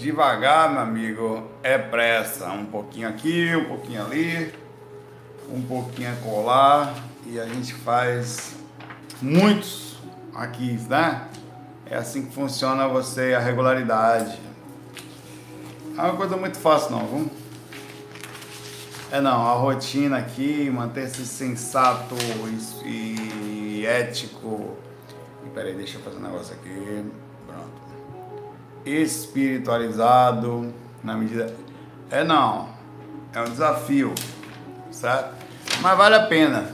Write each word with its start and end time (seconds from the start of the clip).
Devagar, 0.00 0.72
meu 0.72 0.80
amigo, 0.80 1.46
é 1.62 1.76
pressa. 1.76 2.50
Um 2.52 2.64
pouquinho 2.64 3.06
aqui, 3.06 3.54
um 3.54 3.66
pouquinho 3.66 4.02
ali, 4.02 4.50
um 5.46 5.60
pouquinho 5.60 6.16
colar 6.22 6.94
e 7.26 7.38
a 7.38 7.44
gente 7.44 7.74
faz 7.74 8.54
muitos 9.20 9.98
aqui, 10.34 10.72
né? 10.88 11.28
É 11.84 11.98
assim 11.98 12.24
que 12.24 12.34
funciona 12.34 12.88
você, 12.88 13.34
a 13.34 13.40
regularidade. 13.40 14.40
É 15.98 16.00
uma 16.00 16.16
coisa 16.16 16.34
muito 16.34 16.58
fácil 16.58 16.92
não, 16.92 17.06
vamos? 17.06 17.32
É 19.12 19.20
não, 19.20 19.46
a 19.46 19.52
rotina 19.52 20.16
aqui, 20.16 20.70
manter-se 20.70 21.26
sensato 21.26 22.14
e, 22.86 23.80
e 23.82 23.86
ético. 23.86 24.78
E 25.44 25.50
peraí, 25.50 25.74
deixa 25.74 25.98
eu 25.98 26.02
fazer 26.02 26.16
um 26.16 26.22
negócio 26.22 26.54
aqui. 26.54 27.04
Pronto. 27.46 27.79
Espiritualizado 28.84 30.72
na 31.02 31.14
medida. 31.14 31.54
É 32.10 32.24
não. 32.24 32.68
É 33.32 33.40
um 33.40 33.44
desafio, 33.44 34.12
certo? 34.90 35.34
Mas 35.80 35.96
vale 35.96 36.16
a 36.16 36.26
pena. 36.26 36.70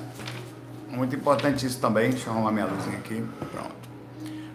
Muito 0.89 1.15
importante 1.15 1.67
isso 1.67 1.81
também. 1.81 2.11
Deixa 2.11 2.29
eu 2.29 2.33
arrumar 2.33 2.53
minha 2.53 2.67
luzinha 2.67 2.99
aqui. 2.99 3.23
Pronto. 3.53 3.77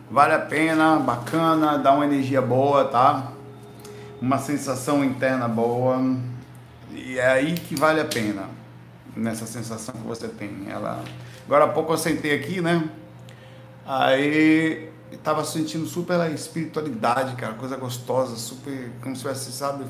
Vale 0.09 0.33
a 0.33 0.39
pena, 0.39 0.97
bacana, 0.97 1.77
dá 1.77 1.93
uma 1.93 2.05
energia 2.05 2.41
boa, 2.41 2.85
tá? 2.85 3.31
Uma 4.21 4.37
sensação 4.39 5.03
interna 5.03 5.47
boa 5.47 5.97
e 6.93 7.17
é 7.17 7.27
aí 7.27 7.53
que 7.53 7.75
vale 7.75 8.01
a 8.01 8.05
pena, 8.05 8.43
nessa 9.15 9.45
sensação 9.45 9.95
que 9.95 10.07
você 10.07 10.27
tem. 10.27 10.67
Ela... 10.69 11.01
Agora 11.45 11.65
há 11.65 11.67
pouco 11.69 11.93
eu 11.93 11.97
sentei 11.97 12.35
aqui, 12.35 12.61
né? 12.61 12.89
Aí 13.85 14.90
estava 15.11 15.43
sentindo 15.43 15.85
super 15.85 16.19
a 16.19 16.29
espiritualidade, 16.29 17.35
cara, 17.35 17.53
coisa 17.53 17.77
gostosa, 17.77 18.35
super, 18.35 18.91
como 19.01 19.15
se 19.15 19.21
tivesse, 19.21 19.51
sabe, 19.51 19.85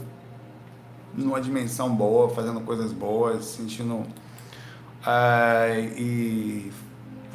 numa 1.13 1.39
dimensão 1.39 1.93
boa, 1.93 2.29
fazendo 2.29 2.61
coisas 2.61 2.91
boas, 2.91 3.45
sentindo 3.45 4.03
é, 5.05 5.91
e 5.97 6.71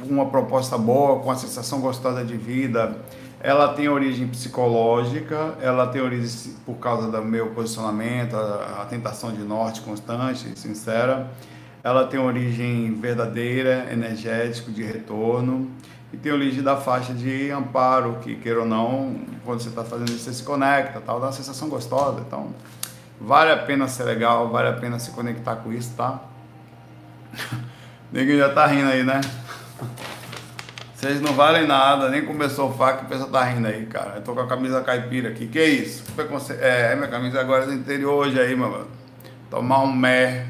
uma 0.07 0.27
proposta 0.27 0.77
boa, 0.77 1.19
com 1.19 1.31
a 1.31 1.35
sensação 1.35 1.81
gostosa 1.81 2.23
de 2.23 2.37
vida 2.37 2.95
ela 3.39 3.73
tem 3.73 3.87
origem 3.87 4.27
psicológica, 4.27 5.55
ela 5.61 5.87
tem 5.87 6.01
origem 6.01 6.55
por 6.65 6.75
causa 6.75 7.09
do 7.09 7.23
meu 7.23 7.51
posicionamento, 7.51 8.35
a, 8.35 8.81
a 8.81 8.85
tentação 8.85 9.31
de 9.31 9.41
norte 9.41 9.81
constante, 9.81 10.57
sincera. 10.57 11.29
Ela 11.83 12.05
tem 12.07 12.19
origem 12.19 12.93
verdadeira, 12.95 13.87
energético, 13.91 14.71
de 14.71 14.83
retorno. 14.83 15.69
E 16.11 16.17
tem 16.17 16.31
origem 16.31 16.63
da 16.63 16.77
faixa 16.77 17.13
de 17.13 17.51
amparo, 17.51 18.19
que 18.21 18.35
queira 18.35 18.61
ou 18.61 18.65
não, 18.65 19.19
quando 19.43 19.61
você 19.61 19.69
está 19.69 19.83
fazendo 19.83 20.09
isso, 20.09 20.19
você 20.19 20.33
se 20.33 20.43
conecta, 20.43 21.01
tal, 21.01 21.19
dá 21.19 21.27
uma 21.27 21.33
sensação 21.33 21.67
gostosa. 21.67 22.21
Então, 22.25 22.53
vale 23.19 23.51
a 23.51 23.57
pena 23.57 23.87
ser 23.87 24.03
legal, 24.03 24.49
vale 24.49 24.69
a 24.69 24.73
pena 24.73 24.99
se 24.99 25.11
conectar 25.11 25.57
com 25.57 25.73
isso, 25.73 25.93
tá? 25.97 26.21
Ninguém 28.11 28.37
já 28.37 28.49
tá 28.53 28.65
rindo 28.67 28.89
aí, 28.89 29.03
né? 29.03 29.19
Vocês 30.95 31.21
não 31.21 31.33
valem 31.33 31.67
nada, 31.67 32.09
nem 32.09 32.25
começou 32.25 32.69
o 32.69 32.73
faca, 32.73 33.03
o 33.03 33.07
pessoal 33.07 33.29
tá 33.29 33.43
rindo 33.43 33.67
aí, 33.67 33.85
cara. 33.85 34.13
Eu 34.15 34.21
tô 34.23 34.33
com 34.33 34.39
a 34.39 34.47
camisa 34.47 34.81
caipira 34.81 35.29
aqui. 35.29 35.45
Que 35.45 35.63
isso? 35.63 36.03
É, 36.59 36.93
é 36.93 36.95
minha 36.95 37.07
camisa 37.07 37.39
agora 37.39 37.65
é 37.65 37.67
do 37.67 37.73
interior 37.73 38.25
hoje 38.25 38.39
aí, 38.39 38.55
mano. 38.55 38.87
Tomar 39.47 39.83
um 39.83 39.91
mé, 39.91 40.47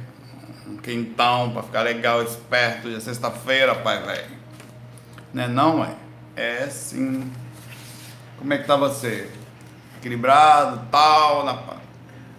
um 0.66 0.78
quentão 0.78 1.52
pra 1.52 1.64
ficar 1.64 1.82
legal, 1.82 2.24
esperto. 2.24 2.90
Já 2.90 2.98
é 2.98 3.00
sexta-feira, 3.02 3.76
pai, 3.76 4.02
velho. 4.04 4.37
Não 5.34 5.44
é 5.44 5.48
não, 5.48 5.78
mãe? 5.78 5.96
É 6.36 6.68
sim. 6.68 7.32
Como 8.38 8.54
é 8.54 8.58
que 8.58 8.68
tá 8.68 8.76
você? 8.76 9.30
Equilibrado, 9.98 10.82
tal, 10.92 11.44
na... 11.44 11.60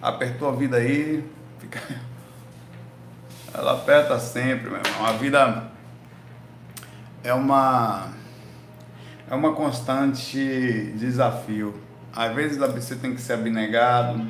apertou 0.00 0.48
a 0.48 0.52
vida 0.52 0.76
aí. 0.76 1.24
Fica... 1.58 1.80
Ela 3.52 3.72
aperta 3.72 4.18
sempre, 4.18 4.70
meu 4.70 4.78
irmão. 4.78 5.06
A 5.06 5.12
vida 5.12 5.70
é 7.24 7.32
uma 7.32 8.08
é 9.30 9.34
uma 9.34 9.52
constante 9.52 10.92
desafio. 10.96 11.74
Às 12.14 12.34
vezes 12.34 12.56
você 12.56 12.96
tem 12.96 13.14
que 13.14 13.20
ser 13.20 13.34
abnegado, 13.34 14.26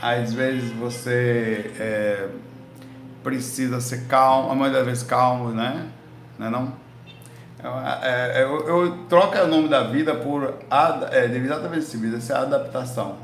às 0.00 0.32
vezes 0.32 0.72
você 0.72 1.72
é, 1.78 2.28
precisa 3.22 3.80
ser 3.80 4.06
calmo, 4.08 4.50
a 4.50 4.54
maioria 4.54 4.78
das 4.78 4.86
vezes 4.86 5.02
calmo, 5.04 5.50
né? 5.50 5.88
Não 6.38 6.46
é 6.46 6.50
não? 6.50 6.81
É, 7.64 8.40
é, 8.40 8.42
eu, 8.42 8.66
eu 8.66 8.98
troco 9.08 9.38
o 9.38 9.46
nome 9.46 9.68
da 9.68 9.84
vida 9.84 10.14
por 10.14 10.54
é, 11.12 11.24
exatamente 11.26 11.78
esse 11.78 11.96
vida, 11.96 12.16
essa 12.16 12.32
é 12.32 12.36
a 12.36 12.40
adaptação. 12.40 13.16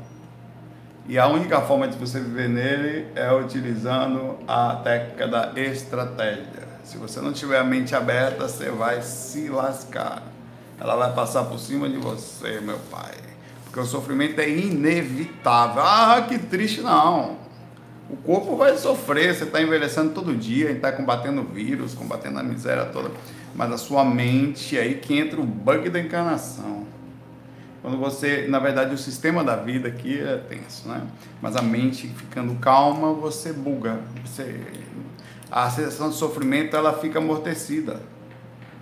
E 1.07 1.17
a 1.17 1.27
única 1.27 1.59
forma 1.61 1.87
de 1.87 1.97
você 1.97 2.19
viver 2.19 2.47
nele 2.47 3.07
é 3.15 3.33
utilizando 3.33 4.37
a 4.47 4.75
técnica 4.75 5.27
da 5.27 5.51
estratégia. 5.55 6.69
Se 6.83 6.97
você 6.97 7.19
não 7.19 7.33
tiver 7.33 7.57
a 7.57 7.63
mente 7.63 7.95
aberta, 7.95 8.47
você 8.47 8.69
vai 8.69 9.01
se 9.01 9.49
lascar. 9.49 10.23
Ela 10.79 10.95
vai 10.95 11.11
passar 11.13 11.43
por 11.43 11.59
cima 11.59 11.89
de 11.89 11.97
você, 11.97 12.61
meu 12.61 12.79
pai. 12.91 13.15
Porque 13.65 13.79
o 13.79 13.85
sofrimento 13.85 14.39
é 14.39 14.49
inevitável. 14.49 15.83
Ah, 15.83 16.25
que 16.27 16.37
triste, 16.37 16.81
não. 16.81 17.37
O 18.09 18.15
corpo 18.17 18.55
vai 18.55 18.77
sofrer, 18.77 19.35
você 19.35 19.43
está 19.43 19.61
envelhecendo 19.61 20.13
todo 20.13 20.35
dia, 20.35 20.71
está 20.71 20.91
combatendo 20.91 21.41
o 21.41 21.45
vírus, 21.45 21.93
combatendo 21.93 22.39
a 22.39 22.43
miséria 22.43 22.85
toda. 22.85 23.11
Mas 23.55 23.71
a 23.71 23.77
sua 23.77 24.05
mente, 24.05 24.77
é 24.77 24.81
aí 24.81 24.95
que 24.95 25.17
entra 25.17 25.39
o 25.39 25.45
bug 25.45 25.89
da 25.89 25.99
encarnação. 25.99 26.87
Quando 27.81 27.97
você, 27.97 28.45
na 28.47 28.59
verdade, 28.59 28.93
o 28.93 28.97
sistema 28.97 29.43
da 29.43 29.55
vida 29.55 29.87
aqui 29.87 30.19
é 30.19 30.37
tenso, 30.37 30.87
né? 30.87 31.01
Mas 31.41 31.55
a 31.55 31.61
mente 31.61 32.07
ficando 32.07 32.55
calma, 32.55 33.13
você 33.13 33.53
buga, 33.53 33.99
você 34.25 34.61
a 35.51 35.69
sensação 35.69 36.09
de 36.09 36.15
sofrimento 36.15 36.75
ela 36.75 36.93
fica 36.93 37.17
amortecida. 37.17 38.01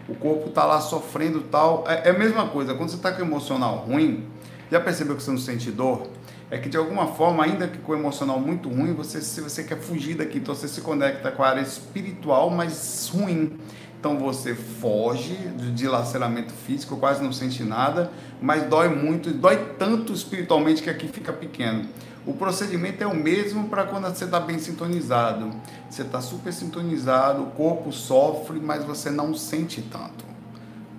O 0.07 0.15
corpo 0.15 0.49
está 0.49 0.65
lá 0.65 0.81
sofrendo 0.81 1.41
tal. 1.41 1.85
É, 1.87 2.09
é, 2.09 2.11
a 2.11 2.17
mesma 2.17 2.47
coisa, 2.47 2.73
quando 2.73 2.89
você 2.89 2.97
está 2.97 3.11
com 3.11 3.21
o 3.21 3.25
emocional 3.25 3.77
ruim, 3.77 4.25
já 4.69 4.79
percebeu 4.79 5.15
que 5.15 5.23
você 5.23 5.31
não 5.31 5.37
sente 5.37 5.71
dor? 5.71 6.07
É 6.49 6.57
que 6.57 6.69
de 6.69 6.77
alguma 6.77 7.07
forma, 7.07 7.43
ainda 7.43 7.67
que 7.67 7.77
com 7.77 7.91
o 7.91 7.95
emocional 7.95 8.39
muito 8.39 8.69
ruim, 8.69 8.93
você, 8.93 9.21
se 9.21 9.41
você 9.41 9.63
quer 9.63 9.79
fugir 9.79 10.15
daqui, 10.15 10.37
então 10.37 10.55
você 10.55 10.67
se 10.67 10.79
conecta 10.79 11.29
com 11.31 11.43
a 11.43 11.49
área 11.49 11.61
espiritual, 11.61 12.49
mas 12.49 13.09
ruim. 13.13 13.57
Então 13.99 14.17
você 14.19 14.53
foge 14.53 15.33
de 15.33 15.71
dilaceramento 15.71 16.53
físico, 16.53 16.97
quase 16.97 17.23
não 17.23 17.33
sente 17.33 17.63
nada, 17.63 18.11
mas 18.41 18.63
dói 18.63 18.89
muito, 18.89 19.31
dói 19.31 19.57
tanto 19.77 20.13
espiritualmente 20.13 20.83
que 20.83 20.89
aqui 20.89 21.07
fica 21.07 21.33
pequeno. 21.33 21.87
O 22.25 22.33
procedimento 22.33 23.03
é 23.03 23.07
o 23.07 23.15
mesmo 23.15 23.69
para 23.69 23.85
quando 23.85 24.05
você 24.05 24.25
está 24.25 24.39
bem 24.39 24.59
sintonizado. 24.59 25.49
Você 25.89 26.01
está 26.01 26.21
super 26.21 26.51
sintonizado, 26.51 27.41
o 27.43 27.51
corpo 27.51 27.91
sofre, 27.91 28.59
mas 28.59 28.83
você 28.83 29.09
não 29.09 29.33
sente 29.33 29.81
tanto. 29.81 30.25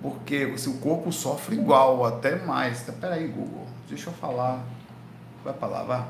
Porque 0.01 0.57
se 0.57 0.69
o 0.69 0.77
corpo 0.77 1.11
sofre 1.11 1.55
igual, 1.55 2.03
até 2.05 2.35
mais. 2.35 2.87
Espera 2.87 3.15
aí, 3.15 3.27
Google, 3.27 3.67
deixa 3.87 4.09
eu 4.09 4.13
falar. 4.13 4.63
Vai 5.43 5.53
para 5.53 5.67
lá, 5.67 5.83
vai. 5.83 6.05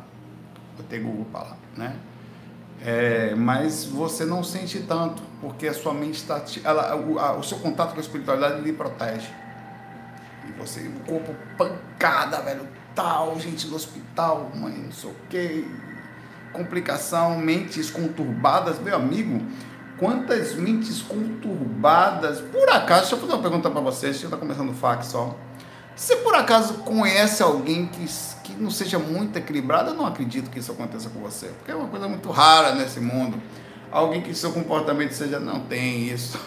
Vou 0.77 0.85
ter 0.87 0.99
Google 0.99 1.25
para 1.31 1.41
lá, 1.41 1.57
né? 1.75 1.95
É, 2.85 3.35
mas 3.35 3.83
você 3.85 4.25
não 4.25 4.43
sente 4.43 4.79
tanto, 4.79 5.21
porque 5.41 5.67
a 5.67 5.73
sua 5.73 5.93
mente 5.93 6.15
está. 6.15 6.41
O, 6.95 7.39
o 7.39 7.43
seu 7.43 7.59
contato 7.59 7.91
com 7.91 7.97
a 7.97 8.01
espiritualidade 8.01 8.61
lhe 8.61 8.73
protege. 8.73 9.29
E 10.47 10.51
você, 10.53 10.81
o 10.87 10.99
corpo 11.05 11.35
pancada, 11.57 12.41
velho 12.41 12.79
hospital, 12.99 13.39
gente 13.39 13.67
no 13.67 13.75
hospital, 13.75 14.51
mãe, 14.55 14.73
não 14.73 14.91
sei 14.91 15.09
o 15.09 15.15
quê, 15.29 15.65
complicação, 16.51 17.37
mentes 17.37 17.89
conturbadas, 17.89 18.79
meu 18.79 18.95
amigo, 18.95 19.41
quantas 19.97 20.55
mentes 20.55 21.01
conturbadas, 21.01 22.41
por 22.41 22.69
acaso, 22.69 23.01
deixa 23.01 23.15
eu 23.15 23.19
fazer 23.19 23.33
uma 23.33 23.41
pergunta 23.41 23.69
para 23.69 23.81
vocês, 23.81 24.13
deixa 24.13 24.25
eu 24.25 24.27
estar 24.27 24.37
tá 24.37 24.41
começando 24.41 24.69
o 24.69 24.73
fax 24.73 25.07
só, 25.07 25.35
você 25.95 26.17
por 26.17 26.35
acaso 26.35 26.75
conhece 26.79 27.41
alguém 27.41 27.87
que 27.87 28.07
não 28.61 28.71
seja 28.71 28.99
muito 28.99 29.37
equilibrado? 29.37 29.91
Eu 29.91 29.93
não 29.95 30.05
acredito 30.05 30.49
que 30.49 30.59
isso 30.59 30.71
aconteça 30.71 31.09
com 31.09 31.19
você, 31.19 31.47
porque 31.47 31.71
é 31.71 31.75
uma 31.75 31.87
coisa 31.87 32.07
muito 32.07 32.29
rara 32.29 32.75
nesse 32.75 32.99
mundo. 32.99 33.41
Alguém 33.91 34.21
que 34.21 34.33
seu 34.33 34.51
comportamento 34.51 35.11
seja, 35.11 35.39
não 35.39 35.61
tem 35.61 36.03
isso. 36.03 36.39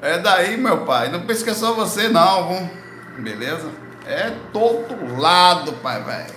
É 0.00 0.18
daí, 0.18 0.56
meu 0.56 0.84
pai, 0.84 1.10
não 1.10 1.22
pense 1.22 1.42
que 1.42 1.50
é 1.50 1.54
só 1.54 1.72
você 1.72 2.08
não, 2.08 2.48
vamos. 2.48 2.70
beleza? 3.18 3.70
É 4.06 4.30
todo 4.52 5.18
lado, 5.18 5.72
pai, 5.74 6.02
velho. 6.02 6.34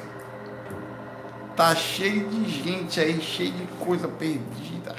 Tá 1.55 1.75
cheio 1.75 2.29
de 2.29 2.49
gente 2.49 2.99
aí, 2.99 3.19
cheio 3.21 3.51
de 3.51 3.65
coisa 3.79 4.07
perdida. 4.07 4.95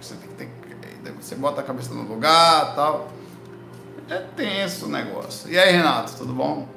Você 0.00 0.14
tem 0.36 0.48
que 0.62 0.74
ter. 0.74 1.12
Você 1.20 1.34
bota 1.34 1.60
a 1.62 1.64
cabeça 1.64 1.92
no 1.94 2.02
lugar 2.02 2.74
tal. 2.74 3.10
É 4.08 4.18
tenso 4.18 4.86
o 4.86 4.88
negócio. 4.88 5.50
E 5.50 5.58
aí, 5.58 5.72
Renato, 5.72 6.14
tudo 6.16 6.32
bom? 6.32 6.75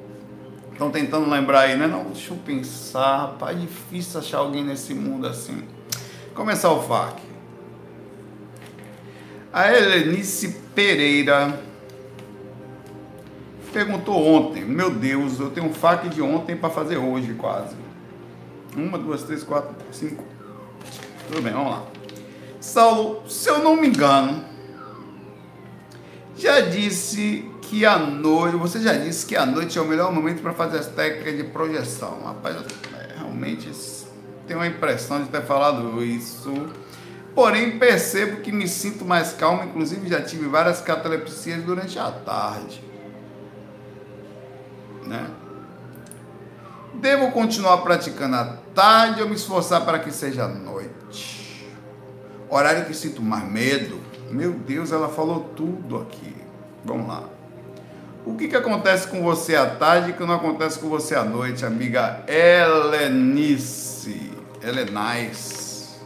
Estão 0.80 0.90
tentando 0.90 1.28
lembrar 1.28 1.60
aí, 1.60 1.76
né? 1.76 1.86
Não, 1.86 2.04
deixa 2.04 2.32
eu 2.32 2.38
pensar, 2.38 3.18
rapaz, 3.18 3.54
é 3.54 3.60
difícil 3.60 4.18
achar 4.18 4.38
alguém 4.38 4.64
nesse 4.64 4.94
mundo 4.94 5.26
assim. 5.26 5.62
Começar 6.34 6.72
o 6.72 6.82
FAQ. 6.82 7.20
A 9.52 9.70
Helenice 9.70 10.56
Pereira 10.74 11.60
perguntou 13.74 14.26
ontem. 14.26 14.64
Meu 14.64 14.90
Deus, 14.90 15.38
eu 15.38 15.50
tenho 15.50 15.66
um 15.66 15.74
fac 15.74 16.08
de 16.08 16.22
ontem 16.22 16.56
para 16.56 16.70
fazer 16.70 16.96
hoje, 16.96 17.34
quase. 17.34 17.76
Uma, 18.74 18.96
duas, 18.96 19.22
três, 19.22 19.42
quatro, 19.42 19.74
cinco. 19.92 20.24
Tudo 21.28 21.42
bem, 21.42 21.52
vamos 21.52 21.72
lá. 21.72 21.82
Saulo, 22.58 23.28
se 23.28 23.50
eu 23.50 23.58
não 23.58 23.76
me 23.76 23.86
engano, 23.86 24.42
já 26.38 26.60
disse 26.60 27.49
que 27.70 27.86
a 27.86 27.96
noite, 27.96 28.56
você 28.56 28.80
já 28.80 28.94
disse 28.94 29.24
que 29.24 29.36
a 29.36 29.46
noite 29.46 29.78
é 29.78 29.80
o 29.80 29.84
melhor 29.84 30.12
momento 30.12 30.42
para 30.42 30.52
fazer 30.52 30.78
as 30.78 30.88
técnicas 30.88 31.36
de 31.36 31.44
projeção. 31.44 32.20
Rapaz, 32.24 32.56
é, 32.56 33.14
realmente 33.18 33.70
tenho 34.44 34.58
a 34.58 34.66
impressão 34.66 35.22
de 35.22 35.28
ter 35.28 35.42
falado 35.42 36.02
isso. 36.02 36.52
Porém, 37.32 37.78
percebo 37.78 38.40
que 38.40 38.50
me 38.50 38.66
sinto 38.66 39.04
mais 39.04 39.32
calmo, 39.34 39.62
inclusive 39.62 40.08
já 40.08 40.20
tive 40.20 40.48
várias 40.48 40.80
catalepsias 40.80 41.62
durante 41.62 41.96
a 41.96 42.10
tarde. 42.10 42.82
Né? 45.06 45.30
Devo 46.94 47.30
continuar 47.30 47.78
praticando 47.78 48.34
à 48.34 48.44
tarde 48.74 49.22
ou 49.22 49.28
me 49.28 49.36
esforçar 49.36 49.84
para 49.84 50.00
que 50.00 50.10
seja 50.10 50.48
noite? 50.48 51.70
Horário 52.48 52.84
que 52.84 52.94
sinto 52.94 53.22
mais 53.22 53.48
medo. 53.48 54.00
Meu 54.28 54.50
Deus, 54.50 54.90
ela 54.90 55.08
falou 55.08 55.52
tudo 55.54 55.98
aqui. 55.98 56.34
Vamos 56.84 57.06
lá. 57.06 57.39
O 58.24 58.34
que, 58.34 58.48
que 58.48 58.56
acontece 58.56 59.08
com 59.08 59.22
você 59.22 59.56
à 59.56 59.66
tarde 59.66 60.12
que 60.12 60.24
não 60.24 60.34
acontece 60.34 60.78
com 60.78 60.88
você 60.88 61.14
à 61.14 61.24
noite, 61.24 61.64
amiga 61.64 62.22
Helenice? 62.28 64.30
Helenice. 64.62 66.00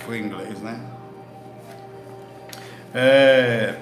Foi 0.00 0.18
em 0.18 0.24
inglês, 0.24 0.60
né? 0.60 0.80
É... 2.94 3.76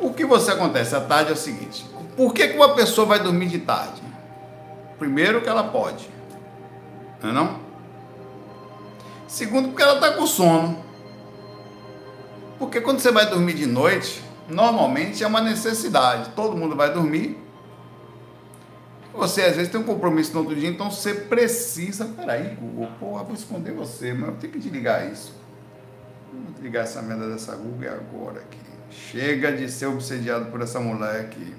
O 0.00 0.12
que 0.12 0.24
você 0.24 0.50
acontece 0.50 0.96
à 0.96 1.00
tarde 1.00 1.30
é 1.30 1.34
o 1.34 1.36
seguinte: 1.36 1.86
por 2.16 2.34
que, 2.34 2.48
que 2.48 2.56
uma 2.56 2.74
pessoa 2.74 3.06
vai 3.06 3.20
dormir 3.20 3.46
de 3.46 3.60
tarde? 3.60 4.02
Primeiro, 4.98 5.42
que 5.42 5.48
ela 5.48 5.64
pode, 5.64 6.08
não 7.22 7.30
é? 7.30 7.32
Não? 7.32 7.60
Segundo, 9.28 9.68
porque 9.68 9.82
ela 9.82 9.94
está 9.94 10.12
com 10.12 10.26
sono. 10.26 10.82
Porque 12.58 12.80
quando 12.80 13.00
você 13.00 13.10
vai 13.10 13.26
dormir 13.26 13.54
de 13.54 13.66
noite, 13.66 14.23
normalmente 14.48 15.22
é 15.22 15.26
uma 15.26 15.40
necessidade. 15.40 16.30
Todo 16.30 16.56
mundo 16.56 16.76
vai 16.76 16.92
dormir. 16.92 17.38
Você 19.14 19.42
às 19.42 19.54
vezes 19.54 19.70
tem 19.70 19.80
um 19.80 19.84
compromisso 19.84 20.32
no 20.34 20.40
outro 20.40 20.56
dia, 20.56 20.68
então 20.68 20.90
você 20.90 21.14
precisa. 21.14 22.04
Peraí, 22.04 22.56
Google, 22.56 22.88
porra, 22.98 23.22
vou 23.22 23.34
esconder 23.34 23.72
você, 23.72 24.12
mas 24.12 24.30
eu 24.30 24.36
tenho 24.36 24.52
que 24.52 24.58
desligar 24.58 25.06
isso. 25.10 25.32
Vou 26.32 26.52
desligar 26.52 26.82
essa 26.82 27.00
merda 27.00 27.28
dessa 27.28 27.54
Google 27.54 27.88
agora 27.90 28.40
aqui. 28.40 28.58
Chega 28.90 29.52
de 29.52 29.70
ser 29.70 29.86
obsediado 29.86 30.46
por 30.46 30.60
essa 30.60 30.80
mulher 30.80 31.20
aqui. 31.20 31.54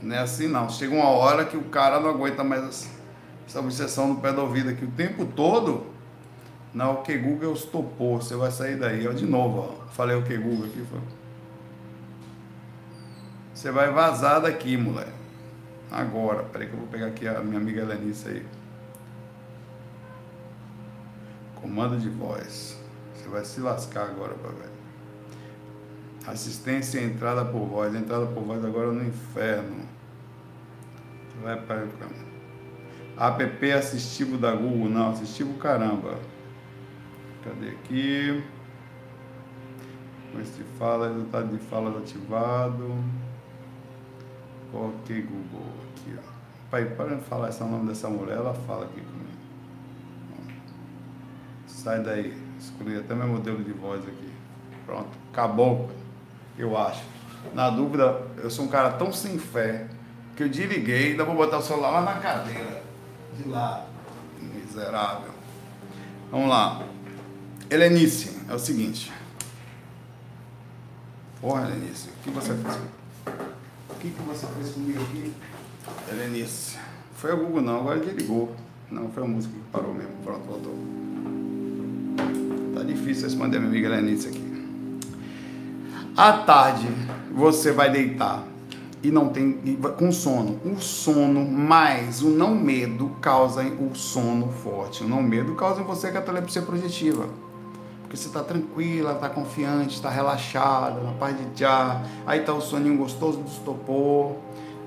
Não 0.00 0.14
é 0.14 0.20
assim 0.20 0.46
não. 0.46 0.68
Chega 0.68 0.94
uma 0.94 1.08
hora 1.08 1.44
que 1.44 1.56
o 1.56 1.64
cara 1.64 1.98
não 1.98 2.10
aguenta 2.10 2.44
mais 2.44 2.88
essa 3.46 3.60
obsessão 3.60 4.08
no 4.08 4.16
pé 4.20 4.32
do 4.32 4.40
ouvido 4.40 4.70
aqui 4.70 4.84
o 4.84 4.90
tempo 4.90 5.26
todo. 5.26 5.86
Não, 6.72 6.94
o 6.94 7.02
que 7.02 7.16
Google 7.16 7.54
estopou. 7.54 8.20
Você 8.20 8.36
vai 8.36 8.50
sair 8.50 8.76
daí. 8.76 9.06
Ó, 9.06 9.12
de 9.12 9.26
novo, 9.26 9.58
ó. 9.60 9.86
Falei 9.92 10.16
o 10.16 10.22
que 10.22 10.36
Google 10.36 10.66
aqui. 10.66 10.84
Foi. 10.90 11.00
Você 13.64 13.70
vai 13.70 13.90
vazar 13.90 14.42
daqui, 14.42 14.76
moleque. 14.76 15.10
Agora. 15.90 16.42
Peraí 16.42 16.66
que 16.66 16.74
eu 16.74 16.80
vou 16.80 16.88
pegar 16.88 17.06
aqui 17.06 17.26
a 17.26 17.40
minha 17.40 17.56
amiga 17.56 17.80
Helenice 17.80 18.28
aí. 18.28 18.46
Comando 21.54 21.98
de 21.98 22.10
voz. 22.10 22.78
Você 23.14 23.26
vai 23.26 23.42
se 23.42 23.62
lascar 23.62 24.02
agora, 24.02 24.34
velho. 24.34 24.70
Assistência 26.26 27.00
entrada 27.00 27.42
por 27.42 27.64
voz. 27.64 27.94
Entrada 27.94 28.26
por 28.26 28.42
voz 28.42 28.62
agora 28.62 28.92
no 28.92 29.02
inferno. 29.02 29.88
Você 31.30 31.42
vai 31.42 31.56
para 31.56 31.86
app 33.16 33.72
assistível 33.72 34.36
da 34.36 34.54
Google, 34.54 34.90
não, 34.90 35.12
assistível 35.12 35.54
caramba. 35.54 36.18
Cadê 37.42 37.70
aqui? 37.70 38.44
Como 40.30 40.44
fala, 40.78 41.08
resultado 41.08 41.48
de 41.48 41.58
falas 41.64 41.96
ativado. 41.96 43.02
Ok, 44.74 45.22
Google, 45.22 45.68
aqui, 45.92 46.16
ó. 46.18 46.34
Pai, 46.68 46.84
para 46.84 47.16
falar 47.18 47.50
esse 47.50 47.62
nome 47.62 47.86
dessa 47.86 48.08
mulher, 48.08 48.38
ela 48.38 48.52
fala 48.52 48.86
aqui 48.86 49.00
comigo. 49.00 49.38
Sai 51.68 52.02
daí. 52.02 52.36
Escolhi 52.58 52.98
até 52.98 53.14
meu 53.14 53.28
modelo 53.28 53.62
de 53.62 53.72
voz 53.72 54.02
aqui. 54.02 54.32
Pronto, 54.84 55.10
acabou, 55.32 55.90
eu 56.58 56.76
acho. 56.76 57.04
Na 57.54 57.70
dúvida, 57.70 58.22
eu 58.38 58.50
sou 58.50 58.64
um 58.64 58.68
cara 58.68 58.92
tão 58.92 59.12
sem 59.12 59.38
fé 59.38 59.86
que 60.34 60.42
eu 60.42 60.48
desliguei, 60.48 61.12
ainda 61.12 61.24
vou 61.24 61.36
botar 61.36 61.58
o 61.58 61.62
celular 61.62 61.90
lá 61.90 62.00
na 62.02 62.14
cadeira. 62.14 62.82
De 63.36 63.48
lá. 63.48 63.86
Miserável. 64.40 65.32
Vamos 66.30 66.48
lá. 66.48 66.82
Helenice, 67.70 68.40
é 68.48 68.54
o 68.54 68.58
seguinte. 68.58 69.12
Porra, 71.40 71.68
Helenice, 71.68 72.08
o 72.08 72.12
que 72.22 72.30
você 72.30 72.54
fez? 72.54 73.03
Que, 74.04 74.10
que 74.10 74.22
você 74.22 74.46
fez 74.46 74.70
comigo 74.70 75.02
aqui? 75.02 75.32
Helenice. 76.10 76.76
Foi 77.14 77.32
o 77.32 77.36
Google 77.38 77.62
não, 77.62 77.80
agora 77.80 77.98
ele 77.98 78.10
ligou. 78.12 78.54
Não, 78.90 79.08
foi 79.08 79.22
a 79.22 79.26
música 79.26 79.54
que 79.54 79.60
parou 79.72 79.94
mesmo. 79.94 80.12
Pronto, 80.22 80.44
voltou. 80.46 80.74
Tá 82.74 82.82
difícil 82.82 83.24
responder 83.24 83.56
a 83.56 83.60
minha 83.60 83.70
amiga 83.70 83.88
Helenice 83.88 84.28
aqui. 84.28 84.44
À 86.16 86.32
tarde, 86.32 86.86
você 87.32 87.72
vai 87.72 87.90
deitar 87.90 88.46
e 89.02 89.10
não 89.10 89.30
tem 89.30 89.58
com 89.96 90.12
sono. 90.12 90.60
O 90.64 90.78
sono 90.80 91.44
mais 91.44 92.22
o 92.22 92.28
não 92.28 92.54
medo 92.54 93.08
causa 93.22 93.64
o 93.64 93.94
sono 93.94 94.52
forte. 94.52 95.02
O 95.02 95.08
não 95.08 95.22
medo 95.22 95.54
causa 95.54 95.80
em 95.80 95.84
você 95.84 96.12
catalepsia 96.12 96.62
projetiva 96.62 97.26
você 98.16 98.28
está 98.28 98.42
tranquila, 98.42 99.12
está 99.12 99.28
confiante, 99.28 99.96
está 99.96 100.10
relaxada, 100.10 101.00
na 101.00 101.12
paz 101.12 101.36
de 101.36 101.60
já. 101.60 102.02
Aí 102.26 102.40
está 102.40 102.52
o 102.52 102.60
soninho 102.60 102.96
gostoso 102.96 103.38
do 103.38 103.48
estopor. 103.48 104.36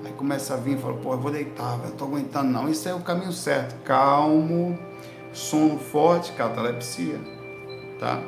Aí 0.05 0.11
começa 0.13 0.53
a 0.53 0.57
vir 0.57 0.77
e 0.77 0.81
fala, 0.81 0.93
pô, 0.95 1.13
eu 1.13 1.17
vou 1.17 1.31
deitar, 1.31 1.79
eu 1.83 1.91
tô 1.91 2.05
aguentando 2.05 2.49
não. 2.51 2.69
Isso 2.69 2.87
é 2.87 2.93
o 2.93 2.99
caminho 2.99 3.33
certo. 3.33 3.75
Calmo, 3.83 4.77
sono 5.33 5.77
forte, 5.77 6.31
catalepsia, 6.33 7.19
tá? 7.99 8.21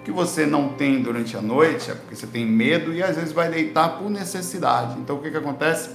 O 0.00 0.02
que 0.02 0.10
você 0.10 0.46
não 0.46 0.70
tem 0.70 1.02
durante 1.02 1.36
a 1.36 1.42
noite 1.42 1.90
é 1.90 1.94
porque 1.94 2.16
você 2.16 2.26
tem 2.26 2.46
medo 2.46 2.92
e 2.92 3.02
às 3.02 3.16
vezes 3.16 3.32
vai 3.32 3.50
deitar 3.50 3.98
por 3.98 4.10
necessidade. 4.10 4.98
Então 4.98 5.16
o 5.16 5.22
que, 5.22 5.30
que 5.30 5.36
acontece? 5.36 5.90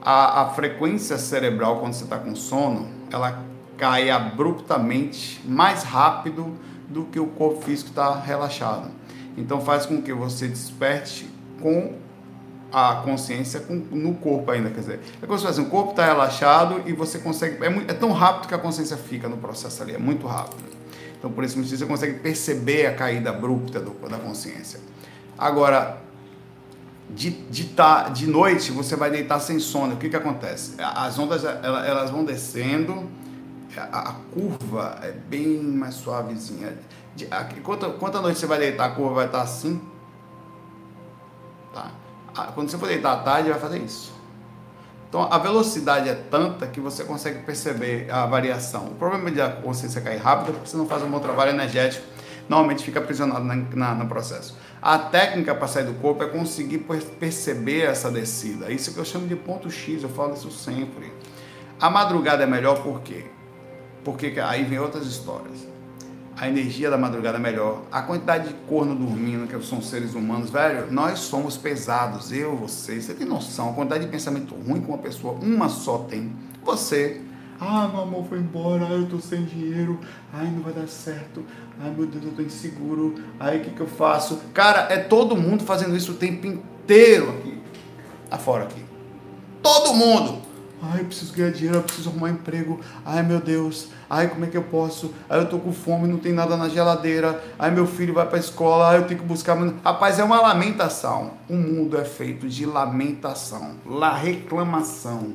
A, 0.00 0.42
a 0.42 0.48
frequência 0.50 1.18
cerebral 1.18 1.78
quando 1.78 1.92
você 1.92 2.04
está 2.04 2.18
com 2.18 2.34
sono, 2.34 2.88
ela 3.12 3.44
cai 3.76 4.10
abruptamente, 4.10 5.40
mais 5.44 5.82
rápido 5.82 6.56
do 6.92 7.04
que 7.04 7.18
o 7.18 7.26
corpo 7.26 7.62
físico 7.62 7.90
está 7.90 8.14
relaxado. 8.20 8.90
Então 9.36 9.60
faz 9.60 9.86
com 9.86 10.02
que 10.02 10.12
você 10.12 10.46
desperte 10.46 11.28
com 11.60 11.94
a 12.72 12.96
consciência 13.04 13.60
com, 13.60 13.74
no 13.74 14.14
corpo 14.14 14.50
ainda, 14.50 14.70
quer 14.70 14.80
dizer, 14.80 15.00
é 15.20 15.26
como 15.26 15.38
se 15.38 15.46
fosse, 15.46 15.60
o 15.60 15.66
corpo 15.66 15.90
está 15.90 16.06
relaxado 16.06 16.82
e 16.86 16.92
você 16.92 17.18
consegue, 17.18 17.62
é, 17.62 17.68
muito, 17.68 17.90
é, 17.90 17.94
tão 17.94 18.12
rápido 18.12 18.48
que 18.48 18.54
a 18.54 18.58
consciência 18.58 18.96
fica 18.96 19.28
no 19.28 19.36
processo 19.36 19.82
ali, 19.82 19.94
é 19.94 19.98
muito 19.98 20.26
rápido. 20.26 20.62
Então 21.18 21.30
por 21.30 21.44
isso 21.44 21.62
você 21.62 21.86
consegue 21.86 22.18
perceber 22.20 22.86
a 22.86 22.94
caída 22.94 23.30
abrupta 23.30 23.78
do, 23.78 23.90
da 24.08 24.18
consciência. 24.18 24.80
Agora, 25.36 25.98
de, 27.10 27.30
de, 27.30 27.64
tá, 27.64 28.08
de 28.08 28.26
noite 28.26 28.72
você 28.72 28.96
vai 28.96 29.10
deitar 29.10 29.38
sem 29.38 29.58
sono, 29.58 29.94
o 29.94 29.96
que 29.98 30.08
que 30.08 30.16
acontece? 30.16 30.74
As 30.78 31.18
ondas 31.18 31.44
elas 31.44 32.10
vão 32.10 32.24
descendo, 32.24 33.08
a, 33.80 34.10
a 34.10 34.12
curva 34.32 34.98
é 35.02 35.12
bem 35.12 35.58
mais 35.62 35.94
suavezinha. 35.94 36.78
De, 37.14 37.26
a, 37.30 37.44
quanta, 37.62 38.20
noite 38.20 38.38
você 38.38 38.46
vai 38.46 38.58
deitar, 38.58 38.86
a 38.86 38.90
curva 38.90 39.14
vai 39.14 39.26
estar 39.26 39.42
assim. 39.42 39.80
Tá? 41.72 41.90
A, 42.36 42.44
quando 42.52 42.70
você 42.70 42.78
for 42.78 42.88
deitar 42.88 43.12
à 43.12 43.16
tarde, 43.18 43.50
vai 43.50 43.58
fazer 43.58 43.78
isso. 43.78 44.12
Então 45.08 45.30
a 45.30 45.36
velocidade 45.36 46.08
é 46.08 46.14
tanta 46.14 46.66
que 46.66 46.80
você 46.80 47.04
consegue 47.04 47.40
perceber 47.40 48.10
a 48.10 48.24
variação. 48.24 48.86
O 48.86 48.94
problema 48.94 49.30
de 49.30 49.42
a 49.42 49.50
consciência 49.50 50.00
cair 50.00 50.16
rápido 50.16 50.48
é 50.48 50.52
porque 50.52 50.70
você 50.70 50.76
não 50.76 50.86
faz 50.86 51.02
um 51.02 51.10
bom 51.10 51.20
trabalho 51.20 51.50
energético, 51.50 52.06
normalmente 52.48 52.82
fica 52.82 52.98
aprisionado 52.98 53.44
na, 53.44 53.54
na, 53.54 53.94
no 53.94 54.06
processo. 54.08 54.56
A 54.80 54.98
técnica 54.98 55.54
para 55.54 55.68
sair 55.68 55.84
do 55.84 55.92
corpo 56.00 56.22
é 56.22 56.28
conseguir 56.28 56.86
perceber 57.20 57.82
essa 57.82 58.10
descida. 58.10 58.72
Isso 58.72 58.94
que 58.94 58.98
eu 58.98 59.04
chamo 59.04 59.28
de 59.28 59.36
ponto 59.36 59.70
X, 59.70 60.02
eu 60.02 60.08
falo 60.08 60.32
isso 60.32 60.50
sempre. 60.50 61.12
A 61.78 61.90
madrugada 61.90 62.44
é 62.44 62.46
melhor 62.46 62.82
por 62.82 63.02
quê? 63.02 63.26
Porque 64.04 64.38
aí 64.40 64.64
vem 64.64 64.78
outras 64.78 65.06
histórias. 65.06 65.66
A 66.36 66.48
energia 66.48 66.90
da 66.90 66.98
madrugada 66.98 67.38
é 67.38 67.40
melhor. 67.40 67.82
A 67.92 68.02
quantidade 68.02 68.48
de 68.48 68.54
corno 68.66 68.94
dormindo, 68.94 69.46
que 69.46 69.64
são 69.64 69.80
seres 69.80 70.14
humanos, 70.14 70.50
velho, 70.50 70.90
nós 70.90 71.20
somos 71.20 71.56
pesados. 71.56 72.32
Eu, 72.32 72.56
você, 72.56 73.00
você 73.00 73.14
tem 73.14 73.26
noção. 73.26 73.70
A 73.70 73.72
quantidade 73.74 74.04
de 74.04 74.10
pensamento 74.10 74.54
ruim 74.54 74.80
que 74.80 74.88
uma 74.88 74.98
pessoa, 74.98 75.34
uma 75.34 75.68
só 75.68 75.98
tem. 75.98 76.32
Você. 76.64 77.20
Ah, 77.60 77.86
meu 77.86 78.02
amor 78.02 78.24
foi 78.28 78.38
embora, 78.38 78.86
eu 78.86 79.06
tô 79.08 79.20
sem 79.20 79.44
dinheiro, 79.44 80.00
ai, 80.32 80.46
não 80.46 80.62
vai 80.62 80.72
dar 80.72 80.88
certo, 80.88 81.44
ai, 81.80 81.94
meu 81.96 82.06
Deus, 82.06 82.24
eu 82.24 82.32
tô 82.32 82.42
inseguro, 82.42 83.14
ai, 83.38 83.58
o 83.58 83.60
que 83.60 83.70
que 83.70 83.80
eu 83.80 83.86
faço? 83.86 84.40
Cara, 84.52 84.92
é 84.92 84.98
todo 84.98 85.36
mundo 85.36 85.62
fazendo 85.62 85.96
isso 85.96 86.10
o 86.10 86.14
tempo 86.16 86.44
inteiro 86.44 87.30
aqui, 87.30 87.56
afora 88.28 88.64
aqui. 88.64 88.84
Todo 89.62 89.94
mundo. 89.94 90.42
Ai, 90.84 91.04
preciso 91.04 91.32
ganhar 91.32 91.52
dinheiro, 91.52 91.76
eu 91.76 91.82
preciso 91.82 92.10
arrumar 92.10 92.30
emprego. 92.30 92.80
Ai, 93.06 93.22
meu 93.22 93.38
Deus. 93.38 93.86
Ai, 94.10 94.28
como 94.28 94.44
é 94.44 94.48
que 94.48 94.56
eu 94.56 94.64
posso? 94.64 95.14
Ai, 95.30 95.38
eu 95.38 95.48
tô 95.48 95.60
com 95.60 95.72
fome, 95.72 96.08
não 96.08 96.18
tem 96.18 96.32
nada 96.32 96.56
na 96.56 96.68
geladeira. 96.68 97.40
Ai, 97.56 97.70
meu 97.70 97.86
filho 97.86 98.12
vai 98.12 98.26
pra 98.26 98.36
escola. 98.36 98.88
Ai, 98.88 98.98
eu 98.98 99.06
tenho 99.06 99.20
que 99.20 99.26
buscar. 99.26 99.56
Rapaz, 99.84 100.18
é 100.18 100.24
uma 100.24 100.40
lamentação. 100.40 101.34
O 101.48 101.54
mundo 101.54 101.96
é 101.96 102.04
feito 102.04 102.48
de 102.48 102.66
lamentação, 102.66 103.76
la 103.86 104.12
reclamação. 104.12 105.34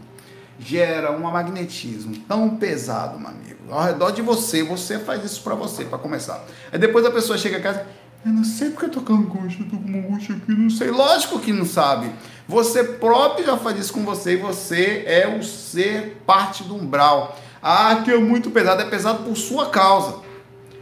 Gera 0.60 1.14
um 1.14 1.20
magnetismo 1.20 2.18
tão 2.28 2.58
pesado, 2.58 3.18
meu 3.18 3.30
amigo. 3.30 3.58
Ao 3.70 3.84
redor 3.84 4.12
de 4.12 4.22
você, 4.22 4.64
você 4.64 5.00
faz 5.00 5.24
isso 5.24 5.42
para 5.44 5.56
você, 5.56 5.86
para 5.86 5.98
começar. 5.98 6.44
Aí 6.74 6.80
depois 6.80 7.06
a 7.06 7.12
pessoa 7.12 7.38
chega 7.38 7.58
a 7.58 7.62
casa 7.62 7.86
eu 8.26 8.34
não 8.34 8.44
sei 8.44 8.72
porque 8.72 8.88
eu 8.88 8.90
tô 8.90 9.02
com 9.02 9.14
angústia, 9.14 9.64
eu 9.64 9.70
tô 9.70 9.78
com 9.78 9.88
angústia 9.88 10.36
aqui, 10.36 10.52
não 10.52 10.70
sei. 10.70 10.90
Lógico 10.92 11.40
que 11.40 11.54
não 11.54 11.66
sabe. 11.66 12.12
Você 12.48 12.84
próprio 12.84 13.46
já 13.46 13.58
faz 13.58 13.78
isso 13.78 13.94
com 13.94 14.06
você 14.06 14.34
e 14.34 14.38
você 14.38 15.04
é 15.06 15.28
o 15.28 15.44
ser 15.44 16.22
parte 16.26 16.64
do 16.64 16.76
umbral. 16.76 17.38
Ah, 17.62 18.02
que 18.06 18.12
é 18.12 18.18
muito 18.18 18.50
pesado, 18.52 18.82
é 18.82 18.86
pesado 18.86 19.24
por 19.24 19.36
sua 19.36 19.70
causa. 19.70 20.22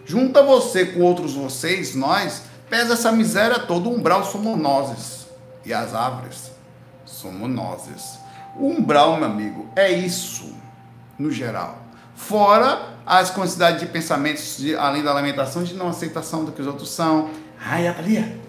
Junta 0.06 0.44
você 0.44 0.86
com 0.86 1.02
outros 1.02 1.34
vocês, 1.34 1.96
nós, 1.96 2.44
pesa 2.70 2.94
essa 2.94 3.12
miséria 3.12 3.58
toda. 3.58 3.90
O 3.90 3.96
umbral 3.96 4.24
somos 4.24 4.58
nós. 4.60 5.28
E 5.66 5.74
as 5.74 5.96
árvores 5.96 6.52
somos 7.04 7.50
nós. 7.50 8.20
O 8.56 8.68
umbral, 8.68 9.18
meu 9.18 9.26
amigo, 9.26 9.68
é 9.76 9.92
isso, 9.92 10.56
no 11.18 11.32
geral. 11.32 11.80
Fora 12.16 12.94
as 13.06 13.32
quantidades 13.32 13.82
de 13.82 13.88
pensamentos, 13.88 14.58
de, 14.58 14.76
além 14.76 15.04
da 15.04 15.12
lamentação, 15.12 15.64
de 15.64 15.74
não 15.74 15.90
aceitação 15.90 16.46
do 16.46 16.52
que 16.52 16.62
os 16.62 16.68
outros 16.68 16.90
são. 16.90 17.32
Ai, 17.60 17.88
ali, 17.88 18.45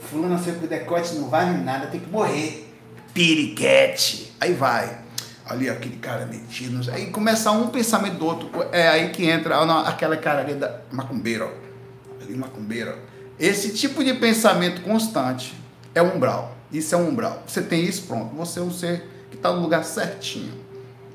fulano 0.00 0.34
nasceu 0.34 0.54
com 0.54 0.66
decote, 0.66 1.14
não 1.14 1.28
vale 1.28 1.58
nada, 1.62 1.86
tem 1.86 2.00
que 2.00 2.10
morrer. 2.10 2.72
Piriquete. 3.12 4.32
Aí 4.40 4.52
vai. 4.52 4.98
Ali, 5.44 5.70
aquele 5.70 5.96
cara 5.96 6.26
metido. 6.26 6.90
Aí 6.90 7.06
começa 7.06 7.50
um 7.52 7.68
pensamento 7.68 8.18
do 8.18 8.26
outro. 8.26 8.50
É 8.72 8.88
aí 8.88 9.10
que 9.10 9.24
entra 9.24 9.60
aquela 9.82 10.16
cara 10.16 10.40
ali 10.40 10.54
da 10.54 10.80
macumbeira. 10.90 11.52
Ali, 12.20 12.36
macumbeira. 12.36 12.98
Esse 13.38 13.72
tipo 13.74 14.02
de 14.02 14.14
pensamento 14.14 14.82
constante 14.82 15.54
é 15.94 16.02
umbral. 16.02 16.56
Isso 16.72 16.94
é 16.94 16.98
um 16.98 17.08
umbral. 17.08 17.42
Você 17.46 17.62
tem 17.62 17.84
isso, 17.84 18.06
pronto. 18.06 18.34
Você 18.36 18.58
é 18.58 18.62
um 18.62 18.70
ser 18.70 19.08
que 19.30 19.36
está 19.36 19.52
no 19.52 19.60
lugar 19.60 19.84
certinho. 19.84 20.52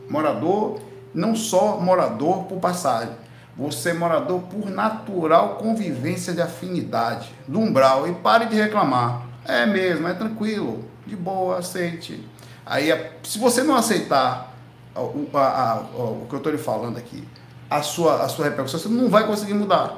Morador 0.10 0.82
não 1.14 1.36
só 1.36 1.78
morador 1.80 2.44
por 2.44 2.60
passagem, 2.60 3.14
você 3.56 3.90
é 3.90 3.94
morador 3.94 4.42
por 4.44 4.70
natural 4.70 5.56
convivência 5.56 6.34
de 6.34 6.42
afinidade, 6.42 7.34
do 7.48 7.60
umbral, 7.60 8.08
e 8.08 8.14
pare 8.14 8.46
de 8.46 8.56
reclamar. 8.56 9.28
É 9.46 9.66
mesmo, 9.66 10.08
é 10.08 10.14
tranquilo, 10.14 10.86
de 11.06 11.16
boa, 11.16 11.58
aceite. 11.58 12.24
Aí, 12.66 12.90
se 13.24 13.38
você 13.40 13.64
não 13.64 13.76
aceitar 13.76 14.56
o, 14.96 15.28
a, 15.34 15.40
a, 15.40 15.80
o 15.80 16.26
que 16.30 16.36
eu 16.36 16.38
estou 16.38 16.52
lhe 16.52 16.58
falando 16.58 16.98
aqui, 16.98 17.28
a 17.70 17.82
sua, 17.82 18.24
a 18.24 18.30
sua 18.30 18.46
repercussão, 18.46 18.80
você 18.80 18.90
não 18.90 19.10
vai 19.10 19.26
conseguir 19.26 19.54
mudar. 19.54 19.98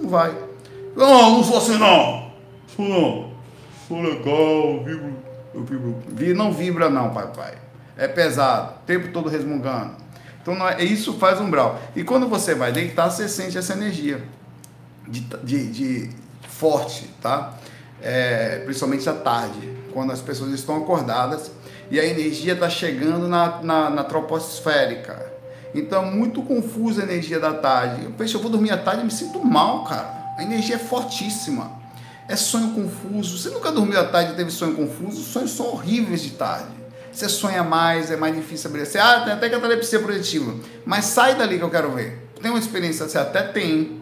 Não 0.00 0.08
vai. 0.08 0.36
Não, 0.96 1.32
não 1.32 1.44
sou 1.44 1.58
assim 1.58 1.78
não. 1.78 2.30
Sou 2.74 2.88
não. 2.88 3.32
Sou 3.86 4.00
legal, 4.02 4.84
vibro. 4.84 5.16
Eu 5.54 5.64
vibro. 5.64 6.34
Não 6.34 6.52
vibra 6.52 6.88
não, 6.88 7.10
papai. 7.10 7.54
É 7.96 8.06
pesado, 8.06 8.74
o 8.82 8.86
tempo 8.86 9.12
todo 9.12 9.28
resmungando. 9.28 9.96
Então 10.48 10.66
é, 10.66 10.82
isso 10.82 11.12
faz 11.14 11.38
umbral. 11.40 11.78
E 11.94 12.02
quando 12.02 12.26
você 12.26 12.54
vai 12.54 12.72
deitar, 12.72 13.10
você 13.10 13.28
sente 13.28 13.58
essa 13.58 13.74
energia 13.74 14.24
de, 15.06 15.20
de, 15.20 15.66
de 15.70 16.10
forte, 16.48 17.10
tá? 17.20 17.54
É, 18.00 18.62
principalmente 18.64 19.06
à 19.10 19.12
tarde, 19.12 19.76
quando 19.92 20.10
as 20.10 20.22
pessoas 20.22 20.52
estão 20.52 20.78
acordadas 20.78 21.50
e 21.90 22.00
a 22.00 22.04
energia 22.04 22.54
está 22.54 22.70
chegando 22.70 23.28
na, 23.28 23.62
na, 23.62 23.90
na 23.90 24.04
troposférica. 24.04 25.30
Então, 25.74 26.06
muito 26.06 26.40
confusa 26.42 27.02
a 27.02 27.04
energia 27.04 27.38
da 27.38 27.52
tarde. 27.52 28.04
Eu 28.04 28.12
penso, 28.12 28.38
eu 28.38 28.40
vou 28.40 28.50
dormir 28.50 28.70
à 28.70 28.78
tarde 28.78 29.02
e 29.02 29.04
me 29.04 29.10
sinto 29.10 29.44
mal, 29.44 29.84
cara. 29.84 30.32
A 30.38 30.42
energia 30.42 30.76
é 30.76 30.78
fortíssima. 30.78 31.72
É 32.26 32.36
sonho 32.36 32.70
confuso. 32.70 33.36
Você 33.36 33.50
nunca 33.50 33.70
dormiu 33.70 34.00
à 34.00 34.04
tarde 34.04 34.32
e 34.32 34.36
teve 34.36 34.50
sonho 34.50 34.74
confuso? 34.74 35.20
Os 35.20 35.26
sonhos 35.26 35.50
são 35.50 35.66
horríveis 35.66 36.22
de 36.22 36.30
tarde. 36.30 36.77
Você 37.18 37.28
sonha 37.28 37.64
mais, 37.64 38.12
é 38.12 38.16
mais 38.16 38.32
difícil. 38.32 38.70
Você, 38.70 38.96
ah, 38.96 39.22
tem 39.24 39.32
até 39.32 39.50
catalepsia 39.50 39.98
projetiva. 39.98 40.54
Mas 40.86 41.06
sai 41.06 41.34
dali 41.34 41.58
que 41.58 41.64
eu 41.64 41.70
quero 41.70 41.90
ver. 41.90 42.16
Tem 42.40 42.48
uma 42.48 42.60
experiência, 42.60 43.08
você 43.08 43.18
até 43.18 43.42
tem. 43.42 44.00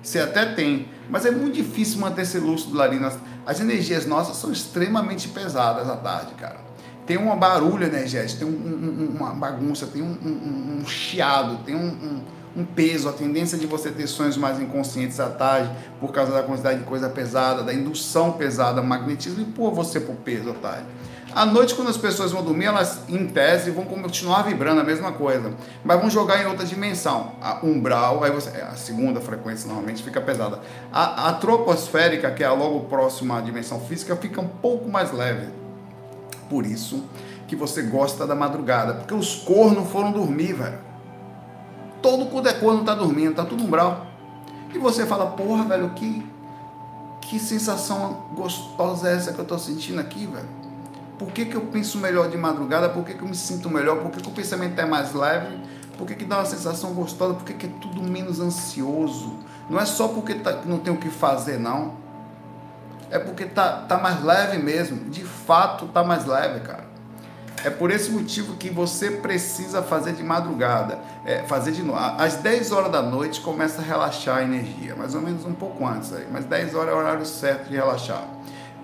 Você 0.00 0.20
até 0.20 0.46
tem. 0.46 0.86
Mas 1.10 1.26
é 1.26 1.32
muito 1.32 1.56
difícil 1.56 1.98
manter 1.98 2.22
esse 2.22 2.38
lúcido 2.38 2.80
ali. 2.80 3.00
As 3.44 3.58
energias 3.58 4.06
nossas 4.06 4.36
são 4.36 4.52
extremamente 4.52 5.26
pesadas 5.26 5.90
à 5.90 5.96
tarde, 5.96 6.34
cara. 6.34 6.60
Tem 7.04 7.18
um 7.18 7.36
barulho 7.36 7.84
energético, 7.84 8.44
tem 8.44 8.48
um, 8.48 8.52
um, 8.52 9.16
uma 9.16 9.34
bagunça, 9.34 9.88
tem 9.88 10.00
um, 10.00 10.78
um 10.80 10.86
chiado, 10.86 11.64
tem 11.64 11.74
um, 11.74 12.22
um 12.56 12.64
peso, 12.64 13.08
a 13.08 13.12
tendência 13.12 13.58
de 13.58 13.66
você 13.66 13.90
ter 13.90 14.06
sonhos 14.06 14.36
mais 14.36 14.60
inconscientes 14.60 15.18
à 15.18 15.28
tarde, 15.28 15.68
por 15.98 16.12
causa 16.12 16.30
da 16.30 16.44
quantidade 16.44 16.78
de 16.78 16.84
coisa 16.84 17.08
pesada, 17.08 17.64
da 17.64 17.74
indução 17.74 18.30
pesada, 18.30 18.80
magnetismo, 18.80 19.42
e 19.42 19.46
pôr 19.46 19.72
você 19.72 19.98
pro 19.98 20.14
peso 20.14 20.50
à 20.50 20.54
tarde. 20.54 20.86
À 21.34 21.46
noite, 21.46 21.74
quando 21.74 21.88
as 21.88 21.96
pessoas 21.96 22.30
vão 22.30 22.44
dormir, 22.44 22.66
elas, 22.66 23.00
em 23.08 23.26
tese, 23.26 23.70
vão 23.70 23.86
continuar 23.86 24.42
vibrando 24.42 24.82
a 24.82 24.84
mesma 24.84 25.12
coisa, 25.12 25.54
mas 25.82 25.98
vão 25.98 26.10
jogar 26.10 26.42
em 26.42 26.46
outra 26.46 26.66
dimensão. 26.66 27.32
A 27.40 27.64
umbral, 27.64 28.22
aí 28.22 28.30
você, 28.30 28.50
é, 28.50 28.62
a 28.62 28.74
segunda 28.74 29.18
frequência 29.18 29.66
normalmente 29.66 30.02
fica 30.02 30.20
pesada. 30.20 30.60
A, 30.92 31.28
a 31.28 31.32
troposférica, 31.32 32.30
que 32.30 32.44
é 32.44 32.46
a 32.46 32.52
logo 32.52 32.80
próxima 32.80 33.38
à 33.38 33.40
dimensão 33.40 33.80
física, 33.80 34.14
fica 34.14 34.42
um 34.42 34.48
pouco 34.48 34.90
mais 34.90 35.10
leve. 35.10 35.48
Por 36.50 36.66
isso 36.66 37.02
que 37.48 37.56
você 37.56 37.82
gosta 37.82 38.26
da 38.26 38.34
madrugada, 38.34 38.94
porque 38.94 39.14
os 39.14 39.36
cornos 39.36 39.90
foram 39.90 40.12
dormir, 40.12 40.52
velho. 40.52 40.78
Todo 42.02 42.26
cu 42.26 42.42
de 42.42 42.52
corno 42.54 42.84
tá 42.84 42.94
dormindo, 42.94 43.34
tá 43.34 43.44
tudo 43.44 43.64
umbral. 43.64 44.06
E 44.74 44.78
você 44.78 45.06
fala, 45.06 45.26
porra, 45.30 45.64
velho, 45.64 45.90
que, 45.90 46.26
que 47.22 47.38
sensação 47.38 48.26
gostosa 48.34 49.08
é 49.08 49.14
essa 49.14 49.32
que 49.32 49.38
eu 49.38 49.44
tô 49.46 49.58
sentindo 49.58 50.00
aqui, 50.00 50.26
velho? 50.26 50.61
Por 51.18 51.30
que, 51.32 51.44
que 51.44 51.54
eu 51.54 51.62
penso 51.62 51.98
melhor 51.98 52.28
de 52.28 52.36
madrugada? 52.36 52.88
Por 52.88 53.04
que, 53.04 53.14
que 53.14 53.22
eu 53.22 53.28
me 53.28 53.34
sinto 53.34 53.70
melhor? 53.70 53.98
Por 53.98 54.10
que, 54.10 54.20
que 54.20 54.28
o 54.28 54.32
pensamento 54.32 54.78
é 54.78 54.84
mais 54.84 55.12
leve? 55.14 55.58
Por 55.96 56.06
que, 56.06 56.14
que 56.14 56.24
dá 56.24 56.38
uma 56.38 56.46
sensação 56.46 56.94
gostosa? 56.94 57.34
Por 57.34 57.44
que, 57.44 57.54
que 57.54 57.66
é 57.66 57.70
tudo 57.80 58.02
menos 58.02 58.40
ansioso? 58.40 59.38
Não 59.68 59.78
é 59.78 59.84
só 59.84 60.08
porque 60.08 60.34
tá, 60.34 60.62
não 60.64 60.78
tem 60.78 60.92
o 60.92 60.96
que 60.96 61.08
fazer, 61.08 61.58
não. 61.58 61.94
É 63.10 63.18
porque 63.18 63.44
tá, 63.44 63.84
tá 63.86 63.98
mais 63.98 64.22
leve 64.24 64.58
mesmo. 64.58 65.10
De 65.10 65.22
fato, 65.22 65.86
tá 65.88 66.02
mais 66.02 66.26
leve, 66.26 66.60
cara. 66.60 66.90
É 67.64 67.70
por 67.70 67.90
esse 67.92 68.10
motivo 68.10 68.56
que 68.56 68.70
você 68.70 69.10
precisa 69.10 69.82
fazer 69.82 70.14
de 70.14 70.22
madrugada. 70.22 70.98
É, 71.24 71.42
fazer 71.44 71.72
de 71.72 71.82
novo. 71.82 71.98
Às 71.98 72.34
10 72.34 72.72
horas 72.72 72.90
da 72.90 73.02
noite 73.02 73.40
começa 73.40 73.80
a 73.80 73.84
relaxar 73.84 74.38
a 74.38 74.42
energia. 74.42 74.96
Mais 74.96 75.14
ou 75.14 75.20
menos 75.20 75.44
um 75.44 75.52
pouco 75.52 75.86
antes 75.86 76.12
aí. 76.12 76.26
Mas 76.32 76.44
10 76.46 76.74
horas 76.74 76.92
é 76.92 76.96
o 76.96 76.98
horário 76.98 77.26
certo 77.26 77.68
de 77.68 77.76
relaxar. 77.76 78.24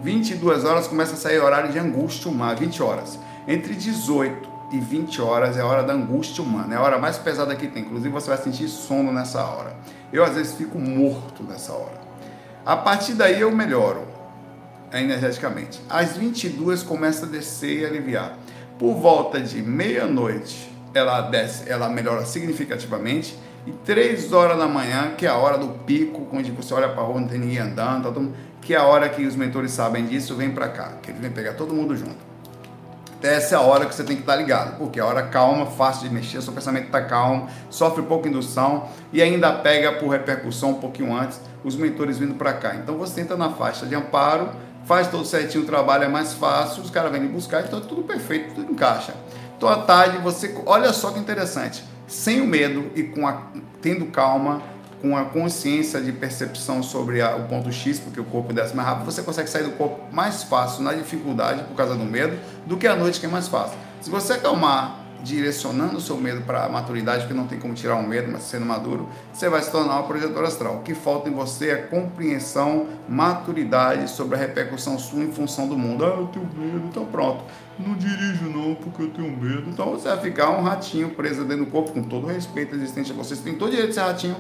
22 0.00 0.64
horas 0.64 0.86
começa 0.86 1.14
a 1.14 1.16
sair 1.16 1.40
horário 1.40 1.72
de 1.72 1.78
angústia 1.78 2.30
humana, 2.30 2.54
20 2.54 2.82
horas. 2.82 3.18
Entre 3.46 3.74
18 3.74 4.48
e 4.72 4.78
20 4.78 5.20
horas 5.20 5.56
é 5.56 5.60
a 5.60 5.66
hora 5.66 5.82
da 5.82 5.92
angústia 5.92 6.42
humana, 6.44 6.74
é 6.74 6.76
a 6.76 6.82
hora 6.82 6.98
mais 6.98 7.18
pesada 7.18 7.54
que 7.56 7.66
tem. 7.66 7.82
Inclusive 7.82 8.10
você 8.10 8.28
vai 8.28 8.38
sentir 8.38 8.68
sono 8.68 9.12
nessa 9.12 9.42
hora. 9.42 9.74
Eu 10.12 10.22
às 10.22 10.34
vezes 10.34 10.54
fico 10.54 10.78
morto 10.78 11.42
nessa 11.42 11.72
hora. 11.72 12.00
A 12.64 12.76
partir 12.76 13.14
daí 13.14 13.40
eu 13.40 13.50
melhoro 13.50 14.02
energeticamente. 14.92 15.80
Às 15.88 16.16
22 16.16 16.82
começa 16.82 17.26
a 17.26 17.28
descer 17.28 17.80
e 17.80 17.84
aliviar. 17.86 18.36
Por 18.78 18.94
volta 18.94 19.40
de 19.40 19.60
meia-noite 19.62 20.70
ela 20.94 21.22
desce, 21.22 21.68
ela 21.68 21.88
melhora 21.88 22.24
significativamente. 22.24 23.36
E 23.66 23.72
3 23.84 24.32
horas 24.32 24.56
da 24.56 24.66
manhã, 24.66 25.12
que 25.16 25.26
é 25.26 25.28
a 25.28 25.36
hora 25.36 25.58
do 25.58 25.68
pico, 25.84 26.26
onde 26.32 26.50
você 26.50 26.72
olha 26.72 26.88
para 26.88 27.02
rua, 27.02 27.20
não 27.20 27.28
tem 27.28 27.38
ninguém 27.38 27.58
andando, 27.58 28.04
tá 28.04 28.08
todo 28.08 28.20
mundo 28.20 28.34
que 28.68 28.75
a 28.75 28.84
hora 28.84 29.08
que 29.08 29.25
os 29.25 29.34
mentores 29.34 29.70
sabem 29.70 30.04
disso, 30.04 30.34
vem 30.34 30.50
para 30.50 30.68
cá, 30.68 30.92
que 31.00 31.10
ele 31.10 31.18
vem 31.20 31.30
pegar 31.30 31.54
todo 31.54 31.72
mundo 31.72 31.96
junto. 31.96 32.18
Essa 33.22 33.54
é 33.54 33.58
a 33.58 33.62
hora 33.62 33.87
que 33.87 33.94
você 33.94 34.04
tem 34.04 34.14
que 34.14 34.20
estar 34.20 34.34
tá 34.34 34.38
ligado, 34.38 34.76
porque 34.76 35.00
é 35.00 35.02
a 35.02 35.06
hora 35.06 35.22
calma, 35.22 35.64
fácil 35.64 36.06
de 36.06 36.14
mexer, 36.14 36.42
seu 36.42 36.52
pensamento 36.52 36.84
está 36.84 37.00
calmo, 37.00 37.48
sofre 37.70 38.02
pouca 38.02 38.28
indução 38.28 38.87
e 39.10 39.22
ainda 39.22 39.50
pega 39.52 39.92
por 39.92 40.08
repercussão 40.08 40.72
um 40.72 40.75
pouquinho 40.75 41.16
antes 41.16 41.40
os 41.64 41.76
mentores 41.76 42.18
vindo 42.18 42.34
para 42.34 42.52
cá. 42.52 42.75
Então 42.75 42.98
você 42.98 43.22
entra 43.22 43.38
na 43.38 43.48
faixa 43.48 43.87
de 43.87 43.94
amparo, 43.94 44.50
faz 44.84 45.08
todo 45.08 45.25
certinho, 45.25 45.64
o 45.64 45.66
trabalho 45.66 46.04
é 46.04 46.08
mais 46.08 46.34
fácil, 46.34 46.82
os 46.82 46.90
caras 46.90 47.10
vêm 47.10 47.26
buscar, 47.26 47.64
então 47.64 47.78
é 47.78 47.82
tudo 47.82 48.02
perfeito, 48.02 48.54
tudo 48.54 48.70
encaixa. 48.70 49.14
Então 49.56 49.66
à 49.66 49.76
tarde 49.76 50.18
você, 50.18 50.54
olha 50.66 50.92
só 50.92 51.10
que 51.10 51.18
interessante, 51.18 51.82
sem 52.06 52.42
o 52.42 52.46
medo 52.46 52.90
e 52.94 53.02
com 53.04 53.26
a, 53.26 53.44
tendo 53.80 54.04
calma, 54.08 54.60
com 55.00 55.16
a 55.16 55.24
consciência 55.24 56.00
de 56.00 56.12
percepção 56.12 56.82
sobre 56.82 57.20
a, 57.20 57.36
o 57.36 57.44
ponto 57.44 57.70
X, 57.72 58.00
porque 58.00 58.20
o 58.20 58.24
corpo 58.24 58.52
desce 58.52 58.74
mais 58.74 58.88
rápido, 58.88 59.04
você 59.06 59.22
consegue 59.22 59.48
sair 59.48 59.64
do 59.64 59.72
corpo 59.72 60.00
mais 60.12 60.42
fácil 60.42 60.82
na 60.82 60.92
dificuldade 60.92 61.62
por 61.64 61.76
causa 61.76 61.94
do 61.94 62.04
medo 62.04 62.38
do 62.66 62.76
que 62.76 62.86
à 62.86 62.96
noite 62.96 63.20
que 63.20 63.26
é 63.26 63.28
mais 63.28 63.48
fácil. 63.48 63.78
Se 64.00 64.10
você 64.10 64.34
acalmar, 64.34 65.08
direcionando 65.22 65.96
o 65.96 66.00
seu 66.00 66.16
medo 66.16 66.42
para 66.42 66.64
a 66.64 66.68
maturidade, 66.68 67.22
porque 67.22 67.34
não 67.34 67.46
tem 67.46 67.58
como 67.58 67.74
tirar 67.74 67.96
um 67.96 68.06
medo, 68.06 68.30
mas 68.30 68.42
sendo 68.42 68.64
maduro, 68.64 69.08
você 69.32 69.48
vai 69.48 69.62
se 69.62 69.70
tornar 69.70 69.94
uma 69.94 70.04
projetora 70.04 70.46
astral. 70.46 70.76
O 70.76 70.82
que 70.82 70.94
falta 70.94 71.28
em 71.28 71.32
você 71.32 71.70
é 71.70 71.76
compreensão, 71.76 72.86
maturidade 73.08 74.08
sobre 74.10 74.36
a 74.36 74.38
repercussão 74.38 74.98
sua 74.98 75.22
em 75.22 75.32
função 75.32 75.68
do 75.68 75.76
mundo. 75.76 76.04
Ah, 76.04 76.08
eu 76.08 76.26
tenho 76.28 76.48
medo, 76.56 76.86
então 76.88 77.04
pronto. 77.04 77.44
Não 77.78 77.94
dirijo 77.94 78.44
não, 78.44 78.74
porque 78.74 79.02
eu 79.02 79.10
tenho 79.10 79.30
medo. 79.36 79.64
Então 79.68 79.90
você 79.90 80.08
vai 80.08 80.20
ficar 80.20 80.50
um 80.50 80.62
ratinho 80.62 81.10
preso 81.10 81.44
dentro 81.44 81.64
do 81.64 81.70
corpo, 81.70 81.92
com 81.92 82.02
todo 82.02 82.24
o 82.24 82.28
respeito 82.28 82.74
existente 82.74 83.12
a 83.12 83.14
você. 83.14 83.34
Você 83.34 83.42
tem 83.42 83.54
todo 83.54 83.68
o 83.68 83.70
direito 83.70 83.90
de 83.90 83.94
ser 83.94 84.00
ratinho. 84.02 84.36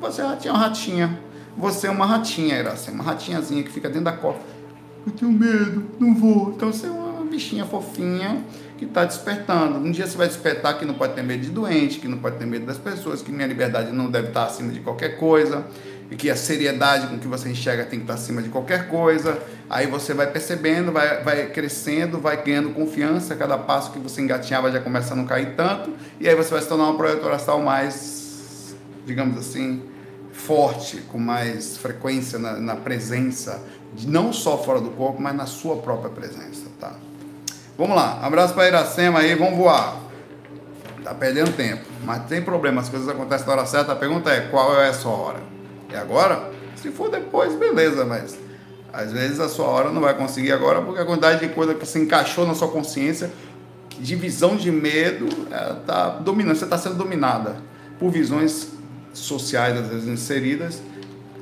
Você 0.00 0.22
é 0.22 0.50
uma 0.50 0.58
ratinha. 0.58 1.18
Você 1.56 1.86
é 1.88 1.90
uma 1.90 2.06
ratinha, 2.06 2.56
Iracema, 2.56 3.02
uma 3.02 3.04
ratinhazinha 3.04 3.62
que 3.64 3.70
fica 3.70 3.88
dentro 3.88 4.04
da 4.04 4.12
copa. 4.12 4.40
Eu 5.04 5.12
tenho 5.12 5.32
medo, 5.32 5.84
não 5.98 6.14
vou. 6.14 6.50
Então 6.50 6.72
você 6.72 6.86
é 6.86 6.90
uma 6.90 7.24
bichinha 7.24 7.64
fofinha 7.64 8.44
que 8.76 8.84
está 8.84 9.04
despertando. 9.04 9.78
Um 9.78 9.90
dia 9.90 10.06
você 10.06 10.16
vai 10.16 10.28
despertar 10.28 10.78
que 10.78 10.84
não 10.84 10.94
pode 10.94 11.14
ter 11.14 11.22
medo 11.22 11.42
de 11.42 11.50
doente, 11.50 11.98
que 11.98 12.06
não 12.06 12.18
pode 12.18 12.36
ter 12.36 12.46
medo 12.46 12.64
das 12.64 12.78
pessoas, 12.78 13.22
que 13.22 13.32
minha 13.32 13.46
liberdade 13.46 13.92
não 13.92 14.08
deve 14.08 14.28
estar 14.28 14.44
acima 14.44 14.72
de 14.72 14.80
qualquer 14.80 15.18
coisa, 15.18 15.66
e 16.10 16.16
que 16.16 16.30
a 16.30 16.36
seriedade 16.36 17.08
com 17.08 17.18
que 17.18 17.26
você 17.26 17.50
enxerga 17.50 17.84
tem 17.84 17.98
que 17.98 18.04
estar 18.04 18.14
acima 18.14 18.40
de 18.40 18.48
qualquer 18.48 18.88
coisa. 18.88 19.36
Aí 19.68 19.88
você 19.88 20.14
vai 20.14 20.28
percebendo, 20.30 20.92
vai, 20.92 21.22
vai 21.24 21.46
crescendo, 21.46 22.20
vai 22.20 22.42
ganhando 22.42 22.70
confiança. 22.70 23.34
Cada 23.34 23.58
passo 23.58 23.90
que 23.90 23.98
você 23.98 24.22
engatinhava 24.22 24.70
já 24.70 24.80
começa 24.80 25.12
a 25.12 25.16
não 25.16 25.26
cair 25.26 25.56
tanto, 25.56 25.92
e 26.20 26.28
aí 26.28 26.36
você 26.36 26.50
vai 26.50 26.62
se 26.62 26.68
tornar 26.68 26.84
uma 26.84 26.96
projetora 26.96 27.34
astral 27.34 27.60
mais, 27.60 28.76
digamos 29.04 29.36
assim, 29.36 29.82
forte, 30.38 30.98
com 31.12 31.18
mais 31.18 31.76
frequência 31.76 32.38
na, 32.38 32.54
na 32.54 32.76
presença, 32.76 33.62
não 34.06 34.32
só 34.32 34.56
fora 34.56 34.80
do 34.80 34.90
corpo, 34.90 35.20
mas 35.20 35.34
na 35.34 35.46
sua 35.46 35.76
própria 35.76 36.10
presença, 36.10 36.66
tá? 36.80 36.94
Vamos 37.76 37.96
lá, 37.96 38.20
abraço 38.22 38.54
para 38.54 38.68
Iracema 38.68 39.20
aí, 39.20 39.34
vamos 39.34 39.56
voar. 39.56 39.96
Tá 41.02 41.14
perdendo 41.14 41.52
tempo, 41.52 41.84
mas 42.04 42.24
tem 42.26 42.42
problema, 42.42 42.80
as 42.80 42.88
coisas 42.88 43.08
acontecem 43.08 43.46
na 43.46 43.52
hora 43.52 43.66
certa. 43.66 43.92
A 43.92 43.96
pergunta 43.96 44.30
é: 44.30 44.42
qual 44.42 44.80
é 44.80 44.88
a 44.88 44.92
sua 44.92 45.12
hora? 45.12 45.40
É 45.92 45.96
agora? 45.96 46.50
Se 46.76 46.90
for 46.90 47.10
depois, 47.10 47.54
beleza, 47.54 48.04
mas 48.04 48.36
às 48.92 49.12
vezes 49.12 49.40
a 49.40 49.48
sua 49.48 49.66
hora 49.66 49.90
não 49.90 50.00
vai 50.00 50.14
conseguir 50.14 50.52
agora 50.52 50.82
porque 50.82 51.00
a 51.00 51.04
quantidade 51.04 51.46
de 51.46 51.54
coisa 51.54 51.74
que 51.74 51.86
se 51.86 51.98
encaixou 51.98 52.46
na 52.46 52.54
sua 52.54 52.68
consciência, 52.68 53.30
de 53.98 54.14
visão 54.16 54.56
de 54.56 54.70
medo, 54.70 55.26
está 55.78 56.10
dominando, 56.10 56.56
você 56.56 56.64
está 56.64 56.78
sendo 56.78 56.96
dominada 56.96 57.56
por 57.98 58.10
visões 58.10 58.77
sociais, 59.24 59.76
às 59.76 59.88
vezes 59.88 60.08
inseridas, 60.08 60.82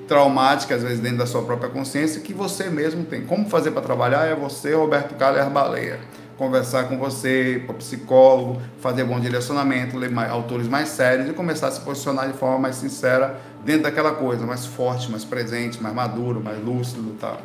traumáticas, 0.08 0.78
às 0.78 0.82
vezes 0.82 1.00
dentro 1.00 1.18
da 1.18 1.26
sua 1.26 1.42
própria 1.42 1.68
consciência, 1.68 2.20
que 2.20 2.32
você 2.32 2.70
mesmo 2.70 3.04
tem. 3.04 3.24
Como 3.24 3.48
fazer 3.48 3.70
para 3.70 3.82
trabalhar 3.82 4.26
é 4.26 4.34
você, 4.34 4.74
Roberto 4.74 5.14
Caller 5.16 5.48
Baleia 5.50 5.98
conversar 6.36 6.84
com 6.84 6.98
você, 6.98 7.62
para 7.64 7.74
psicólogo, 7.76 8.60
fazer 8.80 9.04
bom 9.04 9.18
direcionamento, 9.18 9.96
ler 9.96 10.10
mais, 10.10 10.30
autores 10.30 10.68
mais 10.68 10.88
sérios 10.88 11.28
e 11.28 11.32
começar 11.32 11.68
a 11.68 11.70
se 11.70 11.80
posicionar 11.80 12.30
de 12.30 12.36
forma 12.36 12.58
mais 12.58 12.76
sincera 12.76 13.40
dentro 13.64 13.84
daquela 13.84 14.12
coisa, 14.12 14.46
mais 14.46 14.66
forte, 14.66 15.10
mais 15.10 15.24
presente, 15.24 15.82
mais 15.82 15.94
maduro, 15.94 16.40
mais 16.42 16.62
lúcido 16.62 17.12
e 17.14 17.18
tal. 17.18 17.40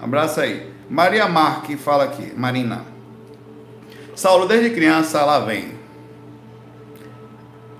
Abraço 0.00 0.40
aí. 0.40 0.72
Maria 0.88 1.28
Marque 1.28 1.76
fala 1.76 2.04
aqui, 2.04 2.32
Marina. 2.36 2.84
Saulo, 4.16 4.48
desde 4.48 4.70
criança 4.70 5.18
ela 5.18 5.40
vem. 5.40 5.78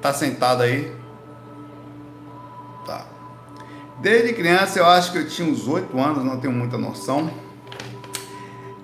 Tá 0.01 0.13
sentada 0.13 0.65
aí? 0.65 1.00
Desde 4.01 4.33
criança 4.33 4.79
eu 4.79 4.87
acho 4.87 5.13
que 5.13 5.19
eu 5.19 5.29
tinha 5.29 5.49
uns 5.49 5.69
8 5.69 5.99
anos, 5.99 6.25
não 6.25 6.39
tenho 6.39 6.53
muita 6.53 6.79
noção 6.79 7.31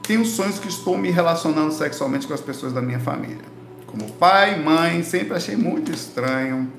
tenho 0.06 0.24
sonhos 0.24 0.58
que 0.58 0.68
estou 0.68 0.96
me 0.96 1.10
relacionando 1.10 1.72
sexualmente 1.72 2.26
com 2.28 2.34
as 2.34 2.40
pessoas 2.40 2.72
da 2.72 2.80
minha 2.80 3.00
família. 3.00 3.44
Como 3.86 4.12
pai, 4.12 4.56
mãe, 4.56 5.02
sempre 5.02 5.36
achei 5.36 5.56
muito 5.56 5.90
estranho. 5.90 6.70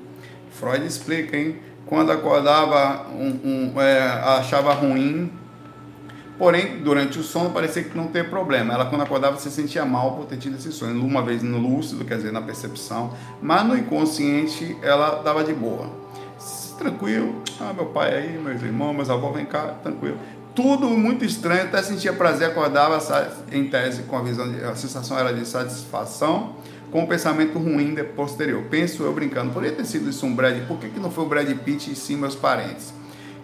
Freud 0.52 0.86
explica, 0.86 1.36
hein? 1.36 1.56
Quando 1.84 2.10
acordava, 2.10 3.06
um, 3.10 3.72
um, 3.74 3.80
é, 3.80 4.00
achava 4.38 4.72
ruim. 4.72 5.30
Porém, 6.38 6.82
durante 6.82 7.18
o 7.18 7.22
sono 7.22 7.50
parecia 7.50 7.82
que 7.82 7.96
não 7.96 8.06
tem 8.06 8.24
problema. 8.24 8.72
Ela, 8.72 8.86
quando 8.86 9.02
acordava, 9.02 9.36
se 9.38 9.50
sentia 9.50 9.84
mal 9.84 10.12
por 10.12 10.24
ter 10.24 10.38
tido 10.38 10.56
esse 10.56 10.72
sonho. 10.72 11.04
Uma 11.04 11.22
vez 11.22 11.42
no 11.42 11.58
lúcido, 11.58 12.04
quer 12.04 12.16
dizer, 12.16 12.32
na 12.32 12.40
percepção. 12.40 13.12
Mas 13.42 13.66
no 13.66 13.76
inconsciente, 13.76 14.76
ela 14.82 15.18
estava 15.18 15.44
de 15.44 15.52
boa. 15.52 15.90
Tranquilo. 16.78 17.42
Ah, 17.60 17.72
meu 17.72 17.86
pai 17.86 18.14
aí, 18.14 18.38
meus 18.38 18.62
irmãos, 18.62 18.94
meus 18.94 19.10
avós, 19.10 19.34
vem 19.34 19.44
cá, 19.44 19.74
tranquilo 19.82 20.16
tudo 20.58 20.88
muito 20.88 21.24
estranho, 21.24 21.62
até 21.62 21.80
sentia 21.80 22.12
prazer, 22.12 22.48
acordava 22.48 22.98
em 23.52 23.68
tese 23.68 24.02
com 24.02 24.18
a 24.18 24.22
visão, 24.22 24.50
de, 24.50 24.60
a 24.64 24.74
sensação 24.74 25.16
era 25.16 25.32
de 25.32 25.46
satisfação, 25.46 26.56
com 26.90 27.04
o 27.04 27.06
pensamento 27.06 27.60
ruim 27.60 27.94
de 27.94 28.02
posterior. 28.02 28.64
Penso 28.68 29.04
eu 29.04 29.12
brincando, 29.12 29.52
poderia 29.52 29.76
ter 29.76 29.84
sido 29.84 30.10
isso 30.10 30.26
um 30.26 30.34
Brad, 30.34 30.66
por 30.66 30.78
que, 30.78 30.88
que 30.88 30.98
não 30.98 31.12
foi 31.12 31.22
o 31.22 31.28
Brad 31.28 31.48
Pitt 31.58 31.92
e 31.92 31.94
sim 31.94 32.16
meus 32.16 32.34
parentes? 32.34 32.92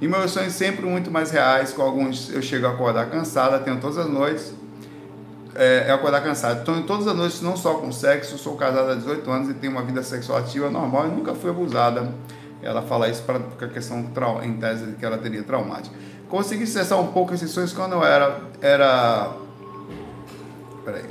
E 0.00 0.08
meus 0.08 0.32
sonhos 0.32 0.54
sempre 0.54 0.86
muito 0.86 1.08
mais 1.08 1.30
reais, 1.30 1.72
com 1.72 1.82
alguns 1.82 2.32
eu 2.34 2.42
chego 2.42 2.66
a 2.66 2.70
acordar 2.70 3.08
cansada, 3.08 3.60
tenho 3.60 3.78
todas 3.78 3.96
as 3.96 4.10
noites, 4.10 4.52
é, 5.54 5.84
é 5.86 5.92
acordar 5.92 6.20
cansado. 6.20 6.62
Então, 6.62 6.82
todas 6.82 7.06
as 7.06 7.14
noites, 7.14 7.40
não 7.40 7.56
só 7.56 7.74
com 7.74 7.92
sexo, 7.92 8.36
sou 8.36 8.56
casada 8.56 8.90
há 8.90 8.94
18 8.96 9.30
anos 9.30 9.48
e 9.50 9.54
tenho 9.54 9.72
uma 9.72 9.84
vida 9.84 10.02
sexual 10.02 10.38
ativa 10.38 10.68
normal 10.68 11.06
e 11.06 11.10
nunca 11.12 11.32
fui 11.32 11.50
abusada. 11.50 12.12
Ela 12.64 12.82
fala 12.82 13.08
isso 13.08 13.22
para 13.22 13.36
a 13.38 13.68
questão 13.68 14.04
em 14.42 14.54
tese 14.54 14.92
que 14.98 15.04
ela 15.04 15.18
teria 15.18 15.42
traumática. 15.42 15.94
Consegui 16.28 16.66
cessar 16.66 16.98
um 16.98 17.08
pouco 17.08 17.34
esses 17.34 17.50
sonhos 17.50 17.72
quando 17.72 17.92
eu 17.92 18.04
era. 18.04 18.40
era 18.60 19.32
peraí. 20.84 21.04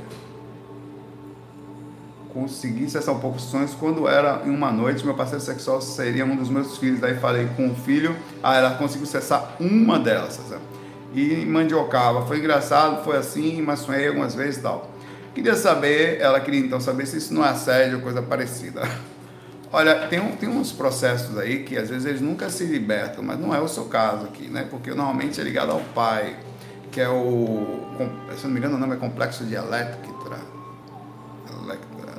Consegui 2.32 2.90
cessar 2.90 3.14
um 3.14 3.20
pouco 3.20 3.36
os 3.36 3.44
sonhos 3.44 3.72
quando 3.74 4.08
era 4.08 4.42
em 4.44 4.50
uma 4.50 4.72
noite, 4.72 5.04
meu 5.04 5.14
parceiro 5.14 5.42
sexual 5.42 5.80
seria 5.80 6.24
um 6.24 6.34
dos 6.34 6.48
meus 6.48 6.76
filhos. 6.76 6.98
Daí 6.98 7.14
falei 7.14 7.48
com 7.56 7.70
o 7.70 7.74
filho, 7.76 8.16
ah, 8.42 8.56
ela 8.56 8.74
conseguiu 8.74 9.06
cessar 9.06 9.56
uma 9.60 10.00
delas. 10.00 10.40
E 11.14 11.46
mandiocava. 11.46 12.26
Foi 12.26 12.38
engraçado, 12.38 13.04
foi 13.04 13.16
assim, 13.16 13.62
mas 13.62 13.78
sonhei 13.78 14.08
algumas 14.08 14.34
vezes 14.34 14.56
e 14.56 14.62
tal. 14.62 14.90
Queria 15.32 15.54
saber, 15.54 16.20
ela 16.20 16.40
queria 16.40 16.60
então 16.60 16.80
saber 16.80 17.06
se 17.06 17.18
isso 17.18 17.32
não 17.32 17.44
é 17.44 17.50
assédio 17.50 17.98
ou 17.98 18.02
coisa 18.02 18.20
parecida. 18.20 18.82
Olha, 19.74 20.06
tem, 20.06 20.20
um, 20.20 20.36
tem 20.36 20.48
uns 20.48 20.70
processos 20.70 21.36
aí 21.36 21.64
que 21.64 21.76
às 21.76 21.90
vezes 21.90 22.06
eles 22.06 22.20
nunca 22.20 22.48
se 22.48 22.64
libertam, 22.64 23.24
mas 23.24 23.40
não 23.40 23.52
é 23.52 23.58
o 23.58 23.66
seu 23.66 23.86
caso 23.86 24.26
aqui, 24.26 24.46
né? 24.46 24.64
Porque 24.70 24.90
normalmente 24.90 25.40
é 25.40 25.42
ligado 25.42 25.72
ao 25.72 25.80
pai, 25.80 26.36
que 26.92 27.00
é 27.00 27.08
o. 27.08 27.80
Se 28.36 28.44
não 28.44 28.52
me 28.52 28.60
engano, 28.60 28.76
o 28.76 28.78
nome 28.78 28.94
é 28.94 28.96
complexo 28.96 29.44
de 29.44 29.56
Electra. 29.56 30.38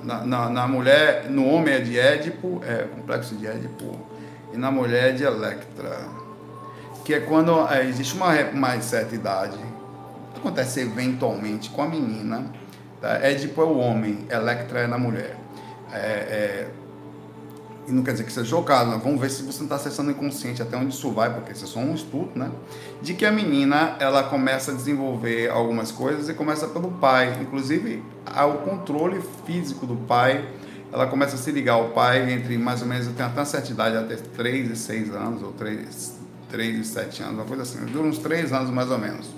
Na, 0.04 0.26
na, 0.26 0.50
na 0.50 0.68
mulher, 0.68 1.30
no 1.30 1.48
homem 1.48 1.76
é 1.76 1.80
de 1.80 1.98
Édipo, 1.98 2.62
é 2.62 2.90
complexo 2.94 3.34
de 3.36 3.48
Édipo, 3.48 4.06
e 4.54 4.58
na 4.58 4.70
mulher 4.70 5.12
é 5.12 5.12
de 5.14 5.24
Electra. 5.24 6.10
Que 7.06 7.14
é 7.14 7.20
quando 7.22 7.66
é, 7.70 7.86
existe 7.86 8.16
uma 8.16 8.34
mais 8.52 8.84
certa 8.84 9.16
idade, 9.16 9.58
acontece 10.36 10.82
eventualmente 10.82 11.70
com 11.70 11.84
a 11.84 11.88
menina, 11.88 12.52
tá? 13.00 13.14
Édipo 13.26 13.62
é 13.62 13.66
o 13.66 13.78
homem, 13.78 14.28
Electra 14.30 14.82
é 14.82 14.88
na 14.88 14.98
mulher. 14.98 15.38
É, 15.94 15.98
é, 15.98 16.70
e 17.88 17.92
não 17.92 18.04
quer 18.04 18.12
dizer 18.12 18.24
que 18.24 18.32
seja 18.32 18.46
jogado, 18.46 18.90
mas 18.90 19.04
vamos 19.04 19.20
ver 19.20 19.30
se 19.30 19.44
você 19.44 19.60
não 19.60 19.66
está 19.66 19.76
acessando 19.76 20.10
o 20.10 20.12
inconsciente, 20.12 20.62
até 20.62 20.76
onde 20.76 20.94
isso 20.94 21.12
vai, 21.12 21.34
porque 21.34 21.52
isso 21.52 21.66
é 21.66 21.68
só 21.68 21.80
um 21.80 21.94
estudo, 21.94 22.32
né? 22.36 22.50
De 23.02 23.14
que 23.14 23.26
a 23.26 23.32
menina, 23.32 23.96
ela 24.00 24.24
começa 24.24 24.72
a 24.72 24.76
desenvolver 24.76 25.50
algumas 25.50 25.92
coisas 25.92 26.28
e 26.30 26.34
começa 26.34 26.68
pelo 26.68 26.92
pai, 26.92 27.38
inclusive 27.42 28.04
ao 28.26 28.60
controle 28.60 29.22
físico 29.46 29.86
do 29.86 29.96
pai, 29.96 30.48
ela 30.92 31.08
começa 31.08 31.36
a 31.36 31.38
se 31.38 31.52
ligar 31.52 31.74
ao 31.74 31.90
pai 31.90 32.32
entre 32.32 32.58
mais 32.58 32.82
ou 32.82 32.88
menos, 32.88 33.08
eu 33.08 33.14
tenho 33.14 33.28
até 33.28 33.40
uma 33.40 33.46
certa 33.46 33.72
idade, 33.72 33.98
até 33.98 34.16
3 34.16 34.72
e 34.72 34.76
6 34.76 35.12
anos, 35.14 35.44
ou 35.44 35.52
3, 35.52 36.20
3 36.50 36.80
e 36.80 36.84
7 36.84 37.24
anos, 37.24 37.36
uma 37.36 37.46
coisa 37.46 37.64
assim, 37.64 37.84
dura 37.86 38.08
uns 38.08 38.18
3 38.18 38.54
anos 38.54 38.70
mais 38.70 38.90
ou 38.90 38.98
menos. 38.98 39.30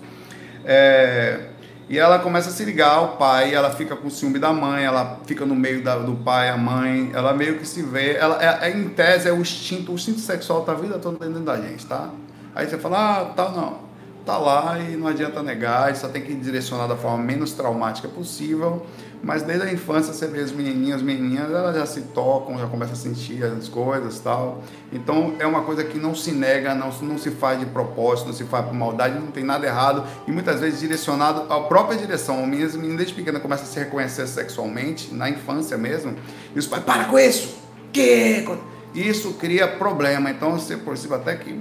É, 0.63 1.47
e 1.89 1.97
ela 1.97 2.19
começa 2.19 2.49
a 2.49 2.51
se 2.51 2.65
ligar 2.65 2.95
ao 2.95 3.17
pai, 3.17 3.53
ela 3.53 3.71
fica 3.71 3.95
com 3.95 4.09
ciúme 4.09 4.39
da 4.39 4.51
mãe, 4.51 4.83
ela 4.83 5.19
fica 5.25 5.45
no 5.45 5.55
meio 5.55 5.81
da, 5.81 5.97
do 5.97 6.15
pai, 6.15 6.49
a 6.49 6.57
mãe, 6.57 7.11
ela 7.13 7.33
meio 7.33 7.57
que 7.57 7.67
se 7.67 7.81
vê, 7.81 8.15
ela 8.15 8.43
é, 8.43 8.67
é, 8.67 8.77
em 8.77 8.89
tese 8.89 9.29
é 9.29 9.31
o 9.31 9.37
instinto, 9.37 9.91
o 9.91 9.95
instinto 9.95 10.19
sexual 10.19 10.63
tá 10.63 10.73
a 10.73 10.75
vida 10.75 10.99
toda 10.99 11.25
dentro 11.25 11.43
da 11.43 11.55
gente, 11.61 11.85
tá? 11.85 12.09
Aí 12.53 12.67
você 12.67 12.77
fala, 12.77 13.21
ah, 13.21 13.25
tá 13.25 13.49
não, 13.49 13.77
tá 14.25 14.37
lá 14.37 14.77
e 14.79 14.97
não 14.97 15.07
adianta 15.07 15.41
negar, 15.41 15.95
só 15.95 16.09
tem 16.09 16.21
que 16.21 16.35
direcionar 16.35 16.87
da 16.87 16.97
forma 16.97 17.23
menos 17.23 17.53
traumática 17.53 18.09
possível 18.09 18.85
mas 19.23 19.43
desde 19.43 19.67
a 19.67 19.73
infância 19.73 20.13
você 20.13 20.27
vê 20.27 20.41
as 20.41 20.51
menininhas, 20.51 20.97
as 20.97 21.01
menininhas, 21.01 21.49
elas 21.51 21.75
já 21.75 21.85
se 21.85 22.01
tocam, 22.01 22.57
já 22.57 22.67
começam 22.67 22.93
a 22.93 22.97
sentir 22.97 23.43
as 23.43 23.67
coisas 23.67 24.19
tal. 24.19 24.63
Então 24.91 25.35
é 25.39 25.45
uma 25.45 25.63
coisa 25.63 25.83
que 25.83 25.97
não 25.97 26.13
se 26.13 26.31
nega, 26.31 26.73
não, 26.75 26.91
não 27.01 27.17
se 27.17 27.31
faz 27.31 27.59
de 27.59 27.65
propósito, 27.65 28.27
não 28.27 28.33
se 28.33 28.43
faz 28.45 28.65
por 28.65 28.73
maldade, 28.73 29.19
não 29.19 29.31
tem 29.31 29.43
nada 29.43 29.65
errado 29.65 30.03
e 30.27 30.31
muitas 30.31 30.59
vezes 30.59 30.79
direcionado 30.79 31.51
à 31.51 31.61
própria 31.61 31.97
direção. 31.97 32.45
Meninas, 32.45 32.75
meninas 32.75 32.97
desde 32.97 33.15
pequena 33.15 33.39
começam 33.39 33.65
a 33.65 33.69
se 33.69 33.79
reconhecer 33.79 34.27
sexualmente, 34.27 35.13
na 35.13 35.29
infância 35.29 35.77
mesmo, 35.77 36.15
e 36.55 36.59
os 36.59 36.67
pais, 36.67 36.83
para 36.83 37.05
com 37.05 37.17
isso! 37.17 37.57
Que? 37.91 38.45
Isso 38.93 39.33
cria 39.33 39.67
problema. 39.67 40.29
Então 40.29 40.53
você 40.53 40.77
percebe 40.77 41.15
até 41.15 41.35
que 41.35 41.59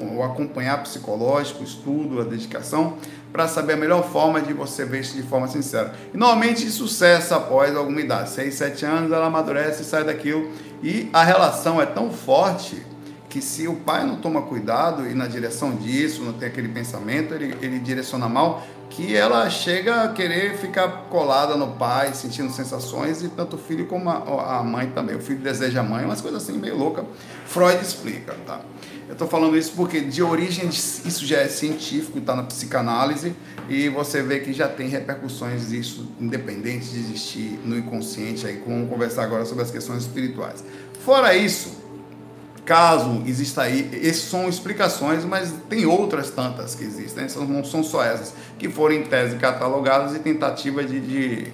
um, 0.00 0.22
acompanhar 0.22 0.82
psicológico, 0.82 1.60
o 1.60 1.64
estudo, 1.64 2.20
a 2.20 2.24
dedicação, 2.24 2.96
para 3.34 3.48
saber 3.48 3.72
a 3.72 3.76
melhor 3.76 4.08
forma 4.08 4.40
de 4.40 4.52
você 4.52 4.84
ver 4.84 5.00
isso 5.00 5.16
de 5.16 5.22
forma 5.24 5.48
sincera. 5.48 5.92
E 6.14 6.16
normalmente 6.16 6.64
isso 6.64 6.86
cessa 6.86 7.34
após 7.34 7.74
alguma 7.74 8.00
idade, 8.00 8.30
6, 8.30 8.54
7 8.54 8.86
anos, 8.86 9.10
ela 9.10 9.26
amadurece 9.26 9.82
e 9.82 9.84
sai 9.84 10.04
daquilo. 10.04 10.52
E 10.80 11.10
a 11.12 11.24
relação 11.24 11.82
é 11.82 11.84
tão 11.84 12.12
forte 12.12 12.80
que 13.28 13.42
se 13.42 13.66
o 13.66 13.74
pai 13.74 14.06
não 14.06 14.14
toma 14.20 14.42
cuidado 14.42 15.10
e 15.10 15.14
na 15.14 15.26
direção 15.26 15.74
disso, 15.74 16.22
não 16.22 16.34
tem 16.34 16.46
aquele 16.46 16.68
pensamento, 16.68 17.34
ele, 17.34 17.56
ele 17.60 17.80
direciona 17.80 18.28
mal, 18.28 18.62
que 18.88 19.16
ela 19.16 19.50
chega 19.50 20.04
a 20.04 20.08
querer 20.12 20.56
ficar 20.56 20.86
colada 21.10 21.56
no 21.56 21.72
pai, 21.72 22.14
sentindo 22.14 22.52
sensações, 22.52 23.20
e 23.20 23.28
tanto 23.28 23.56
o 23.56 23.58
filho 23.58 23.86
como 23.86 24.10
a, 24.10 24.60
a 24.60 24.62
mãe 24.62 24.92
também. 24.94 25.16
O 25.16 25.20
filho 25.20 25.40
deseja 25.40 25.80
a 25.80 25.82
mãe, 25.82 26.04
umas 26.04 26.20
coisas 26.20 26.40
assim 26.40 26.56
meio 26.56 26.78
louca. 26.78 27.04
Freud 27.46 27.82
explica, 27.82 28.36
tá? 28.46 28.60
Eu 29.14 29.16
estou 29.16 29.28
falando 29.28 29.56
isso 29.56 29.74
porque 29.76 30.00
de 30.00 30.24
origem 30.24 30.68
isso 30.68 31.24
já 31.24 31.36
é 31.36 31.46
científico, 31.46 32.18
está 32.18 32.34
na 32.34 32.42
psicanálise 32.42 33.32
e 33.68 33.88
você 33.88 34.20
vê 34.20 34.40
que 34.40 34.52
já 34.52 34.66
tem 34.66 34.88
repercussões 34.88 35.68
disso, 35.68 36.10
independente 36.20 36.88
de 36.88 36.98
existir 36.98 37.60
no 37.64 37.78
inconsciente. 37.78 38.44
Aí 38.44 38.60
vamos 38.66 38.90
conversar 38.90 39.22
agora 39.22 39.44
sobre 39.44 39.62
as 39.62 39.70
questões 39.70 40.02
espirituais. 40.02 40.64
Fora 41.04 41.32
isso, 41.32 41.80
caso 42.64 43.22
exista 43.24 43.62
aí, 43.62 43.88
essas 44.02 44.24
são 44.24 44.48
explicações, 44.48 45.24
mas 45.24 45.54
tem 45.68 45.86
outras 45.86 46.30
tantas 46.30 46.74
que 46.74 46.82
existem, 46.82 47.28
não 47.46 47.62
são 47.62 47.84
só 47.84 48.02
essas, 48.02 48.34
que 48.58 48.68
foram 48.68 48.96
em 48.96 49.04
tese 49.04 49.36
catalogadas 49.36 50.16
e 50.16 50.18
tentativa 50.18 50.82
de, 50.82 50.98
de, 50.98 51.52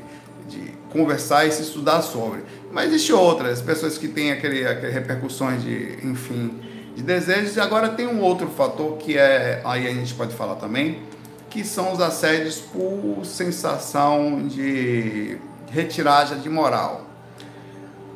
de 0.49 0.73
conversar 0.88 1.46
e 1.46 1.53
se 1.53 1.61
estudar 1.61 2.01
sobre. 2.01 2.40
Mas 2.73 2.87
existem 2.87 3.14
outras, 3.14 3.61
pessoas 3.61 3.99
que 3.99 4.09
têm 4.09 4.33
aquele, 4.33 4.66
aquele 4.66 4.92
repercussões 4.92 5.62
de, 5.62 5.99
enfim, 6.03 6.69
de 7.00 7.02
desejos. 7.02 7.56
E 7.56 7.60
agora 7.60 7.88
tem 7.90 8.06
um 8.06 8.20
outro 8.20 8.48
fator 8.48 8.96
que 8.98 9.16
é, 9.16 9.60
aí 9.64 9.86
a 9.86 9.92
gente 9.92 10.14
pode 10.14 10.34
falar 10.34 10.56
também, 10.56 11.02
que 11.48 11.64
são 11.64 11.92
os 11.92 12.00
assédios 12.00 12.58
por 12.58 13.24
sensação 13.24 14.46
de 14.46 15.38
retiragem 15.70 16.38
de 16.40 16.48
moral. 16.48 17.06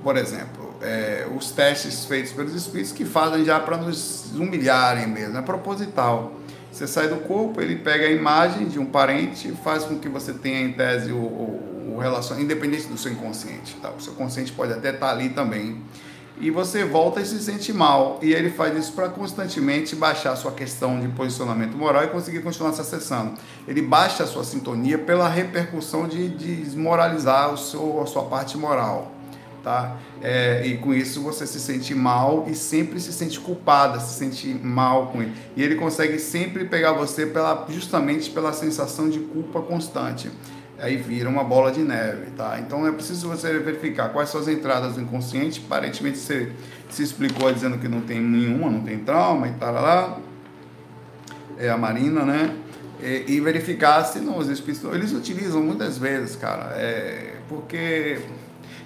Por 0.03 0.17
exemplo, 0.17 0.75
é, 0.83 1.27
os 1.35 1.51
testes 1.51 2.05
feitos 2.05 2.33
pelos 2.33 2.55
espíritos 2.55 2.93
que 2.93 3.05
fazem 3.05 3.45
já 3.45 3.59
para 3.59 3.77
nos 3.77 4.31
humilharem 4.35 5.07
mesmo, 5.07 5.37
é 5.39 5.43
proposital. 5.43 6.33
Você 6.71 6.87
sai 6.87 7.09
do 7.09 7.17
corpo, 7.17 7.61
ele 7.61 7.77
pega 7.77 8.07
a 8.07 8.11
imagem 8.11 8.67
de 8.67 8.79
um 8.79 8.87
parente 8.87 9.51
faz 9.63 9.85
com 9.85 9.99
que 9.99 10.09
você 10.09 10.33
tenha 10.33 10.61
em 10.61 10.73
tese 10.73 11.13
o, 11.13 11.17
o, 11.17 11.95
o 11.95 11.99
relação, 11.99 12.39
independente 12.39 12.87
do 12.89 12.99
seu 12.99 13.13
inconsciente. 13.13 13.77
Tá? 13.77 13.91
O 13.91 14.01
seu 14.01 14.13
consciente 14.15 14.53
pode 14.53 14.73
até 14.73 14.91
estar 14.91 15.11
ali 15.11 15.29
também 15.31 15.81
e 16.41 16.51
você 16.51 16.85
volta 16.85 17.21
e 17.21 17.27
se 17.27 17.39
sente 17.41 17.73
mal. 17.73 18.19
E 18.23 18.33
ele 18.33 18.51
faz 18.51 18.77
isso 18.77 18.93
para 18.93 19.09
constantemente 19.09 19.95
baixar 19.95 20.35
sua 20.37 20.53
questão 20.53 20.99
de 20.99 21.09
posicionamento 21.09 21.77
moral 21.77 22.05
e 22.05 22.09
conseguir 22.09 22.41
continuar 22.41 22.73
se 22.73 22.81
acessando. 22.81 23.35
Ele 23.67 23.83
baixa 23.83 24.25
a 24.25 24.27
sua 24.27 24.45
sintonia 24.45 24.99
pela 24.99 25.29
repercussão 25.29 26.09
de, 26.09 26.29
de 26.29 26.57
desmoralizar 26.57 27.53
o 27.53 27.57
seu, 27.57 28.03
a 28.03 28.07
sua 28.07 28.25
parte 28.25 28.57
moral. 28.57 29.13
Tá? 29.63 29.97
É, 30.21 30.67
e 30.67 30.77
com 30.77 30.93
isso 30.93 31.23
você 31.23 31.47
se 31.47 31.59
sente 31.59 31.95
mal 31.95 32.45
e 32.47 32.55
sempre 32.55 33.01
se 33.01 33.15
sente 33.15 33.41
culpada, 33.41 33.99
se 33.99 34.19
sente 34.19 34.49
mal 34.49 35.07
com 35.07 35.23
ele. 35.23 35.33
E 35.57 35.63
ele 35.63 35.77
consegue 35.77 36.19
sempre 36.19 36.67
pegar 36.67 36.93
você 36.93 37.25
pela, 37.25 37.67
justamente 37.71 38.31
pela 38.31 38.53
sensação 38.53 39.09
de 39.09 39.21
culpa 39.21 39.63
constante 39.63 40.31
aí 40.85 40.97
vira 40.97 41.29
uma 41.29 41.43
bola 41.43 41.73
de 41.73 41.81
neve, 41.81 42.31
tá? 42.37 42.59
Então 42.61 42.87
é 42.87 42.93
preciso 42.93 43.29
você 43.29 43.59
verificar 43.59 44.11
quais 44.11 44.29
são 44.29 44.41
as 44.41 44.49
entradas 44.49 44.95
do 44.95 45.01
inconsciente. 45.01 45.63
Aparentemente 45.65 46.19
você 46.19 46.53
se 46.91 47.03
explicou 47.03 47.53
dizendo 47.53 47.79
que 47.79 47.89
não 47.89 48.03
tem 48.03 48.21
nenhuma, 48.21 48.71
não 48.71 48.83
tem 48.83 48.99
trauma 48.99 49.49
e 49.49 49.53
tal 49.53 49.73
lá. 49.73 50.19
É 51.59 51.71
a 51.71 51.79
Marina, 51.79 52.25
né? 52.25 52.55
E, 53.03 53.25
e 53.35 53.41
verificar 53.41 54.05
se 54.05 54.21
não, 54.21 54.39
os 54.39 54.49
espíritos. 54.49 54.93
Eles 54.93 55.13
utilizam 55.13 55.63
muitas 55.63 55.97
vezes, 55.97 56.37
cara, 56.37 56.75
é, 56.77 57.37
porque 57.49 58.21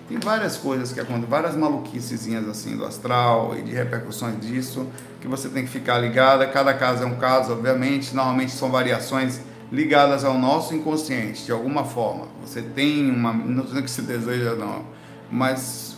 tem 0.08 0.18
várias 0.18 0.56
coisas 0.56 0.92
que 0.92 1.00
acontecem, 1.00 1.28
várias 1.28 1.56
maluquicezinhas 1.56 2.48
assim 2.48 2.76
do 2.76 2.84
astral 2.84 3.56
e 3.58 3.62
de 3.62 3.72
repercussões 3.72 4.40
disso 4.40 4.86
que 5.20 5.26
você 5.26 5.48
tem 5.48 5.64
que 5.64 5.70
ficar 5.70 5.98
ligada. 5.98 6.46
Cada 6.46 6.72
caso 6.74 7.02
é 7.02 7.06
um 7.06 7.16
caso, 7.16 7.52
obviamente. 7.52 8.14
Normalmente 8.14 8.52
são 8.52 8.70
variações 8.70 9.40
ligadas 9.70 10.24
ao 10.24 10.38
nosso 10.38 10.74
inconsciente, 10.74 11.44
de 11.44 11.52
alguma 11.52 11.84
forma. 11.84 12.26
Você 12.44 12.62
tem 12.62 13.10
uma. 13.10 13.32
Não 13.32 13.64
dizendo 13.64 13.82
que 13.82 13.90
se 13.90 14.02
deseja, 14.02 14.54
não. 14.54 14.84
Mas 15.30 15.96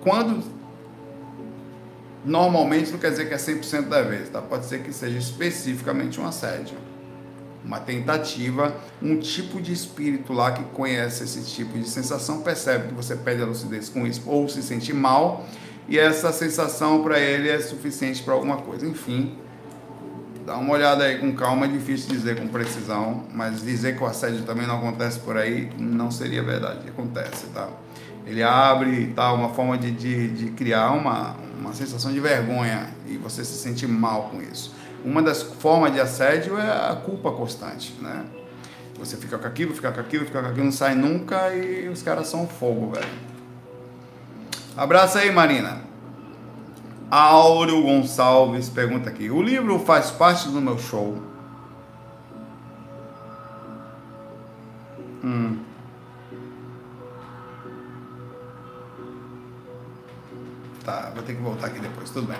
quando. 0.00 0.42
Normalmente 2.24 2.90
não 2.90 2.98
quer 2.98 3.10
dizer 3.10 3.28
que 3.28 3.34
é 3.34 3.36
100% 3.36 3.88
da 3.88 4.02
vez, 4.02 4.28
tá? 4.28 4.42
Pode 4.42 4.66
ser 4.66 4.82
que 4.82 4.92
seja 4.92 5.16
especificamente 5.16 6.20
um 6.20 6.26
assédio. 6.26 6.76
Uma 7.64 7.78
tentativa, 7.78 8.74
um 9.00 9.16
tipo 9.18 9.60
de 9.60 9.72
espírito 9.72 10.32
lá 10.32 10.50
que 10.50 10.64
conhece 10.64 11.22
esse 11.22 11.44
tipo 11.46 11.78
de 11.78 11.88
sensação, 11.88 12.40
percebe 12.40 12.88
que 12.88 12.94
você 12.94 13.14
perde 13.14 13.42
a 13.42 13.46
lucidez 13.46 13.88
com 13.88 14.06
isso, 14.06 14.22
ou 14.26 14.48
se 14.48 14.60
sente 14.62 14.92
mal, 14.92 15.46
e 15.88 15.98
essa 15.98 16.32
sensação 16.32 17.02
para 17.02 17.18
ele 17.20 17.48
é 17.48 17.60
suficiente 17.60 18.22
para 18.24 18.34
alguma 18.34 18.56
coisa. 18.56 18.86
Enfim, 18.86 19.36
Dá 20.46 20.56
uma 20.56 20.74
olhada 20.74 21.02
aí 21.02 21.18
com 21.18 21.34
calma, 21.34 21.66
é 21.66 21.68
difícil 21.68 22.08
dizer 22.08 22.38
com 22.38 22.46
precisão, 22.46 23.24
mas 23.34 23.60
dizer 23.62 23.96
que 23.96 24.02
o 24.04 24.06
assédio 24.06 24.44
também 24.44 24.64
não 24.64 24.76
acontece 24.78 25.18
por 25.18 25.36
aí 25.36 25.68
não 25.76 26.08
seria 26.08 26.40
verdade, 26.40 26.88
acontece, 26.88 27.48
tá? 27.48 27.68
Ele 28.24 28.44
abre 28.44 29.08
tá, 29.08 29.32
uma 29.32 29.48
forma 29.48 29.76
de, 29.76 29.90
de, 29.90 30.28
de 30.28 30.50
criar 30.52 30.92
uma, 30.92 31.34
uma 31.58 31.72
sensação 31.72 32.12
de 32.12 32.20
vergonha 32.20 32.90
e 33.08 33.16
você 33.16 33.44
se 33.44 33.54
sente 33.58 33.88
mal 33.88 34.30
com 34.30 34.40
isso. 34.40 34.72
Uma 35.04 35.20
das 35.20 35.42
formas 35.42 35.92
de 35.92 35.98
assédio 35.98 36.56
é 36.56 36.92
a 36.92 36.94
culpa 36.94 37.32
constante, 37.32 37.96
né? 38.00 38.24
Você 39.00 39.16
fica 39.16 39.36
com 39.36 39.48
aquilo, 39.48 39.74
fica 39.74 39.90
com 39.90 40.00
aquilo, 40.00 40.26
fica 40.26 40.40
com 40.40 40.48
aquilo, 40.48 40.64
não 40.66 40.72
sai 40.72 40.94
nunca 40.94 41.52
e 41.56 41.88
os 41.88 42.02
caras 42.02 42.28
são 42.28 42.46
fogo, 42.46 42.92
velho. 42.92 43.08
Abraço 44.76 45.18
aí, 45.18 45.32
Marina. 45.32 45.85
Áureo 47.10 47.82
Gonçalves 47.82 48.68
pergunta 48.68 49.10
aqui: 49.10 49.30
o 49.30 49.42
livro 49.42 49.78
faz 49.78 50.10
parte 50.10 50.48
do 50.48 50.60
meu 50.60 50.78
show? 50.78 51.16
Hum. 55.22 55.58
Tá, 60.84 61.10
vou 61.14 61.22
ter 61.22 61.34
que 61.34 61.42
voltar 61.42 61.66
aqui 61.66 61.80
depois, 61.80 62.10
tudo 62.10 62.28
bem. 62.28 62.38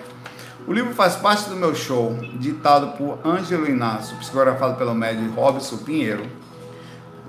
O 0.65 0.73
livro 0.73 0.93
faz 0.93 1.15
parte 1.15 1.49
do 1.49 1.55
meu 1.55 1.73
show, 1.73 2.13
ditado 2.39 2.97
por 2.97 3.19
Ângelo 3.25 3.67
Inácio, 3.67 4.17
psicografado 4.17 4.75
pelo 4.75 4.93
médico 4.93 5.39
Robson 5.39 5.77
Pinheiro, 5.77 6.25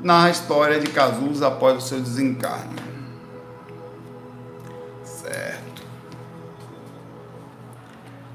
narra 0.00 0.26
a 0.26 0.30
história 0.30 0.80
de 0.80 0.88
Cazuza 0.90 1.46
após 1.46 1.76
o 1.76 1.80
seu 1.80 2.00
desencarne. 2.00 2.97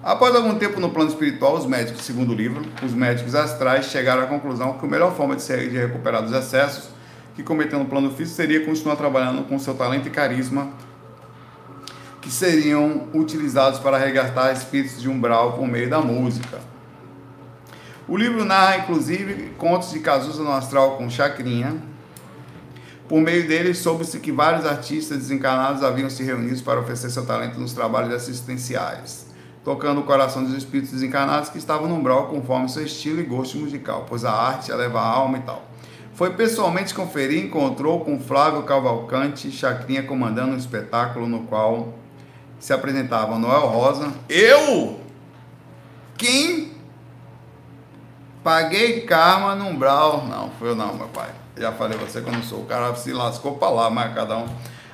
Após 0.04 0.36
algum 0.36 0.56
tempo 0.56 0.82
no 0.82 0.90
plano 0.90 1.10
espiritual, 1.10 1.56
os 1.56 1.66
médicos, 1.66 2.02
segundo 2.02 2.34
o 2.34 2.36
livro, 2.36 2.62
os 2.84 2.94
médicos 2.94 3.34
astrais 3.34 3.86
chegaram 3.86 4.24
à 4.24 4.26
conclusão 4.26 4.74
que 4.74 4.86
a 4.86 4.90
melhor 4.90 5.16
forma 5.16 5.34
de, 5.34 5.46
de 5.46 5.78
recuperar 5.78 6.22
dos 6.22 6.34
excessos 6.34 6.90
que 7.34 7.42
cometeu 7.42 7.80
no 7.80 7.86
plano 7.86 8.12
físico 8.12 8.36
seria 8.36 8.66
continuar 8.66 8.98
trabalhando 8.98 9.44
com 9.48 9.58
seu 9.58 9.74
talento 9.74 10.06
e 10.10 10.12
carisma, 10.12 10.74
que 12.22 12.30
seriam 12.30 13.08
utilizados 13.14 13.80
para 13.80 13.98
resgatar 13.98 14.52
espíritos 14.52 15.02
de 15.02 15.08
umbral 15.08 15.54
por 15.54 15.66
meio 15.66 15.90
da 15.90 16.02
música. 16.02 16.60
O 18.06 18.18
livro 18.18 18.44
narra, 18.44 18.80
inclusive, 18.80 19.54
contos 19.58 19.92
de 19.94 20.00
Cazuza 20.02 20.44
no 20.44 20.52
astral 20.52 20.98
com 20.98 21.10
Chacrinha. 21.10 21.78
Por 23.08 23.22
meio 23.22 23.48
dele, 23.48 23.74
soube-se 23.74 24.20
que 24.20 24.34
vários 24.34 24.66
artistas 24.66 25.20
desencarnados 25.20 25.82
haviam 25.82 26.10
se 26.10 26.24
reunido 26.24 26.62
para 26.62 26.82
oferecer 26.82 27.10
seu 27.10 27.26
talento 27.26 27.58
nos 27.58 27.72
trabalhos 27.72 28.14
assistenciais 28.14 29.32
tocando 29.64 30.02
o 30.02 30.04
coração 30.04 30.44
dos 30.44 30.54
espíritos 30.54 30.92
desencarnados 30.92 31.50
que 31.50 31.58
estavam 31.58 31.88
no 31.88 31.96
umbral 31.96 32.28
conforme 32.28 32.68
seu 32.70 32.84
estilo 32.84 33.22
e 33.22 33.24
gosto 33.24 33.58
musical, 33.58 34.06
pois 34.08 34.26
a 34.26 34.32
arte 34.32 34.72
eleva 34.72 35.00
a 35.00 35.08
alma 35.08 35.38
e 35.38 35.42
tal. 35.42 35.64
Foi 36.14 36.32
pessoalmente 36.32 36.94
conferir 36.94 37.44
e 37.44 37.48
encontrou 37.48 38.02
com 38.02 38.20
Flávio 38.20 38.62
Cavalcante 38.64 39.52
Chacrinha 39.52 40.04
comandando 40.04 40.54
um 40.54 40.58
espetáculo 40.58 41.28
no 41.28 41.42
qual 41.44 41.94
se 42.60 42.72
apresentava 42.72 43.40
Noel 43.40 43.68
Rosa. 43.68 44.14
Eu? 44.30 45.00
Quem? 46.16 46.72
Paguei 48.44 49.02
karma 49.02 49.56
no 49.56 49.66
umbral. 49.70 50.26
Não, 50.28 50.52
foi 50.52 50.70
eu 50.70 50.76
não, 50.76 50.94
meu 50.94 51.08
pai. 51.08 51.30
Já 51.58 51.72
falei 51.72 51.98
você 51.98 52.22
que 52.22 52.28
eu 52.28 52.34
não 52.34 52.44
sou. 52.44 52.62
O 52.62 52.66
cara 52.66 52.94
se 52.96 53.12
lascou 53.12 53.56
pra 53.56 53.70
lá, 53.70 53.90
mas 53.90 54.14
cada 54.14 54.38
um. 54.38 54.46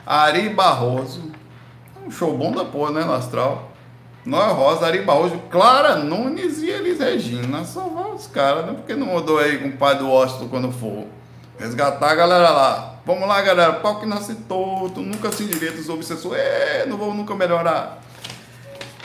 Ari 0.05 0.49
Barroso. 0.49 1.31
Um 2.05 2.09
show 2.09 2.37
bom 2.37 2.51
da 2.51 2.63
porra, 2.63 2.91
né, 2.91 3.03
no 3.03 3.13
astral. 3.13 3.68
Noel 4.25 4.53
Rosa, 4.53 4.85
Ari 4.85 5.01
Barroso, 5.01 5.37
Clara 5.49 5.95
Nunes 5.95 6.61
e 6.61 6.69
Elis 6.69 6.99
Regina. 6.99 7.63
Só 7.63 7.81
vão 7.81 8.15
os 8.15 8.27
caras, 8.27 8.65
né? 8.65 8.73
Porque 8.73 8.95
não 8.95 9.07
mudou 9.07 9.39
aí 9.39 9.57
com 9.57 9.69
o 9.69 9.77
pai 9.77 9.97
do 9.97 10.09
Washington 10.09 10.47
quando 10.49 10.71
for. 10.71 11.05
Resgatar 11.57 12.11
a 12.11 12.15
galera 12.15 12.49
lá. 12.49 12.95
Vamos 13.05 13.27
lá, 13.27 13.41
galera. 13.41 13.73
Pau 13.73 13.99
que 13.99 14.05
nasce 14.05 14.35
torto, 14.35 15.01
nunca 15.01 15.31
se 15.31 15.45
direito 15.45 15.79
os 15.79 15.89
obsessores. 15.89 16.39
É, 16.39 16.85
não 16.85 16.97
vou 16.97 17.13
nunca 17.13 17.35
melhorar. 17.35 18.01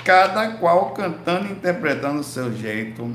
cada 0.05 0.49
qual 0.59 0.91
cantando 0.91 1.47
e 1.47 1.53
interpretando 1.53 2.21
o 2.21 2.25
seu 2.25 2.53
jeito 2.53 3.11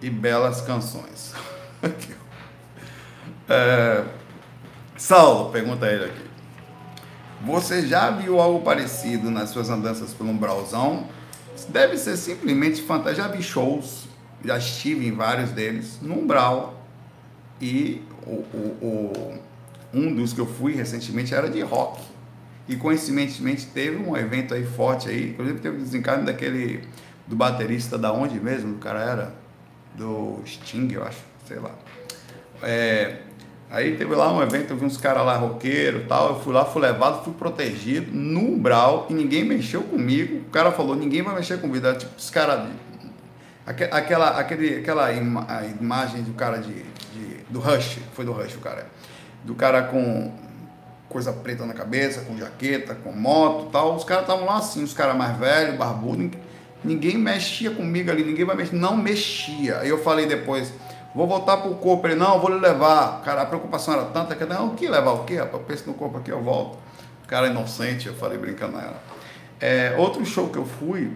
e 0.00 0.08
belas 0.08 0.60
canções. 0.60 1.34
é, 3.48 4.04
Saulo, 4.96 5.50
pergunta 5.50 5.86
ele 5.86 6.04
aqui. 6.04 6.28
Você 7.44 7.86
já 7.86 8.10
viu 8.10 8.40
algo 8.40 8.60
parecido 8.60 9.30
nas 9.30 9.50
suas 9.50 9.70
andanças 9.70 10.12
pelo 10.12 10.30
umbralzão? 10.30 11.06
Deve 11.66 11.96
ser 11.96 12.16
simplesmente 12.16 12.82
fantástico. 12.82 13.26
Já 13.26 13.28
vi 13.28 13.42
shows, 13.42 14.06
já 14.44 14.58
estive 14.58 15.06
em 15.06 15.12
vários 15.12 15.50
deles, 15.50 15.98
no 16.00 16.14
umbral. 16.14 16.82
E 17.60 18.02
o, 18.26 18.30
o, 18.30 18.78
o, 18.82 19.38
um 19.92 20.14
dos 20.14 20.32
que 20.32 20.40
eu 20.40 20.46
fui 20.46 20.74
recentemente 20.74 21.34
era 21.34 21.48
de 21.48 21.60
rock. 21.60 22.02
E 22.68 22.76
coincidentemente 22.76 23.66
teve 23.66 23.96
um 23.96 24.16
evento 24.16 24.52
aí 24.52 24.64
forte 24.64 25.08
aí, 25.08 25.30
inclusive 25.30 25.58
teve 25.58 25.76
o 25.76 25.80
desencarne 25.80 26.26
daquele, 26.26 26.86
do 27.26 27.34
baterista 27.34 27.96
da 27.96 28.12
onde 28.12 28.38
mesmo 28.38 28.74
o 28.74 28.78
cara 28.78 29.00
era? 29.00 29.34
Do 29.94 30.40
Sting, 30.44 30.92
eu 30.92 31.02
acho, 31.02 31.22
sei 31.46 31.58
lá. 31.58 31.74
É, 32.62 33.22
aí 33.70 33.96
teve 33.96 34.14
lá 34.14 34.32
um 34.32 34.42
evento, 34.42 34.70
eu 34.70 34.76
vi 34.76 34.84
uns 34.84 34.96
caras 34.96 35.24
lá 35.24 35.36
roqueiro 35.36 36.04
tal, 36.08 36.30
eu 36.30 36.40
fui 36.40 36.52
lá, 36.52 36.64
fui 36.64 36.82
levado, 36.82 37.24
fui 37.24 37.32
protegido 37.34 38.10
no 38.12 38.40
umbral 38.40 39.06
e 39.10 39.14
ninguém 39.14 39.44
mexeu 39.44 39.82
comigo. 39.82 40.38
O 40.46 40.50
cara 40.50 40.72
falou, 40.72 40.96
ninguém 40.96 41.22
vai 41.22 41.34
mexer 41.34 41.60
comigo. 41.60 41.86
Era 41.86 41.96
tipo 41.96 42.12
os 42.16 42.30
caras 42.30 42.68
aquela, 43.90 44.38
aquele, 44.38 44.78
aquela 44.78 45.12
ima, 45.12 45.46
imagem 45.80 46.22
do 46.22 46.32
cara 46.32 46.58
de, 46.58 46.72
de, 46.72 47.44
do 47.50 47.60
Rush, 47.60 47.98
foi 48.14 48.24
do 48.24 48.32
Rush 48.32 48.56
o 48.56 48.60
cara, 48.60 48.86
do 49.44 49.54
cara 49.54 49.82
com 49.82 50.32
coisa 51.08 51.32
preta 51.32 51.64
na 51.64 51.74
cabeça, 51.74 52.22
com 52.22 52.36
jaqueta, 52.36 52.94
com 52.94 53.12
moto 53.12 53.70
tal. 53.70 53.96
Os 53.96 54.04
caras 54.04 54.24
estavam 54.24 54.44
lá 54.44 54.58
assim, 54.58 54.82
os 54.82 54.92
caras 54.92 55.16
mais 55.16 55.36
velhos, 55.36 55.76
barbudo. 55.76 56.30
Ninguém 56.84 57.18
mexia 57.18 57.70
comigo 57.70 58.10
ali, 58.10 58.22
ninguém 58.22 58.44
vai 58.44 58.56
mexer. 58.56 58.76
Não 58.76 58.96
mexia. 58.96 59.78
Aí 59.78 59.88
eu 59.88 59.98
falei 59.98 60.26
depois, 60.26 60.72
vou 61.14 61.26
voltar 61.26 61.58
pro 61.58 61.74
corpo. 61.74 62.06
Ele, 62.06 62.14
não, 62.14 62.40
vou 62.40 62.50
lhe 62.50 62.60
levar. 62.60 63.22
Cara, 63.22 63.42
a 63.42 63.46
preocupação 63.46 63.94
era 63.94 64.04
tanta 64.06 64.34
que, 64.34 64.44
não, 64.44 64.68
o 64.68 64.74
que 64.74 64.88
levar 64.88 65.12
o 65.12 65.24
quê? 65.24 65.34
Eu 65.34 65.58
penso 65.60 65.86
no 65.86 65.94
corpo 65.94 66.18
aqui, 66.18 66.30
eu 66.30 66.42
volto. 66.42 66.78
O 67.24 67.28
cara 67.28 67.48
inocente, 67.48 68.06
eu 68.06 68.14
falei 68.14 68.38
brincando 68.38 68.76
nela. 68.76 69.02
É, 69.60 69.94
outro 69.98 70.24
show 70.24 70.48
que 70.48 70.56
eu 70.56 70.64
fui, 70.64 71.12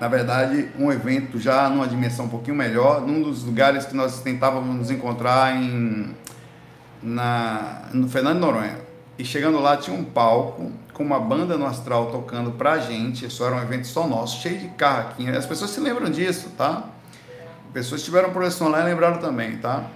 na 0.00 0.08
verdade, 0.08 0.70
um 0.78 0.90
evento 0.90 1.38
já 1.38 1.68
numa 1.68 1.86
dimensão 1.86 2.26
um 2.26 2.28
pouquinho 2.28 2.56
melhor, 2.56 3.00
num 3.00 3.22
dos 3.22 3.44
lugares 3.44 3.84
que 3.84 3.94
nós 3.94 4.20
tentávamos 4.20 4.74
nos 4.74 4.90
encontrar 4.90 5.56
em 5.56 6.14
na, 7.02 7.88
no 7.92 8.08
Fernando 8.08 8.38
Noronha. 8.38 8.78
E 9.18 9.24
chegando 9.24 9.60
lá 9.60 9.76
tinha 9.76 9.96
um 9.96 10.04
palco 10.04 10.72
com 10.92 11.02
uma 11.02 11.20
banda 11.20 11.56
no 11.56 11.66
astral 11.66 12.06
tocando 12.06 12.52
pra 12.52 12.78
gente. 12.78 13.26
Isso 13.26 13.44
era 13.44 13.54
um 13.54 13.62
evento 13.62 13.86
só 13.86 14.06
nosso, 14.06 14.40
cheio 14.40 14.58
de 14.58 14.68
carro 14.68 15.10
aqui. 15.10 15.28
As 15.28 15.46
pessoas 15.46 15.70
se 15.70 15.80
lembram 15.80 16.10
disso, 16.10 16.50
tá? 16.56 16.84
Pessoas 17.72 18.02
tiveram 18.02 18.30
projeção 18.30 18.68
lá 18.68 18.80
e 18.80 18.84
lembraram 18.84 19.18
também, 19.18 19.56
tá? 19.56 19.86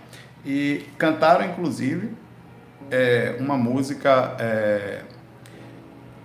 E 0.45 0.87
cantaram, 0.97 1.45
inclusive, 1.45 2.11
é, 2.91 3.37
uma 3.39 3.57
música 3.57 4.37
é, 4.39 5.03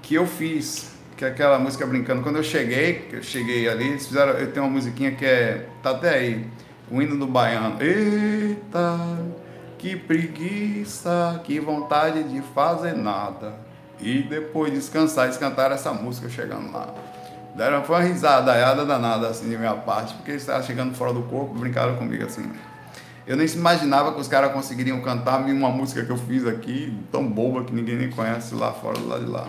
que 0.02 0.16
eu 0.16 0.26
fiz, 0.26 0.92
que 1.18 1.26
é 1.26 1.28
aquela 1.28 1.60
música 1.60 1.86
brincando. 1.86 2.22
Quando 2.22 2.38
eu 2.38 2.44
cheguei, 2.44 3.08
eu 3.12 3.22
cheguei 3.22 3.68
ali, 3.68 3.90
eles 3.90 4.08
fizeram, 4.08 4.34
eu 4.34 4.52
tenho 4.52 4.66
uma 4.66 4.72
musiquinha 4.72 5.12
que 5.12 5.26
é, 5.26 5.68
tá 5.84 5.92
até 5.92 6.10
aí, 6.16 6.48
o 6.90 7.02
hino 7.02 7.18
do 7.18 7.28
baiano. 7.28 7.82
Eita, 7.82 8.98
que 9.78 9.96
preguiça, 9.96 11.42
que 11.44 11.60
vontade 11.60 12.24
de 12.24 12.42
fazer 12.54 12.94
nada. 12.94 13.56
E 14.00 14.24
depois 14.24 14.72
descansar, 14.72 15.26
eles 15.26 15.38
cantaram 15.38 15.76
essa 15.76 15.92
música 15.92 16.30
chegando 16.30 16.72
lá. 16.72 16.94
Deram, 17.56 17.84
foi 17.84 17.96
uma 17.98 18.02
risadaiada 18.02 18.86
danada 18.86 19.28
assim 19.28 19.50
de 19.50 19.58
minha 19.58 19.74
parte, 19.74 20.14
porque 20.16 20.32
eles 20.32 20.42
estavam 20.42 20.64
chegando 20.64 20.96
fora 20.96 21.14
do 21.14 21.24
corpo, 21.24 21.54
brincaram 21.54 21.96
comigo 21.98 22.24
assim. 22.24 22.50
Eu 23.28 23.36
nem 23.38 23.48
se 23.48 23.58
imaginava 23.58 24.14
que 24.14 24.20
os 24.20 24.28
caras 24.28 24.52
conseguiriam 24.52 25.00
cantar 25.02 25.42
uma 25.42 25.70
música 25.70 26.04
que 26.04 26.12
eu 26.12 26.18
fiz 26.18 26.46
aqui, 26.48 26.98
tão 27.12 27.28
boba 27.28 27.64
que 27.64 27.74
ninguém 27.74 27.96
nem 27.96 28.10
conhece 28.10 28.56
lá 28.56 28.72
fora 28.72 28.98
do 28.98 29.08
lado 29.08 29.26
de 29.26 29.32
lá. 29.32 29.48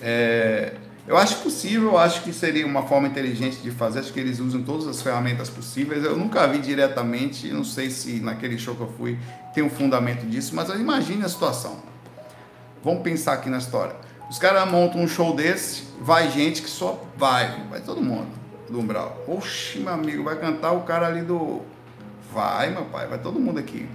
É, 0.00 0.74
eu 1.06 1.16
acho 1.16 1.36
possível, 1.36 1.90
eu 1.90 1.98
acho 1.98 2.22
que 2.22 2.32
seria 2.32 2.66
uma 2.66 2.82
forma 2.82 3.06
inteligente 3.06 3.58
de 3.58 3.70
fazer, 3.70 4.00
acho 4.00 4.12
que 4.12 4.18
eles 4.18 4.40
usam 4.40 4.62
todas 4.62 4.88
as 4.88 5.02
ferramentas 5.02 5.48
possíveis. 5.48 6.04
Eu 6.04 6.16
nunca 6.16 6.46
vi 6.48 6.58
diretamente, 6.58 7.48
não 7.52 7.64
sei 7.64 7.90
se 7.90 8.18
naquele 8.20 8.58
show 8.58 8.74
que 8.74 8.80
eu 8.80 8.92
fui 8.96 9.18
tem 9.54 9.62
um 9.62 9.70
fundamento 9.70 10.26
disso, 10.26 10.54
mas 10.54 10.68
imagine 10.70 11.24
a 11.24 11.28
situação. 11.28 11.76
Vamos 12.82 13.02
pensar 13.02 13.34
aqui 13.34 13.48
na 13.48 13.58
história. 13.58 13.94
Os 14.28 14.38
caras 14.38 14.68
montam 14.70 15.00
um 15.00 15.08
show 15.08 15.34
desse, 15.34 15.84
vai 16.00 16.30
gente 16.30 16.62
que 16.62 16.68
só 16.68 17.00
vai, 17.16 17.62
vai 17.70 17.80
todo 17.80 18.02
mundo 18.02 18.28
do 18.68 18.80
Umbral. 18.80 19.16
Oxi, 19.28 19.78
meu 19.78 19.94
amigo, 19.94 20.24
vai 20.24 20.36
cantar 20.36 20.72
o 20.72 20.82
cara 20.82 21.06
ali 21.06 21.22
do. 21.22 21.62
Vai, 22.32 22.70
meu 22.70 22.84
pai, 22.86 23.06
vai 23.06 23.18
todo 23.18 23.38
mundo 23.38 23.58
aqui. 23.58 23.88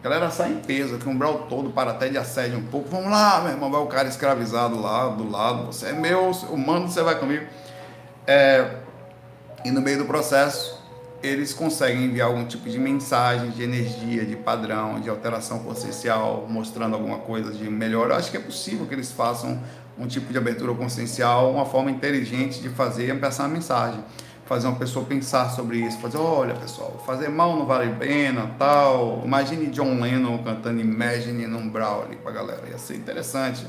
A 0.00 0.04
galera 0.04 0.30
sai 0.30 0.52
em 0.52 0.60
peso, 0.60 0.98
que 0.98 1.08
o 1.08 1.10
umbral 1.10 1.46
todo 1.48 1.70
para 1.70 1.92
até 1.92 2.10
de 2.10 2.18
assédio 2.18 2.58
um 2.58 2.66
pouco. 2.66 2.90
Vamos 2.90 3.10
lá, 3.10 3.40
meu 3.40 3.52
irmão, 3.52 3.70
vai 3.70 3.80
o 3.80 3.86
cara 3.86 4.06
escravizado 4.06 4.78
lá 4.78 5.08
do 5.08 5.30
lado. 5.30 5.64
Você 5.66 5.86
é 5.86 5.92
meu, 5.94 6.30
o 6.30 6.58
mano, 6.58 6.88
você 6.88 7.02
vai 7.02 7.18
comigo. 7.18 7.46
É, 8.26 8.80
e 9.64 9.70
no 9.70 9.80
meio 9.80 9.96
do 9.96 10.04
processo, 10.04 10.73
eles 11.26 11.52
conseguem 11.54 12.04
enviar 12.04 12.28
algum 12.28 12.44
tipo 12.44 12.68
de 12.68 12.78
mensagem, 12.78 13.50
de 13.50 13.62
energia, 13.62 14.24
de 14.24 14.36
padrão, 14.36 15.00
de 15.00 15.08
alteração 15.08 15.60
consciencial, 15.60 16.46
mostrando 16.48 16.94
alguma 16.94 17.18
coisa 17.18 17.52
de 17.52 17.68
melhor. 17.70 18.10
Eu 18.10 18.16
acho 18.16 18.30
que 18.30 18.36
é 18.36 18.40
possível 18.40 18.86
que 18.86 18.94
eles 18.94 19.10
façam 19.10 19.60
um 19.98 20.06
tipo 20.06 20.32
de 20.32 20.38
abertura 20.38 20.74
consciencial, 20.74 21.50
uma 21.50 21.64
forma 21.64 21.90
inteligente 21.90 22.60
de 22.60 22.68
fazer 22.68 23.14
e 23.14 23.18
passar 23.18 23.44
uma 23.44 23.54
mensagem 23.54 24.02
fazer 24.46 24.66
uma 24.66 24.76
pessoa 24.76 25.04
pensar 25.04 25.48
sobre 25.50 25.78
isso, 25.78 25.98
fazer, 25.98 26.18
olha 26.18 26.54
pessoal, 26.54 27.02
fazer 27.06 27.28
mal 27.28 27.56
não 27.56 27.66
vale 27.66 27.90
a 27.90 27.94
pena, 27.94 28.50
tal. 28.58 29.22
Imagine 29.24 29.68
John 29.68 30.00
Lennon 30.00 30.38
cantando 30.38 30.80
Imagine 30.80 31.46
num 31.46 31.68
Brawl 31.68 32.04
ali 32.04 32.16
pra 32.16 32.30
galera, 32.30 32.62
ia 32.68 32.78
ser 32.78 32.96
interessante. 32.96 33.66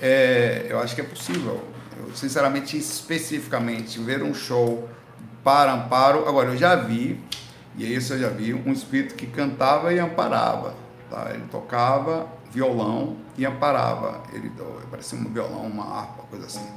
É, 0.00 0.66
eu 0.68 0.78
acho 0.80 0.94
que 0.94 1.00
é 1.00 1.04
possível. 1.04 1.62
Eu, 1.98 2.14
sinceramente, 2.14 2.76
especificamente, 2.76 3.98
ver 4.00 4.22
um 4.22 4.34
show 4.34 4.88
para 5.46 5.72
amparo. 5.74 6.28
Agora, 6.28 6.48
eu 6.48 6.56
já 6.56 6.74
vi, 6.74 7.20
e 7.76 7.94
isso 7.94 8.14
eu 8.14 8.18
já 8.18 8.28
vi, 8.30 8.52
um 8.52 8.72
espírito 8.72 9.14
que 9.14 9.28
cantava 9.28 9.94
e 9.94 10.00
amparava. 10.00 10.74
Tá? 11.08 11.30
Ele 11.32 11.44
tocava 11.48 12.26
violão 12.50 13.16
e 13.38 13.46
amparava. 13.46 14.24
Ele 14.32 14.50
parecia 14.90 15.16
um 15.16 15.32
violão, 15.32 15.62
uma 15.66 15.84
harpa, 15.84 16.24
coisa 16.24 16.46
assim. 16.46 16.68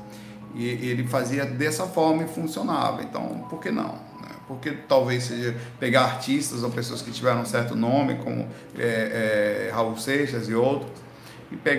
E 0.54 0.68
ele 0.68 1.08
fazia 1.08 1.46
dessa 1.46 1.88
forma 1.88 2.24
e 2.24 2.28
funcionava. 2.28 3.02
Então, 3.02 3.44
por 3.50 3.60
que 3.60 3.72
não? 3.72 3.94
Né? 4.22 4.30
Porque 4.48 4.70
talvez 4.88 5.24
seja 5.24 5.58
pegar 5.80 6.04
artistas 6.04 6.62
ou 6.62 6.70
pessoas 6.70 7.02
que 7.02 7.10
tiveram 7.10 7.42
um 7.42 7.46
certo 7.46 7.76
nome, 7.76 8.20
como 8.20 8.48
é, 8.78 9.68
é, 9.68 9.72
Raul 9.74 9.98
Seixas 9.98 10.48
e 10.48 10.54
outros, 10.54 10.92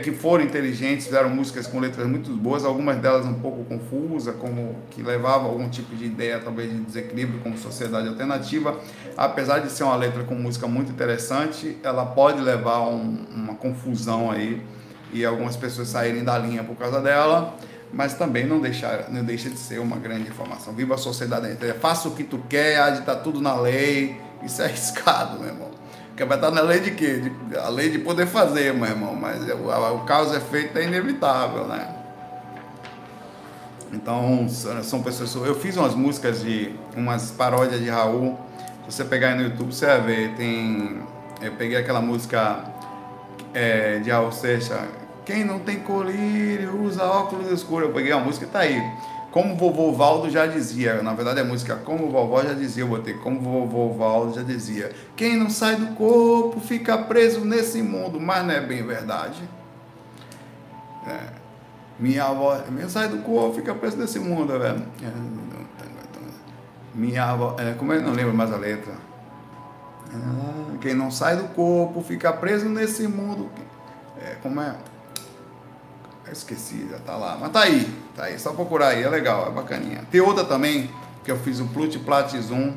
que 0.03 0.11
foram 0.13 0.45
inteligentes, 0.45 1.07
fizeram 1.07 1.31
músicas 1.31 1.67
com 1.67 1.79
letras 1.79 2.07
muito 2.09 2.31
boas, 2.33 2.65
algumas 2.65 2.97
delas 2.97 3.25
um 3.25 3.35
pouco 3.35 3.65
confusas, 3.65 4.35
como 4.37 4.75
que 4.91 5.01
levavam 5.03 5.49
algum 5.49 5.69
tipo 5.69 5.95
de 5.95 6.07
ideia, 6.07 6.41
talvez 6.41 6.71
de 6.71 6.79
desequilíbrio 6.81 7.39
como 7.41 7.57
sociedade 7.57 8.09
alternativa. 8.09 8.79
Apesar 9.17 9.61
de 9.61 9.71
ser 9.71 9.85
uma 9.85 9.95
letra 9.95 10.25
com 10.25 10.35
música 10.35 10.67
muito 10.67 10.91
interessante, 10.91 11.79
ela 11.85 12.05
pode 12.05 12.41
levar 12.41 12.81
um, 12.81 13.25
uma 13.33 13.55
confusão 13.55 14.31
aí 14.31 14.61
e 15.13 15.25
algumas 15.25 15.57
pessoas 15.57 15.89
saírem 15.89 16.25
da 16.25 16.37
linha 16.37 16.65
por 16.65 16.77
causa 16.77 17.01
dela 17.01 17.57
mas 17.93 18.15
também 18.15 18.47
não, 18.47 18.61
deixar, 18.61 19.11
não 19.11 19.25
deixa 19.25 19.51
de 19.51 19.59
ser 19.59 19.81
uma 19.81 19.97
grande 19.97 20.29
informação. 20.29 20.73
Viva 20.73 20.95
a 20.95 20.99
sociedade 20.99 21.51
inteira. 21.51 21.77
Faça 21.79 22.09
o 22.09 22.13
que 22.13 22.23
tu 22.23 22.39
quer, 22.49 23.05
tá 23.05 23.17
tudo 23.17 23.41
na 23.41 23.55
lei. 23.55 24.21
Isso 24.45 24.63
é 24.63 24.67
arriscado, 24.71 25.41
meu 25.41 25.49
irmão. 25.49 25.70
Porque 26.21 26.29
vai 26.29 26.37
estar 26.37 26.51
na 26.51 26.61
lei 26.61 26.81
de 26.81 26.91
quê? 26.91 27.19
De, 27.49 27.57
a 27.57 27.71
lei 27.71 27.89
de 27.89 27.99
poder 27.99 28.27
fazer, 28.27 28.75
meu 28.75 28.87
irmão. 28.87 29.17
Mas 29.17 29.41
o, 29.49 29.95
o 29.95 30.01
caos 30.01 30.35
é 30.35 30.39
feito 30.39 30.77
é 30.77 30.85
inevitável, 30.85 31.67
né? 31.67 31.97
Então, 33.91 34.47
são 34.83 35.03
pessoas. 35.03 35.35
Eu 35.47 35.55
fiz 35.55 35.79
umas 35.79 35.95
músicas 35.95 36.43
de. 36.43 36.75
umas 36.95 37.31
paródias 37.31 37.81
de 37.81 37.89
Raul. 37.89 38.39
Se 38.87 38.97
você 38.97 39.05
pegar 39.05 39.29
aí 39.29 39.37
no 39.37 39.45
YouTube, 39.45 39.73
você 39.73 39.87
vai 39.87 40.01
ver. 40.03 40.35
Tem. 40.35 41.03
Eu 41.41 41.53
peguei 41.53 41.79
aquela 41.79 42.03
música 42.03 42.65
é, 43.55 43.99
de 44.01 44.11
Raul 44.11 44.31
Seixas 44.31 44.79
quem 45.25 45.45
não 45.45 45.61
tem 45.61 45.79
colírio 45.79 46.83
usa 46.83 47.05
óculos 47.05 47.51
escuros. 47.53 47.89
Eu 47.89 47.95
peguei 47.95 48.11
a 48.11 48.19
música 48.19 48.45
e 48.45 48.49
tá 48.49 48.59
aí. 48.59 48.83
Como 49.31 49.57
vovô 49.57 49.93
Valdo 49.93 50.29
já 50.29 50.47
dizia, 50.47 51.03
na 51.03 51.15
verdade 51.15 51.41
a 51.41 51.45
música 51.45 51.77
Como 51.77 52.11
vovó 52.11 52.43
já 52.43 52.53
dizia, 52.53 52.83
eu 52.83 52.89
botei 52.89 53.15
Como 53.15 53.41
vovô 53.41 53.93
Valdo 53.93 54.35
já 54.35 54.43
dizia. 54.43 54.91
Quem 55.15 55.37
não 55.37 55.49
sai 55.49 55.77
do 55.77 55.95
corpo 55.95 56.61
fica 56.61 56.99
preso 56.99 57.45
nesse 57.45 57.81
mundo, 57.83 58.21
mas 58.21 58.45
não 58.45 58.55
é 58.55 58.61
bem 58.61 58.85
verdade. 58.85 59.43
É. 61.07 61.41
Minha 61.99 62.25
avó, 62.25 62.59
minha 62.71 62.89
sai 62.89 63.09
do 63.09 63.19
corpo, 63.19 63.57
fica 63.57 63.75
preso 63.75 63.99
nesse 63.99 64.19
mundo, 64.19 64.59
velho. 64.59 64.83
É, 65.03 65.41
minha 66.95 67.25
avó, 67.25 67.57
é, 67.59 67.73
como 67.75 67.93
é? 67.93 68.01
Não 68.01 68.13
lembro 68.13 68.35
mais 68.35 68.53
a 68.53 68.57
letra. 68.57 68.95
É, 70.13 70.79
quem 70.79 70.95
não 70.95 71.11
sai 71.11 71.37
do 71.37 71.45
corpo 71.49 72.03
fica 72.03 72.33
preso 72.33 72.69
nesse 72.69 73.07
mundo. 73.07 73.51
É, 74.21 74.37
como 74.43 74.61
é? 74.61 74.75
Eu 76.31 76.35
esqueci, 76.35 76.87
já 76.89 76.99
tá 77.01 77.17
lá. 77.17 77.37
Mas 77.41 77.51
tá 77.51 77.63
aí, 77.63 77.93
tá 78.15 78.25
aí. 78.27 78.39
Só 78.39 78.53
procurar 78.53 78.91
aí, 78.91 79.03
é 79.03 79.09
legal, 79.09 79.49
é 79.49 79.51
bacaninha. 79.51 80.05
Tem 80.13 80.21
outra 80.21 80.45
também, 80.45 80.89
que 81.25 81.31
eu 81.33 81.37
fiz 81.37 81.59
o 81.59 81.67
Plut 81.67 81.99
Plat 81.99 82.33
Zoom. 82.37 82.75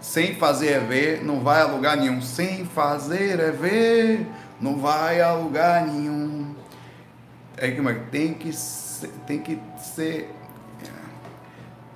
Sem 0.00 0.34
fazer 0.34 0.70
é 0.70 0.80
ver, 0.80 1.24
não 1.24 1.40
vai 1.40 1.62
a 1.62 1.66
lugar 1.66 1.96
nenhum. 1.96 2.20
Sem 2.20 2.66
fazer 2.66 3.38
é 3.38 3.52
ver, 3.52 4.26
não 4.60 4.80
vai 4.80 5.20
a 5.20 5.32
lugar 5.34 5.86
nenhum. 5.86 6.52
É 7.56 7.70
que 7.70 7.80
tem 8.10 8.34
que 8.34 8.52
ser, 8.52 9.10
tem 9.24 9.38
que 9.38 9.56
ser. 9.78 10.34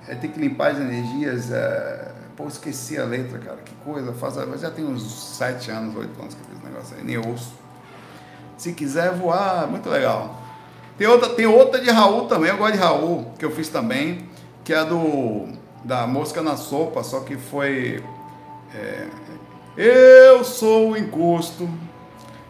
É, 0.07 0.15
tem 0.15 0.31
que 0.31 0.39
limpar 0.39 0.71
as 0.71 0.79
energias. 0.79 1.51
É, 1.51 2.13
pô, 2.37 2.47
esqueci 2.47 2.97
a 2.97 3.03
letra, 3.03 3.37
cara. 3.37 3.57
Que 3.57 3.75
coisa. 3.83 4.13
Faz, 4.13 4.35
já 4.61 4.71
tem 4.71 4.85
uns 4.85 5.35
sete 5.35 5.71
anos, 5.71 5.93
oito 5.97 6.17
anos 6.21 6.35
que 6.35 6.39
eu 6.39 6.45
fiz 6.45 6.55
esse 6.55 6.65
negócio 6.65 6.97
aí, 6.97 7.03
nem 7.03 7.17
ouço. 7.17 7.53
Se 8.57 8.71
quiser 8.71 9.11
voar, 9.11 9.67
muito 9.67 9.89
legal. 9.89 10.40
Tem 11.01 11.07
outra, 11.07 11.29
tem 11.29 11.47
outra 11.47 11.81
de 11.81 11.89
Raul 11.89 12.27
também, 12.27 12.51
eu 12.51 12.57
gosto 12.57 12.73
de 12.73 12.77
Raul, 12.77 13.33
que 13.39 13.43
eu 13.43 13.49
fiz 13.49 13.69
também, 13.69 14.29
que 14.63 14.71
é 14.71 14.85
do 14.85 15.47
da 15.83 16.05
mosca 16.05 16.43
na 16.43 16.55
sopa, 16.55 17.01
só 17.01 17.21
que 17.21 17.37
foi 17.37 18.03
é, 18.75 19.07
Eu 19.75 20.43
sou 20.43 20.91
o 20.91 20.95
encosto 20.95 21.67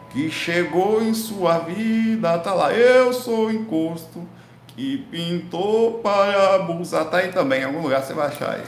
que 0.10 0.30
chegou 0.30 1.02
em 1.02 1.14
sua 1.14 1.60
vida, 1.60 2.38
tá 2.40 2.54
lá. 2.54 2.74
Eu 2.74 3.14
sou 3.14 3.46
o 3.46 3.52
encosto 3.54 4.28
que 4.68 4.98
pintou 5.10 6.00
para 6.00 6.56
abusar, 6.56 7.06
tá 7.06 7.20
aí 7.20 7.30
também, 7.30 7.62
em 7.62 7.64
algum 7.64 7.82
lugar 7.82 8.04
você 8.04 8.14
vai 8.14 8.28
achar 8.28 8.56
aí. 8.56 8.64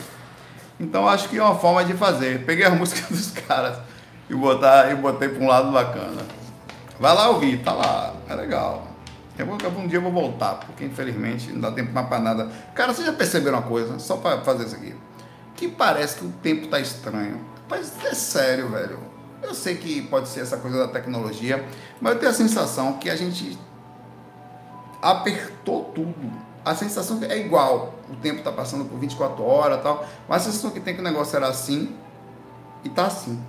Então 0.80 1.10
acho 1.10 1.28
que 1.28 1.38
é 1.38 1.44
uma 1.44 1.60
forma 1.60 1.84
de 1.84 1.92
fazer. 1.92 2.46
Peguei 2.46 2.64
a 2.64 2.70
música 2.72 3.06
dos 3.14 3.32
caras 3.32 3.78
e 4.30 4.34
botar 4.34 4.94
e 4.94 4.96
botei 4.96 5.28
para 5.28 5.44
um 5.44 5.48
lado 5.50 5.74
bacana. 5.74 6.22
Vai 6.98 7.14
lá 7.14 7.32
ouvir, 7.32 7.62
tá 7.62 7.74
lá, 7.74 8.14
é 8.30 8.34
legal. 8.34 8.93
Um 9.40 9.88
dia 9.88 9.98
eu 9.98 10.02
vou 10.02 10.12
voltar, 10.12 10.56
porque 10.60 10.86
infelizmente 10.86 11.52
não 11.52 11.62
dá 11.62 11.72
tempo 11.72 11.92
mais 11.92 12.08
para 12.08 12.20
nada. 12.20 12.52
Cara, 12.76 12.94
vocês 12.94 13.08
já 13.08 13.14
perceberam 13.14 13.58
uma 13.58 13.68
coisa, 13.68 13.98
só 13.98 14.18
para 14.18 14.42
fazer 14.42 14.66
isso 14.66 14.76
aqui? 14.76 14.96
Que 15.56 15.68
parece 15.68 16.20
que 16.20 16.26
o 16.26 16.32
tempo 16.42 16.68
tá 16.68 16.80
estranho. 16.80 17.42
Mas 17.68 17.94
é 18.06 18.14
sério, 18.14 18.70
velho. 18.70 19.00
Eu 19.42 19.54
sei 19.54 19.76
que 19.76 20.04
pode 20.04 20.30
ser 20.30 20.42
essa 20.42 20.58
coisa 20.58 20.78
da 20.78 20.88
tecnologia, 20.88 21.66
mas 22.00 22.14
eu 22.14 22.20
tenho 22.20 22.32
a 22.32 22.36
sensação 22.36 22.94
que 22.94 23.10
a 23.10 23.16
gente 23.16 23.58
apertou 25.02 25.86
tudo. 25.86 26.32
A 26.64 26.76
sensação 26.76 27.20
é 27.24 27.38
igual. 27.38 27.96
O 28.10 28.16
tempo 28.16 28.40
está 28.40 28.52
passando 28.52 28.86
por 28.86 28.98
24 28.98 29.44
horas 29.44 29.82
tal. 29.84 30.06
Mas 30.30 30.44
a 30.44 30.46
sensação 30.46 30.72
que 30.72 30.80
tem 30.80 30.94
que 30.94 31.02
o 31.02 31.04
negócio 31.04 31.36
era 31.36 31.48
assim 31.48 31.94
e 32.84 32.90
tá 32.90 33.08
assim. 33.08 33.42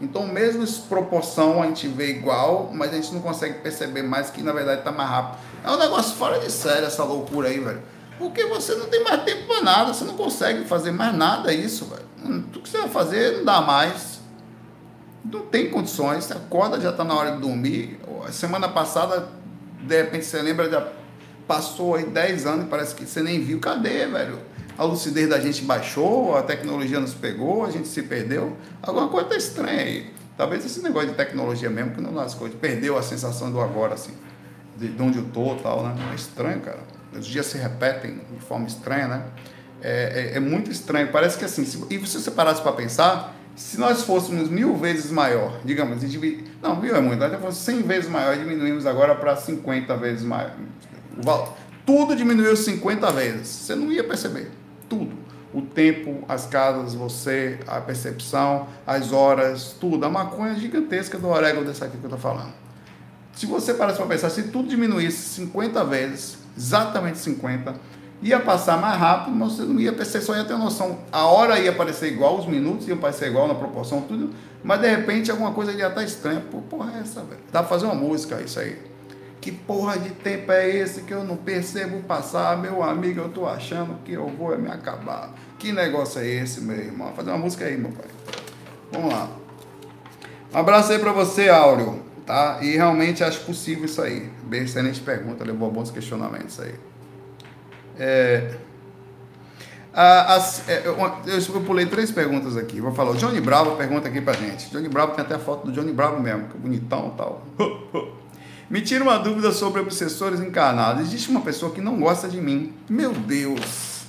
Então, 0.00 0.26
mesmo 0.26 0.66
proporção 0.88 1.62
a 1.62 1.66
gente 1.66 1.88
vê 1.88 2.10
igual, 2.10 2.70
mas 2.72 2.92
a 2.92 2.96
gente 2.96 3.14
não 3.14 3.20
consegue 3.20 3.60
perceber 3.60 4.02
mais 4.02 4.28
que 4.28 4.42
na 4.42 4.52
verdade 4.52 4.80
está 4.80 4.92
mais 4.92 5.08
rápido. 5.08 5.38
É 5.64 5.70
um 5.70 5.78
negócio 5.78 6.14
fora 6.16 6.38
de 6.38 6.50
sério 6.52 6.86
essa 6.86 7.02
loucura 7.02 7.48
aí, 7.48 7.58
velho. 7.58 7.82
Porque 8.18 8.44
você 8.44 8.74
não 8.74 8.86
tem 8.86 9.02
mais 9.02 9.24
tempo 9.24 9.46
para 9.46 9.62
nada, 9.62 9.94
você 9.94 10.04
não 10.04 10.14
consegue 10.14 10.64
fazer 10.64 10.90
mais 10.90 11.14
nada 11.14 11.52
isso, 11.52 11.86
velho. 11.86 12.06
Tudo 12.52 12.62
que 12.62 12.68
você 12.68 12.78
vai 12.78 12.88
fazer 12.88 13.38
não 13.38 13.44
dá 13.44 13.60
mais. 13.60 14.20
Não 15.24 15.40
tem 15.40 15.70
condições. 15.70 16.24
Você 16.24 16.32
acorda, 16.34 16.80
já 16.80 16.90
está 16.90 17.04
na 17.04 17.14
hora 17.14 17.32
de 17.32 17.40
dormir. 17.40 17.98
Semana 18.30 18.68
passada, 18.68 19.28
de 19.80 20.02
repente 20.02 20.24
você 20.24 20.40
lembra, 20.42 20.70
já 20.70 20.86
passou 21.46 21.94
aí 21.94 22.04
10 22.04 22.46
anos 22.46 22.66
e 22.66 22.68
parece 22.68 22.94
que 22.94 23.06
você 23.06 23.22
nem 23.22 23.40
viu. 23.40 23.60
Cadê, 23.60 24.06
velho? 24.06 24.40
A 24.78 24.84
lucidez 24.84 25.28
da 25.28 25.40
gente 25.40 25.62
baixou, 25.62 26.36
a 26.36 26.42
tecnologia 26.42 27.00
nos 27.00 27.14
pegou, 27.14 27.64
a 27.64 27.70
gente 27.70 27.88
se 27.88 28.02
perdeu. 28.02 28.56
Alguma 28.82 29.08
coisa 29.08 29.28
está 29.28 29.36
estranha 29.36 29.80
aí. 29.80 30.10
Talvez 30.36 30.64
esse 30.66 30.82
negócio 30.82 31.08
de 31.08 31.14
tecnologia 31.14 31.70
mesmo, 31.70 31.92
que 31.92 32.00
não 32.00 32.12
coisas, 32.34 32.58
perdeu 32.60 32.98
a 32.98 33.02
sensação 33.02 33.50
do 33.50 33.58
agora, 33.58 33.94
assim, 33.94 34.12
de, 34.76 34.88
de 34.88 35.02
onde 35.02 35.18
eu 35.18 35.24
tô 35.32 35.54
tal, 35.56 35.82
né? 35.82 35.94
É 36.12 36.14
estranho, 36.14 36.60
cara. 36.60 36.80
Os 37.18 37.26
dias 37.26 37.46
se 37.46 37.56
repetem 37.56 38.20
de 38.30 38.44
forma 38.44 38.66
estranha, 38.66 39.08
né? 39.08 39.24
É, 39.80 40.32
é, 40.34 40.36
é 40.36 40.40
muito 40.40 40.70
estranho. 40.70 41.08
Parece 41.10 41.38
que 41.38 41.44
assim, 41.46 41.64
se, 41.64 41.82
e 41.88 42.06
se 42.06 42.20
você 42.20 42.30
parasse 42.30 42.60
para 42.60 42.72
pensar, 42.72 43.34
se 43.54 43.80
nós 43.80 44.02
fôssemos 44.02 44.50
mil 44.50 44.76
vezes 44.76 45.10
maior, 45.10 45.58
digamos, 45.64 46.02
não, 46.60 46.76
mil 46.76 46.94
é 46.94 47.00
muito, 47.00 47.26
se 47.26 47.36
fosse 47.38 47.64
100 47.64 47.82
vezes 47.82 48.10
maior, 48.10 48.36
diminuímos 48.36 48.84
agora 48.84 49.14
para 49.14 49.34
50 49.36 49.96
vezes 49.96 50.22
maior. 50.22 50.54
Tudo 51.86 52.14
diminuiu 52.14 52.54
50 52.54 53.10
vezes. 53.12 53.48
Você 53.48 53.74
não 53.74 53.90
ia 53.90 54.04
perceber 54.04 54.50
tudo. 54.88 55.16
O 55.54 55.62
tempo, 55.62 56.24
as 56.28 56.46
casas, 56.46 56.94
você, 56.94 57.58
a 57.66 57.80
percepção, 57.80 58.66
as 58.86 59.12
horas, 59.12 59.74
tudo. 59.80 60.04
A 60.04 60.10
maconha 60.10 60.52
é 60.52 60.56
gigantesca 60.56 61.18
do 61.18 61.28
orégano 61.28 61.64
dessa 61.64 61.86
aqui 61.86 61.96
que 61.96 62.04
eu 62.04 62.08
estou 62.08 62.18
falando. 62.18 62.52
Se 63.32 63.46
você 63.46 63.74
parasse 63.74 63.98
para 63.98 64.06
pensar, 64.06 64.30
se 64.30 64.44
tudo 64.44 64.68
diminuísse 64.68 65.34
50 65.34 65.84
vezes, 65.84 66.38
exatamente 66.56 67.18
50, 67.18 67.74
ia 68.22 68.40
passar 68.40 68.80
mais 68.80 68.98
rápido, 68.98 69.36
mas 69.36 69.52
você 69.52 69.62
não 69.62 69.78
ia 69.78 69.92
perceber, 69.92 70.24
só 70.24 70.34
ia 70.34 70.44
ter 70.44 70.56
noção. 70.56 70.98
A 71.12 71.26
hora 71.26 71.58
ia 71.58 71.72
parecer 71.72 72.12
igual, 72.12 72.38
os 72.38 72.46
minutos 72.46 72.88
iam 72.88 72.96
parecer 72.96 73.28
igual 73.28 73.46
na 73.46 73.54
proporção, 73.54 74.00
tudo, 74.02 74.30
mas 74.64 74.80
de 74.80 74.88
repente 74.88 75.30
alguma 75.30 75.52
coisa 75.52 75.72
ia 75.72 75.88
estar 75.88 76.02
estranha. 76.02 76.42
Pô, 76.50 76.58
porra 76.62 76.96
é 76.96 77.00
essa, 77.00 77.20
velho? 77.20 77.40
Dá 77.52 77.60
pra 77.60 77.68
fazer 77.68 77.84
uma 77.86 77.94
música, 77.94 78.40
isso 78.40 78.58
aí. 78.58 78.95
Que 79.46 79.52
porra 79.52 79.96
de 79.96 80.10
tempo 80.10 80.50
é 80.50 80.68
esse 80.68 81.02
que 81.02 81.14
eu 81.14 81.22
não 81.22 81.36
percebo 81.36 82.02
passar, 82.02 82.60
meu 82.60 82.82
amigo? 82.82 83.20
Eu 83.20 83.28
tô 83.28 83.46
achando 83.46 83.96
que 84.04 84.10
eu 84.10 84.26
vou 84.26 84.58
me 84.58 84.68
acabar. 84.68 85.32
Que 85.56 85.70
negócio 85.70 86.20
é 86.20 86.26
esse, 86.26 86.62
meu 86.62 86.76
irmão? 86.76 87.12
Fazer 87.14 87.30
uma 87.30 87.38
música 87.38 87.64
aí, 87.64 87.76
meu 87.76 87.92
pai. 87.92 88.06
Vamos 88.90 89.12
lá. 89.12 89.28
Um 90.52 90.58
abraço 90.58 90.90
aí 90.90 90.98
pra 90.98 91.12
você, 91.12 91.48
Áureo. 91.48 92.02
Tá? 92.26 92.58
E 92.60 92.74
realmente 92.74 93.22
acho 93.22 93.44
possível 93.44 93.84
isso 93.84 94.02
aí. 94.02 94.28
Bem, 94.42 94.64
excelente 94.64 95.00
pergunta, 95.00 95.44
levou 95.44 95.68
a 95.68 95.70
bons 95.70 95.92
questionamentos 95.92 96.58
aí. 96.58 96.74
É, 98.00 98.50
é, 99.94 100.82
eu, 100.84 101.60
pulei 101.64 101.86
três 101.86 102.10
perguntas 102.10 102.56
aqui. 102.56 102.80
Vou 102.80 102.92
falar. 102.92 103.12
O 103.12 103.16
Johnny 103.16 103.40
Bravo 103.40 103.76
pergunta 103.76 104.08
aqui 104.08 104.20
pra 104.20 104.32
gente. 104.32 104.68
Johnny 104.70 104.88
Bravo 104.88 105.14
tem 105.14 105.24
até 105.24 105.36
a 105.36 105.38
foto 105.38 105.68
do 105.68 105.72
Johnny 105.72 105.92
Bravo 105.92 106.20
mesmo, 106.20 106.48
que 106.48 106.58
bonitão 106.58 107.12
e 107.14 107.16
tal. 107.16 107.46
Me 108.68 108.80
tira 108.80 109.04
uma 109.04 109.16
dúvida 109.16 109.52
sobre 109.52 109.80
obsessores 109.80 110.40
encarnados. 110.40 111.02
Existe 111.02 111.30
uma 111.30 111.40
pessoa 111.40 111.72
que 111.72 111.80
não 111.80 112.00
gosta 112.00 112.28
de 112.28 112.40
mim. 112.40 112.74
Meu 112.88 113.12
Deus. 113.12 114.02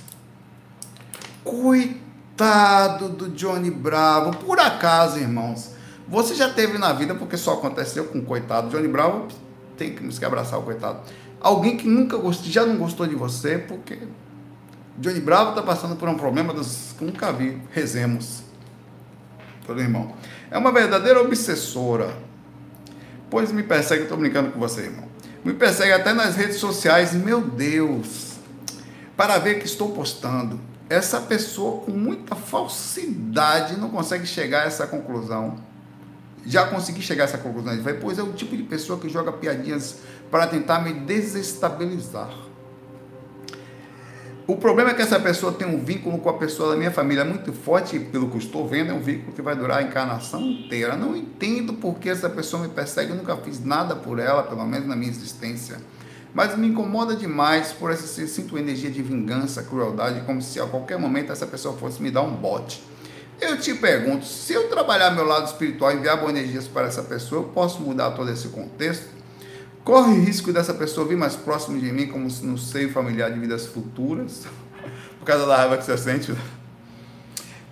Coitado 1.44 3.08
do 3.08 3.28
Johnny 3.28 3.70
Bravo. 3.70 4.36
Por 4.38 4.58
acaso, 4.58 5.18
irmãos, 5.18 5.70
você 6.08 6.34
já 6.34 6.52
teve 6.52 6.76
na 6.76 6.92
vida, 6.92 7.14
porque 7.14 7.36
só 7.36 7.52
aconteceu 7.52 8.06
com 8.06 8.18
o 8.18 8.24
coitado. 8.24 8.68
Johnny 8.68 8.88
Bravo 8.88 9.28
tem 9.76 9.94
que 9.94 10.24
abraçar 10.24 10.58
o 10.58 10.62
coitado. 10.62 11.02
Alguém 11.40 11.76
que 11.76 11.86
nunca 11.86 12.16
gostou, 12.16 12.50
já 12.50 12.66
não 12.66 12.78
gostou 12.78 13.06
de 13.06 13.14
você, 13.14 13.58
porque 13.58 13.96
Johnny 14.98 15.20
Bravo 15.20 15.50
está 15.50 15.62
passando 15.62 15.94
por 15.94 16.08
um 16.08 16.16
problema 16.16 16.52
dos, 16.52 16.94
que 16.98 17.04
nunca 17.04 17.30
vi. 17.32 17.62
Rezemos. 17.70 18.42
Todo 19.64 19.80
irmão. 19.80 20.14
É 20.50 20.58
uma 20.58 20.72
verdadeira 20.72 21.20
obsessora 21.20 22.26
Pois 23.30 23.52
me 23.52 23.62
persegue, 23.62 24.02
eu 24.02 24.08
tô 24.08 24.16
brincando 24.16 24.50
com 24.50 24.58
você, 24.58 24.82
irmão. 24.82 25.08
Me 25.44 25.52
persegue 25.52 25.92
até 25.92 26.12
nas 26.12 26.34
redes 26.34 26.56
sociais, 26.56 27.12
meu 27.12 27.40
Deus, 27.40 28.38
para 29.16 29.38
ver 29.38 29.58
que 29.58 29.66
estou 29.66 29.90
postando. 29.92 30.58
Essa 30.88 31.20
pessoa 31.20 31.82
com 31.82 31.92
muita 31.92 32.34
falsidade 32.34 33.78
não 33.78 33.90
consegue 33.90 34.26
chegar 34.26 34.62
a 34.62 34.66
essa 34.66 34.86
conclusão. 34.86 35.58
Já 36.46 36.66
consegui 36.66 37.02
chegar 37.02 37.24
a 37.24 37.26
essa 37.26 37.38
conclusão. 37.38 37.74
Ele 37.74 37.82
vai, 37.82 37.94
pois 37.94 38.18
é 38.18 38.22
o 38.22 38.32
tipo 38.32 38.56
de 38.56 38.62
pessoa 38.62 38.98
que 38.98 39.08
joga 39.08 39.30
piadinhas 39.32 39.96
para 40.30 40.46
tentar 40.46 40.80
me 40.80 40.94
desestabilizar. 40.94 42.47
O 44.48 44.56
problema 44.56 44.92
é 44.92 44.94
que 44.94 45.02
essa 45.02 45.20
pessoa 45.20 45.52
tem 45.52 45.68
um 45.68 45.78
vínculo 45.84 46.16
com 46.20 46.30
a 46.30 46.38
pessoa 46.38 46.70
da 46.70 46.76
minha 46.76 46.90
família 46.90 47.22
muito 47.22 47.52
forte, 47.52 47.98
pelo 47.98 48.30
que 48.30 48.38
estou 48.38 48.66
vendo, 48.66 48.90
é 48.90 48.94
um 48.94 48.98
vínculo 48.98 49.30
que 49.34 49.42
vai 49.42 49.54
durar 49.54 49.76
a 49.76 49.82
encarnação 49.82 50.40
inteira. 50.40 50.96
Não 50.96 51.14
entendo 51.14 51.74
por 51.74 51.96
que 51.98 52.08
essa 52.08 52.30
pessoa 52.30 52.62
me 52.62 52.70
persegue, 52.70 53.10
eu 53.10 53.16
nunca 53.16 53.36
fiz 53.36 53.62
nada 53.62 53.94
por 53.94 54.18
ela, 54.18 54.42
pelo 54.42 54.64
menos 54.64 54.88
na 54.88 54.96
minha 54.96 55.10
existência. 55.10 55.76
Mas 56.32 56.56
me 56.56 56.66
incomoda 56.66 57.14
demais 57.14 57.74
por 57.74 57.90
essa 57.90 58.06
sinto 58.26 58.56
energia 58.56 58.90
de 58.90 59.02
vingança, 59.02 59.62
crueldade, 59.62 60.22
como 60.22 60.40
se 60.40 60.58
a 60.58 60.64
qualquer 60.64 60.98
momento 60.98 61.30
essa 61.30 61.46
pessoa 61.46 61.76
fosse 61.76 62.02
me 62.02 62.10
dar 62.10 62.22
um 62.22 62.34
bote. 62.34 62.82
Eu 63.38 63.60
te 63.60 63.74
pergunto, 63.74 64.24
se 64.24 64.54
eu 64.54 64.70
trabalhar 64.70 65.10
meu 65.10 65.26
lado 65.26 65.44
espiritual 65.46 65.92
e 65.92 65.96
enviar 65.96 66.16
boas 66.16 66.30
energias 66.30 66.66
para 66.66 66.86
essa 66.86 67.02
pessoa, 67.02 67.42
eu 67.42 67.48
posso 67.48 67.82
mudar 67.82 68.12
todo 68.12 68.30
esse 68.30 68.48
contexto? 68.48 69.17
Corre 69.88 70.20
risco 70.20 70.52
dessa 70.52 70.74
pessoa 70.74 71.08
vir 71.08 71.16
mais 71.16 71.34
próximo 71.34 71.80
de 71.80 71.90
mim, 71.90 72.08
como 72.08 72.28
no 72.42 72.58
seio 72.58 72.92
familiar 72.92 73.30
de 73.30 73.40
vidas 73.40 73.64
futuras, 73.64 74.44
por 75.18 75.24
causa 75.24 75.46
da 75.46 75.56
raiva 75.56 75.78
que 75.78 75.84
você 75.86 75.96
sente. 75.96 76.34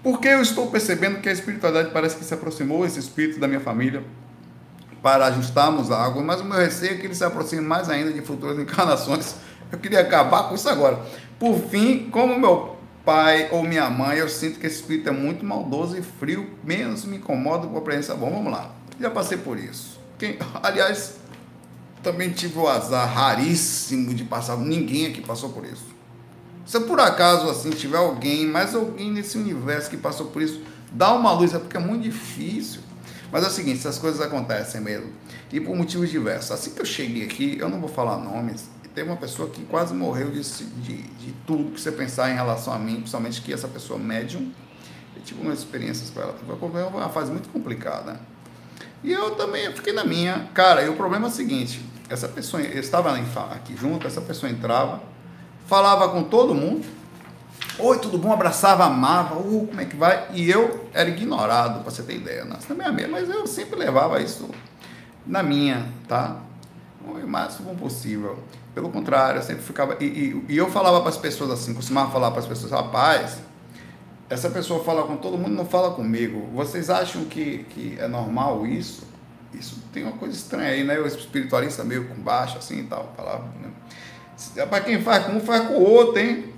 Porque 0.02 0.26
eu 0.26 0.40
estou 0.40 0.70
percebendo 0.70 1.20
que 1.20 1.28
a 1.28 1.32
espiritualidade 1.32 1.90
parece 1.92 2.16
que 2.16 2.24
se 2.24 2.32
aproximou, 2.32 2.86
esse 2.86 2.98
espírito 2.98 3.38
da 3.38 3.46
minha 3.46 3.60
família, 3.60 4.02
para 5.02 5.26
ajustarmos 5.26 5.90
algo, 5.90 6.24
mas 6.24 6.40
o 6.40 6.44
meu 6.46 6.56
receio 6.56 6.92
é 6.92 6.96
que 6.96 7.04
ele 7.04 7.14
se 7.14 7.22
aproxime 7.22 7.60
mais 7.60 7.90
ainda 7.90 8.10
de 8.10 8.22
futuras 8.22 8.56
encarnações. 8.58 9.34
Eu 9.70 9.78
queria 9.78 10.00
acabar 10.00 10.48
com 10.48 10.54
isso 10.54 10.70
agora. 10.70 10.98
Por 11.38 11.58
fim, 11.68 12.08
como 12.08 12.40
meu 12.40 12.78
pai 13.04 13.50
ou 13.52 13.62
minha 13.62 13.90
mãe, 13.90 14.16
eu 14.16 14.28
sinto 14.30 14.58
que 14.58 14.66
esse 14.66 14.76
espírito 14.76 15.10
é 15.10 15.12
muito 15.12 15.44
maldoso 15.44 15.98
e 15.98 16.00
frio, 16.00 16.48
menos 16.64 17.04
me 17.04 17.18
incomoda 17.18 17.66
com 17.66 17.76
a 17.76 17.82
presença. 17.82 18.14
Bom, 18.14 18.30
vamos 18.30 18.50
lá. 18.50 18.74
Já 18.98 19.10
passei 19.10 19.36
por 19.36 19.58
isso. 19.58 20.00
Quem, 20.18 20.38
aliás, 20.62 21.25
também 22.02 22.30
tive 22.30 22.58
o 22.58 22.68
azar 22.68 23.12
raríssimo 23.12 24.14
de 24.14 24.24
passar. 24.24 24.56
Ninguém 24.56 25.06
aqui 25.06 25.20
passou 25.20 25.50
por 25.50 25.64
isso. 25.64 25.84
Se 26.64 26.80
por 26.80 26.98
acaso 26.98 27.48
assim 27.48 27.70
tiver 27.70 27.98
alguém, 27.98 28.46
mais 28.46 28.74
alguém 28.74 29.12
nesse 29.12 29.38
universo 29.38 29.88
que 29.88 29.96
passou 29.96 30.26
por 30.26 30.42
isso, 30.42 30.60
dá 30.90 31.12
uma 31.12 31.32
luz, 31.32 31.54
é 31.54 31.58
porque 31.58 31.76
é 31.76 31.80
muito 31.80 32.02
difícil. 32.02 32.80
Mas 33.30 33.44
é 33.44 33.48
o 33.48 33.50
seguinte, 33.50 33.78
essas 33.78 33.98
coisas 33.98 34.20
acontecem 34.20 34.80
mesmo. 34.80 35.12
E 35.52 35.60
por 35.60 35.76
motivos 35.76 36.10
diversos. 36.10 36.50
Assim 36.50 36.70
que 36.70 36.80
eu 36.80 36.86
cheguei 36.86 37.24
aqui, 37.24 37.56
eu 37.58 37.68
não 37.68 37.80
vou 37.80 37.88
falar 37.88 38.18
nomes, 38.18 38.68
teve 38.96 39.10
uma 39.10 39.16
pessoa 39.16 39.50
que 39.50 39.62
quase 39.66 39.92
morreu 39.92 40.30
de, 40.30 40.40
de, 40.40 41.02
de, 41.02 41.32
tudo 41.46 41.70
que 41.70 41.78
você 41.78 41.92
pensar 41.92 42.30
em 42.30 42.34
relação 42.34 42.72
a 42.72 42.78
mim, 42.78 42.96
principalmente 42.96 43.42
que 43.42 43.52
essa 43.52 43.68
pessoa 43.68 43.98
médium. 43.98 44.50
Eu 45.14 45.22
tive 45.22 45.42
umas 45.42 45.58
experiências 45.58 46.08
com 46.08 46.20
ela. 46.20 46.34
Foi 46.34 46.82
uma 46.82 47.08
fase 47.10 47.30
muito 47.30 47.48
complicada. 47.50 48.18
E 49.06 49.12
eu 49.12 49.36
também 49.36 49.72
fiquei 49.72 49.92
na 49.92 50.04
minha. 50.04 50.48
Cara, 50.52 50.82
e 50.82 50.88
o 50.88 50.96
problema 50.96 51.28
é 51.28 51.30
o 51.30 51.32
seguinte: 51.32 51.80
essa 52.10 52.26
pessoa, 52.26 52.60
eu 52.60 52.80
estava 52.80 53.14
aqui 53.54 53.76
junto, 53.76 54.04
essa 54.04 54.20
pessoa 54.20 54.50
entrava, 54.50 55.00
falava 55.68 56.08
com 56.08 56.24
todo 56.24 56.52
mundo. 56.52 56.84
Oi, 57.78 57.98
tudo 58.00 58.18
bom? 58.18 58.32
Abraçava, 58.32 58.84
amava, 58.84 59.36
uh, 59.36 59.66
como 59.68 59.80
é 59.80 59.84
que 59.84 59.94
vai? 59.94 60.26
E 60.34 60.50
eu 60.50 60.88
era 60.92 61.08
ignorado, 61.08 61.82
para 61.82 61.90
você 61.90 62.02
ter 62.02 62.16
ideia. 62.16 62.44
Nossa, 62.44 62.66
também 62.66 62.86
é 62.86 62.90
mesmo, 62.90 63.12
mas 63.12 63.30
eu 63.30 63.46
sempre 63.46 63.78
levava 63.78 64.20
isso 64.20 64.50
na 65.24 65.40
minha, 65.40 65.86
tá? 66.08 66.38
O 67.06 67.24
máximo 67.28 67.76
possível. 67.76 68.42
Pelo 68.74 68.90
contrário, 68.90 69.38
eu 69.38 69.42
sempre 69.44 69.62
ficava. 69.62 69.96
E, 70.00 70.04
e, 70.04 70.44
e 70.48 70.56
eu 70.56 70.68
falava 70.68 71.00
para 71.00 71.10
as 71.10 71.16
pessoas 71.16 71.52
assim, 71.52 71.74
costumava 71.74 72.10
falar 72.10 72.32
para 72.32 72.40
as 72.40 72.46
pessoas, 72.46 72.72
rapaz, 72.72 73.38
essa 74.28 74.50
pessoa 74.50 74.82
fala 74.82 75.06
com 75.06 75.16
todo 75.16 75.38
mundo, 75.38 75.54
não 75.54 75.66
fala 75.66 75.92
comigo. 75.92 76.48
Vocês 76.54 76.90
acham 76.90 77.24
que, 77.24 77.64
que 77.70 77.96
é 77.98 78.08
normal 78.08 78.66
isso? 78.66 79.06
Isso 79.54 79.82
tem 79.92 80.02
uma 80.02 80.12
coisa 80.12 80.34
estranha 80.34 80.70
aí, 80.70 80.84
né? 80.84 80.98
O 80.98 81.06
espiritualista 81.06 81.84
meio 81.84 82.08
com 82.08 82.14
baixo, 82.14 82.58
assim 82.58 82.80
e 82.80 82.84
tal, 82.84 83.12
falava. 83.16 83.44
Né? 83.60 83.70
É 84.56 84.66
para 84.66 84.82
quem 84.82 85.00
faz 85.00 85.26
com 85.26 85.32
um, 85.32 85.40
faz 85.40 85.66
com 85.66 85.74
o 85.74 85.82
outro, 85.82 86.18
hein? 86.20 86.52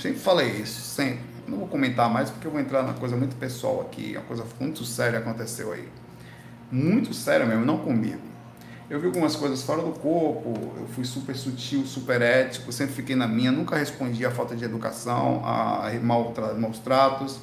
Sempre 0.00 0.18
falei 0.18 0.48
isso, 0.48 0.80
sempre. 0.80 1.20
Não 1.46 1.58
vou 1.58 1.68
comentar 1.68 2.08
mais 2.08 2.30
porque 2.30 2.46
eu 2.46 2.50
vou 2.50 2.60
entrar 2.60 2.82
numa 2.82 2.94
coisa 2.94 3.16
muito 3.16 3.36
pessoal 3.36 3.80
aqui, 3.80 4.12
uma 4.16 4.24
coisa 4.24 4.44
muito 4.58 4.84
séria 4.84 5.18
aconteceu 5.18 5.72
aí. 5.72 5.88
Muito 6.70 7.12
séria 7.12 7.44
mesmo, 7.44 7.64
não 7.64 7.78
comigo 7.78 8.29
eu 8.90 8.98
vi 8.98 9.06
algumas 9.06 9.36
coisas 9.36 9.62
fora 9.62 9.82
do 9.82 9.92
corpo, 9.92 10.52
eu 10.76 10.86
fui 10.88 11.04
super 11.04 11.36
sutil, 11.36 11.86
super 11.86 12.20
ético, 12.20 12.72
sempre 12.72 12.92
fiquei 12.92 13.14
na 13.14 13.28
minha, 13.28 13.52
nunca 13.52 13.76
respondi 13.76 14.26
a 14.26 14.32
falta 14.32 14.56
de 14.56 14.64
educação, 14.64 15.42
a 15.44 15.88
maus 16.02 16.78
tratos. 16.80 17.38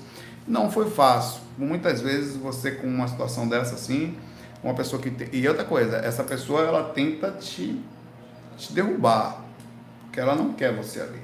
Não 0.45 0.69
foi 0.69 0.89
fácil. 0.89 1.41
Muitas 1.57 2.01
vezes 2.01 2.35
você 2.35 2.71
com 2.71 2.87
uma 2.87 3.07
situação 3.07 3.47
dessa 3.47 3.75
assim, 3.75 4.17
uma 4.61 4.73
pessoa 4.73 5.01
que 5.01 5.09
tem... 5.09 5.29
e 5.31 5.47
outra 5.47 5.63
coisa, 5.63 5.97
essa 5.97 6.21
pessoa 6.21 6.63
ela 6.63 6.83
tenta 6.83 7.31
te, 7.31 7.81
te 8.57 8.73
derrubar, 8.73 9.41
porque 10.03 10.19
ela 10.19 10.35
não 10.35 10.51
quer 10.51 10.75
você 10.75 10.99
ali. 10.99 11.21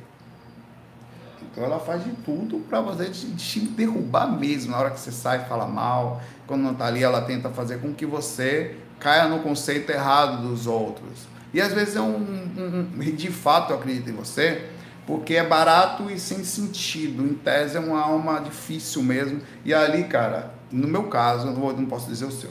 Então 1.52 1.66
ela 1.66 1.80
faz 1.80 2.02
de 2.02 2.12
tudo 2.12 2.60
para 2.60 2.80
você 2.80 3.10
te, 3.10 3.30
te, 3.36 3.60
derrubar 3.60 4.28
mesmo. 4.28 4.72
Na 4.72 4.80
hora 4.80 4.92
que 4.92 5.00
você 5.00 5.12
sai, 5.12 5.46
fala 5.50 5.68
mal. 5.68 6.22
Quando 6.48 6.62
não 6.62 6.72
está 6.72 6.86
ali, 6.86 7.04
ela 7.04 7.22
tenta 7.22 7.50
fazer 7.50 7.80
com 7.80 7.94
que 7.94 8.06
você 8.06 8.78
caia 9.04 9.28
no 9.28 9.40
conceito 9.40 9.92
errado 9.92 10.48
dos 10.48 10.66
outros. 10.66 11.28
E 11.54 11.62
às 11.62 11.74
vezes 11.74 11.98
é 11.98 12.02
um, 12.02 12.16
um, 12.16 13.16
de 13.16 13.30
fato 13.30 13.74
eu 13.74 13.78
acredito 13.78 14.10
em 14.10 14.14
você, 14.14 14.70
porque 15.06 15.36
é 15.36 15.46
barato 15.46 16.10
e 16.10 16.18
sem 16.18 16.44
sentido. 16.44 17.24
Em 17.24 17.34
tese 17.34 17.76
é 17.76 17.80
uma 17.80 18.00
alma 18.00 18.40
difícil 18.40 19.04
mesmo. 19.04 19.42
E 19.66 19.74
ali, 19.74 20.06
cara, 20.06 20.54
no 20.72 20.88
meu 20.88 21.04
caso, 21.04 21.48
não, 21.48 21.74
não 21.74 21.86
posso 21.86 22.08
dizer 22.08 22.26
o 22.26 22.32
seu, 22.32 22.50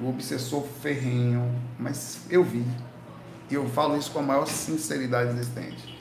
o 0.00 0.08
obsessor 0.10 0.64
ferrenho, 0.82 1.50
mas 1.78 2.20
eu 2.30 2.44
vi. 2.44 2.64
E 3.50 3.54
eu 3.54 3.66
falo 3.70 3.96
isso 3.96 4.10
com 4.10 4.18
a 4.18 4.22
maior 4.22 4.46
sinceridade 4.46 5.30
existente. 5.30 5.98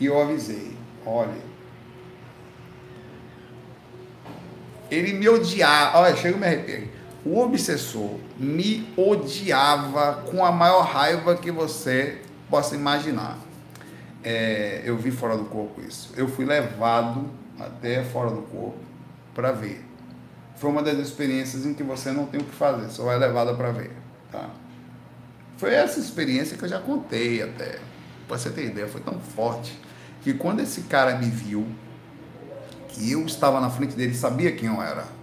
E 0.00 0.06
eu 0.06 0.20
avisei, 0.20 0.76
olha, 1.06 1.52
ele 4.90 5.12
me 5.12 5.28
odiava, 5.28 5.98
olha, 5.98 6.16
chega 6.16 6.36
e 6.36 6.40
me 6.40 6.46
arrepio 6.46 7.01
o 7.24 7.38
obsessor 7.38 8.18
me 8.36 8.92
odiava 8.96 10.24
com 10.30 10.44
a 10.44 10.50
maior 10.50 10.82
raiva 10.82 11.36
que 11.36 11.50
você 11.50 12.20
possa 12.50 12.74
imaginar. 12.74 13.38
É, 14.24 14.82
eu 14.84 14.96
vi 14.96 15.10
fora 15.10 15.36
do 15.36 15.44
corpo 15.44 15.80
isso. 15.80 16.12
Eu 16.16 16.28
fui 16.28 16.44
levado 16.44 17.30
até 17.58 18.02
fora 18.04 18.30
do 18.30 18.42
corpo 18.42 18.78
para 19.34 19.52
ver. 19.52 19.84
Foi 20.56 20.70
uma 20.70 20.82
das 20.82 20.98
experiências 20.98 21.64
em 21.64 21.74
que 21.74 21.82
você 21.82 22.10
não 22.10 22.26
tem 22.26 22.40
o 22.40 22.44
que 22.44 22.54
fazer, 22.54 22.88
só 22.90 23.10
é 23.10 23.16
levada 23.16 23.54
para 23.54 23.70
ver. 23.70 23.92
Tá? 24.30 24.50
Foi 25.56 25.74
essa 25.74 26.00
experiência 26.00 26.56
que 26.56 26.64
eu 26.64 26.68
já 26.68 26.80
contei 26.80 27.42
até. 27.42 27.78
Para 28.26 28.38
você 28.38 28.50
ter 28.50 28.66
ideia, 28.66 28.88
foi 28.88 29.00
tão 29.00 29.18
forte 29.18 29.78
que 30.22 30.34
quando 30.34 30.60
esse 30.60 30.82
cara 30.82 31.16
me 31.16 31.26
viu, 31.26 31.66
que 32.88 33.10
eu 33.10 33.24
estava 33.26 33.60
na 33.60 33.70
frente 33.70 33.94
dele, 33.94 34.14
sabia 34.14 34.52
quem 34.52 34.68
eu 34.68 34.80
era 34.82 35.21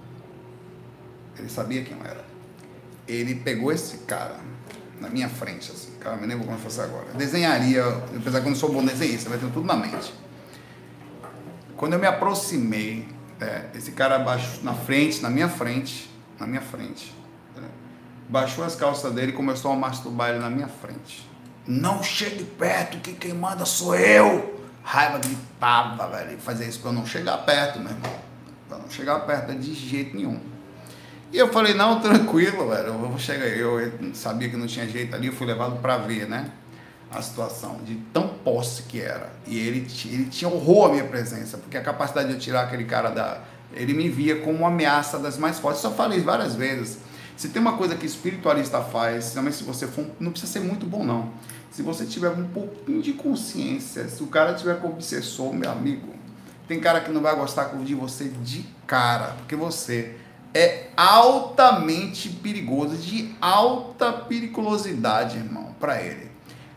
ele 1.40 1.50
sabia 1.50 1.84
quem 1.84 1.98
eu 1.98 2.06
era. 2.06 2.24
Ele 3.08 3.36
pegou 3.36 3.72
esse 3.72 4.00
cara 4.00 4.38
na 5.00 5.10
minha 5.10 5.30
frente, 5.30 5.72
assim, 5.72 5.92
cara, 6.00 6.18
me 6.18 6.28
lembro 6.28 6.46
como 6.46 6.58
fosse 6.58 6.82
agora. 6.82 7.06
desenharia, 7.14 7.84
apesar 8.16 8.42
que 8.42 8.48
eu 8.48 8.52
não 8.52 8.58
sou 8.58 8.72
bom 8.72 8.84
desenhista, 8.84 9.30
vai 9.30 9.40
ter 9.40 9.50
tudo 9.52 9.66
na 9.66 9.76
mente. 9.76 10.14
Quando 11.78 11.94
eu 11.94 12.00
me 12.00 12.08
aproximei, 12.08 13.08
é, 13.40 13.68
esse 13.74 13.94
cara 13.94 14.20
baixou 14.20 14.64
na 14.64 14.74
frente, 14.74 15.22
na 15.22 15.30
minha 15.30 15.48
frente, 15.48 16.12
na 16.38 16.46
minha 16.46 16.62
frente, 16.62 17.16
é, 17.58 17.62
baixou 18.28 18.66
as 18.66 18.76
calças 18.76 19.14
dele 19.14 19.32
e 19.32 19.36
começou 19.36 19.72
a 19.72 19.76
masturbar 19.76 20.32
ele 20.32 20.40
na 20.40 20.50
minha 20.50 20.68
frente. 20.68 21.28
Não 21.66 22.04
chegue 22.04 22.44
perto, 22.44 22.98
que 23.00 23.14
quem 23.14 23.34
manda 23.34 23.66
sou 23.66 23.96
eu. 23.96 24.60
Raiva 24.84 25.20
gritava, 25.20 26.08
velho, 26.08 26.38
fazer 26.40 26.68
isso 26.68 26.80
pra 26.80 26.90
eu 26.90 26.94
não 26.94 27.06
chegar 27.06 27.38
perto, 27.46 27.80
meu 27.80 27.92
irmão. 27.92 28.12
Pra 28.68 28.78
não 28.78 28.90
chegar 28.90 29.20
perto 29.20 29.54
de 29.56 29.74
jeito 29.74 30.18
nenhum. 30.18 30.40
E 31.32 31.38
eu 31.38 31.50
falei, 31.50 31.76
não, 31.76 32.00
tranquilo, 32.02 32.70
velho, 32.70 32.94
vou 32.94 33.18
chegar. 33.20 33.46
Eu 33.46 33.92
sabia 34.14 34.50
que 34.50 34.58
não 34.58 34.66
tinha 34.66 34.88
jeito 34.88 35.16
ali, 35.16 35.28
eu 35.28 35.34
fui 35.34 35.46
levado 35.46 35.80
para 35.80 35.98
ver, 35.98 36.28
né? 36.28 36.50
A 37.12 37.22
situação, 37.22 37.80
de 37.86 37.96
tão 38.14 38.28
posse 38.28 38.84
que 38.84 39.00
era. 39.00 39.32
E 39.46 39.58
ele, 39.58 39.88
ele 40.06 40.26
tinha 40.26 40.50
horror 40.50 40.90
à 40.90 40.92
minha 40.94 41.04
presença, 41.04 41.58
porque 41.58 41.78
a 41.78 41.82
capacidade 41.82 42.30
de 42.30 42.34
eu 42.36 42.40
tirar 42.40 42.64
aquele 42.64 42.86
cara 42.86 43.10
da. 43.10 43.42
Ele 43.74 43.94
me 43.94 44.10
via 44.10 44.38
como 44.42 44.60
uma 44.60 44.70
ameaça 44.70 45.20
das 45.20 45.38
mais 45.38 45.60
fortes. 45.60 45.82
Só 45.82 45.92
falei 45.92 46.20
várias 46.20 46.56
vezes. 46.56 47.00
Se 47.38 47.50
tem 47.50 47.62
uma 47.62 47.78
coisa 47.78 47.96
que 47.96 48.06
espiritualista 48.06 48.82
faz, 48.82 49.32
também 49.32 49.52
se 49.52 49.64
você 49.64 49.88
for. 49.88 50.06
Não 50.20 50.32
precisa 50.32 50.52
ser 50.52 50.60
muito 50.60 50.86
bom, 50.86 51.04
não. 51.04 51.32
Se 51.72 51.84
você 51.84 52.06
tiver 52.06 52.30
um 52.30 52.48
pouquinho 52.48 53.02
de 53.02 53.14
consciência, 53.14 54.08
se 54.08 54.22
o 54.24 54.28
cara 54.28 54.56
tiver 54.56 54.80
com 54.80 54.88
obsessor, 54.88 55.54
meu 55.54 55.72
amigo, 55.72 56.14
tem 56.68 56.80
cara 56.80 57.00
que 57.00 57.12
não 57.12 57.22
vai 57.22 57.36
gostar 57.36 57.66
de 57.84 57.96
você 57.96 58.26
de 58.26 58.66
cara, 58.86 59.36
porque 59.38 59.56
você 59.56 60.16
é 60.54 60.88
altamente 60.98 62.30
perigoso, 62.30 62.98
de 62.98 63.36
alta 63.40 64.12
periculosidade, 64.12 65.38
irmão, 65.38 65.76
para 65.80 66.02
ele. 66.02 66.30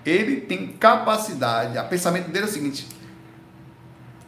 Ele 0.04 0.40
tem 0.40 0.68
capacidade, 0.68 1.78
o 1.78 1.84
pensamento 1.84 2.28
dele 2.28 2.46
é 2.46 2.48
o 2.48 2.52
seguinte: 2.52 2.88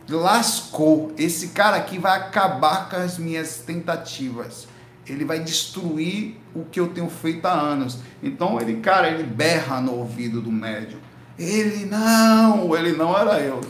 lascou, 0.08 1.12
esse 1.18 1.48
cara 1.48 1.76
aqui 1.76 1.98
vai 1.98 2.18
acabar 2.18 2.88
com 2.88 2.96
as 2.96 3.18
minhas 3.18 3.58
tentativas. 3.58 4.68
Ele 5.06 5.24
vai 5.24 5.40
destruir 5.40 6.36
o 6.54 6.64
que 6.64 6.80
eu 6.80 6.88
tenho 6.88 7.10
feito 7.10 7.44
há 7.44 7.52
anos. 7.52 7.98
Então 8.22 8.58
ele, 8.58 8.80
cara, 8.80 9.10
ele 9.10 9.24
berra 9.24 9.80
no 9.80 9.92
ouvido 9.96 10.40
do 10.40 10.50
médium. 10.50 10.98
Ele 11.38 11.84
não, 11.84 12.74
ele 12.74 12.92
não 12.92 13.16
era 13.16 13.40
eu. 13.40 13.60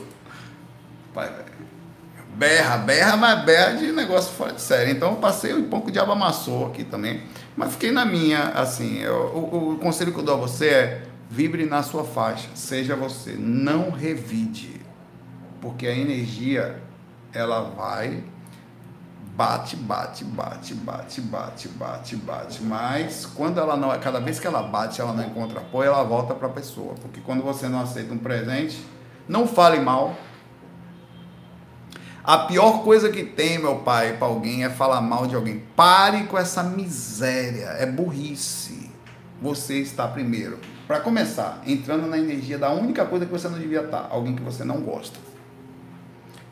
Pai, 1.12 1.32
berra, 2.37 2.78
berra, 2.78 3.16
mas 3.16 3.45
berra 3.45 3.76
de 3.76 3.93
negócio 3.93 4.32
fora 4.32 4.53
de 4.53 4.61
série. 4.61 4.93
Então 4.93 5.11
eu 5.11 5.16
passei 5.16 5.55
um 5.55 5.68
pouco 5.68 5.87
de 5.87 5.95
diabo 5.95 6.12
amassou 6.12 6.66
aqui 6.66 6.85
também. 6.85 7.22
Mas 7.57 7.72
fiquei 7.72 7.91
na 7.91 8.05
minha, 8.05 8.49
assim, 8.51 8.99
eu, 8.99 9.14
o, 9.14 9.72
o, 9.74 9.78
conselho 9.78 10.12
que 10.12 10.18
eu 10.18 10.24
dou 10.24 10.35
a 10.35 10.39
você 10.39 10.68
é 10.68 11.03
vibre 11.30 11.64
na 11.66 11.82
sua 11.82 12.05
faixa, 12.05 12.49
seja 12.55 12.97
você, 12.97 13.32
não 13.39 13.91
revide, 13.91 14.80
porque 15.61 15.87
a 15.87 15.97
energia 15.97 16.82
ela 17.32 17.61
vai 17.62 18.22
bate, 19.37 19.74
bate, 19.74 20.24
bate, 20.24 20.74
bate, 20.74 21.20
bate, 21.20 21.68
bate, 21.68 22.16
bate, 22.16 22.62
mas 22.62 23.26
quando 23.26 23.59
ela 23.59 23.76
não, 23.76 23.99
cada 23.99 24.20
vez 24.20 24.39
que 24.39 24.47
ela 24.47 24.62
bate, 24.62 25.01
ela 25.01 25.12
não 25.12 25.24
encontra 25.24 25.59
apoio, 25.59 25.89
ela 25.89 26.05
volta 26.05 26.35
para 26.35 26.47
a 26.47 26.51
pessoa, 26.51 26.95
porque 27.03 27.20
quando 27.20 27.43
você 27.43 27.68
não 27.68 27.80
aceita 27.80 28.14
um 28.14 28.18
presente, 28.18 28.85
não 29.28 29.47
fale 29.47 29.80
mal, 29.80 30.14
a 32.24 32.38
pior 32.38 32.82
coisa 32.82 33.10
que 33.10 33.22
tem, 33.22 33.58
meu 33.58 33.80
pai, 33.80 34.16
para 34.16 34.26
alguém 34.26 34.64
é 34.64 34.70
falar 34.70 35.02
mal 35.02 35.26
de 35.26 35.34
alguém. 35.34 35.62
Pare 35.76 36.24
com 36.24 36.38
essa 36.38 36.62
miséria. 36.62 37.66
É 37.78 37.84
burrice. 37.84 38.90
Você 39.42 39.80
está 39.80 40.08
primeiro. 40.08 40.58
Para 40.86 41.00
começar, 41.00 41.60
entrando 41.66 42.06
na 42.06 42.16
energia 42.16 42.56
da 42.56 42.70
única 42.70 43.04
coisa 43.04 43.26
que 43.26 43.32
você 43.32 43.46
não 43.46 43.58
devia 43.58 43.82
estar, 43.82 44.08
alguém 44.10 44.34
que 44.34 44.42
você 44.42 44.64
não 44.64 44.80
gosta. 44.80 45.18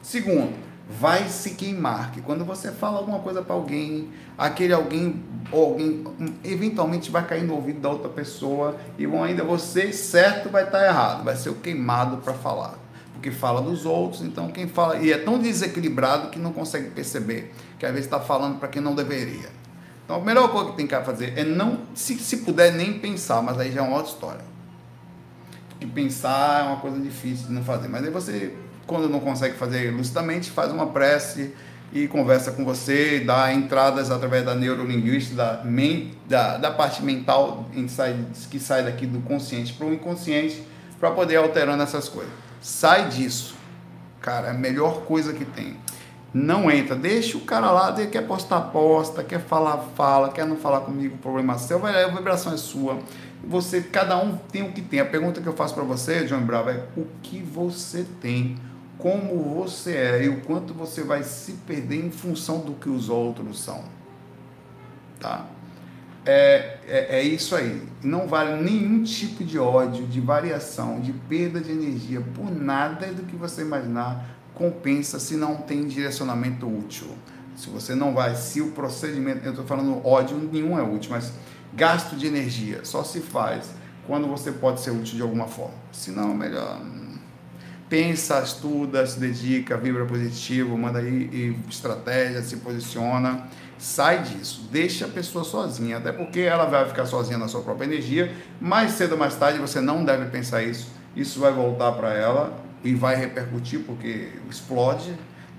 Segundo, 0.03 0.53
vai 0.91 1.27
se 1.31 1.55
queimar. 1.55 2.13
Que 2.13 2.21
quando 2.21 2.45
você 2.45 2.71
fala 2.71 2.99
alguma 2.99 3.21
coisa 3.21 3.41
para 3.41 3.55
alguém, 3.55 4.11
aquele 4.37 4.75
alguém 4.75 5.25
ou 5.51 5.71
alguém 5.71 6.05
eventualmente 6.45 7.11
vai 7.11 7.27
cair 7.27 7.45
no 7.45 7.55
ouvido 7.55 7.81
da 7.81 7.89
outra 7.89 8.11
pessoa 8.11 8.77
e 8.99 9.07
vão 9.07 9.25
ainda 9.25 9.43
você 9.43 9.91
certo 9.91 10.51
vai 10.51 10.65
estar 10.65 10.85
errado, 10.85 11.25
vai 11.25 11.35
ser 11.35 11.49
o 11.49 11.55
queimado 11.55 12.19
para 12.19 12.35
falar. 12.35 12.82
Porque 13.23 13.31
fala 13.31 13.63
dos 13.63 13.87
outros, 13.87 14.21
então 14.21 14.51
quem 14.51 14.67
fala 14.67 14.97
e 14.97 15.13
é 15.13 15.17
tão 15.17 15.39
desequilibrado 15.39 16.29
que 16.31 16.41
não 16.41 16.53
consegue 16.53 16.91
perceber 16.91 17.55
que 17.79 17.87
às 17.87 17.93
vezes 17.93 18.07
está 18.07 18.19
falando 18.19 18.59
para 18.59 18.67
quem 18.67 18.83
não 18.83 18.97
deveria. 18.97 19.49
Então 20.05 20.17
a 20.17 20.25
melhor 20.25 20.51
coisa 20.51 20.71
que 20.73 20.77
tem 20.77 20.89
que 20.89 21.01
fazer 21.03 21.39
é 21.39 21.45
não, 21.45 21.83
se, 21.95 22.19
se 22.19 22.39
puder, 22.39 22.73
nem 22.73 22.99
pensar, 22.99 23.41
mas 23.41 23.61
aí 23.61 23.71
já 23.71 23.79
é 23.79 23.85
uma 23.85 23.97
outra 23.97 24.11
história. 24.11 24.45
Porque 25.69 25.87
pensar 25.87 26.65
é 26.65 26.67
uma 26.67 26.81
coisa 26.81 26.99
difícil 26.99 27.47
de 27.47 27.53
não 27.53 27.63
fazer. 27.63 27.87
Mas 27.87 28.03
aí 28.03 28.11
você 28.11 28.57
quando 28.89 29.09
não 29.09 29.21
consegue 29.21 29.57
fazer 29.57 29.93
lucidamente, 29.93 30.51
faz 30.51 30.73
uma 30.73 30.89
prece 30.89 31.55
e 31.93 32.09
conversa 32.09 32.51
com 32.51 32.65
você, 32.65 33.21
dá 33.21 33.53
entradas 33.53 34.11
através 34.11 34.45
da 34.45 34.57
neurolinguística, 34.57 35.37
da, 35.37 35.63
da, 36.27 36.59
da 36.59 36.71
parte 36.73 37.05
mental 37.05 37.71
que 38.51 38.59
sai 38.59 38.83
daqui 38.83 39.07
do 39.07 39.21
consciente 39.21 39.75
para 39.75 39.87
o 39.87 39.95
inconsciente, 39.95 40.61
para 40.99 41.13
poder 41.13 41.37
alterando 41.37 41.85
essas 41.85 42.09
coisas. 42.09 42.33
Sai 42.63 43.09
disso. 43.09 43.57
Cara, 44.21 44.47
é 44.47 44.51
a 44.51 44.55
melhor 44.55 45.03
coisa 45.03 45.33
que 45.33 45.45
tem. 45.45 45.77
Não 46.33 46.71
entra, 46.71 46.97
deixa 46.97 47.37
o 47.37 47.43
cara 47.43 47.71
lá, 47.71 47.95
ele 47.99 48.09
quer 48.09 48.27
postar, 48.27 48.61
posta, 48.61 49.23
quer 49.23 49.41
falar, 49.41 49.77
fala, 49.95 50.31
quer 50.31 50.47
não 50.47 50.57
falar 50.57 50.81
comigo, 50.81 51.19
problema 51.19 51.55
é 51.55 51.59
seu, 51.59 51.79
vai, 51.79 52.03
a 52.03 52.09
vibração 52.09 52.55
é 52.55 52.57
sua. 52.57 52.99
Você, 53.45 53.83
cada 53.83 54.17
um 54.17 54.37
tem 54.37 54.63
o 54.63 54.73
que 54.73 54.81
tem. 54.81 55.01
A 55.01 55.05
pergunta 55.05 55.43
que 55.43 55.47
eu 55.47 55.53
faço 55.53 55.75
para 55.75 55.83
você, 55.83 56.25
John 56.25 56.41
Bravo, 56.41 56.71
é 56.71 56.87
o 56.97 57.07
que 57.23 57.43
você 57.43 58.07
tem 58.21 58.57
como 58.97 59.43
você 59.43 59.97
é 59.97 60.25
e 60.25 60.29
o 60.29 60.41
quanto 60.43 60.73
você 60.73 61.03
vai 61.03 61.25
se 61.25 61.55
perder 61.67 62.07
em 62.07 62.11
função 62.11 62.61
do 62.61 62.73
que 62.75 62.89
os 62.89 63.09
outros 63.09 63.61
são. 63.61 63.83
Tá? 65.19 65.47
É, 66.25 66.79
é, 66.87 67.19
é, 67.19 67.23
isso 67.23 67.55
aí. 67.57 67.83
Não 68.03 68.27
vale 68.27 68.63
nenhum 68.63 69.03
tipo 69.03 69.43
de 69.43 69.59
ódio, 69.59 70.07
de 70.07 70.21
variação, 70.21 71.01
de 71.01 71.13
perda 71.13 71.61
de 71.61 71.73
energia 71.73 72.21
por 72.35 72.51
nada 72.51 73.07
do 73.07 73.23
que 73.25 73.37
você 73.37 73.63
imaginar 73.63 74.31
compensa 74.55 75.19
se 75.19 75.37
não 75.37 75.57
tem 75.57 75.87
direcionamento 75.87 76.67
útil. 76.67 77.09
Se 77.57 77.69
você 77.69 77.95
não 77.95 78.15
vai, 78.15 78.35
se 78.35 78.61
o 78.61 78.71
procedimento, 78.71 79.45
eu 79.45 79.51
estou 79.51 79.67
falando 79.67 80.07
ódio, 80.07 80.37
nenhum 80.37 80.79
é 80.79 80.83
útil, 80.83 81.11
mas 81.11 81.33
gasto 81.75 82.17
de 82.17 82.27
energia 82.27 82.85
só 82.85 83.03
se 83.03 83.21
faz 83.21 83.71
quando 84.07 84.27
você 84.29 84.53
pode 84.53 84.81
ser 84.81 84.91
útil 84.91 85.17
de 85.17 85.23
alguma 85.23 85.47
forma. 85.47 85.75
Se 85.93 86.11
não, 86.11 86.35
melhor 86.35 86.81
pensa, 87.93 88.41
estuda, 88.41 89.07
se 89.07 89.21
dedica, 89.21 89.77
vibra 89.77 90.07
positivo, 90.07 90.79
manda 90.79 90.99
aí 90.99 91.55
estratégia, 91.69 92.41
se 92.41 92.57
posiciona, 92.57 93.47
sai 93.83 94.23
disso, 94.23 94.69
deixa 94.71 95.07
a 95.07 95.09
pessoa 95.09 95.43
sozinha, 95.43 95.97
até 95.97 96.13
porque 96.13 96.39
ela 96.39 96.67
vai 96.67 96.87
ficar 96.87 97.05
sozinha 97.05 97.37
na 97.37 97.49
sua 97.49 97.63
própria 97.63 97.85
energia, 97.85 98.33
mais 98.61 98.93
cedo 98.93 99.13
ou 99.13 99.19
mais 99.19 99.35
tarde 99.35 99.59
você 99.59 99.81
não 99.81 100.05
deve 100.05 100.27
pensar 100.27 100.63
isso, 100.63 100.89
isso 101.17 101.41
vai 101.41 101.53
voltar 101.53 101.91
para 101.93 102.15
ela 102.15 102.57
e 102.85 102.95
vai 102.95 103.17
repercutir 103.17 103.81
porque 103.81 104.29
explode. 104.49 105.13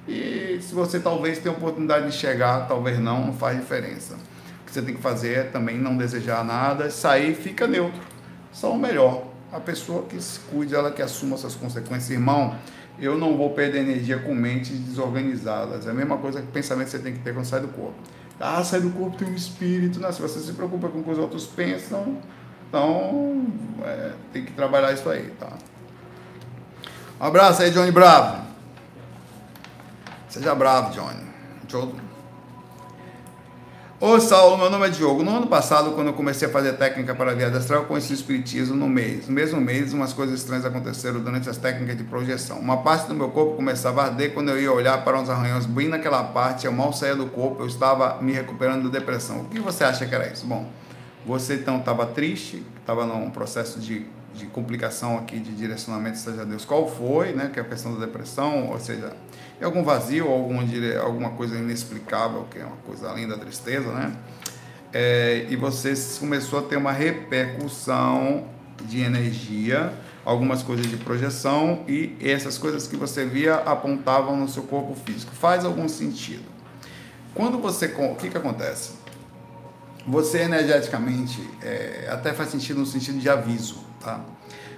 E 0.08 0.58
se 0.62 0.74
você 0.74 1.02
talvez 1.02 1.40
tenha 1.40 1.54
oportunidade 1.54 2.06
de 2.06 2.14
chegar, 2.14 2.66
talvez 2.66 2.98
não, 2.98 3.26
não 3.26 3.34
faz 3.34 3.60
diferença. 3.60 4.16
O 4.16 4.66
que 4.66 4.72
você 4.72 4.82
tem 4.82 4.96
que 4.96 5.02
fazer 5.02 5.34
é 5.34 5.44
também 5.44 5.78
não 5.78 5.98
desejar 5.98 6.46
nada, 6.46 6.90
sair, 6.90 7.36
fica 7.36 7.68
neutro, 7.68 8.02
só 8.54 8.72
o 8.72 8.80
melhor. 8.80 9.28
A 9.52 9.60
pessoa 9.60 10.04
que 10.04 10.20
se 10.22 10.40
cuide, 10.40 10.74
ela 10.74 10.92
que 10.92 11.02
assuma 11.02 11.36
essas 11.36 11.56
consequências. 11.56 12.10
Irmão, 12.10 12.56
eu 13.00 13.18
não 13.18 13.36
vou 13.38 13.50
perder 13.52 13.80
energia 13.80 14.20
com 14.20 14.34
mentes 14.34 14.78
desorganizadas. 14.80 15.88
É 15.88 15.92
a 15.92 15.94
mesma 15.94 16.18
coisa 16.18 16.42
que 16.42 16.48
pensamento 16.48 16.86
que 16.86 16.92
você 16.92 17.00
tem 17.00 17.14
que 17.14 17.20
ter 17.20 17.34
quando 17.34 17.46
sai 17.46 17.62
do 17.62 17.68
corpo. 17.70 17.96
Ah, 18.40 18.64
sai 18.64 18.82
do 18.82 18.90
corpo 18.90 19.18
tem 19.18 19.28
um 19.28 19.36
espírito. 19.36 20.00
Não, 20.00 20.12
se 20.12 20.22
você 20.22 20.40
se 20.40 20.54
preocupa 20.54 20.90
com 20.90 21.00
o 21.00 21.04
que 21.04 21.12
os 21.12 21.18
outros 21.18 21.46
pensam, 21.46 22.18
então 22.68 23.46
é, 23.84 24.14
tem 24.32 24.44
que 24.44 24.52
trabalhar 24.52 24.92
isso 24.92 25.10
aí, 25.10 25.32
tá? 25.40 25.50
Um 27.20 27.26
abraço 27.26 27.62
aí, 27.62 27.72
Johnny 27.72 27.92
Bravo. 27.92 28.44
Seja 30.28 30.56
bravo, 30.56 30.92
Johnny. 30.92 31.24
Johnny. 31.68 32.13
Ô 34.06 34.20
Saulo, 34.20 34.58
meu 34.58 34.70
nome 34.70 34.86
é 34.86 34.90
Diogo. 34.90 35.24
No 35.24 35.34
ano 35.34 35.48
passado, 35.48 35.92
quando 35.92 36.08
eu 36.08 36.14
comecei 36.14 36.46
a 36.46 36.52
fazer 36.52 36.74
técnica 36.74 37.16
para 37.16 37.32
a 37.32 37.34
via 37.34 37.48
astral, 37.48 37.84
eu 37.84 37.86
conheci 37.86 38.12
o 38.12 38.16
Espiritismo 38.16 38.76
no 38.76 38.90
mês. 38.90 39.30
No 39.30 39.34
mesmo 39.34 39.62
mês, 39.62 39.94
umas 39.94 40.12
coisas 40.12 40.42
estranhas 40.42 40.66
aconteceram 40.66 41.22
durante 41.22 41.50
as 41.50 41.56
técnicas 41.56 41.96
de 41.96 42.04
projeção. 42.04 42.60
Uma 42.60 42.76
parte 42.76 43.08
do 43.08 43.14
meu 43.14 43.30
corpo 43.30 43.56
começava 43.56 44.02
a 44.02 44.06
arder 44.08 44.34
quando 44.34 44.50
eu 44.50 44.62
ia 44.62 44.74
olhar 44.74 45.06
para 45.06 45.18
uns 45.18 45.30
arranhões 45.30 45.66
bem 45.66 45.88
naquela 45.88 46.22
parte, 46.22 46.66
eu 46.66 46.72
mal 46.74 46.92
saía 46.92 47.16
do 47.16 47.28
corpo, 47.28 47.64
eu 47.64 47.68
estava 47.68 48.22
me 48.22 48.34
recuperando 48.34 48.90
da 48.92 49.00
depressão. 49.00 49.40
O 49.40 49.46
que 49.46 49.58
você 49.62 49.86
acha 49.86 50.06
que 50.06 50.14
era 50.14 50.28
isso? 50.28 50.46
Bom, 50.46 50.68
você 51.26 51.54
então 51.54 51.78
estava 51.78 52.06
triste, 52.06 52.62
estava 52.82 53.06
num 53.06 53.30
processo 53.30 53.80
de, 53.80 54.06
de 54.34 54.46
complicação 54.48 55.18
aqui 55.18 55.40
de 55.40 55.52
direcionamento, 55.52 56.18
seja 56.18 56.46
Deus 56.46 56.66
qual 56.66 56.90
foi, 56.90 57.34
né? 57.34 57.50
Que 57.54 57.60
é 57.60 57.62
a 57.62 57.66
questão 57.66 57.94
da 57.94 58.06
depressão, 58.06 58.72
ou 58.72 58.80
seja 58.80 59.14
é 59.62 59.66
algum 59.66 59.84
vazio, 59.84 60.28
algum, 60.28 60.60
alguma 61.02 61.30
coisa 61.32 61.58
inexplicável, 61.58 62.46
que 62.50 62.60
é 62.60 62.66
uma 62.66 62.78
coisa 62.78 63.10
além 63.10 63.28
da 63.28 63.38
tristeza, 63.38 63.92
né? 63.92 64.14
É, 64.92 65.48
e 65.50 65.56
você 65.56 65.94
começou 66.20 66.60
a 66.60 66.62
ter 66.64 66.78
uma 66.78 66.92
repercussão 66.92 68.48
de 68.86 69.02
energia, 69.02 69.94
algumas 70.26 70.62
coisas 70.62 70.88
de 70.88 70.98
projeção 70.98 71.84
e 71.88 72.16
essas 72.22 72.58
coisas 72.58 72.88
que 72.88 72.96
você 72.96 73.26
via 73.26 73.56
apontavam 73.56 74.38
no 74.38 74.48
seu 74.48 74.64
corpo 74.64 74.96
físico. 74.96 75.34
Faz 75.34 75.66
algum 75.66 75.88
sentido. 75.88 76.44
Quando 77.34 77.58
você. 77.58 77.88
O 77.88 78.16
que, 78.16 78.30
que 78.30 78.38
acontece? 78.38 78.92
Você 80.06 80.40
energeticamente, 80.40 81.42
é, 81.62 82.08
até 82.12 82.34
faz 82.34 82.50
sentido 82.50 82.82
no 82.82 82.86
sentido 82.86 83.18
de 83.18 83.30
aviso, 83.30 83.83
tá? 84.04 84.20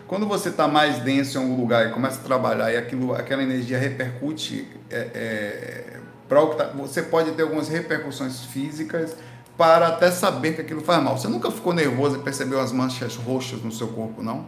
Quando 0.07 0.28
você 0.28 0.49
está 0.49 0.67
mais 0.67 0.99
denso 0.99 1.38
em 1.38 1.41
algum 1.41 1.59
lugar 1.59 1.88
e 1.88 1.91
começa 1.91 2.19
a 2.19 2.23
trabalhar 2.23 2.71
e 2.71 2.78
aquilo, 2.78 3.15
aquela 3.15 3.41
energia 3.41 3.78
repercute, 3.78 4.67
é, 4.89 4.97
é, 4.97 5.99
tá, 6.30 6.65
você 6.76 7.01
pode 7.01 7.32
ter 7.32 7.41
algumas 7.41 7.67
repercussões 7.67 8.41
físicas 8.45 9.15
para 9.57 9.88
até 9.88 10.11
saber 10.11 10.53
que 10.53 10.61
aquilo 10.61 10.82
faz 10.82 11.01
mal. 11.01 11.17
Você 11.17 11.28
nunca 11.28 11.49
ficou 11.49 11.73
nervoso 11.73 12.17
e 12.17 12.19
percebeu 12.19 12.59
as 12.59 12.71
manchas 12.71 13.15
roxas 13.15 13.63
no 13.63 13.71
seu 13.71 13.88
corpo, 13.88 14.21
não? 14.21 14.45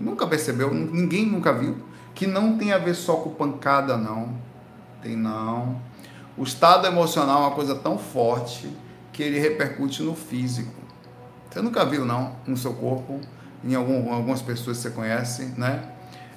Nunca 0.00 0.26
percebeu? 0.26 0.72
Ninguém 0.72 1.26
nunca 1.26 1.52
viu? 1.52 1.76
Que 2.14 2.26
não 2.26 2.56
tem 2.56 2.72
a 2.72 2.78
ver 2.78 2.94
só 2.94 3.16
com 3.16 3.30
pancada, 3.30 3.96
não. 3.96 4.34
Tem 5.02 5.16
não. 5.16 5.80
O 6.36 6.44
estado 6.44 6.86
emocional 6.86 7.42
é 7.42 7.46
uma 7.46 7.54
coisa 7.54 7.74
tão 7.74 7.98
forte 7.98 8.70
que 9.12 9.22
ele 9.22 9.38
repercute 9.38 10.02
no 10.02 10.14
físico. 10.14 10.80
Você 11.50 11.60
nunca 11.60 11.84
viu, 11.84 12.06
não, 12.06 12.36
no 12.46 12.56
seu 12.56 12.72
corpo? 12.72 13.20
Em 13.64 13.74
algum, 13.74 14.12
algumas 14.12 14.42
pessoas 14.42 14.78
que 14.78 14.82
você 14.82 14.90
conhece, 14.90 15.52
né? 15.56 15.82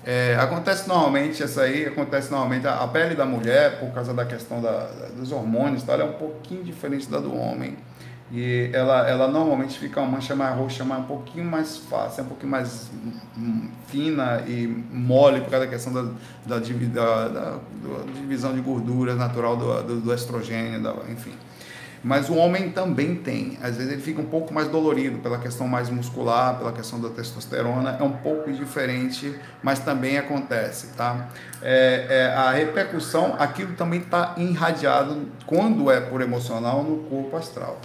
É, 0.05 0.37
acontece 0.39 0.87
normalmente, 0.87 1.41
essa 1.41 1.63
aí 1.63 1.85
acontece 1.85 2.29
normalmente, 2.29 2.67
a, 2.67 2.83
a, 2.83 2.87
pele 2.87 3.15
da 3.15 3.25
mulher, 3.25 3.79
por 3.79 3.91
causa 3.91 4.13
da 4.13 4.23
questão 4.23 4.61
da, 4.61 4.87
dos 5.17 5.31
hormônios, 5.31 5.81
tá, 5.81 5.93
ela 5.93 6.03
é 6.03 6.05
um 6.05 6.13
pouquinho 6.13 6.63
diferente 6.63 7.09
da 7.09 7.19
do 7.19 7.35
homem. 7.35 7.75
E 8.31 8.69
ela, 8.73 9.07
ela 9.07 9.27
normalmente 9.27 9.79
fica 9.79 9.99
uma 9.99 10.11
mancha 10.11 10.35
mais 10.35 10.55
roxa, 10.57 10.83
mas 10.83 10.99
um 10.99 11.03
pouquinho 11.03 11.45
mais 11.45 11.77
fácil, 11.77 12.23
um 12.23 12.27
pouquinho 12.27 12.51
mais 12.51 12.89
hum, 13.37 13.69
fina 13.87 14.43
e 14.47 14.67
mole 14.91 15.41
por 15.41 15.51
causa 15.51 15.65
da 15.65 15.71
questão 15.71 15.93
da, 15.93 16.01
da, 16.45 16.59
da, 16.59 17.27
da 17.27 17.59
divisão 18.13 18.53
de 18.53 18.61
gorduras 18.61 19.15
natural 19.15 19.55
do, 19.55 19.83
do, 19.83 20.01
do 20.01 20.13
estrogênio, 20.13 20.81
da, 20.81 20.93
enfim. 21.09 21.33
Mas 22.05 22.29
o 22.29 22.35
homem 22.35 22.69
também 22.69 23.15
tem. 23.15 23.57
Às 23.63 23.77
vezes 23.77 23.91
ele 23.91 23.99
fica 23.99 24.21
um 24.21 24.25
pouco 24.25 24.53
mais 24.53 24.67
dolorido 24.67 25.17
pela 25.17 25.39
questão 25.39 25.67
mais 25.67 25.89
muscular, 25.89 26.55
pela 26.55 26.71
questão 26.71 27.01
da 27.01 27.09
testosterona. 27.09 27.97
É 27.99 28.03
um 28.03 28.11
pouco 28.11 28.53
diferente, 28.53 29.35
mas 29.63 29.79
também 29.79 30.15
acontece, 30.15 30.89
tá? 30.95 31.29
É, 31.63 32.05
é, 32.07 32.25
a 32.27 32.51
repercussão, 32.51 33.35
aquilo 33.39 33.73
também 33.73 34.01
está 34.01 34.35
irradiado, 34.37 35.29
quando 35.47 35.89
é 35.89 35.99
por 35.99 36.21
emocional, 36.21 36.83
no 36.83 36.97
corpo 37.09 37.37
astral. 37.37 37.81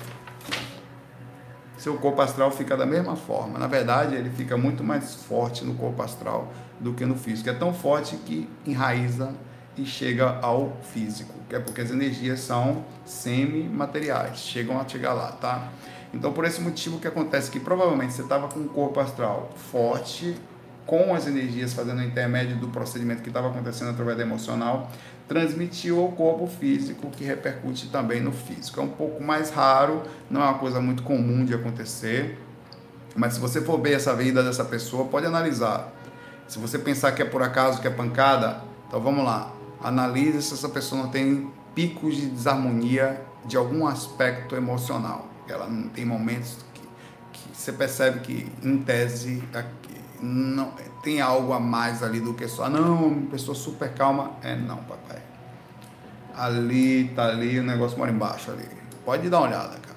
Seu 1.78 1.94
corpo 1.96 2.20
astral 2.20 2.50
fica 2.50 2.76
da 2.76 2.84
mesma 2.84 3.16
forma. 3.16 3.58
Na 3.58 3.68
verdade, 3.68 4.16
ele 4.16 4.28
fica 4.28 4.54
muito 4.54 4.84
mais 4.84 5.14
forte 5.14 5.64
no 5.64 5.72
corpo 5.76 6.02
astral 6.02 6.52
do 6.78 6.92
que 6.92 7.06
no 7.06 7.16
físico. 7.16 7.48
É 7.48 7.54
tão 7.54 7.72
forte 7.72 8.16
que 8.16 8.46
enraiza 8.66 9.32
e 9.76 9.84
chega 9.84 10.38
ao 10.42 10.76
físico, 10.92 11.34
que 11.48 11.56
é 11.56 11.60
porque 11.60 11.80
as 11.80 11.90
energias 11.90 12.40
são 12.40 12.84
semimateriais, 13.04 14.38
chegam 14.38 14.80
a 14.80 14.86
chegar 14.86 15.14
lá, 15.14 15.32
tá? 15.32 15.68
Então, 16.12 16.32
por 16.32 16.44
esse 16.44 16.60
motivo 16.60 16.98
que 16.98 17.06
acontece 17.06 17.50
que 17.50 17.60
provavelmente 17.60 18.12
você 18.12 18.22
estava 18.22 18.48
com 18.48 18.60
um 18.60 18.68
corpo 18.68 18.98
astral 18.98 19.50
forte, 19.70 20.36
com 20.84 21.14
as 21.14 21.26
energias 21.26 21.72
fazendo 21.72 22.00
o 22.00 22.02
intermédio 22.02 22.56
do 22.56 22.68
procedimento 22.68 23.22
que 23.22 23.28
estava 23.28 23.48
acontecendo 23.48 23.90
através 23.90 24.16
da 24.16 24.24
emocional, 24.24 24.90
transmitiu 25.28 26.00
ao 26.00 26.08
corpo 26.08 26.48
físico, 26.48 27.08
que 27.10 27.22
repercute 27.22 27.88
também 27.88 28.20
no 28.20 28.32
físico. 28.32 28.80
É 28.80 28.82
um 28.82 28.88
pouco 28.88 29.22
mais 29.22 29.50
raro, 29.50 30.02
não 30.28 30.40
é 30.42 30.44
uma 30.44 30.58
coisa 30.58 30.80
muito 30.80 31.04
comum 31.04 31.44
de 31.44 31.54
acontecer, 31.54 32.36
mas 33.14 33.34
se 33.34 33.40
você 33.40 33.60
for 33.60 33.80
ver 33.80 33.92
essa 33.92 34.14
vida 34.14 34.42
dessa 34.42 34.64
pessoa, 34.64 35.04
pode 35.04 35.26
analisar. 35.26 35.92
Se 36.48 36.58
você 36.58 36.76
pensar 36.76 37.12
que 37.12 37.22
é 37.22 37.24
por 37.24 37.40
acaso, 37.40 37.80
que 37.80 37.86
é 37.86 37.90
pancada, 37.90 38.60
então 38.88 39.00
vamos 39.00 39.24
lá 39.24 39.59
Analise 39.82 40.42
se 40.42 40.54
essa 40.54 40.68
pessoa 40.68 41.08
tem 41.08 41.50
picos 41.74 42.16
de 42.16 42.26
desarmonia 42.26 43.24
de 43.44 43.56
algum 43.56 43.86
aspecto 43.86 44.54
emocional. 44.54 45.28
Ela 45.48 45.66
não 45.66 45.88
tem 45.88 46.04
momentos 46.04 46.58
que, 46.74 46.82
que 47.32 47.56
você 47.56 47.72
percebe 47.72 48.20
que, 48.20 48.52
em 48.62 48.78
tese, 48.78 49.42
aqui, 49.54 50.00
não, 50.20 50.72
tem 51.02 51.20
algo 51.20 51.52
a 51.52 51.58
mais 51.58 52.02
ali 52.02 52.20
do 52.20 52.34
que 52.34 52.46
só, 52.46 52.68
não, 52.68 53.22
pessoa 53.30 53.54
super 53.54 53.92
calma. 53.94 54.32
É 54.42 54.54
não, 54.54 54.76
papai. 54.76 55.22
Ali, 56.36 57.08
tá 57.16 57.26
ali, 57.26 57.58
o 57.58 57.62
negócio 57.62 57.98
mora 57.98 58.10
embaixo 58.10 58.50
ali. 58.50 58.68
Pode 59.04 59.28
dar 59.28 59.38
uma 59.38 59.48
olhada, 59.48 59.76
cara 59.78 59.89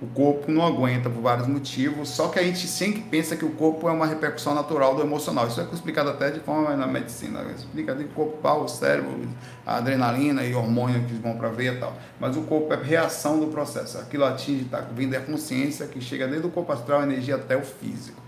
o 0.00 0.06
corpo 0.08 0.52
não 0.52 0.66
aguenta 0.66 1.08
por 1.08 1.22
vários 1.22 1.46
motivos, 1.46 2.10
só 2.10 2.28
que 2.28 2.38
a 2.38 2.42
gente 2.42 2.66
sempre 2.66 3.00
pensa 3.00 3.34
que 3.34 3.46
o 3.46 3.50
corpo 3.50 3.88
é 3.88 3.92
uma 3.92 4.06
repercussão 4.06 4.54
natural 4.54 4.94
do 4.94 5.00
emocional. 5.00 5.46
Isso 5.46 5.58
é 5.58 5.64
explicado 5.72 6.10
até 6.10 6.30
de 6.30 6.40
forma 6.40 6.76
na 6.76 6.86
medicina. 6.86 7.42
Explica 7.56 7.94
de 7.94 8.04
corpo, 8.04 8.46
o 8.46 8.68
cérebro, 8.68 9.26
a 9.64 9.76
adrenalina 9.76 10.44
e 10.44 10.54
hormônio 10.54 11.02
que 11.04 11.14
vão 11.14 11.38
para 11.38 11.48
veia 11.48 11.72
e 11.72 11.78
tal. 11.78 11.96
Mas 12.20 12.36
o 12.36 12.42
corpo 12.42 12.74
é 12.74 12.76
reação 12.76 13.40
do 13.40 13.46
processo. 13.46 13.96
Aquilo 13.96 14.26
atinge, 14.26 14.64
está 14.64 14.80
vindo 14.80 15.12
da 15.12 15.20
consciência 15.20 15.86
que 15.86 15.98
chega 16.00 16.28
desde 16.28 16.46
o 16.46 16.50
corpo 16.50 16.72
astral, 16.72 17.00
a 17.00 17.04
energia 17.04 17.36
até 17.36 17.56
o 17.56 17.62
físico. 17.62 18.20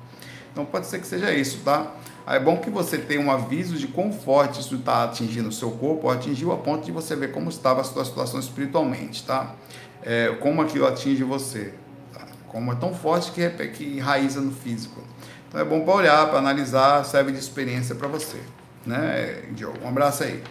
Então 0.50 0.64
pode 0.64 0.86
ser 0.86 1.00
que 1.00 1.06
seja 1.06 1.32
isso, 1.32 1.58
tá? 1.64 1.92
É 2.26 2.38
bom 2.38 2.56
que 2.56 2.68
você 2.68 2.98
tenha 2.98 3.20
um 3.20 3.30
aviso 3.30 3.76
de 3.76 3.86
quão 3.86 4.12
forte 4.12 4.60
isso 4.60 4.74
está 4.74 5.04
atingindo 5.04 5.48
o 5.48 5.52
seu 5.52 5.70
corpo, 5.70 6.10
atingiu 6.10 6.52
a 6.52 6.56
ponto 6.56 6.84
de 6.84 6.92
você 6.92 7.14
ver 7.14 7.30
como 7.30 7.48
estava 7.48 7.80
a 7.80 7.84
sua 7.84 8.04
situação 8.04 8.40
espiritualmente, 8.40 9.24
tá? 9.24 9.54
É, 10.03 10.36
como 10.40 10.62
aquilo 10.62 10.86
atinge 10.86 11.24
você. 11.24 11.74
Tá? 12.12 12.20
Como 12.49 12.72
é 12.72 12.76
tão 12.76 12.94
forte 12.94 13.32
que, 13.32 13.49
que 13.68 13.84
enraiza 13.84 14.40
no 14.40 14.53
físico. 14.53 15.03
Então 15.49 15.61
é 15.61 15.64
bom 15.64 15.80
para 15.84 15.94
olhar, 15.94 16.26
para 16.28 16.38
analisar, 16.38 17.05
serve 17.05 17.32
de 17.32 17.38
experiência 17.38 17.94
para 17.94 18.09
você. 18.09 18.38
Né, 18.84 19.44
Diogo? 19.53 19.78
Um 19.82 19.88
abraço 19.88 20.24
aí. 20.24 20.42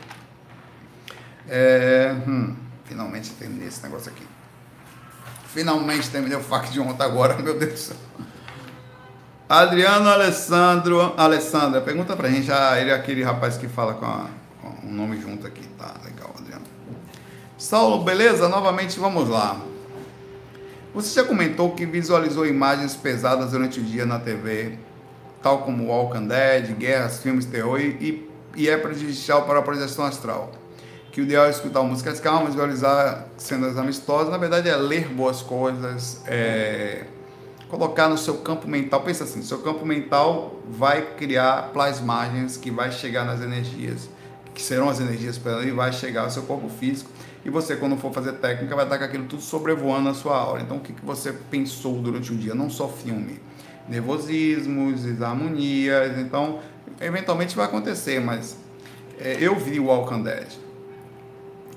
É, 1.48 2.16
hum, 2.28 2.56
finalmente 2.86 3.32
terminei 3.32 3.68
esse 3.68 3.82
negócio 3.84 4.12
aqui. 4.12 4.26
Finalmente 5.48 6.10
terminei 6.10 6.38
o 6.38 6.42
fac 6.42 6.70
de 6.70 6.80
ontem 6.80 7.04
agora, 7.04 7.36
meu 7.42 7.58
Deus 7.58 7.74
do 7.74 7.80
céu. 7.80 7.98
Adriano 9.50 10.10
Alessandro, 10.10 11.14
Alessandra, 11.16 11.80
pergunta 11.80 12.16
pra 12.18 12.30
gente, 12.30 12.52
ah, 12.52 12.80
ele 12.80 12.90
é 12.90 12.94
aquele 12.94 13.24
rapaz 13.24 13.56
que 13.56 13.68
fala 13.68 13.94
com, 13.94 14.06
a, 14.06 14.28
com 14.62 14.88
um 14.88 14.92
nome 14.92 15.22
junto 15.22 15.48
aqui, 15.48 15.66
tá 15.78 15.94
legal. 16.04 16.27
Saulo, 17.58 18.04
beleza? 18.04 18.48
Novamente 18.48 19.00
vamos 19.00 19.28
lá. 19.28 19.60
Você 20.94 21.20
já 21.20 21.28
comentou 21.28 21.72
que 21.72 21.88
visualizou 21.88 22.46
imagens 22.46 22.94
pesadas 22.94 23.50
durante 23.50 23.80
o 23.80 23.84
dia 23.84 24.06
na 24.06 24.20
TV, 24.20 24.78
tal 25.42 25.64
como 25.64 25.88
Walking 25.88 26.28
Dead, 26.28 26.76
guerras, 26.78 27.20
filmes 27.20 27.46
terror 27.46 27.80
e, 27.80 28.30
e 28.56 28.70
é 28.70 28.78
prejudicial 28.78 29.48
para 29.48 29.58
a 29.58 29.62
projeção 29.64 30.06
astral. 30.06 30.52
Que 31.12 31.20
o 31.20 31.24
ideal 31.24 31.48
é 31.48 31.50
escutar 31.50 31.82
músicas 31.82 32.20
calmas, 32.20 32.50
visualizar 32.54 33.26
cenas 33.38 33.76
amistosas. 33.76 34.30
Na 34.30 34.38
verdade, 34.38 34.70
é 34.70 34.76
ler 34.76 35.08
boas 35.08 35.42
coisas, 35.42 36.22
é 36.28 37.06
colocar 37.70 38.08
no 38.08 38.20
seu 38.20 38.38
campo 38.38 38.68
mental. 38.68 39.02
Pensa 39.02 39.24
assim: 39.24 39.42
seu 39.42 39.64
campo 39.64 39.84
mental 39.84 40.62
vai 40.70 41.02
criar 41.16 41.72
plasmagens 41.74 42.56
que 42.56 42.70
vai 42.70 42.92
chegar 42.92 43.26
nas 43.26 43.42
energias, 43.42 44.08
que 44.54 44.62
serão 44.62 44.90
as 44.90 45.00
energias 45.00 45.40
para 45.40 45.64
e 45.64 45.72
vai 45.72 45.92
chegar 45.92 46.22
ao 46.22 46.30
seu 46.30 46.44
corpo 46.44 46.70
físico 46.70 47.17
e 47.48 47.50
você, 47.50 47.78
quando 47.78 47.96
for 47.96 48.12
fazer 48.12 48.34
técnica, 48.34 48.76
vai 48.76 48.84
estar 48.84 48.98
com 48.98 49.06
aquilo 49.06 49.24
tudo 49.24 49.42
sobrevoando 49.42 50.10
a 50.10 50.14
sua 50.14 50.38
aura. 50.38 50.62
Então, 50.62 50.76
o 50.76 50.80
que, 50.82 50.92
que 50.92 51.06
você 51.06 51.32
pensou 51.32 52.02
durante 52.02 52.34
o 52.34 52.36
dia? 52.36 52.54
Não 52.54 52.70
só 52.70 52.90
filme. 52.90 53.40
Nervosismos, 53.88 55.04
desarmonias. 55.04 56.20
Então, 56.20 56.60
eventualmente 57.00 57.56
vai 57.56 57.66
acontecer, 57.66 58.20
mas 58.20 58.58
é, 59.18 59.38
eu 59.40 59.56
vi 59.56 59.80
o 59.80 59.86
Walking 59.86 60.24
Dead. 60.24 60.48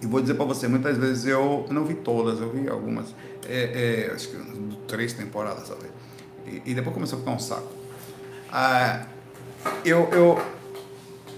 E 0.02 0.06
vou 0.06 0.20
dizer 0.20 0.34
para 0.34 0.44
você, 0.44 0.66
muitas 0.66 0.98
vezes 0.98 1.24
eu 1.26 1.64
não 1.70 1.84
vi 1.84 1.94
todas, 1.94 2.40
eu 2.40 2.50
vi 2.50 2.68
algumas. 2.68 3.14
É, 3.48 4.08
é, 4.08 4.12
acho 4.12 4.28
que 4.28 4.36
três 4.88 5.12
temporadas, 5.12 5.68
sabe? 5.68 5.84
E, 6.48 6.62
e, 6.72 6.74
depois 6.74 6.92
começou 6.92 7.18
a 7.18 7.20
ficar 7.20 7.30
um 7.30 7.38
saco. 7.38 7.72
Ah, 8.50 9.06
eu, 9.84 10.08
eu 10.10 10.42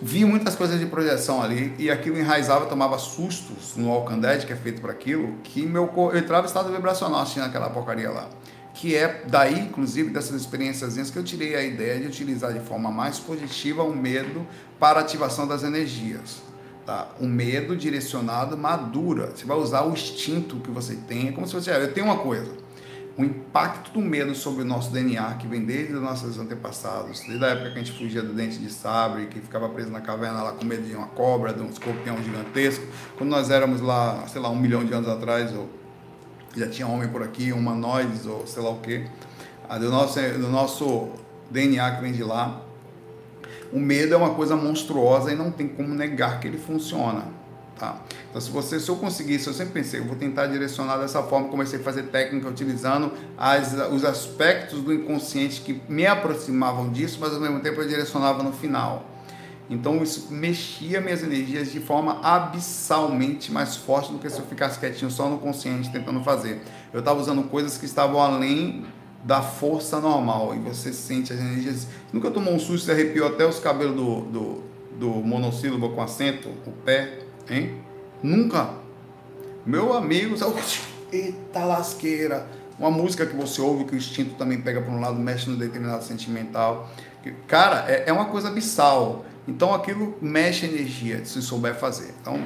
vi 0.03 0.24
muitas 0.24 0.57
coisas 0.57 0.80
de 0.80 0.86
projeção 0.86 1.40
ali 1.40 1.72
e 1.78 1.88
aquilo 1.88 2.18
enraizava, 2.18 2.66
tomava 2.66 2.98
sustos 2.98 3.76
no 3.76 3.88
Alcandete, 3.88 4.44
que 4.44 4.53
é 4.53 4.57
feito 4.57 4.80
para 4.80 4.90
aquilo, 4.90 5.36
que 5.44 5.64
meu 5.64 5.88
eu 5.96 6.18
entrava 6.18 6.44
em 6.44 6.48
estado 6.48 6.72
vibracional 6.72 7.20
assistindo 7.20 7.44
aquela 7.44 7.70
porcaria 7.70 8.11
lá. 8.11 8.28
Que 8.74 8.96
é 8.96 9.22
daí, 9.28 9.61
inclusive, 9.61 10.11
dessas 10.11 10.40
experiências 10.40 11.09
que 11.09 11.16
eu 11.16 11.22
tirei 11.22 11.55
a 11.55 11.62
ideia 11.62 12.00
de 12.00 12.07
utilizar 12.07 12.53
de 12.53 12.61
forma 12.61 12.90
mais 12.90 13.20
positiva 13.20 13.84
o 13.84 13.94
medo 13.94 14.44
para 14.80 14.98
ativação 14.98 15.46
das 15.46 15.62
energias. 15.62 16.42
Tá? 16.84 17.09
O 17.20 17.26
medo 17.26 17.76
direcionado 17.76 18.57
madura. 18.57 19.30
Você 19.36 19.44
vai 19.44 19.57
usar 19.57 19.82
o 19.82 19.92
instinto 19.92 20.57
que 20.57 20.70
você 20.70 20.96
tem. 20.96 21.28
É 21.28 21.32
como 21.32 21.46
se 21.46 21.55
você, 21.55 21.70
ah, 21.70 21.78
eu 21.78 21.92
tenho 21.92 22.07
uma 22.07 22.18
coisa 22.18 22.50
o 23.16 23.24
impacto 23.24 23.92
do 23.92 24.00
medo 24.00 24.34
sobre 24.34 24.62
o 24.62 24.64
nosso 24.64 24.90
DNA, 24.90 25.34
que 25.34 25.46
vem 25.46 25.64
desde 25.64 25.92
os 25.94 26.00
nossos 26.00 26.38
antepassados, 26.38 27.20
desde 27.20 27.44
a 27.44 27.48
época 27.48 27.70
que 27.72 27.78
a 27.78 27.82
gente 27.82 27.98
fugia 27.98 28.22
do 28.22 28.32
dente 28.32 28.58
de 28.58 28.72
sabre, 28.72 29.26
que 29.26 29.38
ficava 29.38 29.68
preso 29.68 29.90
na 29.90 30.00
caverna 30.00 30.42
lá 30.42 30.52
com 30.52 30.64
medo 30.64 30.82
de 30.82 30.94
uma 30.94 31.08
cobra, 31.08 31.52
de 31.52 31.60
um 31.60 31.68
escorpião 31.68 32.22
gigantesco. 32.22 32.84
Quando 33.18 33.30
nós 33.30 33.50
éramos 33.50 33.82
lá, 33.82 34.26
sei 34.28 34.40
lá, 34.40 34.48
um 34.48 34.56
milhão 34.56 34.84
de 34.84 34.94
anos 34.94 35.08
atrás, 35.08 35.54
ou 35.54 35.68
já 36.56 36.68
tinha 36.68 36.88
homem 36.88 37.08
por 37.08 37.22
aqui, 37.22 37.52
humanoides, 37.52 38.24
ou 38.24 38.46
sei 38.46 38.62
lá 38.62 38.70
o 38.70 38.80
quê, 38.80 39.06
do 39.78 39.90
nosso, 39.90 40.18
do 40.20 40.48
nosso 40.48 41.10
DNA 41.50 41.96
que 41.96 42.02
vem 42.02 42.12
de 42.12 42.24
lá. 42.24 42.62
O 43.70 43.78
medo 43.78 44.14
é 44.14 44.16
uma 44.16 44.34
coisa 44.34 44.56
monstruosa 44.56 45.32
e 45.32 45.36
não 45.36 45.50
tem 45.50 45.68
como 45.68 45.94
negar 45.94 46.40
que 46.40 46.46
ele 46.46 46.58
funciona. 46.58 47.41
Tá? 47.83 47.97
Então, 48.30 48.41
se 48.41 48.49
você, 48.49 48.78
se 48.78 48.89
eu 48.89 48.95
conseguisse, 48.95 49.49
eu 49.49 49.53
sempre 49.53 49.72
pensei, 49.72 49.99
eu 49.99 50.05
vou 50.05 50.14
tentar 50.14 50.47
direcionar 50.47 50.99
dessa 50.99 51.20
forma, 51.20 51.49
comecei 51.49 51.80
a 51.80 51.83
fazer 51.83 52.05
técnica 52.05 52.49
utilizando 52.49 53.11
as, 53.37 53.72
os 53.91 54.05
aspectos 54.05 54.83
do 54.83 54.95
inconsciente 54.95 55.62
que 55.62 55.83
me 55.89 56.07
aproximavam 56.07 56.93
disso, 56.93 57.18
mas 57.20 57.35
ao 57.35 57.41
mesmo 57.41 57.59
tempo 57.59 57.80
eu 57.80 57.89
direcionava 57.89 58.41
no 58.45 58.53
final. 58.53 59.05
Então 59.68 60.01
isso 60.01 60.28
mexia 60.30 61.01
minhas 61.01 61.24
energias 61.24 61.72
de 61.72 61.80
forma 61.80 62.20
abissalmente 62.22 63.51
mais 63.51 63.74
forte 63.74 64.12
do 64.12 64.18
que 64.20 64.30
se 64.30 64.39
eu 64.39 64.47
ficasse 64.47 64.78
quietinho 64.78 65.11
só 65.11 65.28
no 65.28 65.39
consciente 65.39 65.91
tentando 65.91 66.22
fazer. 66.22 66.62
Eu 66.93 67.01
estava 67.01 67.18
usando 67.18 67.43
coisas 67.49 67.76
que 67.78 67.85
estavam 67.85 68.22
além 68.22 68.87
da 69.24 69.43
força 69.43 69.99
normal 69.99 70.55
e 70.55 70.61
você 70.61 70.93
sente 70.93 71.33
as 71.33 71.41
energias. 71.41 71.89
Nunca 72.12 72.30
tomou 72.30 72.55
um 72.55 72.61
susto 72.61 72.91
e 72.91 72.93
arrepiou 72.93 73.26
até 73.26 73.45
os 73.45 73.59
cabelos 73.59 73.97
do, 73.97 74.20
do, 74.20 74.62
do 75.01 75.09
monossílabo 75.09 75.91
com 75.91 76.01
acento, 76.01 76.49
o 76.64 76.70
pé? 76.70 77.22
Hein? 77.53 77.74
Nunca. 78.22 78.70
Meu 79.66 79.92
amigo, 79.92 80.34
eita 81.12 81.64
lasqueira. 81.64 82.46
Uma 82.78 82.90
música 82.90 83.26
que 83.26 83.36
você 83.36 83.61
ouve, 83.61 83.84
que 83.84 83.94
o 83.94 83.98
instinto 83.98 84.34
também 84.34 84.61
pega 84.61 84.80
por 84.80 84.90
um 84.90 85.00
lado, 85.00 85.18
mexe 85.18 85.48
no 85.48 85.57
determinado 85.57 86.03
sentimental. 86.03 86.90
Cara, 87.46 87.84
é, 87.88 88.05
é 88.07 88.12
uma 88.12 88.24
coisa 88.24 88.48
abissal. 88.48 89.24
Então 89.46 89.74
aquilo 89.74 90.16
mexe 90.20 90.66
energia, 90.66 91.24
se 91.24 91.42
souber 91.42 91.74
fazer. 91.74 92.14
Então, 92.20 92.42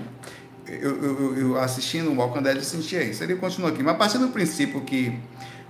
eu, 0.66 1.02
eu, 1.02 1.38
eu 1.38 1.60
assistindo 1.60 2.10
o 2.10 2.16
Walking 2.16 2.42
Dead, 2.42 2.56
eu 2.56 2.64
sentia 2.64 3.02
isso. 3.02 3.22
Ele 3.22 3.36
continua 3.36 3.70
aqui. 3.70 3.82
Mas 3.82 3.94
a 3.94 3.98
partir 3.98 4.18
do 4.18 4.28
princípio 4.28 4.80
que 4.80 5.18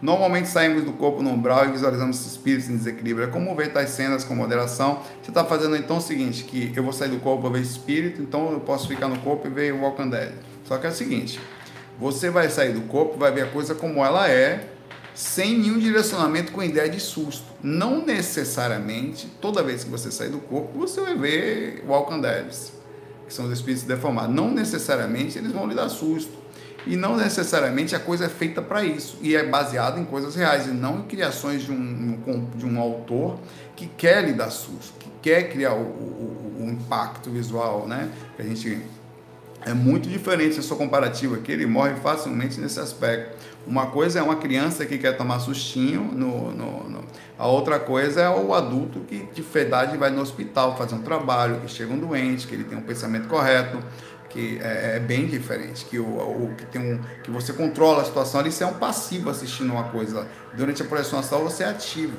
Normalmente 0.01 0.49
saímos 0.49 0.85
do 0.85 0.93
corpo 0.93 1.23
no 1.23 1.31
umbral 1.31 1.67
e 1.67 1.73
visualizamos 1.73 2.25
espíritos 2.27 2.69
em 2.69 2.77
desequilíbrio. 2.77 3.27
É 3.27 3.31
como 3.31 3.55
ver 3.55 3.73
tais 3.73 3.91
cenas 3.91 4.25
com 4.25 4.35
moderação. 4.35 5.01
Você 5.23 5.31
está 5.31 5.45
fazendo 5.45 5.75
então 5.75 5.97
o 5.97 6.01
seguinte, 6.01 6.45
que 6.45 6.73
eu 6.77 6.83
vou 6.83 6.93
sair 6.93 7.09
do 7.09 7.19
corpo 7.19 7.43
para 7.43 7.53
ver 7.53 7.63
espírito, 7.63 8.21
então 8.21 8.53
eu 8.53 8.61
posso 8.61 8.87
ficar 8.87 9.09
no 9.09 9.19
corpo 9.21 9.47
e 9.47 9.51
ver 9.51 9.73
o 9.73 9.81
Walking 9.81 10.11
Dead. 10.11 10.33
Só 10.65 10.77
que 10.77 10.87
é 10.87 10.91
o 10.91 10.93
seguinte, 10.93 11.41
você 11.99 12.29
vai 12.29 12.51
sair 12.51 12.73
do 12.73 12.83
corpo, 12.83 13.17
vai 13.17 13.33
ver 13.33 13.43
a 13.43 13.47
coisa 13.47 13.75
como 13.75 14.05
ela 14.05 14.29
é, 14.29 14.69
sem 15.15 15.59
nenhum 15.59 15.79
direcionamento 15.79 16.53
com 16.53 16.63
ideia 16.63 16.91
de 16.91 17.01
susto. 17.01 17.47
Não 17.63 18.05
necessariamente, 18.05 19.27
toda 19.41 19.63
vez 19.63 19.83
que 19.83 19.91
você 19.91 20.11
sair 20.11 20.29
do 20.29 20.39
corpo, 20.39 20.79
você 20.79 21.01
vai 21.01 21.17
ver 21.17 21.83
Walking 21.89 22.21
Dead, 22.21 22.53
que 23.27 23.33
são 23.33 23.47
os 23.47 23.53
espíritos 23.53 23.85
deformados. 23.85 24.35
Não 24.35 24.51
necessariamente 24.51 25.39
eles 25.39 25.53
vão 25.53 25.67
lhe 25.67 25.75
dar 25.75 25.89
susto 25.89 26.46
e 26.87 26.97
não 26.97 27.17
necessariamente 27.17 27.95
a 27.95 27.99
coisa 27.99 28.27
é 28.27 28.29
feita 28.29 28.63
para 28.63 28.85
isso. 28.85 29.19
E 29.21 29.35
é 29.35 29.45
baseada 29.45 29.99
em 29.99 30.05
coisas 30.05 30.37
reais 30.37 30.67
e 30.67 30.71
não 30.71 31.01
em 31.01 31.03
criações 31.03 31.63
de 31.63 31.73
um, 31.73 32.49
de 32.55 32.65
um 32.65 32.81
autor 32.81 33.39
que 33.75 33.87
quer 33.87 34.25
lhe 34.25 34.33
dar 34.33 34.51
susto, 34.51 34.95
que 34.99 35.11
quer 35.21 35.51
criar 35.51 35.75
o, 35.75 35.83
o, 35.83 36.57
o 36.61 36.71
impacto 36.71 37.31
visual, 37.31 37.87
né? 37.87 38.09
Que 38.37 38.43
a 38.43 38.45
gente 38.45 38.83
é 39.67 39.75
muito 39.75 40.09
diferente 40.09 40.61
a 40.61 40.63
sua 40.63 40.77
comparativa 40.77 41.37
aqui, 41.37 41.51
ele 41.51 41.67
morre 41.67 41.95
facilmente 41.97 42.61
nesse 42.61 42.79
aspecto. 42.79 43.37
Uma 43.67 43.87
coisa 43.87 44.21
é 44.21 44.23
uma 44.23 44.37
criança 44.37 44.87
que 44.87 44.97
quer 44.97 45.17
tomar 45.17 45.41
sustinho, 45.41 46.03
no, 46.03 46.53
no, 46.53 46.89
no, 46.89 47.05
a 47.37 47.49
outra 47.49 47.81
coisa 47.81 48.21
é 48.21 48.31
o 48.31 48.55
adulto 48.55 49.01
que 49.01 49.27
de 49.35 49.43
verdade 49.43 49.97
vai 49.97 50.11
no 50.11 50.23
hospital 50.23 50.77
fazer 50.77 50.95
um 50.95 51.03
trabalho, 51.03 51.61
que 51.61 51.69
chega 51.69 51.93
um 51.93 51.99
doente, 51.99 52.47
que 52.47 52.55
ele 52.55 52.63
tem 52.63 52.79
um 52.79 52.83
pensamento 52.83 53.27
correto, 53.27 53.79
que 54.37 54.59
é, 54.63 54.97
é, 54.97 55.01
bem 55.01 55.27
diferente, 55.27 55.87
que 55.87 55.99
o, 55.99 56.05
o, 56.05 56.55
que 56.55 56.67
tem 56.67 56.95
um 56.95 57.01
que 57.23 57.31
você 57.31 57.55
controla 57.55 58.03
a 58.03 58.05
situação 58.05 58.41
ali, 58.41 58.53
você 58.53 58.65
é 58.65 58.67
um 58.67 58.75
passivo 58.75 59.31
assistindo 59.31 59.73
uma 59.73 59.85
coisa. 59.85 60.27
Durante 60.55 60.83
a 60.83 60.85
projeção 60.85 61.19
astral 61.19 61.43
você 61.43 61.65
é 61.65 61.69
ativo. 61.69 62.19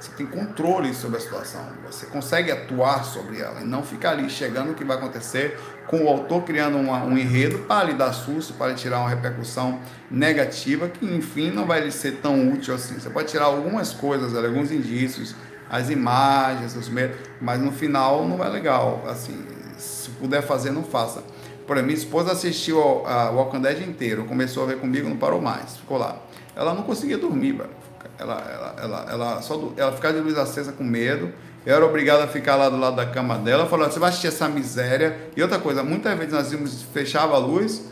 Você 0.00 0.10
tem 0.16 0.26
controle 0.26 0.92
sobre 0.92 1.16
a 1.16 1.20
situação. 1.20 1.64
Você 1.86 2.06
consegue 2.06 2.50
atuar 2.50 3.04
sobre 3.04 3.40
ela 3.40 3.60
e 3.60 3.64
não 3.64 3.84
ficar 3.84 4.10
ali 4.10 4.28
chegando 4.28 4.72
o 4.72 4.74
que 4.74 4.84
vai 4.84 4.96
acontecer 4.96 5.58
com 5.86 6.04
o 6.04 6.08
autor 6.08 6.42
criando 6.42 6.76
uma, 6.76 7.04
um 7.04 7.16
enredo 7.16 7.60
para 7.60 7.84
lhe 7.84 7.94
dar 7.94 8.12
susto, 8.12 8.52
para 8.54 8.72
lhe 8.72 8.74
tirar 8.74 8.98
uma 8.98 9.08
repercussão 9.08 9.78
negativa 10.10 10.88
que, 10.88 11.06
enfim, 11.06 11.52
não 11.52 11.66
vai 11.66 11.80
lhe 11.80 11.92
ser 11.92 12.16
tão 12.16 12.50
útil 12.52 12.74
assim. 12.74 12.98
Você 12.98 13.08
pode 13.08 13.28
tirar 13.28 13.44
algumas 13.44 13.92
coisas, 13.92 14.36
alguns 14.36 14.72
indícios, 14.72 15.36
as 15.70 15.88
imagens, 15.88 16.74
os 16.74 16.88
medos, 16.88 17.16
mas 17.40 17.60
no 17.60 17.70
final 17.70 18.26
não 18.28 18.36
vai 18.36 18.50
legal. 18.50 19.04
Assim, 19.08 19.46
se 19.78 20.10
puder 20.10 20.42
fazer, 20.42 20.70
não 20.70 20.82
faça. 20.82 21.22
Por 21.66 21.76
exemplo, 21.76 21.92
minha 21.92 21.98
esposa 21.98 22.32
assistiu 22.32 22.80
ao, 22.80 23.06
ao 23.06 23.36
Walking 23.36 23.60
Dead 23.60 23.88
inteiro, 23.88 24.24
começou 24.24 24.64
a 24.64 24.66
ver 24.66 24.78
comigo, 24.78 25.08
não 25.08 25.16
parou 25.16 25.40
mais, 25.40 25.76
ficou 25.76 25.98
lá. 25.98 26.16
Ela 26.54 26.74
não 26.74 26.82
conseguia 26.82 27.18
dormir, 27.18 27.52
velho 27.52 27.84
ela, 28.18 28.34
ela, 28.50 28.74
ela, 28.78 29.06
ela, 29.10 29.42
só, 29.42 29.72
ela 29.76 29.92
ficava 29.92 30.14
de 30.14 30.20
luz 30.20 30.38
acesa 30.38 30.72
com 30.72 30.84
medo. 30.84 31.32
Eu 31.66 31.74
era 31.76 31.84
obrigado 31.84 32.20
a 32.22 32.26
ficar 32.26 32.56
lá 32.56 32.68
do 32.68 32.76
lado 32.78 32.96
da 32.96 33.06
cama 33.06 33.38
dela. 33.38 33.66
Falou: 33.66 33.90
você 33.90 33.98
vai 33.98 34.10
assistir 34.10 34.28
essa 34.28 34.48
miséria. 34.48 35.30
E 35.36 35.42
outra 35.42 35.58
coisa, 35.58 35.82
muitas 35.82 36.16
vezes 36.16 36.32
nós 36.32 36.52
íamos, 36.52 36.82
fechava 36.92 37.34
a 37.34 37.38
luz, 37.38 37.86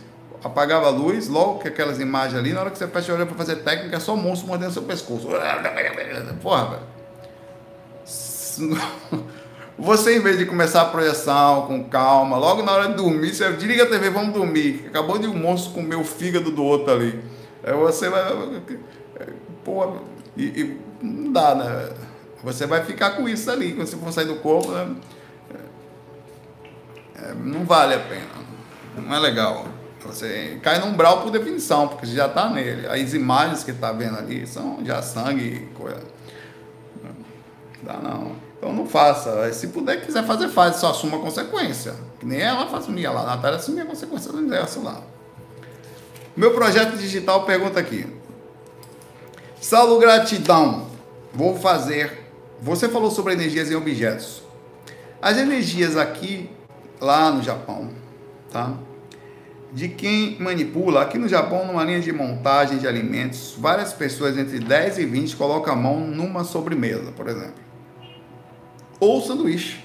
apagava 0.45 0.87
a 0.87 0.91
luz, 0.91 1.29
logo 1.29 1.61
que 1.61 1.69
aquelas 1.69 1.99
imagens 1.99 2.39
ali, 2.39 2.53
na 2.53 2.61
hora 2.61 2.71
que 2.71 2.79
você 2.79 2.87
fecha 2.87 3.13
o 3.13 3.17
olho 3.17 3.27
para 3.27 3.37
fazer 3.37 3.57
técnica, 3.57 3.97
é 3.97 4.01
só 4.01 4.15
monstro 4.15 4.49
mordendo 4.49 4.73
seu 4.73 4.83
pescoço. 4.83 5.29
Porra, 6.43 6.71
velho. 6.71 6.93
Você, 9.83 10.17
em 10.17 10.21
vez 10.21 10.39
de 10.39 10.47
começar 10.47 10.83
a 10.83 10.85
projeção 10.85 11.67
com 11.67 11.83
calma, 11.83 12.37
logo 12.37 12.63
na 12.63 12.71
hora 12.71 12.89
de 12.91 12.95
dormir, 12.95 13.35
você 13.35 13.51
desliga 13.53 13.83
a 13.83 13.87
TV, 13.87 14.11
vamos 14.11 14.33
dormir. 14.33 14.85
Acabou 14.87 15.19
de 15.19 15.27
um 15.27 15.35
monstro 15.35 15.73
comer 15.73 15.97
o 15.97 16.05
fígado 16.05 16.53
do 16.53 16.63
outro 16.63 16.93
ali. 16.93 17.21
Aí 17.65 17.75
você 17.75 18.09
vai. 18.09 18.23
Pô, 19.65 19.97
e, 20.37 20.45
e, 20.45 20.81
não 21.03 21.33
dá, 21.33 21.57
né? 21.57 21.91
Você 22.45 22.65
vai 22.65 22.85
ficar 22.85 23.17
com 23.17 23.29
isso 23.29 23.51
ali, 23.51 23.73
quando 23.73 23.89
você 23.89 23.97
for 23.97 24.13
sair 24.13 24.27
do 24.27 24.37
corpo, 24.37 24.71
né? 24.71 24.95
é, 27.17 27.35
não 27.35 27.65
vale 27.65 27.95
a 27.95 27.99
pena. 27.99 28.23
Não 28.97 29.13
é 29.13 29.19
legal. 29.19 29.67
Você 30.07 30.61
cai 30.63 30.79
num 30.79 30.91
umbral 30.91 31.23
por 31.23 31.33
definição, 31.33 31.89
porque 31.89 32.07
você 32.07 32.15
já 32.15 32.27
está 32.27 32.49
nele. 32.49 32.87
As 32.87 33.15
imagens 33.15 33.65
que 33.65 33.73
está 33.73 33.91
vendo 33.91 34.17
ali 34.17 34.47
são 34.47 34.79
já 34.85 35.03
sangue 35.03 35.43
e 35.43 35.67
coisa. 35.77 36.05
Não 37.03 37.11
dá 37.83 37.95
não. 37.95 38.52
Então 38.63 38.73
não 38.73 38.87
faça. 38.87 39.53
Se 39.53 39.67
puder, 39.67 40.07
quiser 40.07 40.25
fazer, 40.25 40.49
faz. 40.49 40.77
Só 40.77 40.91
assuma 40.91 41.17
a 41.17 41.21
consequência. 41.21 41.97
Que 42.21 42.25
nem 42.25 42.41
ela 42.41 42.65
assumia 42.65 43.11
lá. 43.11 43.23
A 43.23 43.27
Natália 43.35 43.59
assumia 43.59 43.83
a 43.83 43.87
consequência 43.87 44.31
do 44.31 44.39
universo 44.39 44.81
lá. 44.81 45.03
Meu 46.37 46.55
projeto 46.55 46.97
digital 46.97 47.45
pergunta 47.45 47.81
aqui. 47.81 48.07
Salve 49.61 49.99
gratidão. 49.99 50.87
Vou 51.35 51.59
fazer. 51.59 52.31
Você 52.61 52.89
falou 52.89 53.11
sobre 53.11 53.33
energias 53.33 53.69
em 53.69 53.75
objetos. 53.75 54.45
As 55.21 55.37
energias 55.39 55.97
aqui, 55.97 56.49
lá 57.01 57.33
no 57.33 57.43
Japão, 57.43 57.91
tá? 58.53 58.75
De 59.73 59.89
quem 59.89 60.37
manipula, 60.39 61.03
aqui 61.03 61.19
no 61.19 61.27
Japão, 61.27 61.67
numa 61.67 61.83
linha 61.83 62.01
de 62.01 62.13
montagem 62.13 62.79
de 62.79 62.87
alimentos, 62.87 63.57
várias 63.59 63.93
pessoas 63.93 64.39
entre 64.39 64.61
10 64.61 64.99
e 64.99 65.07
20 65.07 65.35
colocam 65.35 65.73
a 65.73 65.77
mão 65.77 65.99
numa 65.99 66.45
sobremesa, 66.45 67.11
por 67.11 67.27
exemplo. 67.27 67.72
Ou 69.03 69.21
sanduíche. 69.21 69.85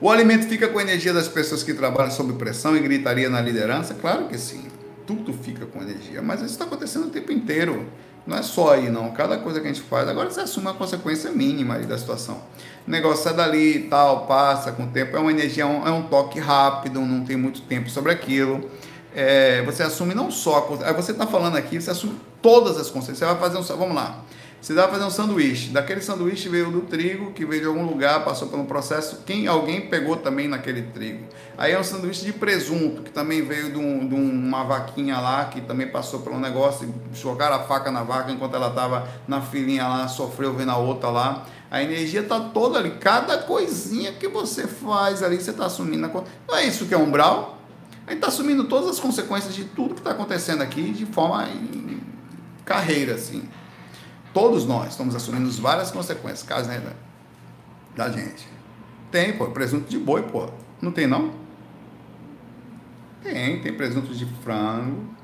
O 0.00 0.08
alimento 0.08 0.46
fica 0.46 0.68
com 0.68 0.78
a 0.78 0.82
energia 0.82 1.12
das 1.12 1.26
pessoas 1.26 1.64
que 1.64 1.74
trabalham 1.74 2.12
sob 2.12 2.34
pressão 2.34 2.76
e 2.76 2.80
gritaria 2.80 3.28
na 3.28 3.40
liderança? 3.40 3.92
Claro 3.94 4.28
que 4.28 4.38
sim 4.38 4.70
tudo 5.04 5.32
fica 5.32 5.66
com 5.66 5.82
energia. 5.82 6.22
Mas 6.22 6.40
isso 6.40 6.50
está 6.50 6.64
acontecendo 6.64 7.06
o 7.06 7.10
tempo 7.10 7.32
inteiro. 7.32 7.86
Não 8.24 8.36
é 8.36 8.42
só 8.42 8.74
aí, 8.74 8.88
não. 8.88 9.10
Cada 9.10 9.36
coisa 9.38 9.60
que 9.60 9.66
a 9.66 9.72
gente 9.72 9.82
faz, 9.82 10.08
agora 10.08 10.30
você 10.30 10.42
assume 10.42 10.68
a 10.68 10.72
consequência 10.72 11.32
mínima 11.32 11.76
da 11.80 11.98
situação. 11.98 12.40
O 12.86 12.90
negócio 12.90 13.24
sai 13.24 13.34
dali 13.34 13.78
e 13.78 13.82
tal, 13.88 14.26
passa 14.26 14.70
com 14.70 14.84
o 14.84 14.86
tempo. 14.86 15.16
É 15.16 15.18
uma 15.18 15.32
energia, 15.32 15.64
é 15.64 15.66
um, 15.66 15.88
é 15.88 15.90
um 15.90 16.02
toque 16.02 16.38
rápido, 16.38 17.00
não 17.00 17.24
tem 17.24 17.36
muito 17.36 17.62
tempo 17.62 17.90
sobre 17.90 18.12
aquilo. 18.12 18.70
É, 19.12 19.62
você 19.62 19.82
assume 19.82 20.14
não 20.14 20.30
só. 20.30 20.60
Você 20.94 21.10
está 21.10 21.26
falando 21.26 21.56
aqui, 21.56 21.80
você 21.80 21.90
assume 21.90 22.14
todas 22.40 22.76
as 22.76 22.88
consequências. 22.88 23.18
Você 23.18 23.24
vai 23.24 23.36
fazer 23.36 23.58
um. 23.58 23.76
Vamos 23.76 23.96
lá. 23.96 24.22
Você 24.60 24.74
vai 24.74 24.90
fazer 24.90 25.04
um 25.04 25.10
sanduíche. 25.10 25.70
Daquele 25.70 26.02
sanduíche 26.02 26.48
veio 26.50 26.70
do 26.70 26.82
trigo, 26.82 27.32
que 27.32 27.46
veio 27.46 27.62
de 27.62 27.66
algum 27.66 27.86
lugar, 27.86 28.22
passou 28.24 28.48
pelo 28.48 28.64
processo. 28.64 29.22
Quem 29.24 29.46
alguém 29.46 29.88
pegou 29.88 30.16
também 30.16 30.48
naquele 30.48 30.82
trigo. 30.82 31.24
Aí 31.56 31.72
é 31.72 31.80
um 31.80 31.84
sanduíche 31.84 32.26
de 32.26 32.32
presunto, 32.34 33.02
que 33.02 33.10
também 33.10 33.40
veio 33.40 33.70
de, 33.70 33.78
um, 33.78 34.06
de 34.06 34.14
uma 34.14 34.62
vaquinha 34.64 35.18
lá, 35.18 35.46
que 35.46 35.62
também 35.62 35.86
passou 35.86 36.20
pelo 36.20 36.38
negócio, 36.38 36.94
jogaram 37.14 37.56
a 37.56 37.60
faca 37.60 37.90
na 37.90 38.02
vaca 38.02 38.30
enquanto 38.30 38.54
ela 38.54 38.68
estava 38.68 39.08
na 39.26 39.40
filinha 39.40 39.88
lá, 39.88 40.08
sofreu 40.08 40.52
vendo 40.52 40.72
a 40.72 40.76
outra 40.76 41.08
lá. 41.08 41.46
A 41.70 41.82
energia 41.82 42.20
está 42.20 42.38
toda 42.38 42.78
ali. 42.78 42.90
Cada 43.00 43.38
coisinha 43.38 44.12
que 44.12 44.28
você 44.28 44.66
faz 44.66 45.22
ali, 45.22 45.40
você 45.40 45.52
está 45.52 45.66
assumindo. 45.66 46.04
A... 46.04 46.24
Não 46.46 46.56
é 46.56 46.66
isso 46.66 46.84
que 46.84 46.92
é 46.92 46.98
umbral? 46.98 47.58
A 48.06 48.10
gente 48.10 48.18
está 48.18 48.28
assumindo 48.28 48.64
todas 48.64 48.90
as 48.90 49.00
consequências 49.00 49.54
de 49.54 49.64
tudo 49.64 49.94
que 49.94 50.00
está 50.00 50.10
acontecendo 50.10 50.62
aqui 50.62 50.90
de 50.90 51.06
forma 51.06 51.48
em 51.48 52.00
carreira, 52.64 53.14
assim. 53.14 53.48
Todos 54.32 54.64
nós 54.64 54.90
estamos 54.90 55.14
assumindo 55.14 55.50
várias 55.60 55.90
consequências, 55.90 56.42
caso 56.42 56.68
né, 56.68 56.80
da 57.96 58.08
gente. 58.10 58.48
Tem, 59.10 59.36
pô, 59.36 59.46
presunto 59.46 59.88
de 59.88 59.98
boi, 59.98 60.22
pô. 60.22 60.48
Não 60.80 60.92
tem, 60.92 61.06
não? 61.06 61.32
Tem, 63.22 63.60
tem 63.60 63.72
presunto 63.72 64.14
de 64.14 64.24
frango, 64.42 65.14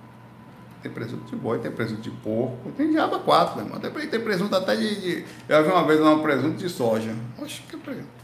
tem 0.83 0.91
presunto 0.91 1.25
de 1.25 1.37
boi, 1.37 1.59
tem 1.59 1.71
presunto 1.71 2.03
de 2.03 2.11
porco, 2.11 2.71
tem 2.77 2.91
diabo 2.91 3.21
quatro, 3.21 3.57
meu 3.57 3.65
irmão. 3.65 3.81
Tem, 3.81 4.09
tem 4.09 4.21
presunto 4.21 4.55
até 4.55 4.77
de, 4.77 5.01
de, 5.01 5.25
Eu 5.49 5.65
vi 5.65 5.71
uma 5.71 5.85
vez 5.85 6.01
um 6.01 6.21
presunto 6.21 6.57
de 6.57 6.69
soja. 6.69 7.15
Oxe, 7.41 7.63
que 7.63 7.77
presunto. 7.77 8.17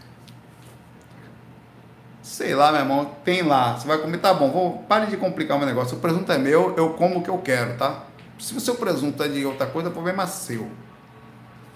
Sei 2.23 2.55
lá, 2.55 2.71
meu 2.71 2.83
irmão, 2.83 3.11
tem 3.25 3.43
lá. 3.43 3.77
Você 3.77 3.87
vai 3.87 3.99
comer, 3.99 4.19
tá 4.19 4.35
bom, 4.35 4.51
vou, 4.51 4.79
pare 4.89 5.07
de 5.07 5.17
complicar 5.17 5.57
o 5.57 5.61
meu 5.61 5.69
negócio. 5.69 5.97
O 5.97 6.01
presunto 6.01 6.31
é 6.31 6.39
meu, 6.39 6.75
eu 6.77 6.91
como 6.91 7.19
o 7.19 7.23
que 7.23 7.31
eu 7.31 7.39
quero, 7.39 7.77
tá? 7.77 8.05
Se 8.43 8.57
o 8.57 8.61
seu 8.61 8.75
presunto 8.75 9.23
é 9.23 9.29
de 9.29 9.47
outra 9.47 9.67
coisa, 9.67 9.89
o 9.89 9.93
problema 9.93 10.25
é 10.25 10.27
seu. 10.27 10.69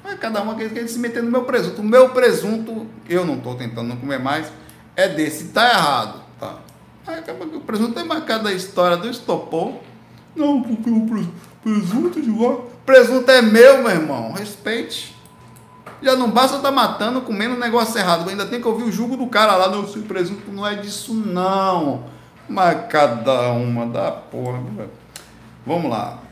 Mas 0.03 0.19
cada 0.19 0.43
um 0.43 0.53
quer 0.57 0.89
se 0.89 0.99
meter 0.99 1.23
no 1.23 1.31
meu 1.31 1.45
presunto. 1.45 1.81
O 1.81 1.85
meu 1.85 2.09
presunto, 2.09 2.89
eu 3.09 3.25
não 3.25 3.37
estou 3.37 3.55
tentando 3.55 3.89
não 3.89 3.97
comer 3.97 4.19
mais, 4.19 4.51
é 4.97 5.09
desse. 5.09 5.45
Está 5.45 5.69
errado. 5.71 6.23
Tá. 6.41 6.57
Aí 7.07 7.23
o 7.55 7.61
presunto 7.61 7.97
é 8.01 8.03
marcado 8.03 8.49
a 8.49 8.53
história 8.53 8.97
do 8.97 9.09
estopor. 9.09 9.75
Não, 10.35 10.61
porque 10.61 10.91
o 10.91 11.07
presunto 11.63 12.21
de 12.21 12.31
lá. 12.31 12.57
Presunto 12.85 13.31
é 13.31 13.41
meu, 13.41 13.79
meu 13.79 13.91
irmão. 13.93 14.33
Respeite. 14.33 15.15
Já 16.03 16.17
não 16.17 16.33
basta 16.33 16.57
estar 16.57 16.69
tá 16.69 16.75
matando, 16.75 17.21
comendo 17.21 17.55
um 17.55 17.61
negócio 17.61 17.97
errado. 17.97 18.29
ainda 18.29 18.45
tem 18.45 18.61
que 18.61 18.67
ouvir 18.67 18.83
o 18.83 18.93
jugo 18.93 19.17
do 19.17 19.29
cara 19.29 19.55
lá. 19.55 19.69
Não, 19.69 19.83
o 19.83 20.03
presunto 20.03 20.51
não 20.51 20.67
é 20.67 20.75
disso, 20.75 21.15
não. 21.15 22.07
Mas 22.49 22.89
cada 22.89 23.53
uma 23.53 23.87
da 23.87 24.11
porra. 24.11 24.61
Vamos 25.65 25.91
lá. 25.91 26.26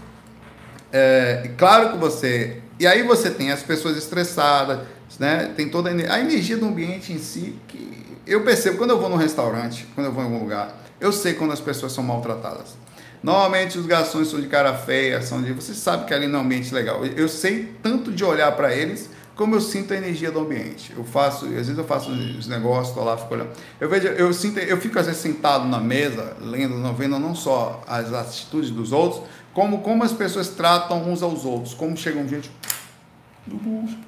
É, 0.96 1.50
claro 1.58 1.90
que 1.90 1.98
você. 1.98 2.58
E 2.78 2.86
aí 2.86 3.02
você 3.02 3.28
tem 3.28 3.50
as 3.50 3.64
pessoas 3.64 3.96
estressadas, 3.96 4.78
né? 5.18 5.52
Tem 5.56 5.68
toda 5.68 5.90
a, 5.90 6.14
a 6.14 6.20
energia 6.20 6.56
do 6.56 6.66
ambiente 6.66 7.12
em 7.12 7.18
si 7.18 7.56
que 7.66 8.16
eu 8.24 8.44
percebo 8.44 8.78
quando 8.78 8.90
eu 8.90 9.00
vou 9.00 9.08
num 9.08 9.16
restaurante, 9.16 9.88
quando 9.92 10.06
eu 10.06 10.12
vou 10.12 10.22
em 10.22 10.26
algum 10.26 10.38
lugar, 10.38 10.80
eu 11.00 11.12
sei 11.12 11.34
quando 11.34 11.52
as 11.52 11.60
pessoas 11.60 11.90
são 11.92 12.04
maltratadas. 12.04 12.76
Normalmente 13.20 13.76
os 13.76 13.86
garçons 13.86 14.28
são 14.28 14.40
de 14.40 14.46
cara 14.46 14.72
feia, 14.72 15.20
são 15.20 15.42
de. 15.42 15.52
Você 15.52 15.74
sabe 15.74 16.04
que 16.04 16.14
ali 16.14 16.28
não 16.28 16.38
é 16.38 16.42
um 16.42 16.44
ambiente 16.44 16.72
legal. 16.72 17.04
Eu 17.04 17.28
sei 17.28 17.74
tanto 17.82 18.12
de 18.12 18.24
olhar 18.24 18.52
para 18.52 18.72
eles 18.72 19.10
como 19.34 19.56
eu 19.56 19.60
sinto 19.60 19.92
a 19.92 19.96
energia 19.96 20.30
do 20.30 20.38
ambiente. 20.40 20.92
Eu 20.96 21.02
faço, 21.02 21.46
às 21.46 21.50
vezes 21.50 21.76
eu 21.76 21.84
faço 21.84 22.10
os 22.10 22.46
negócios, 22.46 22.94
tô 22.94 23.02
lá, 23.02 23.16
fico 23.16 23.34
olhando. 23.34 23.50
Eu 23.80 23.88
vejo, 23.88 24.06
eu 24.06 24.32
sinto, 24.32 24.60
eu 24.60 24.76
fico 24.76 24.96
às 24.98 25.06
vezes 25.06 25.20
sentado 25.20 25.66
na 25.66 25.80
mesa, 25.80 26.36
lendo, 26.40 26.76
não 26.76 26.94
vendo 26.94 27.18
não 27.18 27.34
só 27.34 27.82
as 27.86 28.12
atitudes 28.12 28.70
dos 28.70 28.92
outros, 28.92 29.24
como, 29.54 29.80
como 29.82 30.02
as 30.02 30.12
pessoas 30.12 30.48
tratam 30.48 31.10
uns 31.10 31.22
aos 31.22 31.44
outros. 31.44 31.72
Como 31.72 31.96
chegam 31.96 32.26
gente. 32.28 32.50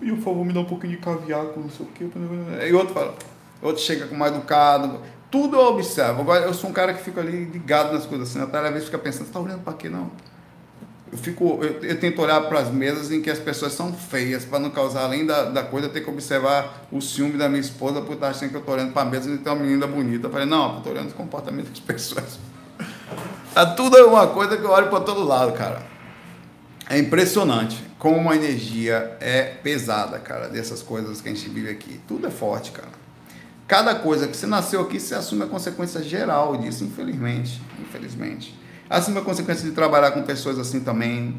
E 0.02 0.10
por 0.12 0.22
favor, 0.22 0.44
me 0.44 0.52
dá 0.52 0.60
um 0.60 0.64
pouquinho 0.64 0.94
de 0.94 0.98
caviar 0.98 1.46
com 1.46 1.60
não 1.60 1.70
sei 1.70 1.86
o 1.86 1.88
quê. 1.90 2.06
E 2.68 2.72
outro 2.72 2.92
fala, 2.92 3.14
outro 3.62 3.80
chega 3.80 4.06
com 4.06 4.16
mais 4.16 4.32
educado. 4.34 5.00
Tudo 5.30 5.56
eu 5.56 5.66
observo. 5.66 6.22
Agora, 6.22 6.44
eu 6.44 6.54
sou 6.54 6.70
um 6.70 6.72
cara 6.72 6.92
que 6.92 7.02
fica 7.02 7.20
ali 7.20 7.44
ligado 7.44 7.92
nas 7.92 8.06
coisas 8.06 8.28
assim. 8.28 8.40
Até 8.40 8.58
às 8.58 8.72
vezes 8.72 8.84
fica 8.86 8.98
pensando, 8.98 9.26
você 9.26 9.32
tá 9.32 9.40
olhando 9.40 9.62
para 9.62 9.74
quê? 9.74 9.88
Não. 9.88 10.10
Eu, 11.12 11.18
fico, 11.18 11.60
eu, 11.62 11.80
eu 11.82 12.00
tento 12.00 12.20
olhar 12.20 12.40
para 12.42 12.58
as 12.58 12.70
mesas 12.70 13.12
em 13.12 13.22
que 13.22 13.30
as 13.30 13.38
pessoas 13.38 13.72
são 13.72 13.92
feias, 13.92 14.44
para 14.44 14.58
não 14.58 14.70
causar, 14.70 15.04
além 15.04 15.24
da, 15.24 15.44
da 15.44 15.62
coisa, 15.62 15.88
ter 15.88 16.00
que 16.00 16.10
observar 16.10 16.86
o 16.90 17.00
ciúme 17.00 17.38
da 17.38 17.48
minha 17.48 17.60
esposa 17.60 18.00
por 18.00 18.14
estar 18.14 18.28
achando 18.28 18.50
que 18.50 18.56
eu 18.56 18.60
estou 18.60 18.74
olhando 18.74 18.92
para 18.92 19.02
a 19.02 19.04
mesa 19.04 19.30
e 19.30 19.38
tem 19.38 19.52
uma 19.52 19.62
menina 19.62 19.86
bonita. 19.86 20.26
Eu 20.26 20.32
falei, 20.32 20.46
não, 20.46 20.78
estou 20.78 20.92
olhando 20.92 21.10
o 21.10 21.14
comportamento 21.14 21.68
das 21.68 21.78
pessoas. 21.80 22.38
É 23.56 23.64
tudo 23.64 23.96
uma 24.06 24.26
coisa 24.26 24.54
que 24.58 24.62
eu 24.62 24.70
olho 24.70 24.90
para 24.90 25.00
todo 25.00 25.24
lado, 25.24 25.52
cara. 25.52 25.80
É 26.90 26.98
impressionante 26.98 27.82
como 27.98 28.30
a 28.30 28.36
energia 28.36 29.16
é 29.18 29.44
pesada, 29.44 30.18
cara, 30.18 30.50
dessas 30.50 30.82
coisas 30.82 31.22
que 31.22 31.30
a 31.30 31.32
gente 31.32 31.48
vive 31.48 31.70
aqui. 31.70 31.98
Tudo 32.06 32.26
é 32.26 32.30
forte, 32.30 32.70
cara. 32.70 32.90
Cada 33.66 33.94
coisa 33.94 34.28
que 34.28 34.36
você 34.36 34.46
nasceu 34.46 34.82
aqui, 34.82 35.00
você 35.00 35.14
assume 35.14 35.44
a 35.44 35.46
consequência 35.46 36.02
geral 36.02 36.54
disso, 36.58 36.84
infelizmente. 36.84 37.58
Infelizmente. 37.80 38.54
Assume 38.90 39.20
a 39.20 39.22
consequência 39.22 39.64
de 39.64 39.74
trabalhar 39.74 40.10
com 40.10 40.22
pessoas 40.22 40.58
assim 40.58 40.80
também. 40.80 41.38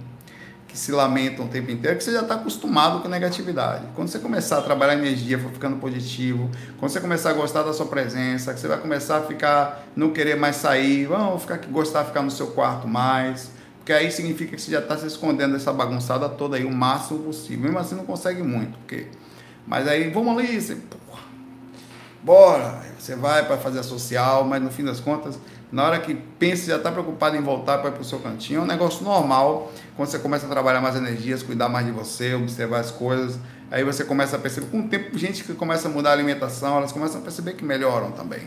Se 0.78 0.92
lamentam 0.92 1.46
o 1.46 1.48
tempo 1.48 1.72
inteiro, 1.72 1.98
que 1.98 2.04
você 2.04 2.12
já 2.12 2.22
está 2.22 2.36
acostumado 2.36 3.02
com 3.02 3.08
negatividade. 3.08 3.86
Quando 3.96 4.10
você 4.10 4.20
começar 4.20 4.60
a 4.60 4.62
trabalhar 4.62 4.94
energia, 4.94 5.40
for 5.40 5.52
ficando 5.52 5.78
positivo, 5.78 6.50
quando 6.80 6.92
você 6.92 7.00
começar 7.00 7.32
a 7.32 7.34
gostar 7.34 7.64
da 7.64 7.74
sua 7.74 7.88
presença, 7.88 8.54
que 8.54 8.60
você 8.60 8.68
vai 8.68 8.78
começar 8.78 9.18
a 9.18 9.22
ficar, 9.22 9.88
não 9.96 10.12
querer 10.12 10.36
mais 10.36 10.58
sair, 10.58 11.06
vamos 11.06 11.42
ficar, 11.42 11.58
gostar 11.70 12.04
de 12.04 12.10
ficar 12.10 12.22
no 12.22 12.30
seu 12.30 12.48
quarto 12.48 12.88
mais, 12.88 13.50
porque 13.78 13.92
aí 13.92 14.12
significa 14.12 14.56
que 14.56 14.62
você 14.62 14.72
já 14.72 14.80
está 14.80 14.98
se 14.98 15.08
escondendo 15.08 15.54
dessa 15.54 15.74
bagunçada 15.74 16.30
toda 16.30 16.58
aí 16.58 16.66
o 16.66 16.72
máximo 16.72 17.20
possível. 17.20 17.64
Mesmo 17.64 17.80
assim 17.80 17.96
não 17.96 18.06
consegue 18.06 18.44
muito, 18.44 18.78
porque... 18.80 19.08
Mas 19.66 19.88
aí, 19.88 20.10
vamos 20.12 20.38
ali, 20.38 20.62
você, 20.62 20.76
porra, 20.76 21.24
bora, 22.24 22.82
você 22.98 23.16
vai 23.16 23.46
para 23.46 23.58
fazer 23.58 23.80
a 23.80 23.84
social, 23.84 24.46
mas 24.46 24.62
no 24.62 24.70
fim 24.70 24.84
das 24.84 25.00
contas 25.00 25.40
na 25.72 25.84
hora 25.84 25.99
que 25.99 26.15
pensa, 26.15 26.68
já 26.68 26.78
está 26.78 26.91
preocupado 26.91 27.36
em 27.36 27.41
voltar 27.41 27.80
para 27.80 27.99
o 27.99 28.03
seu 28.03 28.20
cantinho. 28.20 28.61
É 28.61 28.63
um 28.63 28.65
negócio 28.65 29.03
normal 29.03 29.72
quando 29.95 30.09
você 30.09 30.20
começa 30.20 30.45
a 30.45 30.49
trabalhar 30.49 30.80
mais 30.80 30.95
energias, 30.95 31.43
cuidar 31.43 31.68
mais 31.68 31.86
de 31.86 31.91
você, 31.91 32.36
observar 32.36 32.80
as 32.80 32.91
coisas. 32.91 33.38
Aí 33.70 33.84
você 33.84 34.05
começa 34.05 34.38
a 34.38 34.39
perceber, 34.39 34.68
com 34.68 34.80
o 34.80 34.88
tempo, 34.88 35.18
gente 35.18 35.43
que 35.43 35.53
começa 35.53 35.89
a 35.89 35.91
mudar 35.91 36.11
a 36.11 36.13
alimentação, 36.13 36.78
elas 36.78 36.93
começam 36.93 37.20
a 37.20 37.24
perceber 37.24 37.53
que 37.53 37.65
melhoram 37.65 38.11
também. 38.11 38.43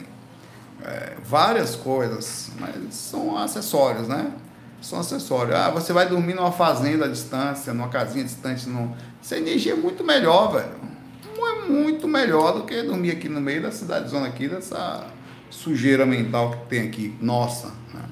É, 0.82 1.12
várias 1.22 1.76
coisas, 1.76 2.50
mas 2.58 2.94
são 2.94 3.36
acessórios, 3.36 4.08
né? 4.08 4.32
São 4.80 4.98
acessórios. 4.98 5.54
Ah, 5.54 5.70
você 5.70 5.92
vai 5.92 6.08
dormir 6.08 6.32
numa 6.32 6.52
fazenda 6.52 7.04
à 7.04 7.08
distância, 7.08 7.74
numa 7.74 7.88
casinha 7.88 8.24
distante. 8.24 8.66
Num... 8.66 8.94
Essa 9.22 9.36
energia 9.36 9.74
é 9.74 9.76
muito 9.76 10.02
melhor, 10.02 10.52
velho. 10.54 10.90
É 11.38 11.68
muito 11.68 12.08
melhor 12.08 12.52
do 12.52 12.64
que 12.64 12.82
dormir 12.82 13.10
aqui 13.10 13.28
no 13.28 13.40
meio 13.40 13.62
da 13.62 13.70
cidade, 13.70 14.08
zona 14.08 14.26
aqui, 14.26 14.48
dessa 14.48 15.06
sujeira 15.50 16.06
mental 16.06 16.52
que 16.52 16.68
tem 16.68 16.88
aqui, 16.88 17.14
nossa. 17.20 17.68
Né? 17.92 18.02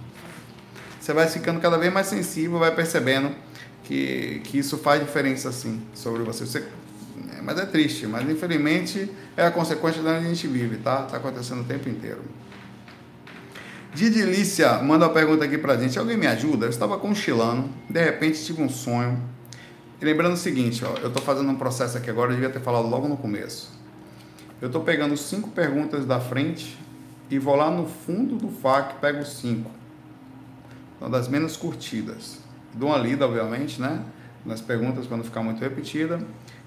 Você 1.01 1.13
vai 1.13 1.27
ficando 1.29 1.61
cada 1.61 1.79
vez 1.79 1.93
mais 1.93 2.09
sensível, 2.09 2.59
vai 2.59 2.75
percebendo 2.75 3.35
que, 3.85 4.43
que 4.45 4.59
isso 4.59 4.77
faz 4.77 5.01
diferença 5.01 5.51
sim 5.51 5.81
sobre 5.95 6.23
você. 6.23 6.45
você 6.45 6.65
é, 7.37 7.41
mas 7.41 7.59
é 7.59 7.65
triste, 7.65 8.07
mas 8.07 8.29
infelizmente 8.29 9.11
é 9.37 9.47
a 9.47 9.51
consequência 9.51 10.03
da 10.03 10.11
onde 10.11 10.27
a 10.27 10.29
gente 10.29 10.47
vive, 10.47 10.77
tá? 10.77 11.03
Tá 11.03 11.17
acontecendo 11.17 11.63
o 11.63 11.65
tempo 11.65 11.89
inteiro. 11.89 12.21
Didilícia 13.95 14.75
manda 14.83 15.07
uma 15.07 15.13
pergunta 15.13 15.45
aqui 15.45 15.57
pra 15.57 15.77
gente. 15.77 15.99
Alguém 15.99 16.17
me 16.17 16.27
ajuda? 16.27 16.67
Eu 16.67 16.71
estava 16.71 16.99
conchilando, 16.99 17.69
de 17.89 18.05
repente 18.05 18.45
tive 18.45 18.63
um 18.63 18.69
sonho. 18.69 19.19
E 20.01 20.05
lembrando 20.05 20.35
o 20.35 20.37
seguinte, 20.37 20.85
ó, 20.85 20.95
eu 21.01 21.09
estou 21.09 21.23
fazendo 21.23 21.51
um 21.51 21.57
processo 21.57 21.97
aqui 21.97 22.11
agora, 22.11 22.31
eu 22.31 22.35
devia 22.35 22.51
ter 22.51 22.61
falado 22.61 22.87
logo 22.87 23.09
no 23.09 23.17
começo. 23.17 23.73
Eu 24.61 24.67
estou 24.67 24.83
pegando 24.83 25.17
cinco 25.17 25.51
perguntas 25.51 26.05
da 26.05 26.21
frente 26.21 26.79
e 27.31 27.39
vou 27.39 27.55
lá 27.55 27.71
no 27.71 27.87
fundo 27.87 28.37
do 28.37 28.49
FAQ, 28.49 29.01
pego 29.01 29.25
cinco. 29.25 29.71
Uma 31.01 31.11
das 31.11 31.29
menos 31.29 31.57
curtidas. 31.57 32.39
Dou 32.75 32.89
uma 32.89 32.99
lida, 32.99 33.27
obviamente, 33.27 33.81
né? 33.81 34.03
Nas 34.45 34.61
perguntas 34.61 35.07
para 35.07 35.17
não 35.17 35.25
ficar 35.25 35.43
muito 35.43 35.61
repetida. 35.61 36.21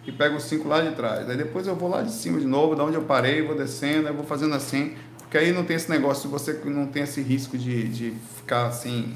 E 0.05 0.12
pego 0.12 0.38
os 0.38 0.43
cinco 0.43 0.68
lá 0.68 0.82
de 0.82 0.95
trás. 0.95 1.30
Aí 1.30 1.36
depois 1.36 1.68
eu 1.68 1.76
vou 1.76 1.89
lá 1.89 2.01
de 2.01 2.12
cima 2.12 2.39
de 2.39 2.45
novo, 2.45 2.76
da 2.76 2.84
onde 2.84 2.95
eu 2.95 3.03
parei, 3.03 3.41
vou 3.41 3.55
descendo, 3.55 4.07
eu 4.07 4.14
vou 4.14 4.24
fazendo 4.24 4.53
assim. 4.53 4.95
Porque 5.20 5.38
aí 5.38 5.51
não 5.51 5.64
tem 5.64 5.76
esse 5.76 5.89
negócio, 5.89 6.30
você 6.30 6.53
não 6.66 6.88
tem 6.88 7.03
esse 7.03 7.22
risco 7.22 7.57
de, 7.57 7.88
de 7.88 8.14
ficar 8.36 8.68
assim. 8.68 9.14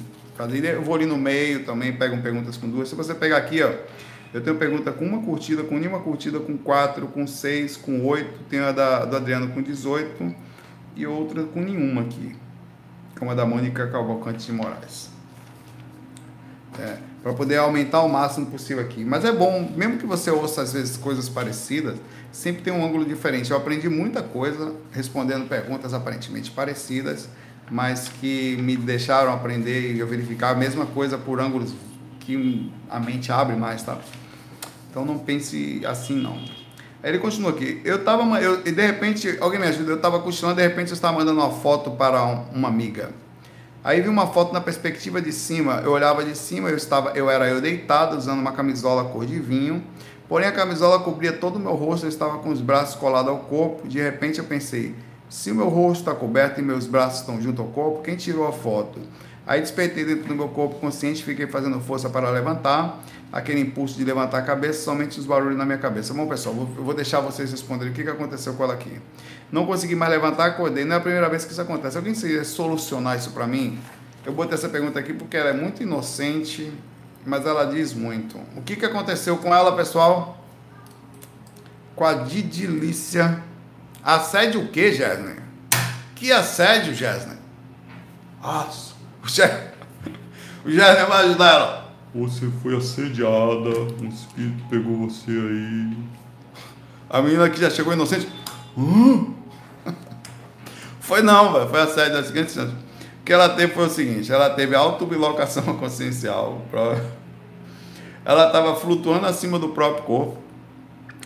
Eu 0.64 0.82
vou 0.82 0.96
ali 0.96 1.06
no 1.06 1.18
meio 1.18 1.64
também, 1.64 1.94
pego 1.94 2.22
perguntas 2.22 2.58
com 2.58 2.70
duas. 2.70 2.90
Se 2.90 2.96
você 2.96 3.14
pegar 3.14 3.38
aqui, 3.38 3.62
ó, 3.62 3.72
eu 4.34 4.42
tenho 4.42 4.58
pergunta 4.58 4.92
com 4.92 5.06
uma 5.06 5.22
curtida, 5.22 5.64
com 5.64 5.78
nenhuma 5.78 6.00
curtida, 6.00 6.40
com 6.40 6.58
quatro, 6.58 7.08
com 7.08 7.26
seis, 7.26 7.78
com 7.78 8.04
oito. 8.06 8.40
Tenho 8.50 8.66
a 8.66 8.72
da, 8.72 9.06
do 9.06 9.16
Adriano 9.16 9.48
com 9.50 9.62
18 9.62 10.36
e 10.96 11.06
outra 11.06 11.44
com 11.44 11.62
nenhuma 11.62 12.02
aqui, 12.02 12.36
como 13.18 13.32
a 13.32 13.36
da 13.36 13.46
Mônica 13.46 13.88
Cavalcante 13.88 14.46
de 14.46 14.52
Moraes. 14.52 15.10
É, 16.80 16.98
para 17.24 17.34
poder 17.34 17.58
aumentar 17.58 18.02
o 18.04 18.10
máximo 18.10 18.48
possível 18.48 18.84
aqui. 18.84 19.04
Mas 19.04 19.24
é 19.26 19.32
bom, 19.32 19.72
mesmo 19.76 19.98
que 19.98 20.06
você 20.06 20.30
ouça 20.30 20.62
às 20.62 20.74
vezes 20.74 20.98
coisas 20.98 21.30
parecidas, 21.30 21.98
sempre 22.32 22.62
tem 22.62 22.74
um 22.74 22.86
ângulo 22.86 23.06
diferente. 23.06 23.50
Eu 23.50 23.58
aprendi 23.58 23.90
muita 23.90 24.22
coisa 24.22 24.74
respondendo 24.92 25.48
perguntas 25.48 25.94
aparentemente 25.94 26.52
parecidas, 26.52 27.30
mas 27.72 28.10
que 28.10 28.58
me 28.58 28.76
deixaram 28.78 29.34
aprender 29.34 29.94
e 29.94 30.00
eu 30.00 30.08
verificar 30.08 30.52
a 30.52 30.56
mesma 30.56 30.86
coisa 30.86 31.18
por 31.18 31.40
ângulos 31.40 31.74
que 32.20 32.72
a 32.90 33.00
mente 33.00 33.32
abre 33.32 33.56
mais, 33.56 33.84
tá? 33.84 33.98
Então 34.90 35.06
não 35.06 35.18
pense 35.18 35.82
assim 35.86 36.22
não. 36.22 36.40
Aí 37.04 37.12
ele 37.12 37.20
continua 37.20 37.52
aqui. 37.52 37.82
Eu 37.86 38.04
tava, 38.04 38.24
eu, 38.42 38.62
e 38.66 38.72
de 38.72 38.86
repente, 38.86 39.38
alguém 39.40 39.60
me 39.60 39.68
ajuda, 39.68 39.92
eu 39.92 39.96
estava 39.98 40.20
cochilando, 40.20 40.56
de 40.58 40.64
repente 40.64 40.90
eu 40.90 40.96
estava 40.96 41.18
mandando 41.18 41.40
uma 41.40 41.52
foto 41.52 41.92
para 41.92 42.26
um, 42.26 42.44
uma 42.54 42.68
amiga. 42.68 43.12
Aí 43.84 44.02
vi 44.02 44.10
uma 44.10 44.26
foto 44.26 44.52
na 44.52 44.60
perspectiva 44.60 45.22
de 45.22 45.32
cima, 45.32 45.82
eu 45.86 45.92
olhava 45.92 46.26
de 46.26 46.36
cima, 46.36 46.70
eu 46.70 46.76
estava, 46.76 47.12
eu 47.12 47.30
era 47.30 47.48
eu 47.48 47.62
deitado, 47.62 48.18
usando 48.18 48.40
uma 48.40 48.52
camisola 48.52 49.04
cor 49.06 49.28
de 49.28 49.40
vinho, 49.40 49.84
porém 50.28 50.48
a 50.48 50.52
camisola 50.52 50.98
cobria 51.00 51.32
todo 51.32 51.58
o 51.58 51.60
meu 51.60 51.76
rosto, 51.76 52.08
eu 52.08 52.10
estava 52.10 52.40
com 52.40 52.50
os 52.50 52.62
braços 52.62 52.96
colados 52.96 53.30
ao 53.30 53.38
corpo, 53.38 53.88
de 53.88 54.02
repente 54.02 54.40
eu 54.40 54.46
pensei, 54.46 54.96
se 55.30 55.52
o 55.52 55.56
meu 55.56 55.70
rosto 55.70 56.00
está 56.00 56.16
coberto 56.16 56.60
e 56.60 56.64
meus 56.64 56.88
braços 56.88 57.20
estão 57.20 57.40
junto 57.40 57.62
ao 57.62 57.68
corpo, 57.68 58.02
quem 58.02 58.16
tirou 58.16 58.48
a 58.48 58.52
foto? 58.52 59.00
Aí 59.46 59.62
despertei 59.62 60.04
dentro 60.04 60.30
do 60.30 60.34
meu 60.34 60.48
corpo 60.48 60.80
consciente, 60.80 61.24
fiquei 61.24 61.46
fazendo 61.46 61.80
força 61.80 62.10
para 62.10 62.32
levantar, 62.32 63.04
aquele 63.36 63.60
impulso 63.60 63.98
de 63.98 64.06
levantar 64.06 64.38
a 64.38 64.42
cabeça, 64.42 64.86
somente 64.86 65.20
os 65.20 65.26
barulhos 65.26 65.58
na 65.58 65.66
minha 65.66 65.78
cabeça. 65.78 66.14
Bom, 66.14 66.26
pessoal, 66.26 66.56
eu 66.56 66.84
vou 66.86 66.94
deixar 66.94 67.20
vocês 67.20 67.52
responderem 67.52 67.92
o 67.92 67.94
que 67.94 68.02
aconteceu 68.10 68.54
com 68.54 68.64
ela 68.64 68.76
aqui. 68.76 68.98
Não 69.52 69.66
consegui 69.66 69.94
mais 69.94 70.10
levantar, 70.10 70.46
acordei. 70.46 70.86
Não 70.86 70.96
é 70.96 71.00
a 71.00 71.02
primeira 71.02 71.28
vez 71.28 71.44
que 71.44 71.52
isso 71.52 71.60
acontece. 71.60 71.98
Alguém 71.98 72.16
se 72.16 72.46
solucionar 72.46 73.18
isso 73.18 73.32
para 73.32 73.46
mim? 73.46 73.78
Eu 74.26 74.32
botei 74.32 74.54
essa 74.54 74.70
pergunta 74.70 74.98
aqui 75.02 75.14
porque 75.14 75.36
ela 75.36 75.50
é 75.50 75.54
muito 75.54 75.84
inocente, 75.84 76.72
mas 77.26 77.46
ela 77.46 77.66
diz 77.66 77.94
muito. 77.94 78.38
O 78.56 78.62
que, 78.62 78.78
que 78.78 78.86
aconteceu 78.86 79.36
com 79.36 79.54
ela, 79.54 79.76
pessoal? 79.76 80.42
Com 81.94 82.06
a 82.06 82.14
Didilícia. 82.14 83.44
Assédio 84.02 84.62
o 84.62 84.70
quê, 84.70 84.94
Jéssica? 84.94 85.44
Que 86.16 86.32
assédio, 86.32 86.94
Jéssica? 86.94 87.38
Nossa. 88.42 88.94
O 89.22 89.28
Jé 89.28 89.74
vai 91.06 91.26
ajudar 91.26 91.54
ela. 91.54 91.85
Você 92.16 92.50
foi 92.64 92.78
assediada, 92.78 93.70
um 94.02 94.08
espírito 94.08 94.64
pegou 94.70 94.96
você 95.10 95.32
aí. 95.32 95.98
A 97.10 97.22
menina 97.22 97.50
que 97.50 97.60
já 97.60 97.70
chegou 97.70 97.92
inocente. 97.92 98.26
Hum? 98.78 99.34
Foi 101.02 101.22
não, 101.22 101.52
velho. 101.52 101.68
Foi 101.68 101.82
assédio 101.82 102.14
da 102.14 102.24
seguinte 102.24 102.54
chance. 102.54 102.74
O 103.20 103.26
que 103.26 103.34
ela 103.34 103.50
teve 103.50 103.74
foi 103.74 103.88
o 103.88 103.90
seguinte: 103.90 104.32
ela 104.32 104.50
teve 104.50 104.74
autobilocação 104.74 105.64
consciencial. 105.76 106.62
Ela 108.24 108.48
estava 108.48 108.78
flutuando 108.78 109.26
acima 109.26 109.60
do 109.60 109.70
próprio 109.70 110.04
corpo. 110.06 110.38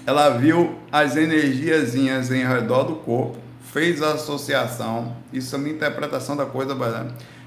Ela 0.08 0.30
viu 0.30 0.76
as 0.92 1.16
energiazinhas 1.16 2.32
em 2.32 2.44
redor 2.44 2.86
do 2.86 2.96
corpo, 2.96 3.38
fez 3.72 4.02
a 4.02 4.14
associação. 4.14 5.16
Isso 5.32 5.56
é 5.56 5.60
uma 5.60 5.70
interpretação 5.70 6.36
da 6.36 6.48
coisa, 6.48 6.76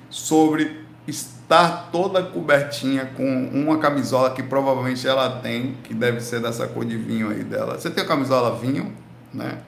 sobre 0.08 0.81
estar 1.06 1.90
toda 1.90 2.22
cobertinha 2.22 3.06
com 3.16 3.50
uma 3.52 3.78
camisola 3.78 4.30
que 4.30 4.42
provavelmente 4.42 5.06
ela 5.06 5.40
tem, 5.40 5.74
que 5.82 5.92
deve 5.92 6.20
ser 6.20 6.40
dessa 6.40 6.66
cor 6.66 6.84
de 6.84 6.96
vinho 6.96 7.30
aí 7.30 7.42
dela. 7.42 7.78
Você 7.78 7.90
tem 7.90 8.04
a 8.04 8.06
camisola 8.06 8.56
vinho, 8.56 8.92
né? 9.32 9.58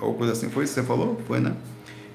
Ou 0.00 0.14
coisa 0.14 0.32
assim, 0.32 0.50
foi 0.50 0.64
isso 0.64 0.74
que 0.74 0.80
você 0.80 0.86
falou? 0.86 1.20
Foi, 1.26 1.40
né? 1.40 1.54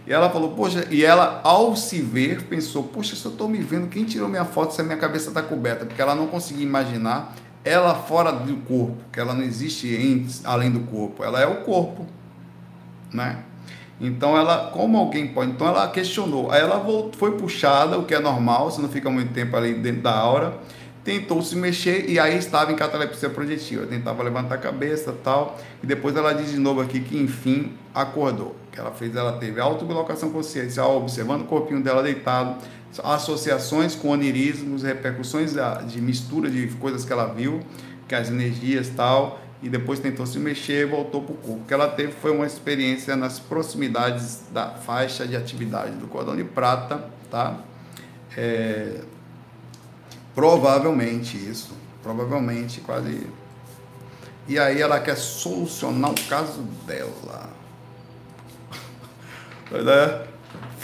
E 0.06 0.12
ela 0.12 0.30
falou, 0.30 0.52
poxa, 0.52 0.86
e 0.92 1.04
ela 1.04 1.40
ao 1.44 1.76
se 1.76 2.02
ver 2.02 2.44
pensou, 2.44 2.84
poxa, 2.84 3.16
se 3.16 3.26
eu 3.26 3.32
estou 3.32 3.48
me 3.48 3.60
vendo, 3.60 3.88
quem 3.88 4.04
tirou 4.04 4.28
minha 4.28 4.46
foto 4.46 4.74
se 4.74 4.82
a 4.82 4.84
minha 4.84 4.98
cabeça 4.98 5.30
está 5.30 5.42
coberta? 5.42 5.86
Porque 5.86 6.02
ela 6.02 6.14
não 6.14 6.28
conseguia 6.28 6.66
imaginar 6.66 7.34
ela 7.64 7.96
fora 7.96 8.32
do 8.32 8.58
corpo, 8.58 8.98
que 9.12 9.20
ela 9.20 9.34
não 9.34 9.44
existe 9.44 9.88
em, 9.88 10.28
além 10.44 10.70
do 10.70 10.82
corpo, 10.82 11.24
ela 11.24 11.40
é 11.40 11.48
o 11.48 11.62
corpo, 11.62 12.06
né? 13.14 13.40
Então 14.00 14.36
ela, 14.36 14.72
como 14.72 14.98
alguém 14.98 15.28
pode, 15.28 15.52
então 15.52 15.68
ela 15.68 15.88
questionou. 15.88 16.52
Aí 16.52 16.62
ela 16.62 16.78
voltou, 16.78 17.14
foi 17.14 17.38
puxada, 17.38 17.98
o 17.98 18.06
que 18.06 18.14
é 18.14 18.20
normal, 18.20 18.72
você 18.72 18.82
não 18.82 18.90
fica 18.90 19.10
muito 19.10 19.34
tempo 19.34 19.56
ali 19.56 19.74
dentro 19.74 20.02
da 20.02 20.16
aura. 20.16 20.58
Tentou 21.04 21.42
se 21.42 21.56
mexer 21.58 22.10
e 22.10 22.18
aí 22.18 22.38
estava 22.38 22.72
em 22.72 22.76
catalepsia 22.76 23.30
projetiva. 23.30 23.86
Tentava 23.86 24.24
levantar 24.24 24.56
a 24.56 24.58
cabeça 24.58 25.14
tal. 25.24 25.60
E 25.84 25.86
depois 25.86 26.16
ela 26.16 26.34
diz 26.34 26.52
de 26.52 26.58
novo 26.58 26.80
aqui 26.80 27.02
que 27.02 27.18
enfim 27.18 27.74
acordou. 27.94 28.56
Que 28.72 28.80
ela 28.80 28.92
fez, 28.92 29.14
ela 29.14 29.34
teve 29.34 29.60
autobilocação 29.60 30.32
consciencial, 30.32 30.96
observando 30.98 31.42
o 31.42 31.46
corpinho 31.46 31.84
dela 31.84 32.02
deitado, 32.02 32.56
associações 33.04 33.96
com 33.96 34.10
onirismos, 34.10 34.84
repercussões 34.84 35.54
de 35.88 36.02
mistura 36.02 36.50
de 36.50 36.68
coisas 36.80 37.04
que 37.04 37.12
ela 37.12 37.26
viu, 37.26 37.60
que 38.08 38.16
as 38.16 38.30
energias 38.30 38.90
tal 38.90 39.43
e 39.64 39.70
depois 39.70 39.98
tentou 39.98 40.26
se 40.26 40.38
mexer 40.38 40.82
e 40.82 40.86
voltou 40.86 41.22
para 41.24 41.34
o 41.34 41.38
corpo. 41.38 41.62
O 41.62 41.66
que 41.66 41.74
ela 41.74 41.88
teve 41.88 42.12
foi 42.12 42.32
uma 42.32 42.46
experiência 42.46 43.16
nas 43.16 43.40
proximidades 43.40 44.42
da 44.52 44.72
faixa 44.72 45.26
de 45.26 45.38
atividade 45.38 45.94
do 45.94 46.06
cordão 46.06 46.36
de 46.36 46.44
prata, 46.44 47.10
tá? 47.32 47.62
É, 48.36 49.00
provavelmente 50.36 51.38
isso, 51.38 51.74
provavelmente 52.04 52.82
quase. 52.82 53.26
E 54.50 54.60
aí 54.60 54.82
ela 54.82 55.00
quer 55.00 55.16
solucionar 55.16 56.12
o 56.12 56.22
caso 56.28 56.62
dela. 56.86 57.50
É, 59.76 60.28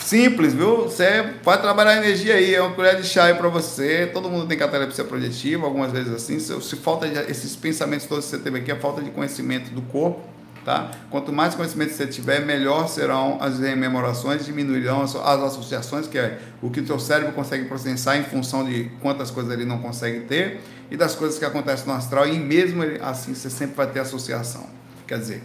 Simples, 0.02 0.54
viu? 0.54 0.84
Você 0.84 1.34
pode 1.44 1.62
trabalhar 1.62 1.92
a 1.92 1.98
energia 1.98 2.36
aí, 2.36 2.56
é 2.56 2.62
uma 2.62 2.74
colher 2.74 3.00
de 3.00 3.08
chá 3.08 3.26
aí 3.26 3.34
para 3.34 3.48
você. 3.50 4.10
Todo 4.12 4.30
mundo 4.30 4.48
tem 4.48 4.58
catalepsia 4.58 5.04
projetiva, 5.04 5.66
algumas 5.66 5.92
vezes 5.92 6.14
assim. 6.14 6.40
Se, 6.40 6.60
se 6.62 6.76
falta 6.78 7.08
de, 7.08 7.20
esses 7.32 7.56
pensamentos 7.56 8.06
todos 8.06 8.26
que 8.26 8.32
você 8.32 8.40
teve 8.40 8.60
aqui, 8.60 8.72
é 8.72 8.76
falta 8.76 9.02
de 9.02 9.12
conhecimento 9.12 9.72
do 9.72 9.82
corpo, 9.84 10.22
tá? 10.66 10.90
Quanto 11.10 11.32
mais 11.32 11.54
conhecimento 11.54 11.94
você 11.94 12.08
tiver, 12.08 12.46
melhor 12.46 12.88
serão 12.88 13.38
as 13.42 13.60
rememorações, 13.60 14.46
diminuirão 14.46 15.02
as, 15.02 15.16
as 15.16 15.44
associações, 15.44 16.08
que 16.08 16.18
é 16.18 16.40
o 16.62 16.70
que 16.70 16.80
o 16.80 16.86
teu 16.86 16.98
cérebro 16.98 17.34
consegue 17.34 17.66
processar 17.66 18.18
em 18.18 18.24
função 18.24 18.66
de 18.66 18.90
quantas 19.02 19.30
coisas 19.30 19.52
ele 19.54 19.66
não 19.66 19.80
consegue 19.80 20.22
ter 20.22 20.62
e 20.90 20.98
das 20.98 21.14
coisas 21.14 21.38
que 21.38 21.46
acontecem 21.46 21.86
no 21.86 21.94
astral. 21.94 22.28
E 22.28 22.40
mesmo 22.40 22.84
assim, 23.02 23.34
você 23.34 23.50
sempre 23.50 23.76
vai 23.76 23.88
ter 23.88 24.00
associação. 24.00 24.66
Quer 25.06 25.20
dizer, 25.20 25.44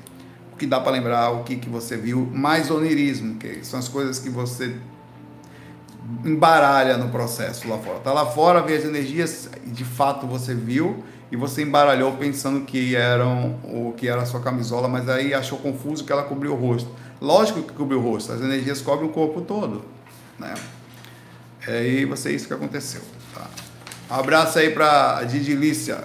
o 0.55 0.57
que 0.57 0.67
dá 0.67 0.81
para 0.81 0.93
lembrar, 0.93 1.31
o 1.31 1.43
que, 1.43 1.57
que 1.57 1.69
você 1.69 1.97
viu, 1.97 2.31
mais 2.33 2.71
onirismo, 2.71 3.35
que 3.35 3.65
são 3.65 3.79
as 3.79 3.89
coisas 3.89 4.21
que 4.21 4.31
você 4.31 4.77
embaralha 6.25 6.97
no 6.97 7.09
processo 7.09 7.69
lá 7.69 7.77
fora. 7.79 7.99
Tá 7.99 8.13
lá 8.13 8.25
fora, 8.25 8.63
vê 8.63 8.77
as 8.77 8.85
energias, 8.85 9.51
de 9.67 9.85
fato 9.85 10.27
você 10.27 10.55
viu 10.55 11.03
e 11.33 11.37
você 11.37 11.63
embaralhou 11.63 12.13
pensando 12.13 12.65
que 12.65 12.95
eram 12.95 13.59
o 13.65 13.93
que 13.97 14.09
era 14.09 14.23
a 14.23 14.27
sua 14.27 14.41
camisola, 14.41 14.87
mas 14.87 15.09
aí 15.09 15.35
achou 15.35 15.59
confuso 15.59 16.05
que 16.05 16.13
ela 16.13 16.23
cobriu 16.23 16.53
o 16.53 16.57
rosto. 16.57 16.89
Lógico 17.21 17.63
que 17.63 17.73
cobriu 17.73 17.99
o 17.99 18.03
rosto, 18.03 18.33
as 18.33 18.41
energias 18.41 18.81
cobrem 18.81 19.11
o 19.11 19.13
corpo 19.13 19.41
todo, 19.41 19.85
né? 20.39 20.55
É, 21.67 21.85
e 21.85 22.05
você 22.05 22.31
isso 22.31 22.47
que 22.47 22.55
aconteceu. 22.55 23.01
Tá? 23.35 23.49
Um 24.11 24.21
abraço 24.21 24.59
aí 24.59 24.71
para 24.71 25.25
Didilícia. 25.25 26.05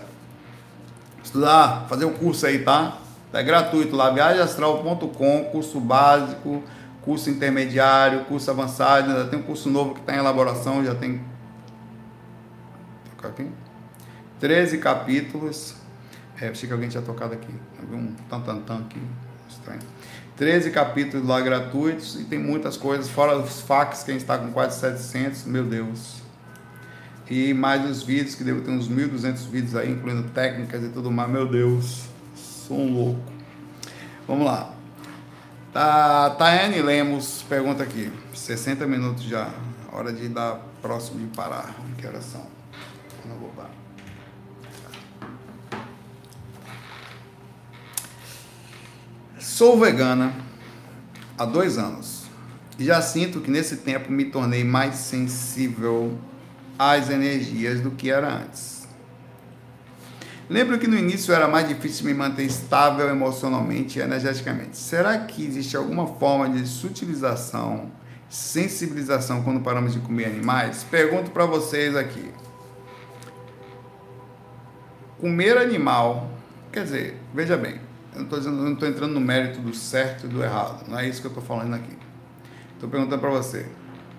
Estudar, 1.24 1.86
fazer 1.88 2.06
o 2.06 2.12
curso 2.12 2.48
aí, 2.48 2.60
tá? 2.60 2.99
É 3.32 3.44
gratuito 3.44 3.96
lá, 3.96 4.10
viagemastral.com, 4.10 5.46
curso 5.52 5.80
básico, 5.80 6.64
curso 7.02 7.30
intermediário, 7.30 8.26
curso 8.26 8.50
avançado, 8.50 9.12
ainda 9.12 9.26
tem 9.26 9.40
um 9.40 9.44
curso 9.44 9.70
novo 9.70 9.94
que 9.94 10.00
está 10.00 10.16
em 10.16 10.18
elaboração, 10.18 10.84
já 10.84 10.96
tem 10.96 11.22
aqui. 13.28 13.48
13 14.40 14.78
capítulos. 14.78 15.76
É, 16.40 16.48
achei 16.48 16.68
que 16.68 16.74
alguém 16.74 16.90
tinha 16.90 17.04
tocado 17.04 17.34
aqui. 17.34 17.54
Vi 17.90 17.96
um 17.96 18.14
tan 18.30 18.42
aqui. 18.78 19.02
Estranho. 19.50 19.82
13 20.38 20.72
capítulos 20.72 21.28
lá 21.28 21.42
gratuitos 21.42 22.16
e 22.20 22.24
tem 22.24 22.40
muitas 22.40 22.78
coisas, 22.78 23.10
fora 23.10 23.38
os 23.38 23.60
fax 23.60 24.04
que 24.04 24.12
a 24.12 24.14
gente 24.14 24.22
está 24.22 24.38
com 24.38 24.54
quase 24.54 24.80
700, 24.80 25.44
meu 25.44 25.66
Deus. 25.66 26.22
E 27.30 27.54
mais 27.54 27.88
os 27.90 28.02
vídeos, 28.02 28.36
que 28.36 28.44
devo 28.44 28.62
ter 28.62 28.72
uns 28.72 28.90
1.200 28.90 29.50
vídeos 29.50 29.76
aí, 29.76 29.92
incluindo 29.92 30.30
técnicas 30.30 30.82
e 30.82 30.90
tudo 30.90 31.12
mais, 31.12 31.30
meu 31.30 31.46
Deus. 31.46 32.09
Sou 32.70 32.78
um 32.78 32.94
louco. 32.94 33.20
Vamos 34.28 34.46
lá. 34.46 34.72
Tá, 35.74 36.30
Tayane 36.30 36.80
Lemos 36.84 37.44
pergunta 37.50 37.82
aqui. 37.82 38.14
60 38.32 38.86
minutos 38.86 39.24
já. 39.24 39.52
Hora 39.92 40.14
de 40.14 40.30
dar 40.30 40.62
próximo 40.80 41.18
de 41.18 41.36
parar. 41.36 41.74
Que 41.98 42.06
horas 42.06 42.26
são? 42.26 42.46
Não 43.26 43.38
vou 43.38 43.50
parar. 43.50 43.72
Sou 49.40 49.80
vegana 49.80 50.32
há 51.40 51.46
dois 51.46 51.80
anos. 51.80 52.26
E 52.78 52.86
já 52.86 53.02
sinto 53.02 53.42
que 53.42 53.50
nesse 53.50 53.78
tempo 53.78 54.12
me 54.12 54.26
tornei 54.26 54.64
mais 54.64 54.94
sensível 54.94 56.16
às 56.78 57.10
energias 57.10 57.82
do 57.82 57.90
que 57.90 58.12
era 58.12 58.32
antes. 58.32 58.79
Lembro 60.50 60.80
que 60.80 60.88
no 60.88 60.98
início 60.98 61.32
era 61.32 61.48
mais 61.48 61.68
difícil 61.68 62.08
me 62.08 62.14
manter 62.14 62.44
estável 62.44 63.08
emocionalmente 63.08 64.00
e 64.00 64.02
energeticamente. 64.02 64.78
Será 64.78 65.20
que 65.20 65.46
existe 65.46 65.78
alguma 65.78 66.08
forma 66.08 66.50
de 66.50 66.66
sutilização, 66.68 67.92
sensibilização 68.28 69.44
quando 69.44 69.60
paramos 69.60 69.94
de 69.94 70.00
comer 70.00 70.26
animais? 70.26 70.84
Pergunto 70.90 71.30
para 71.30 71.46
vocês 71.46 71.96
aqui. 71.96 72.32
Comer 75.22 75.56
animal, 75.60 76.32
quer 76.72 76.84
dizer, 76.84 77.22
veja 77.32 77.56
bem, 77.56 77.80
eu 78.16 78.24
não 78.24 78.74
estou 78.74 78.88
entrando 78.88 79.14
no 79.14 79.22
mérito 79.22 79.60
do 79.60 79.76
certo 79.76 80.26
e 80.26 80.30
do 80.30 80.44
errado, 80.44 80.90
não 80.90 80.98
é 80.98 81.08
isso 81.08 81.22
que 81.22 81.28
eu 81.28 81.32
estou 81.32 81.44
falando 81.44 81.76
aqui. 81.76 81.96
Estou 82.74 82.90
perguntando 82.90 83.22
para 83.22 83.30
você. 83.30 83.68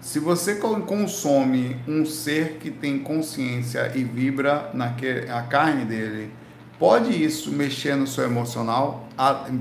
Se 0.01 0.19
você 0.19 0.55
consome 0.55 1.77
um 1.87 2.07
ser 2.07 2.57
que 2.59 2.71
tem 2.71 2.99
consciência 2.99 3.93
e 3.95 4.03
vibra 4.03 4.71
na 4.73 4.95
carne 5.43 5.85
dele, 5.85 6.33
pode 6.79 7.23
isso 7.23 7.53
mexer 7.53 7.97
no 7.97 8.07
seu 8.07 8.25
emocional, 8.25 9.07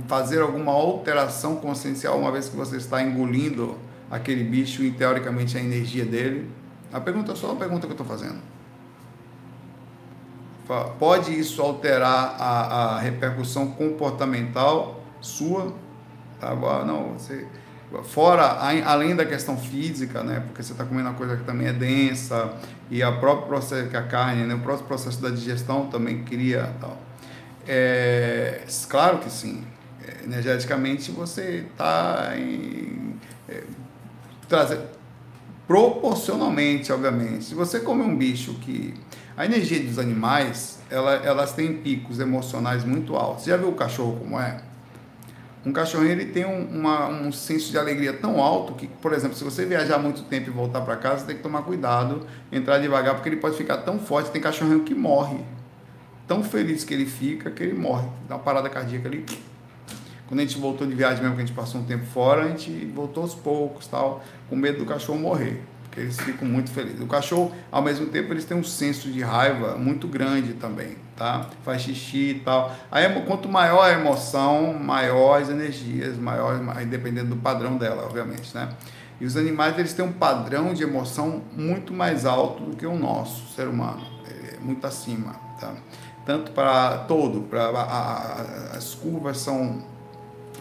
fazer 0.08 0.42
alguma 0.42 0.72
alteração 0.72 1.58
consciencial 1.58 2.18
uma 2.18 2.32
vez 2.32 2.48
que 2.48 2.56
você 2.56 2.78
está 2.78 3.04
engolindo 3.04 3.78
aquele 4.10 4.44
bicho 4.44 4.82
e 4.82 4.92
teoricamente 4.92 5.58
a 5.58 5.60
energia 5.60 6.06
dele? 6.06 6.50
A 6.92 7.02
pergunta 7.02 7.34
é 7.34 7.36
só 7.36 7.52
a 7.52 7.56
pergunta 7.56 7.82
que 7.82 7.92
eu 7.92 8.02
estou 8.02 8.08
fazendo. 8.08 8.40
Pode 10.98 11.38
isso 11.38 11.62
alterar 11.62 12.36
a, 12.40 12.96
a 12.96 13.00
repercussão 13.00 13.72
comportamental 13.72 15.04
sua? 15.20 15.74
Tá, 16.40 16.56
não, 16.86 17.14
você 17.18 17.46
fora 18.04 18.44
além 18.86 19.16
da 19.16 19.26
questão 19.26 19.58
física, 19.58 20.24
né, 20.24 20.44
porque 20.46 20.62
você 20.62 20.72
está 20.72 20.86
comendo 20.86 21.10
uma 21.10 21.16
coisa 21.16 21.36
que 21.36 21.44
também 21.44 21.68
é 21.68 21.74
densa 21.74 22.54
e 22.90 23.02
a 23.02 23.12
próprio 23.12 23.48
processo 23.48 23.90
que 23.90 23.98
a 23.98 24.04
carne, 24.04 24.44
né, 24.44 24.54
o 24.54 24.60
próprio 24.60 24.86
processo 24.86 25.22
da 25.22 25.30
digestão 25.30 25.88
também 25.88 26.24
cria 26.24 26.74
tal. 26.80 26.98
É, 27.68 28.62
claro 28.88 29.20
que 29.20 29.30
sim, 29.30 29.64
é, 30.06 30.24
energeticamente 30.24 31.12
você 31.12 31.66
está 31.72 32.34
é, 32.36 33.64
trazer 34.48 34.80
proporcionalmente, 35.68 36.92
obviamente. 36.92 37.46
Se 37.46 37.54
você 37.54 37.80
come 37.80 38.02
um 38.02 38.18
bicho 38.18 38.56
que 38.56 38.96
a 39.38 39.46
energia 39.46 39.80
dos 39.84 40.00
animais, 40.00 40.80
ela, 40.90 41.14
elas 41.14 41.54
têm 41.54 41.78
picos 41.78 42.20
emocionais 42.20 42.84
muito 42.84 43.16
altos. 43.16 43.44
Você 43.44 43.52
já 43.52 43.58
viu 43.58 43.70
o 43.70 43.76
cachorro 43.76 44.18
como 44.18 44.40
é? 44.40 44.62
Um 45.66 45.74
cachorrinho 45.74 46.12
ele 46.12 46.28
tem 46.28 46.46
um, 46.46 46.80
uma, 46.80 47.08
um 47.08 47.32
senso 47.32 47.70
de 47.70 47.78
alegria 47.78 48.14
tão 48.14 48.42
alto 48.42 48.74
que, 48.74 48.88
por 48.88 49.12
exemplo, 49.14 49.36
se 49.36 49.44
você 49.44 49.66
viajar 49.66 49.98
muito 49.98 50.24
tempo 50.24 50.50
e 50.50 50.54
voltar 50.54 50.82
para 50.82 50.96
casa, 50.96 51.20
você 51.20 51.28
tem 51.28 51.36
que 51.36 51.44
tomar 51.44 51.64
cuidado, 51.64 52.26
entrar 52.52 52.78
devagar, 52.78 53.16
porque 53.16 53.28
ele 53.28 53.38
pode 53.38 53.58
ficar 53.58 53.78
tão 53.78 54.00
forte. 54.00 54.32
Tem 54.32 54.42
cachorrinho 54.42 54.84
que 54.84 54.96
morre, 54.96 55.40
tão 56.28 56.44
feliz 56.44 56.84
que 56.86 56.94
ele 56.94 57.06
fica 57.06 57.52
que 57.52 57.62
ele 57.62 57.74
morre, 57.74 58.08
dá 58.28 58.36
uma 58.36 58.44
parada 58.44 58.70
cardíaca 58.70 59.10
ali. 59.10 59.26
Quando 60.28 60.40
a 60.40 60.44
gente 60.44 60.58
voltou 60.58 60.88
de 60.88 60.94
viagem 60.94 61.22
mesmo, 61.22 61.36
que 61.36 61.42
a 61.42 61.46
gente 61.46 61.56
passou 61.56 61.82
um 61.82 61.84
tempo 61.84 62.06
fora, 62.06 62.44
a 62.44 62.48
gente 62.50 62.86
voltou 62.96 63.24
aos 63.24 63.36
poucos, 63.36 63.88
tal, 63.88 64.24
com 64.48 64.56
medo 64.56 64.78
do 64.78 64.86
cachorro 64.86 65.20
morrer 65.20 65.62
eles 66.00 66.20
ficam 66.20 66.48
muito 66.48 66.72
felizes. 66.72 67.02
O 67.02 67.08
cachorro, 67.08 67.52
ao 67.72 67.82
mesmo 67.82 68.08
tempo, 68.08 68.34
eles 68.34 68.46
têm 68.46 68.58
um 68.58 68.64
senso 68.64 69.12
de 69.12 69.22
raiva 69.22 69.76
muito 69.76 70.08
grande 70.08 70.54
também, 70.54 70.96
tá? 71.16 71.50
Faz 71.64 71.82
xixi 71.82 72.32
e 72.32 72.40
tal. 72.40 72.76
Aí, 72.92 73.08
quanto 73.26 73.50
maior 73.50 73.84
a 73.84 73.92
emoção, 73.92 74.74
maior 74.74 75.42
as 75.42 75.50
energias, 75.50 76.18
maior, 76.18 76.60
dependendo 76.86 77.30
do 77.30 77.38
padrão 77.38 77.78
dela, 77.78 78.06
obviamente, 78.06 78.54
né? 78.56 78.70
E 79.20 79.26
os 79.26 79.36
animais, 79.36 79.78
eles 79.78 79.94
têm 79.94 80.06
um 80.06 80.14
padrão 80.14 80.74
de 80.74 80.82
emoção 80.82 81.42
muito 81.56 81.94
mais 81.94 82.26
alto 82.26 82.64
do 82.64 82.76
que 82.76 82.86
o 82.86 82.98
nosso, 82.98 83.54
ser 83.54 83.68
humano, 83.68 84.02
é 84.26 84.58
muito 84.60 84.88
acima, 84.88 85.34
tá? 85.60 85.74
Tanto 86.26 86.52
para 86.52 87.00
todo, 87.00 87.42
para 87.42 87.70
as 88.74 88.96
curvas 88.96 89.40
são... 89.40 89.84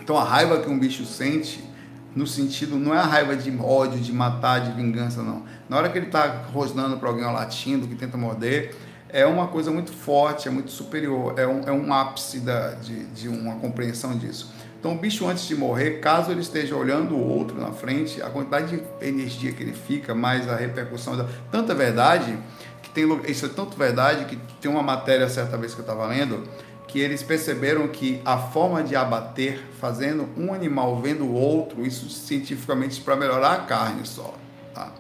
Então, 0.01 0.17
a 0.17 0.25
raiva 0.25 0.61
que 0.61 0.71
um 0.71 0.79
bicho 0.79 1.05
sente 1.05 1.68
no 2.15 2.27
sentido, 2.27 2.77
não 2.77 2.95
é 2.95 2.99
a 2.99 3.05
raiva 3.05 3.37
de 3.37 3.57
ódio, 3.59 4.01
de 4.01 4.13
matar, 4.13 4.61
de 4.61 4.73
vingança, 4.73 5.23
não. 5.23 5.43
Na 5.69 5.77
hora 5.77 5.89
que 5.89 5.99
ele 5.99 6.07
está 6.07 6.27
rosnando 6.53 6.97
para 6.97 7.09
alguém, 7.09 7.25
latindo, 7.25 7.87
que 7.87 7.95
tenta 7.95 8.17
morder, 8.17 8.75
é 9.09 9.25
uma 9.27 9.49
coisa 9.49 9.71
muito 9.71 9.93
forte, 9.93 10.49
é 10.49 10.51
muito 10.51 10.71
superior, 10.71 11.39
é 11.39 11.47
um, 11.47 11.61
é 11.67 11.73
um 11.73 11.93
ápice 11.93 12.41
da, 12.41 12.71
de, 12.73 13.05
de 13.07 13.29
uma 13.29 13.57
compreensão 13.57 14.17
disso. 14.17 14.53
Então, 14.79 14.93
o 14.93 14.99
bicho, 14.99 15.27
antes 15.27 15.47
de 15.47 15.57
morrer, 15.57 15.99
caso 15.99 16.31
ele 16.31 16.41
esteja 16.41 16.77
olhando 16.77 17.15
o 17.17 17.29
outro 17.29 17.61
na 17.61 17.73
frente, 17.73 18.23
a 18.23 18.31
quantidade 18.31 18.77
de 18.77 19.07
energia 19.07 19.53
que 19.53 19.63
ele 19.63 19.73
fica, 19.73 20.15
mais 20.15 20.49
a 20.49 20.55
repercussão 20.55 21.17
da. 21.17 21.27
Tanta 21.51 21.75
verdade, 21.75 22.39
que 22.81 22.91
tem. 22.91 23.05
Isso 23.27 23.47
é 23.47 23.49
tanto 23.49 23.77
verdade 23.77 24.25
que 24.27 24.37
tem 24.61 24.71
uma 24.71 24.83
matéria 24.83 25.29
certa 25.29 25.57
vez 25.57 25.75
que 25.75 25.81
eu 25.81 25.83
estava 25.83 26.07
lendo 26.07 26.45
que 26.89 26.99
eles 26.99 27.23
perceberam 27.23 27.87
que 27.89 28.21
a 28.25 28.39
forma 28.39 28.83
de 28.83 28.97
abater, 28.97 29.63
fazendo 29.79 30.29
um 30.37 30.53
animal 30.53 31.01
vendo 31.01 31.25
o 31.25 31.33
outro, 31.33 31.87
isso 31.87 32.09
cientificamente 32.09 33.01
para 33.01 33.15
melhorar 33.15 33.53
a 33.53 33.59
carne 33.59 34.05
só, 34.05 34.35
tá? 34.75 34.91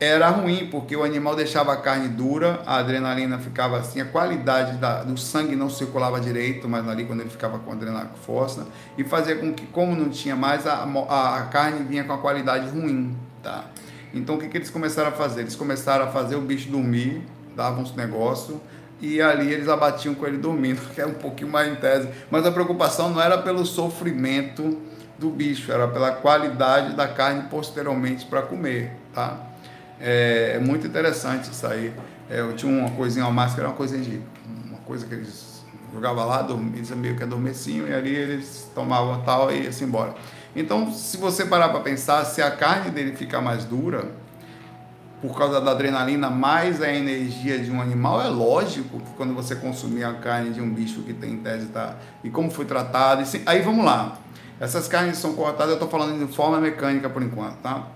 era 0.00 0.28
ruim, 0.28 0.68
porque 0.70 0.96
o 0.96 1.02
animal 1.02 1.36
deixava 1.36 1.72
a 1.72 1.76
carne 1.76 2.08
dura, 2.08 2.62
a 2.66 2.76
adrenalina 2.76 3.38
ficava 3.38 3.78
assim, 3.78 4.00
a 4.00 4.04
qualidade 4.04 4.76
da, 4.78 5.02
do 5.02 5.16
sangue 5.16 5.54
não 5.54 5.70
circulava 5.70 6.20
direito, 6.20 6.68
mas 6.68 6.88
ali 6.88 7.04
quando 7.04 7.20
ele 7.20 7.30
ficava 7.30 7.58
com 7.58 7.72
adrenalina 7.72 8.10
com 8.10 8.18
força, 8.18 8.66
e 8.98 9.04
fazia 9.04 9.36
com 9.36 9.52
que, 9.52 9.66
como 9.66 9.94
não 9.94 10.10
tinha 10.10 10.34
mais, 10.34 10.66
a, 10.66 10.84
a, 11.08 11.38
a 11.38 11.42
carne 11.46 11.84
vinha 11.84 12.04
com 12.04 12.12
a 12.12 12.18
qualidade 12.18 12.68
ruim, 12.68 13.16
tá? 13.42 13.64
Então 14.12 14.36
o 14.36 14.38
que, 14.38 14.48
que 14.48 14.58
eles 14.58 14.70
começaram 14.70 15.08
a 15.08 15.12
fazer? 15.12 15.40
Eles 15.40 15.56
começaram 15.56 16.04
a 16.04 16.08
fazer 16.08 16.36
o 16.36 16.40
bicho 16.40 16.70
dormir, 16.70 17.22
davam 17.56 17.82
uns 17.82 17.94
negócios, 17.94 18.58
e 19.00 19.20
ali 19.20 19.52
eles 19.52 19.68
abatiam 19.68 20.14
com 20.14 20.26
ele 20.26 20.38
dormindo, 20.38 20.80
que 20.94 21.00
é 21.00 21.06
um 21.06 21.14
pouquinho 21.14 21.50
mais 21.50 21.70
em 21.70 21.74
tese. 21.76 22.08
Mas 22.30 22.46
a 22.46 22.52
preocupação 22.52 23.10
não 23.10 23.20
era 23.20 23.38
pelo 23.38 23.64
sofrimento 23.64 24.80
do 25.18 25.30
bicho, 25.30 25.70
era 25.70 25.86
pela 25.88 26.12
qualidade 26.12 26.94
da 26.94 27.06
carne 27.06 27.44
posteriormente 27.48 28.26
para 28.26 28.42
comer, 28.42 28.92
tá? 29.12 29.38
É, 30.00 30.54
é, 30.56 30.58
muito 30.58 30.86
interessante 30.86 31.50
isso 31.50 31.66
aí. 31.66 31.92
É, 32.28 32.40
eu 32.40 32.54
tinha 32.54 32.70
uma 32.70 32.90
coisinha, 32.90 33.24
uma 33.24 33.32
máscara, 33.32 33.68
uma 33.68 33.76
coisinha 33.76 34.02
de 34.02 34.20
uma 34.68 34.78
coisa 34.80 35.06
que 35.06 35.14
eles 35.14 35.62
jogavam 35.92 36.26
lá, 36.26 36.42
dormia, 36.42 36.82
meio 36.96 37.16
que 37.16 37.22
adormeciam 37.22 37.86
e 37.86 37.94
ali 37.94 38.14
eles 38.14 38.70
tomavam 38.74 39.22
tal 39.22 39.52
e 39.52 39.62
ia-se 39.62 39.84
embora. 39.84 40.14
Então, 40.56 40.92
se 40.92 41.16
você 41.16 41.44
parar 41.44 41.68
para 41.68 41.80
pensar, 41.80 42.24
se 42.24 42.42
a 42.42 42.50
carne 42.50 42.90
dele 42.90 43.16
ficar 43.16 43.40
mais 43.40 43.64
dura, 43.64 44.08
por 45.20 45.36
causa 45.36 45.60
da 45.60 45.70
adrenalina 45.70 46.28
mais 46.28 46.82
a 46.82 46.92
energia 46.92 47.58
de 47.58 47.70
um 47.70 47.80
animal, 47.80 48.20
é 48.20 48.28
lógico 48.28 49.00
que 49.00 49.12
quando 49.16 49.34
você 49.34 49.56
consumir 49.56 50.04
a 50.04 50.14
carne 50.14 50.50
de 50.50 50.60
um 50.60 50.72
bicho 50.72 51.02
que 51.02 51.12
tem 51.12 51.38
tese 51.38 51.66
tá, 51.66 51.96
e 52.22 52.30
como 52.30 52.50
foi 52.50 52.64
tratado, 52.64 53.22
e 53.22 53.42
aí 53.46 53.62
vamos 53.62 53.84
lá. 53.84 54.18
Essas 54.60 54.86
carnes 54.86 55.18
são 55.18 55.34
cortadas, 55.34 55.68
eu 55.68 55.74
estou 55.74 55.88
falando 55.88 56.24
de 56.24 56.32
forma 56.32 56.60
mecânica 56.60 57.08
por 57.08 57.22
enquanto, 57.22 57.56
tá? 57.56 57.88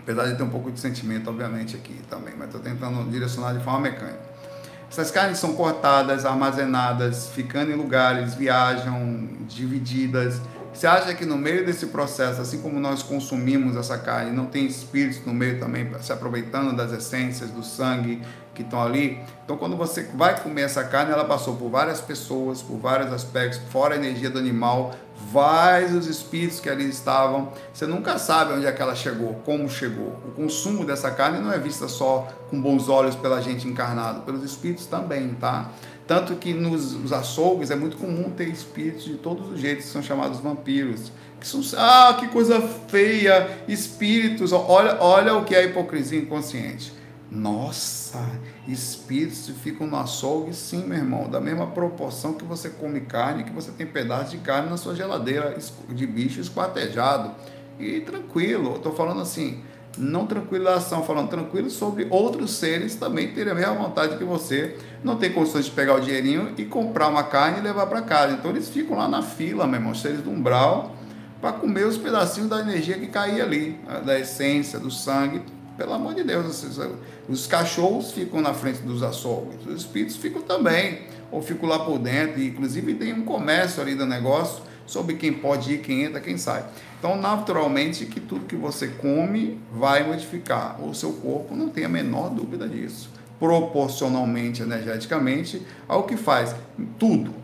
Apesar 0.00 0.26
de 0.26 0.36
ter 0.36 0.42
um 0.42 0.50
pouco 0.50 0.70
de 0.70 0.78
sentimento, 0.78 1.30
obviamente, 1.30 1.74
aqui 1.74 2.00
também, 2.08 2.34
mas 2.36 2.46
estou 2.46 2.60
tentando 2.60 3.10
direcionar 3.10 3.54
de 3.54 3.64
forma 3.64 3.80
mecânica. 3.80 4.20
Essas 4.90 5.10
carnes 5.10 5.38
são 5.38 5.54
cortadas, 5.54 6.24
armazenadas, 6.24 7.28
ficando 7.28 7.72
em 7.72 7.74
lugares, 7.74 8.34
viajam, 8.34 9.28
divididas, 9.48 10.40
você 10.76 10.86
acha 10.86 11.14
que 11.14 11.24
no 11.24 11.38
meio 11.38 11.64
desse 11.64 11.86
processo, 11.86 12.38
assim 12.38 12.60
como 12.60 12.78
nós 12.78 13.02
consumimos 13.02 13.76
essa 13.76 13.96
carne, 13.96 14.30
não 14.30 14.44
tem 14.44 14.66
espíritos 14.66 15.24
no 15.24 15.32
meio 15.32 15.58
também 15.58 15.90
se 16.02 16.12
aproveitando 16.12 16.76
das 16.76 16.92
essências, 16.92 17.48
do 17.48 17.62
sangue 17.62 18.20
que 18.54 18.60
estão 18.60 18.82
ali? 18.82 19.18
Então, 19.42 19.56
quando 19.56 19.74
você 19.74 20.02
vai 20.14 20.38
comer 20.38 20.62
essa 20.62 20.84
carne, 20.84 21.12
ela 21.12 21.24
passou 21.24 21.56
por 21.56 21.70
várias 21.70 22.02
pessoas, 22.02 22.60
por 22.60 22.76
vários 22.76 23.10
aspectos, 23.10 23.58
fora 23.70 23.94
a 23.94 23.96
energia 23.96 24.28
do 24.28 24.38
animal, 24.38 24.94
vários 25.32 26.06
espíritos 26.06 26.60
que 26.60 26.68
ali 26.68 26.86
estavam. 26.88 27.52
Você 27.72 27.86
nunca 27.86 28.18
sabe 28.18 28.52
onde 28.52 28.66
é 28.66 28.72
que 28.72 28.82
ela 28.82 28.94
chegou, 28.94 29.40
como 29.46 29.70
chegou. 29.70 30.20
O 30.26 30.32
consumo 30.32 30.84
dessa 30.84 31.10
carne 31.10 31.38
não 31.38 31.50
é 31.50 31.58
vista 31.58 31.88
só 31.88 32.28
com 32.50 32.60
bons 32.60 32.90
olhos 32.90 33.16
pela 33.16 33.40
gente 33.40 33.66
encarnada, 33.66 34.20
pelos 34.20 34.42
espíritos 34.42 34.84
também, 34.84 35.30
tá? 35.40 35.70
Tanto 36.06 36.36
que 36.36 36.54
nos 36.54 37.12
açougues 37.12 37.70
é 37.70 37.76
muito 37.76 37.96
comum 37.96 38.30
ter 38.30 38.48
espíritos 38.48 39.04
de 39.04 39.14
todos 39.14 39.50
os 39.50 39.60
jeitos, 39.60 39.86
que 39.86 39.90
são 39.90 40.02
chamados 40.02 40.38
vampiros. 40.38 41.10
Que 41.40 41.46
são, 41.46 41.60
ah, 41.76 42.16
que 42.18 42.28
coisa 42.28 42.60
feia, 42.88 43.64
espíritos. 43.66 44.52
Olha, 44.52 44.98
olha 45.00 45.34
o 45.34 45.44
que 45.44 45.54
é 45.54 45.58
a 45.58 45.64
hipocrisia 45.64 46.18
inconsciente. 46.18 46.92
Nossa, 47.28 48.24
espíritos 48.68 49.50
ficam 49.62 49.84
no 49.86 49.96
açougue, 49.96 50.54
sim, 50.54 50.84
meu 50.84 50.98
irmão, 50.98 51.28
da 51.28 51.40
mesma 51.40 51.66
proporção 51.66 52.34
que 52.34 52.44
você 52.44 52.70
come 52.70 53.00
carne, 53.00 53.42
que 53.42 53.50
você 53.50 53.72
tem 53.72 53.84
pedaço 53.84 54.30
de 54.30 54.38
carne 54.38 54.70
na 54.70 54.76
sua 54.76 54.94
geladeira 54.94 55.56
de 55.88 56.06
bicho 56.06 56.40
esquartejado. 56.40 57.34
E 57.80 58.00
tranquilo, 58.00 58.76
estou 58.76 58.94
falando 58.94 59.20
assim, 59.20 59.60
não 59.98 60.26
tranquilização, 60.26 61.02
falando 61.02 61.28
tranquilo 61.28 61.70
sobre 61.70 62.06
outros 62.10 62.52
seres 62.52 62.94
também 62.94 63.28
terem 63.28 63.52
a 63.52 63.54
mesma 63.54 63.74
vontade 63.74 64.16
que 64.16 64.24
você, 64.24 64.76
não 65.02 65.16
tem 65.16 65.32
condições 65.32 65.66
de 65.66 65.70
pegar 65.70 65.94
o 65.94 66.00
dinheirinho 66.00 66.52
e 66.56 66.64
comprar 66.64 67.08
uma 67.08 67.24
carne 67.24 67.58
e 67.58 67.62
levar 67.62 67.86
para 67.86 68.02
casa. 68.02 68.34
Então 68.34 68.50
eles 68.50 68.68
ficam 68.68 68.96
lá 68.96 69.08
na 69.08 69.22
fila, 69.22 69.66
meu 69.66 69.80
irmão, 69.80 69.94
seres 69.94 70.20
do 70.20 70.30
umbral, 70.30 70.94
para 71.40 71.52
comer 71.52 71.86
os 71.86 71.96
pedacinhos 71.96 72.48
da 72.48 72.60
energia 72.60 72.98
que 72.98 73.06
caía 73.06 73.44
ali, 73.44 73.78
da 74.04 74.18
essência, 74.18 74.78
do 74.78 74.90
sangue. 74.90 75.42
Pelo 75.76 75.92
amor 75.92 76.14
de 76.14 76.24
Deus, 76.24 76.64
os 77.28 77.46
cachorros 77.46 78.10
ficam 78.10 78.40
na 78.40 78.54
frente 78.54 78.80
dos 78.80 79.02
açougues, 79.02 79.66
os 79.66 79.82
espíritos 79.82 80.16
ficam 80.16 80.40
também, 80.40 81.02
ou 81.30 81.42
ficam 81.42 81.68
lá 81.68 81.78
por 81.78 81.98
dentro, 81.98 82.40
e 82.40 82.48
inclusive 82.48 82.94
tem 82.94 83.12
um 83.12 83.24
comércio 83.24 83.82
ali 83.82 83.94
do 83.94 84.06
negócio 84.06 84.62
sobre 84.86 85.16
quem 85.16 85.32
pode 85.32 85.74
ir, 85.74 85.78
quem 85.78 86.04
entra, 86.04 86.20
quem 86.20 86.38
sai. 86.38 86.64
Então, 86.98 87.20
naturalmente, 87.20 88.06
que 88.06 88.20
tudo 88.20 88.46
que 88.46 88.56
você 88.56 88.88
come 88.88 89.60
vai 89.72 90.06
modificar 90.06 90.80
o 90.82 90.94
seu 90.94 91.12
corpo, 91.12 91.54
não 91.54 91.68
tem 91.68 91.84
a 91.84 91.88
menor 91.88 92.30
dúvida 92.30 92.68
disso. 92.68 93.10
Proporcionalmente, 93.38 94.62
energeticamente, 94.62 95.60
ao 95.86 96.04
que 96.04 96.16
faz. 96.16 96.54
Tudo. 96.98 97.34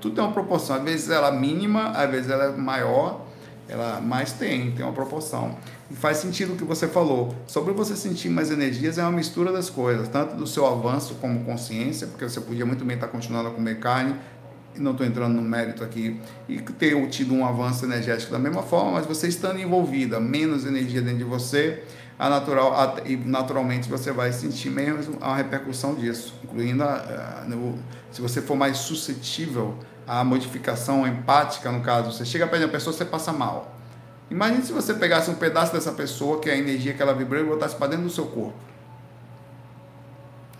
Tudo 0.00 0.14
tem 0.14 0.24
uma 0.24 0.32
proporção. 0.32 0.76
Às 0.76 0.82
vezes 0.82 1.10
ela 1.10 1.28
é 1.28 1.38
mínima, 1.38 1.90
às 1.90 2.10
vezes 2.10 2.30
ela 2.30 2.44
é 2.44 2.50
maior, 2.50 3.26
ela 3.68 4.00
mais 4.00 4.32
tem, 4.32 4.72
tem 4.72 4.84
uma 4.84 4.92
proporção. 4.92 5.56
E 5.90 5.94
faz 5.94 6.18
sentido 6.18 6.52
o 6.52 6.56
que 6.56 6.64
você 6.64 6.86
falou. 6.86 7.34
Sobre 7.46 7.72
você 7.72 7.96
sentir 7.96 8.28
mais 8.28 8.50
energias 8.50 8.98
é 8.98 9.02
uma 9.02 9.12
mistura 9.12 9.50
das 9.52 9.70
coisas, 9.70 10.08
tanto 10.08 10.36
do 10.36 10.46
seu 10.46 10.66
avanço 10.66 11.16
como 11.20 11.44
consciência, 11.44 12.06
porque 12.06 12.28
você 12.28 12.40
podia 12.40 12.66
muito 12.66 12.84
bem 12.84 12.96
estar 12.96 13.08
continuando 13.08 13.48
a 13.48 13.52
comer 13.52 13.78
carne, 13.78 14.14
não 14.80 14.92
estou 14.92 15.06
entrando 15.06 15.34
no 15.34 15.42
mérito 15.42 15.84
aqui, 15.84 16.20
e 16.48 16.58
ter 16.60 17.08
tido 17.08 17.34
um 17.34 17.46
avanço 17.46 17.84
energético 17.84 18.32
da 18.32 18.38
mesma 18.38 18.62
forma, 18.62 18.92
mas 18.92 19.06
você 19.06 19.28
estando 19.28 19.60
envolvida, 19.60 20.18
menos 20.18 20.64
energia 20.64 21.00
dentro 21.00 21.18
de 21.18 21.24
você, 21.24 21.84
a 22.18 22.28
natural, 22.28 22.74
a, 22.74 23.00
e 23.06 23.16
naturalmente 23.16 23.88
você 23.88 24.12
vai 24.12 24.32
sentir 24.32 24.70
mesmo 24.70 25.16
a 25.20 25.36
repercussão 25.36 25.94
disso, 25.94 26.34
incluindo 26.44 26.82
a, 26.82 27.42
a, 27.42 27.44
no, 27.48 27.78
se 28.10 28.20
você 28.20 28.42
for 28.42 28.56
mais 28.56 28.78
suscetível 28.78 29.78
à 30.06 30.24
modificação 30.24 31.06
empática, 31.06 31.70
no 31.70 31.80
caso, 31.80 32.12
você 32.12 32.24
chega 32.24 32.46
perto 32.46 32.60
de 32.60 32.64
uma 32.66 32.72
pessoa, 32.72 32.92
você 32.92 33.04
passa 33.04 33.32
mal. 33.32 33.76
Imagine 34.30 34.62
se 34.62 34.72
você 34.72 34.94
pegasse 34.94 35.30
um 35.30 35.34
pedaço 35.34 35.72
dessa 35.72 35.92
pessoa, 35.92 36.40
que 36.40 36.48
é 36.48 36.52
a 36.52 36.56
energia 36.56 36.94
que 36.94 37.02
ela 37.02 37.14
vibrou, 37.14 37.42
e 37.42 37.44
botasse 37.44 37.74
para 37.74 37.88
dentro 37.88 38.04
do 38.04 38.10
seu 38.10 38.26
corpo. 38.26 38.54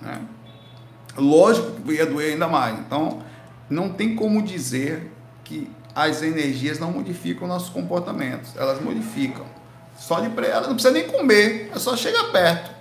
Né? 0.00 0.20
Lógico 1.16 1.72
que 1.82 1.92
ia 1.92 2.06
doer 2.06 2.32
ainda 2.32 2.48
mais. 2.48 2.78
Então, 2.78 3.22
não 3.70 3.88
tem 3.88 4.14
como 4.14 4.42
dizer 4.42 5.10
que 5.44 5.70
as 5.94 6.22
energias 6.22 6.78
não 6.78 6.90
modificam 6.90 7.48
nossos 7.48 7.70
comportamentos. 7.70 8.56
Elas 8.56 8.82
modificam. 8.82 9.46
Só 9.96 10.20
de 10.20 10.26
ela 10.46 10.66
não 10.66 10.74
precisa 10.74 10.92
nem 10.92 11.06
comer, 11.06 11.70
é 11.74 11.78
só 11.78 11.96
chegar 11.96 12.24
perto 12.32 12.80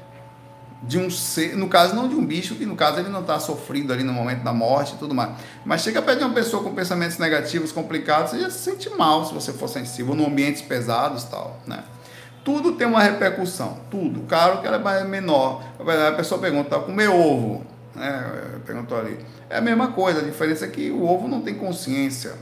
de 0.82 0.98
um 0.98 1.10
ser, 1.10 1.58
no 1.58 1.68
caso 1.68 1.94
não 1.94 2.08
de 2.08 2.16
um 2.16 2.26
bicho, 2.26 2.56
que 2.56 2.66
no 2.66 2.76
caso 2.76 3.00
ele 3.00 3.10
não 3.10 3.20
está 3.20 3.38
sofrendo 3.38 3.92
ali 3.92 4.04
no 4.04 4.14
momento 4.14 4.44
da 4.44 4.54
morte 4.54 4.94
e 4.96 4.98
tudo 4.98 5.14
mais. 5.14 5.32
Mas 5.66 5.82
chega 5.82 6.02
perto 6.02 6.20
de 6.20 6.26
uma 6.26 6.34
pessoa 6.34 6.64
com 6.64 6.74
pensamentos 6.74 7.18
negativos, 7.18 7.72
complicados, 7.72 8.32
você 8.32 8.40
já 8.40 8.50
se 8.50 8.60
sente 8.60 8.90
mal 8.92 9.26
se 9.26 9.34
você 9.34 9.52
for 9.52 9.68
sensível, 9.68 10.16
no 10.16 10.26
ambientes 10.26 10.62
pesados 10.62 11.26
tal, 11.26 11.60
né? 11.68 11.84
Tudo 12.46 12.72
tem 12.72 12.88
uma 12.88 13.02
repercussão, 13.02 13.78
tudo. 13.92 14.22
Claro 14.22 14.62
que 14.62 14.68
ela 14.68 14.98
é 14.98 15.04
menor. 15.04 15.62
A 16.08 16.14
pessoa 16.14 16.40
pergunta, 16.40 16.80
comer 16.80 17.10
ovo, 17.10 17.66
né? 17.94 18.62
Perguntou 18.66 18.98
ali. 18.98 19.20
É 19.50 19.58
a 19.58 19.62
mesma 19.62 19.88
coisa, 19.88 20.20
a 20.20 20.24
diferença 20.24 20.66
é 20.66 20.68
que 20.68 20.92
o 20.92 21.04
ovo 21.04 21.28
não 21.28 21.42
tem 21.42 21.56
consciência. 21.56 22.34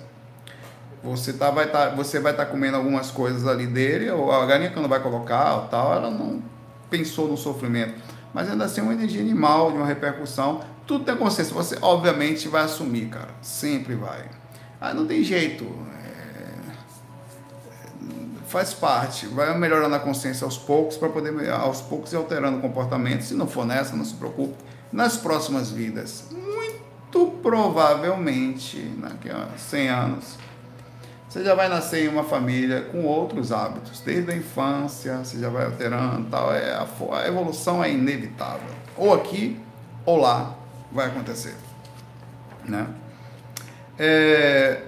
Você, 1.02 1.32
tá, 1.32 1.50
vai 1.50 1.72
tá, 1.72 1.90
você 1.90 2.20
vai 2.20 2.34
estar 2.34 2.46
tá 2.46 2.52
comendo 2.52 2.76
algumas 2.76 3.10
coisas 3.10 3.48
ali 3.48 3.66
dele, 3.66 4.10
ou 4.12 4.30
a 4.30 4.46
galinha 4.46 4.72
quando 4.72 4.90
vai 4.90 5.00
colocar, 5.00 5.56
ou 5.56 5.68
tal, 5.68 5.94
ela 5.94 6.12
não 6.12 6.44
pensou 6.90 7.30
no 7.30 7.38
sofrimento. 7.38 7.94
Mas 8.34 8.52
ainda 8.52 8.66
assim 8.66 8.82
é 8.82 8.84
uma 8.84 8.94
energia 8.94 9.22
animal, 9.22 9.72
de 9.72 9.78
uma 9.78 9.86
repercussão. 9.86 10.60
Tudo 10.86 11.06
tem 11.06 11.16
consciência. 11.16 11.54
Você 11.54 11.78
obviamente 11.82 12.50
vai 12.50 12.64
assumir, 12.64 13.08
cara. 13.08 13.30
Sempre 13.42 13.96
vai. 13.96 14.26
Ah, 14.82 14.94
não 14.94 15.08
tem 15.08 15.24
jeito. 15.24 15.64
É... 15.64 16.58
Faz 18.48 18.74
parte. 18.74 19.28
Vai 19.28 19.58
melhorando 19.58 19.96
a 19.96 20.00
consciência 20.00 20.44
aos 20.44 20.58
poucos 20.58 20.98
para 20.98 21.08
poder 21.10 21.50
aos 21.50 21.82
poucos 21.82 22.12
ir 22.12 22.18
alterando 22.18 22.58
o 22.58 22.62
comportamento. 22.62 23.22
Se 23.22 23.34
não 23.34 23.48
for 23.48 23.66
nessa, 23.66 23.96
não 23.96 24.06
se 24.06 24.14
preocupe. 24.14 24.56
Nas 24.92 25.18
próximas 25.18 25.72
vidas 25.72 26.26
muito 27.08 27.40
provavelmente, 27.42 28.78
daqui 28.98 29.30
a 29.30 29.48
100 29.58 29.90
anos, 29.90 30.38
você 31.28 31.44
já 31.44 31.56
vai 31.56 31.68
nascer 31.68 32.06
em 32.06 32.08
uma 32.08 32.24
família 32.24 32.82
com 32.84 33.06
outros 33.06 33.52
hábitos, 33.52 34.02
desde 34.02 34.32
a 34.32 34.36
infância, 34.36 35.18
você 35.18 35.40
já 35.40 35.50
vai 35.50 35.66
alterando, 35.66 36.30
tal, 36.30 36.54
é 36.54 36.74
a, 36.74 36.88
a 37.18 37.28
evolução 37.28 37.84
é 37.84 37.92
inevitável. 37.92 38.70
Ou 38.96 39.14
aqui 39.14 39.60
ou 40.06 40.18
lá 40.18 40.56
vai 40.92 41.08
acontecer, 41.08 41.56
né? 42.66 42.88
É... 43.98 44.84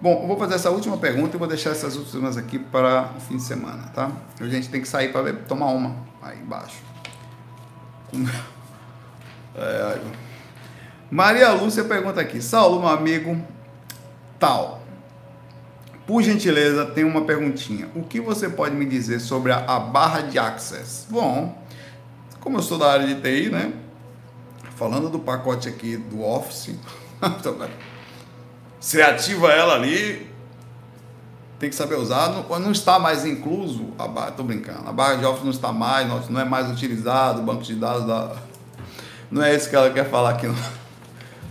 Bom, 0.00 0.22
eu 0.22 0.26
vou 0.26 0.36
fazer 0.36 0.56
essa 0.56 0.70
última 0.70 0.96
pergunta 0.96 1.36
e 1.36 1.38
vou 1.38 1.46
deixar 1.46 1.70
essas 1.70 1.96
últimas 1.96 2.36
aqui 2.36 2.58
para 2.58 3.12
o 3.16 3.20
fim 3.20 3.36
de 3.36 3.42
semana, 3.42 3.88
tá? 3.94 4.10
A 4.40 4.48
gente 4.48 4.68
tem 4.68 4.80
que 4.80 4.88
sair 4.88 5.12
para 5.12 5.32
tomar 5.32 5.66
uma 5.66 5.94
aí 6.20 6.40
embaixo. 6.40 6.82
É, 9.54 10.00
Maria 11.10 11.52
Lúcia 11.52 11.84
pergunta 11.84 12.20
aqui: 12.20 12.40
Saulo, 12.40 12.80
meu 12.80 12.88
amigo, 12.88 13.40
tal. 14.38 14.80
Por 16.06 16.22
gentileza, 16.22 16.86
tem 16.86 17.04
uma 17.04 17.22
perguntinha. 17.22 17.88
O 17.94 18.02
que 18.02 18.20
você 18.20 18.48
pode 18.48 18.74
me 18.74 18.84
dizer 18.84 19.20
sobre 19.20 19.52
a, 19.52 19.58
a 19.58 19.78
barra 19.78 20.22
de 20.22 20.38
access? 20.38 21.06
Bom, 21.08 21.56
como 22.40 22.58
eu 22.58 22.62
sou 22.62 22.76
da 22.76 22.90
área 22.90 23.06
de 23.06 23.20
TI, 23.20 23.50
né? 23.50 23.72
Falando 24.74 25.08
do 25.08 25.18
pacote 25.18 25.68
aqui 25.68 25.96
do 25.96 26.24
Office, 26.24 26.74
você 28.80 29.00
ativa 29.00 29.52
ela 29.52 29.74
ali, 29.74 30.28
tem 31.58 31.70
que 31.70 31.76
saber 31.76 31.94
usar. 31.94 32.30
Não, 32.30 32.58
não 32.58 32.72
está 32.72 32.98
mais 32.98 33.24
incluso 33.24 33.90
a 33.96 34.08
barra, 34.08 34.32
tô 34.32 34.42
brincando. 34.42 34.88
A 34.88 34.92
barra 34.92 35.16
de 35.16 35.24
Office 35.24 35.44
não 35.44 35.52
está 35.52 35.72
mais, 35.72 36.28
não 36.28 36.40
é 36.40 36.44
mais 36.44 36.68
utilizado, 36.68 37.40
o 37.40 37.44
banco 37.44 37.62
de 37.62 37.76
dados 37.76 38.06
da 38.06 38.34
Não 39.32 39.42
é 39.42 39.56
isso 39.56 39.70
que 39.70 39.74
ela 39.74 39.88
quer 39.88 40.08
falar 40.10 40.30
aqui. 40.30 40.46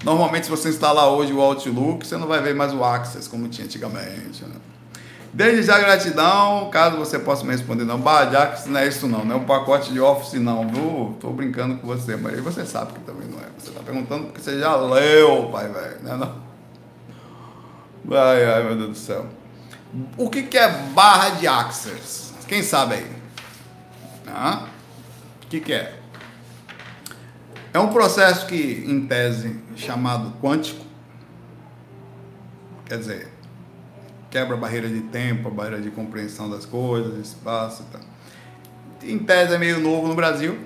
Normalmente, 0.06 0.46
se 0.46 0.52
você 0.52 0.70
instalar 0.70 1.10
hoje 1.10 1.34
o 1.34 1.42
Outlook, 1.42 2.06
você 2.06 2.16
não 2.16 2.28
vai 2.28 2.40
ver 2.40 2.54
mais 2.54 2.72
o 2.74 2.84
Access 2.84 3.28
como 3.28 3.48
tinha 3.50 3.66
antigamente. 3.66 4.44
Né? 4.44 4.56
Desde 5.34 5.64
já 5.64 5.80
gratidão, 5.80 6.70
caso 6.70 6.98
você 6.98 7.18
possa 7.18 7.44
me 7.44 7.52
responder, 7.52 7.84
não, 7.84 8.00
Badiax 8.00 8.68
não 8.68 8.80
é 8.80 8.88
isso 8.88 9.08
não, 9.08 9.26
não 9.26 9.36
é 9.36 9.40
um 9.40 9.46
pacote 9.46 9.92
de 9.92 10.00
Office 10.00 10.34
não, 10.34 10.68
viu? 10.68 11.18
Tô 11.20 11.32
brincando 11.32 11.78
com 11.78 11.88
você, 11.88 12.16
mas 12.16 12.40
você 12.40 12.66
sabe 12.66 12.94
que 12.94 13.00
também 13.00 13.28
não 13.28 13.40
é. 13.40 13.48
Você 13.58 13.72
tá 13.72 13.80
perguntando 13.84 14.26
porque 14.26 14.42
você 14.42 14.60
já 14.60 14.76
leu, 14.76 15.50
pai 15.52 15.68
velho, 15.70 16.02
né 16.04 16.18
não? 16.18 16.42
Ai, 18.16 18.46
ai, 18.46 18.64
meu 18.64 18.76
Deus 18.76 18.90
do 18.90 18.96
céu. 18.96 19.26
O 20.18 20.30
que, 20.30 20.44
que 20.44 20.58
é 20.58 20.68
barra 20.94 21.30
de 21.30 21.48
Access? 21.48 22.34
Quem 22.48 22.62
sabe 22.62 22.96
aí? 22.96 23.12
Ah? 24.28 24.66
O 25.44 25.48
que, 25.48 25.60
que 25.60 25.74
é? 25.74 26.01
É 27.74 27.80
um 27.80 27.88
processo 27.88 28.48
que, 28.48 28.84
em 28.86 29.08
tese, 29.08 29.56
chamado 29.78 30.34
quântico, 30.42 30.86
quer 32.86 32.98
dizer, 32.98 33.30
quebra 34.30 34.56
a 34.56 34.60
barreira 34.60 34.90
de 34.90 35.02
tempo, 35.04 35.48
a 35.48 35.52
barreira 35.52 35.82
de 35.82 35.90
compreensão 35.90 36.50
das 36.50 36.66
coisas, 36.66 37.18
espaço 37.18 37.84
e 37.84 37.92
tal. 37.94 38.02
Em 39.04 39.20
tese 39.20 39.54
é 39.54 39.58
meio 39.58 39.80
novo 39.80 40.08
no 40.08 40.16
Brasil. 40.16 40.60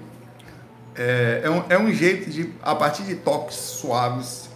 É, 0.96 1.42
é, 1.44 1.50
um, 1.50 1.64
é 1.70 1.78
um 1.78 1.94
jeito 1.94 2.30
de, 2.30 2.52
a 2.64 2.74
partir 2.74 3.04
de 3.04 3.16
toques 3.16 3.56
suaves, 3.56 4.50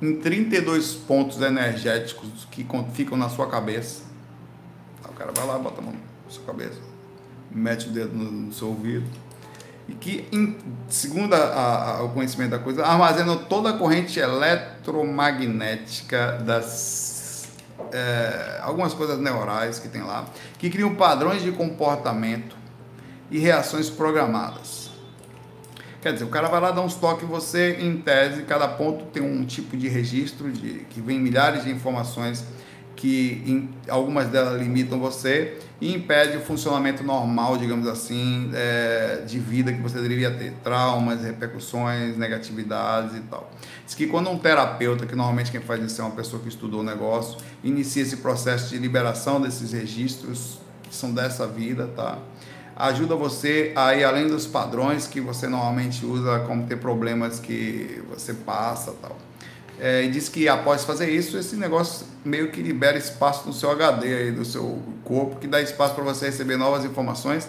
em 0.00 0.16
32 0.20 0.94
pontos 0.94 1.40
energéticos 1.40 2.46
que 2.52 2.64
ficam 2.92 3.18
na 3.18 3.28
sua 3.28 3.48
cabeça. 3.48 4.02
O 5.08 5.12
cara 5.12 5.32
vai 5.32 5.46
lá, 5.46 5.58
bota 5.58 5.80
a 5.80 5.84
mão 5.84 5.92
na 5.92 6.30
sua 6.30 6.44
cabeça, 6.44 6.78
mete 7.50 7.88
o 7.88 7.90
dedo 7.90 8.14
no, 8.14 8.30
no 8.30 8.52
seu 8.52 8.68
ouvido. 8.68 9.06
E 9.88 9.92
que, 9.92 10.26
em, 10.32 10.56
segundo 10.88 11.34
a, 11.34 11.98
a, 11.98 12.02
o 12.04 12.08
conhecimento 12.10 12.52
da 12.52 12.58
coisa, 12.58 12.84
armazenam 12.84 13.36
toda 13.36 13.70
a 13.70 13.72
corrente 13.74 14.18
eletromagnética 14.18 16.38
das 16.44 17.14
é, 17.92 18.60
algumas 18.62 18.94
coisas 18.94 19.18
neurais 19.18 19.78
que 19.78 19.88
tem 19.88 20.02
lá, 20.02 20.26
que 20.58 20.70
criam 20.70 20.94
padrões 20.94 21.42
de 21.42 21.52
comportamento 21.52 22.56
e 23.30 23.38
reações 23.38 23.90
programadas. 23.90 24.90
Quer 26.02 26.12
dizer, 26.12 26.24
o 26.24 26.28
cara 26.28 26.48
vai 26.48 26.60
lá 26.60 26.70
dar 26.70 26.82
uns 26.82 26.94
toques 26.94 27.24
em 27.24 27.26
você, 27.26 27.78
em 27.80 27.96
tese, 27.96 28.42
cada 28.42 28.68
ponto 28.68 29.06
tem 29.06 29.22
um 29.22 29.44
tipo 29.44 29.76
de 29.76 29.88
registro 29.88 30.52
de, 30.52 30.80
que 30.90 31.00
vem 31.00 31.18
milhares 31.18 31.64
de 31.64 31.70
informações 31.70 32.44
que 33.04 33.42
em, 33.46 33.68
algumas 33.86 34.28
delas 34.28 34.58
limitam 34.58 34.98
você 34.98 35.58
e 35.78 35.94
impede 35.94 36.38
o 36.38 36.40
funcionamento 36.40 37.04
normal, 37.04 37.58
digamos 37.58 37.86
assim, 37.86 38.50
é, 38.54 39.22
de 39.26 39.38
vida 39.38 39.70
que 39.70 39.82
você 39.82 40.00
deveria 40.00 40.30
ter, 40.30 40.54
traumas, 40.64 41.22
repercussões, 41.22 42.16
negatividades 42.16 43.14
e 43.14 43.20
tal. 43.20 43.50
Diz 43.84 43.94
que 43.94 44.06
quando 44.06 44.30
um 44.30 44.38
terapeuta, 44.38 45.04
que 45.04 45.14
normalmente 45.14 45.50
quem 45.50 45.60
faz 45.60 45.84
isso 45.84 46.00
é 46.00 46.04
uma 46.04 46.14
pessoa 46.14 46.40
que 46.40 46.48
estudou 46.48 46.80
o 46.80 46.82
negócio, 46.82 47.36
inicia 47.62 48.02
esse 48.02 48.16
processo 48.16 48.70
de 48.70 48.78
liberação 48.78 49.38
desses 49.38 49.72
registros 49.72 50.58
que 50.84 50.94
são 50.94 51.12
dessa 51.12 51.46
vida, 51.46 51.90
tá? 51.94 52.16
Ajuda 52.74 53.14
você 53.14 53.70
a 53.76 53.94
ir 53.94 54.02
além 54.04 54.28
dos 54.28 54.46
padrões 54.46 55.06
que 55.06 55.20
você 55.20 55.46
normalmente 55.46 56.06
usa, 56.06 56.38
como 56.46 56.66
ter 56.66 56.76
problemas 56.76 57.38
que 57.38 58.02
você 58.08 58.32
passa, 58.32 58.94
tal. 59.02 59.14
É, 59.80 60.04
e 60.04 60.08
diz 60.08 60.28
que 60.28 60.48
após 60.48 60.84
fazer 60.84 61.10
isso, 61.10 61.36
esse 61.36 61.56
negócio 61.56 62.06
meio 62.24 62.50
que 62.50 62.62
libera 62.62 62.96
espaço 62.96 63.46
no 63.46 63.52
seu 63.52 63.70
HD 63.70 64.14
aí, 64.14 64.32
do 64.32 64.44
seu 64.44 64.80
corpo, 65.04 65.36
que 65.36 65.46
dá 65.46 65.60
espaço 65.60 65.94
para 65.94 66.04
você 66.04 66.26
receber 66.26 66.56
novas 66.56 66.84
informações, 66.84 67.48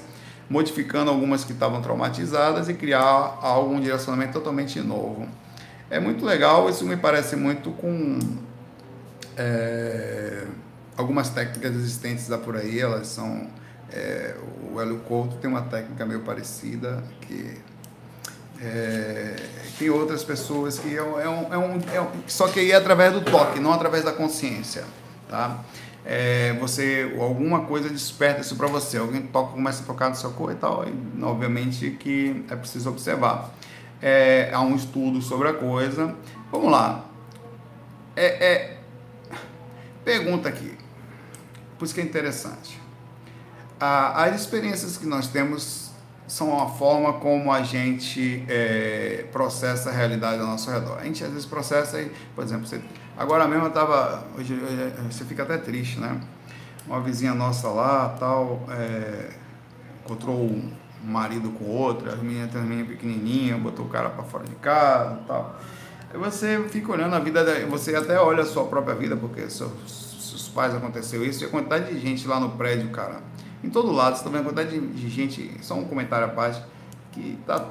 modificando 0.49 1.11
algumas 1.11 1.43
que 1.43 1.53
estavam 1.53 1.81
traumatizadas 1.81 2.67
e 2.67 2.73
criar 2.73 3.39
algum 3.41 3.79
direcionamento 3.79 4.33
totalmente 4.33 4.79
novo. 4.79 5.27
É 5.89 5.99
muito 5.99 6.25
legal, 6.25 6.69
isso 6.69 6.83
me 6.85 6.97
parece 6.97 7.35
muito 7.35 7.71
com 7.71 8.19
é, 9.37 10.45
algumas 10.97 11.29
técnicas 11.29 11.75
existentes 11.75 12.27
da 12.27 12.37
por 12.37 12.55
aí, 12.55 12.79
elas 12.79 13.07
são. 13.07 13.47
É, 13.91 14.35
o 14.73 14.81
Hélio 14.81 14.97
Couto 15.07 15.37
tem 15.37 15.49
uma 15.49 15.61
técnica 15.61 16.05
meio 16.05 16.21
parecida 16.21 17.03
que 17.21 17.55
é, 18.61 19.35
tem 19.77 19.89
outras 19.89 20.23
pessoas 20.23 20.79
que 20.79 20.95
é 20.95 20.97
é 20.97 21.01
um, 21.03 21.53
é 21.53 21.57
um, 21.57 21.81
é 21.93 22.01
um, 22.01 22.09
só 22.27 22.47
que 22.47 22.59
aí 22.59 22.71
é 22.71 22.75
através 22.75 23.13
do 23.13 23.21
toque, 23.21 23.59
não 23.59 23.73
através 23.73 24.03
da 24.03 24.13
consciência, 24.13 24.85
tá? 25.29 25.63
É, 26.05 26.53
você 26.59 27.15
alguma 27.19 27.61
coisa 27.61 27.89
desperta 27.89 28.41
isso 28.41 28.55
para 28.55 28.67
você, 28.67 28.97
alguém 28.97 29.23
toca, 29.23 29.53
começa 29.53 29.83
a 29.83 29.85
tocar 29.85 30.09
no 30.09 30.15
seu 30.15 30.31
corpo 30.31 30.53
e 30.53 30.55
tal, 30.55 30.85
e, 30.87 31.23
obviamente 31.23 31.91
que 31.91 32.45
é 32.49 32.55
preciso 32.55 32.89
observar. 32.89 33.53
É, 34.01 34.51
há 34.53 34.61
um 34.61 34.75
estudo 34.75 35.21
sobre 35.21 35.47
a 35.47 35.53
coisa. 35.53 36.13
Vamos 36.51 36.71
lá. 36.71 37.05
É, 38.15 38.25
é 38.25 38.77
pergunta 40.03 40.47
aqui, 40.47 40.77
por 41.77 41.85
isso 41.85 41.93
que 41.93 42.01
é 42.01 42.03
interessante. 42.03 42.79
Ah, 43.79 44.23
as 44.23 44.39
experiências 44.39 44.95
que 44.95 45.05
nós 45.05 45.27
temos 45.27 45.84
são 46.27 46.59
a 46.59 46.67
forma 46.67 47.13
como 47.13 47.51
a 47.51 47.61
gente 47.61 48.43
é, 48.47 49.25
processa 49.31 49.89
a 49.89 49.93
realidade 49.93 50.41
ao 50.41 50.47
nosso 50.47 50.69
redor. 50.71 50.97
A 50.99 51.03
gente 51.03 51.23
às 51.23 51.29
vezes 51.29 51.45
processa, 51.45 51.97
aí, 51.97 52.11
por 52.33 52.43
exemplo, 52.43 52.65
você, 52.65 52.81
agora 53.15 53.47
mesmo 53.47 53.65
eu 53.65 53.69
estava, 53.69 54.23
hoje, 54.37 54.53
hoje, 54.53 54.93
você 55.11 55.23
fica 55.23 55.43
até 55.43 55.57
triste, 55.57 55.99
né? 55.99 56.19
Uma 56.87 56.99
vizinha 56.99 57.33
nossa 57.33 57.67
lá, 57.67 58.15
tal, 58.19 58.63
é, 58.69 59.29
encontrou 60.03 60.35
um 60.35 60.71
marido 61.03 61.49
com 61.51 61.65
outra, 61.65 62.13
as 62.13 62.19
meninas 62.19 62.51
tem 62.51 62.61
menina 62.61 62.87
pequenininha, 62.87 63.57
botou 63.57 63.85
o 63.85 63.89
cara 63.89 64.09
para 64.09 64.23
fora 64.23 64.45
de 64.45 64.55
casa, 64.55 65.19
tal. 65.27 65.59
Aí 66.11 66.19
você 66.19 66.63
fica 66.69 66.91
olhando 66.91 67.15
a 67.15 67.19
vida, 67.19 67.43
você 67.69 67.95
até 67.95 68.19
olha 68.19 68.41
a 68.41 68.45
sua 68.45 68.65
própria 68.65 68.95
vida, 68.95 69.15
porque 69.15 69.47
seus, 69.49 69.71
seus 70.19 70.49
pais 70.49 70.73
aconteceu 70.73 71.23
isso, 71.23 71.43
e 71.43 71.47
a 71.47 71.49
quantidade 71.49 71.93
de 71.93 71.99
gente 71.99 72.27
lá 72.27 72.39
no 72.39 72.49
prédio, 72.51 72.89
cara 72.89 73.34
em 73.65 73.69
todo 73.69 73.91
lado. 73.91 74.15
Está 74.15 74.29
vendo 74.29 74.41
a 74.41 74.43
quantidade 74.43 74.79
de, 74.79 74.87
de 74.87 75.09
gente, 75.09 75.51
só 75.61 75.75
um 75.75 75.85
comentário 75.85 76.27
à 76.27 76.29
parte, 76.29 76.61
que 77.11 77.37
está 77.41 77.67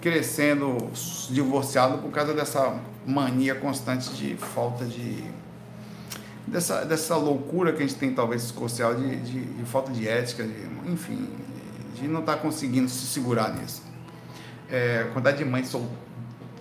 crescendo 0.00 0.76
divorciado 1.30 1.98
por 1.98 2.10
causa 2.10 2.32
dessa 2.32 2.78
mania 3.06 3.54
constante 3.54 4.10
de 4.10 4.36
falta 4.36 4.84
de. 4.84 5.24
dessa, 6.46 6.84
dessa 6.84 7.16
loucura 7.16 7.72
que 7.72 7.82
a 7.82 7.86
gente 7.86 7.98
tem, 7.98 8.12
talvez, 8.12 8.42
social, 8.42 8.94
de, 8.94 9.16
de, 9.16 9.44
de 9.44 9.64
falta 9.64 9.90
de 9.90 10.06
ética, 10.06 10.44
de, 10.44 10.90
enfim, 10.90 11.28
de 11.94 12.06
não 12.06 12.20
estar 12.20 12.36
tá 12.36 12.38
conseguindo 12.38 12.88
se 12.88 13.06
segurar 13.06 13.54
nisso. 13.54 13.82
É, 14.70 15.06
a 15.08 15.12
quantidade 15.12 15.38
de 15.38 15.44
mães 15.44 15.68
sol, 15.68 15.88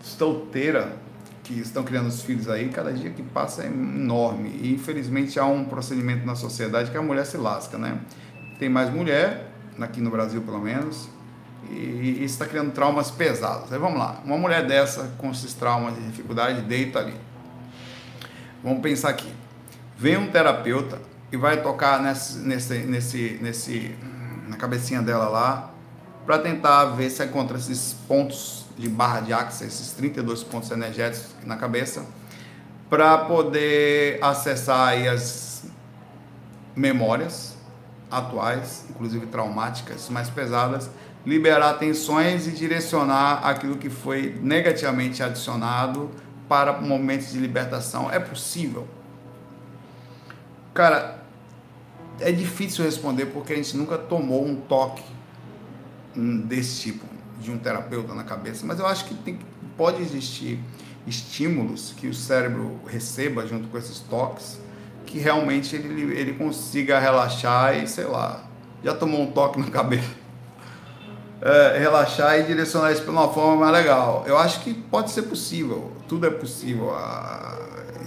solteira 0.01 0.97
que 1.43 1.53
estão 1.59 1.83
criando 1.83 2.07
os 2.07 2.21
filhos 2.21 2.49
aí, 2.49 2.67
cada 2.69 2.91
dia 2.91 3.09
que 3.09 3.23
passa 3.23 3.63
é 3.63 3.67
enorme. 3.67 4.49
E 4.61 4.73
infelizmente 4.73 5.39
há 5.39 5.45
um 5.45 5.63
procedimento 5.63 6.25
na 6.25 6.35
sociedade 6.35 6.91
que 6.91 6.97
a 6.97 7.01
mulher 7.01 7.25
se 7.25 7.37
lasca, 7.37 7.77
né? 7.77 7.99
Tem 8.59 8.69
mais 8.69 8.89
mulher, 8.89 9.51
aqui 9.79 10.01
no 10.01 10.09
Brasil 10.09 10.41
pelo 10.41 10.59
menos, 10.59 11.09
e 11.69 12.23
está 12.23 12.45
criando 12.45 12.71
traumas 12.71 13.11
pesados. 13.11 13.71
Aí 13.71 13.79
vamos 13.79 13.99
lá, 13.99 14.21
uma 14.23 14.37
mulher 14.37 14.65
dessa 14.65 15.11
com 15.17 15.31
esses 15.31 15.53
traumas 15.53 15.95
de 15.95 16.01
dificuldade, 16.01 16.61
deita 16.61 16.99
ali. 16.99 17.15
Vamos 18.63 18.81
pensar 18.81 19.09
aqui. 19.09 19.31
Vem 19.97 20.17
um 20.17 20.31
terapeuta 20.31 21.01
e 21.31 21.37
vai 21.37 21.61
tocar 21.61 22.01
nesse, 22.01 22.37
nesse, 22.39 22.77
nesse, 22.79 23.39
nesse, 23.41 23.95
na 24.47 24.55
cabecinha 24.55 25.01
dela 25.01 25.27
lá, 25.27 25.71
para 26.25 26.39
tentar 26.39 26.85
ver 26.85 27.09
se 27.09 27.23
encontra 27.23 27.57
esses 27.57 27.93
pontos 28.07 28.65
de 28.77 28.87
barra 28.87 29.21
de 29.21 29.33
axis, 29.33 29.67
esses 29.67 29.91
32 29.93 30.43
pontos 30.43 30.69
energéticos 30.71 31.31
na 31.45 31.57
cabeça, 31.57 32.05
para 32.89 33.17
poder 33.17 34.19
acessar 34.21 34.89
aí 34.89 35.07
as 35.07 35.65
memórias, 36.75 37.56
atuais, 38.09 38.85
inclusive 38.89 39.25
traumáticas, 39.27 40.09
mais 40.09 40.29
pesadas, 40.29 40.89
liberar 41.25 41.73
tensões 41.73 42.47
e 42.47 42.51
direcionar 42.51 43.45
aquilo 43.45 43.77
que 43.77 43.89
foi 43.89 44.39
negativamente 44.41 45.21
adicionado 45.21 46.09
para 46.47 46.79
momentos 46.81 47.31
de 47.31 47.39
libertação. 47.39 48.09
É 48.09 48.19
possível? 48.19 48.87
Cara, 50.73 51.21
é 52.19 52.31
difícil 52.31 52.85
responder 52.85 53.27
porque 53.27 53.53
a 53.53 53.55
gente 53.55 53.75
nunca 53.75 53.97
tomou 53.97 54.45
um 54.45 54.55
toque 54.55 55.03
desse 56.15 56.81
tipo 56.81 57.05
de 57.39 57.51
um 57.51 57.57
terapeuta 57.57 58.13
na 58.13 58.23
cabeça, 58.23 58.65
mas 58.65 58.79
eu 58.79 58.87
acho 58.87 59.05
que 59.05 59.13
tem, 59.13 59.37
pode 59.75 60.01
existir 60.01 60.59
estímulos 61.05 61.93
que 61.95 62.07
o 62.07 62.13
cérebro 62.13 62.79
receba 62.87 63.45
junto 63.45 63.67
com 63.67 63.77
esses 63.77 63.99
toques 63.99 64.59
que 65.07 65.17
realmente 65.17 65.75
ele, 65.75 66.13
ele 66.13 66.33
consiga 66.33 66.99
relaxar 66.99 67.81
e, 67.81 67.87
sei 67.87 68.05
lá, 68.05 68.43
já 68.83 68.93
tomou 68.93 69.21
um 69.21 69.31
toque 69.31 69.59
na 69.59 69.67
cabeça. 69.71 70.27
É, 71.41 71.77
relaxar 71.79 72.39
e 72.39 72.43
direcionar 72.43 72.91
isso 72.91 73.03
para 73.03 73.11
uma 73.11 73.29
forma 73.29 73.55
mais 73.55 73.71
legal. 73.71 74.23
Eu 74.27 74.37
acho 74.37 74.59
que 74.61 74.73
pode 74.73 75.11
ser 75.11 75.23
possível, 75.23 75.91
tudo 76.07 76.27
é 76.27 76.29
possível. 76.29 76.93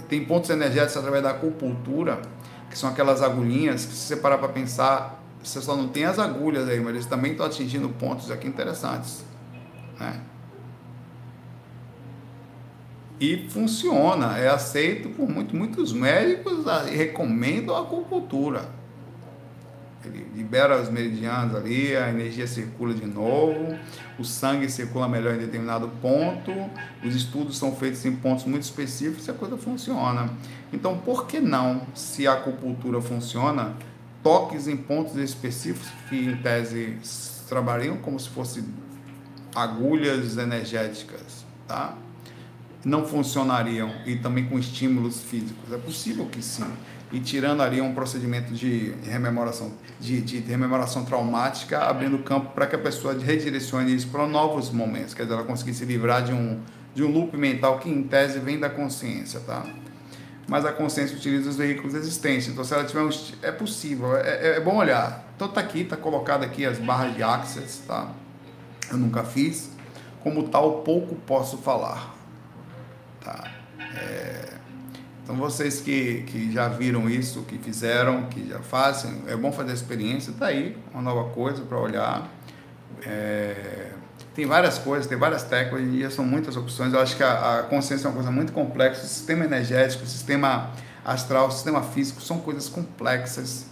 Tem 0.07 0.23
pontos 0.23 0.49
energéticos 0.49 0.97
através 0.97 1.23
da 1.23 1.31
acupuntura, 1.31 2.21
que 2.69 2.77
são 2.77 2.89
aquelas 2.89 3.21
agulhinhas 3.21 3.85
que, 3.85 3.93
se 3.93 4.07
você 4.07 4.15
parar 4.17 4.37
para 4.37 4.49
pensar, 4.49 5.21
você 5.43 5.59
só 5.59 5.75
não 5.75 5.87
tem 5.87 6.05
as 6.05 6.19
agulhas 6.19 6.67
aí, 6.69 6.79
mas 6.79 6.93
eles 6.93 7.05
também 7.05 7.31
estão 7.31 7.45
atingindo 7.45 7.89
pontos 7.89 8.29
aqui 8.29 8.47
interessantes. 8.47 9.23
Né? 9.99 10.19
E 13.21 13.47
funciona, 13.49 14.39
é 14.39 14.49
aceito 14.49 15.09
por 15.09 15.29
muito, 15.29 15.55
muitos 15.55 15.93
médicos 15.93 16.65
e 16.91 16.95
recomendam 16.95 17.75
a 17.75 17.81
acupuntura. 17.81 18.67
Ele 20.03 20.25
libera 20.35 20.81
os 20.81 20.89
meridianos 20.89 21.55
ali, 21.55 21.95
a 21.95 22.09
energia 22.09 22.47
circula 22.47 22.95
de 22.95 23.05
novo, 23.05 23.77
o 24.17 24.25
sangue 24.25 24.67
circula 24.71 25.07
melhor 25.07 25.35
em 25.35 25.37
determinado 25.37 25.87
ponto, 26.01 26.51
os 27.05 27.13
estudos 27.13 27.59
são 27.59 27.75
feitos 27.75 28.03
em 28.05 28.15
pontos 28.15 28.45
muito 28.45 28.63
específicos 28.63 29.27
e 29.27 29.29
a 29.29 29.35
coisa 29.35 29.55
funciona. 29.55 30.27
Então, 30.73 30.97
por 30.97 31.27
que 31.27 31.39
não, 31.39 31.85
se 31.93 32.25
a 32.25 32.33
acupuntura 32.33 32.99
funciona, 33.01 33.75
toques 34.23 34.67
em 34.67 34.75
pontos 34.75 35.15
específicos 35.17 35.87
que, 36.09 36.25
em 36.25 36.37
tese, 36.37 36.97
trabalhariam 37.47 37.97
como 37.97 38.19
se 38.19 38.29
fossem 38.29 38.65
agulhas 39.53 40.37
energéticas, 40.37 41.45
tá? 41.67 41.95
Não 42.83 43.05
funcionariam 43.05 43.91
e 44.05 44.15
também 44.15 44.45
com 44.45 44.57
estímulos 44.57 45.21
físicos. 45.21 45.71
É 45.71 45.77
possível 45.77 46.25
que 46.25 46.41
sim 46.41 46.65
e 47.11 47.19
tirando 47.19 47.61
ali 47.61 47.81
um 47.81 47.93
procedimento 47.93 48.53
de 48.53 48.93
rememoração, 49.03 49.73
de, 49.99 50.21
de 50.21 50.39
rememoração 50.39 51.03
traumática, 51.03 51.79
abrindo 51.79 52.17
campo 52.19 52.51
para 52.53 52.65
que 52.65 52.75
a 52.75 52.79
pessoa 52.79 53.17
redirecione 53.17 53.93
isso 53.93 54.07
para 54.07 54.25
novos 54.25 54.71
momentos, 54.71 55.13
quer 55.13 55.23
dizer, 55.23 55.35
ela 55.35 55.43
conseguir 55.43 55.73
se 55.73 55.83
livrar 55.83 56.23
de 56.23 56.31
um, 56.31 56.61
de 56.95 57.03
um 57.03 57.11
loop 57.11 57.35
mental 57.35 57.79
que 57.79 57.89
em 57.89 58.03
tese 58.03 58.39
vem 58.39 58.57
da 58.57 58.69
consciência, 58.69 59.41
tá? 59.41 59.65
Mas 60.47 60.65
a 60.65 60.71
consciência 60.71 61.15
utiliza 61.15 61.49
os 61.49 61.57
veículos 61.57 61.93
existentes, 61.93 62.47
então 62.47 62.63
se 62.63 62.73
ela 62.73 62.85
tiver 62.85 63.01
um, 63.01 63.09
é 63.41 63.51
possível, 63.51 64.15
é, 64.15 64.29
é, 64.29 64.57
é 64.57 64.59
bom 64.59 64.77
olhar. 64.77 65.25
Então 65.35 65.49
tá 65.49 65.59
aqui, 65.59 65.83
tá 65.83 65.97
colocado 65.97 66.43
aqui 66.43 66.65
as 66.65 66.77
barras 66.77 67.13
de 67.15 67.23
access, 67.23 67.81
tá? 67.85 68.09
Eu 68.89 68.97
nunca 68.97 69.23
fiz, 69.23 69.69
como 70.21 70.47
tal 70.47 70.81
pouco 70.81 71.15
posso 71.15 71.57
falar, 71.57 72.15
tá? 73.23 73.51
É, 73.95 74.53
então 75.23 75.35
vocês 75.35 75.81
que, 75.81 76.23
que 76.23 76.51
já 76.51 76.67
viram 76.67 77.09
isso, 77.09 77.43
que 77.43 77.57
fizeram, 77.57 78.23
que 78.23 78.49
já 78.49 78.59
fazem, 78.59 79.23
é 79.27 79.35
bom 79.35 79.51
fazer 79.51 79.71
a 79.71 79.73
experiência, 79.73 80.33
tá 80.37 80.47
aí, 80.47 80.77
uma 80.93 81.01
nova 81.01 81.29
coisa 81.29 81.61
para 81.63 81.77
olhar. 81.79 82.29
É, 83.05 83.91
tem 84.33 84.45
várias 84.45 84.77
coisas, 84.77 85.07
tem 85.07 85.17
várias 85.17 85.43
técnicas, 85.43 85.79
hoje 85.79 85.89
em 85.89 85.91
dia 85.91 86.09
são 86.09 86.25
muitas 86.25 86.55
opções. 86.57 86.93
Eu 86.93 86.99
acho 86.99 87.15
que 87.15 87.23
a, 87.23 87.59
a 87.59 87.63
consciência 87.63 88.07
é 88.07 88.09
uma 88.09 88.15
coisa 88.15 88.31
muito 88.31 88.51
complexa, 88.53 89.03
o 89.03 89.07
sistema 89.07 89.45
energético, 89.45 90.03
o 90.03 90.07
sistema 90.07 90.71
astral, 91.03 91.47
o 91.47 91.51
sistema 91.51 91.81
físico 91.81 92.21
são 92.21 92.39
coisas 92.39 92.69
complexas. 92.69 93.67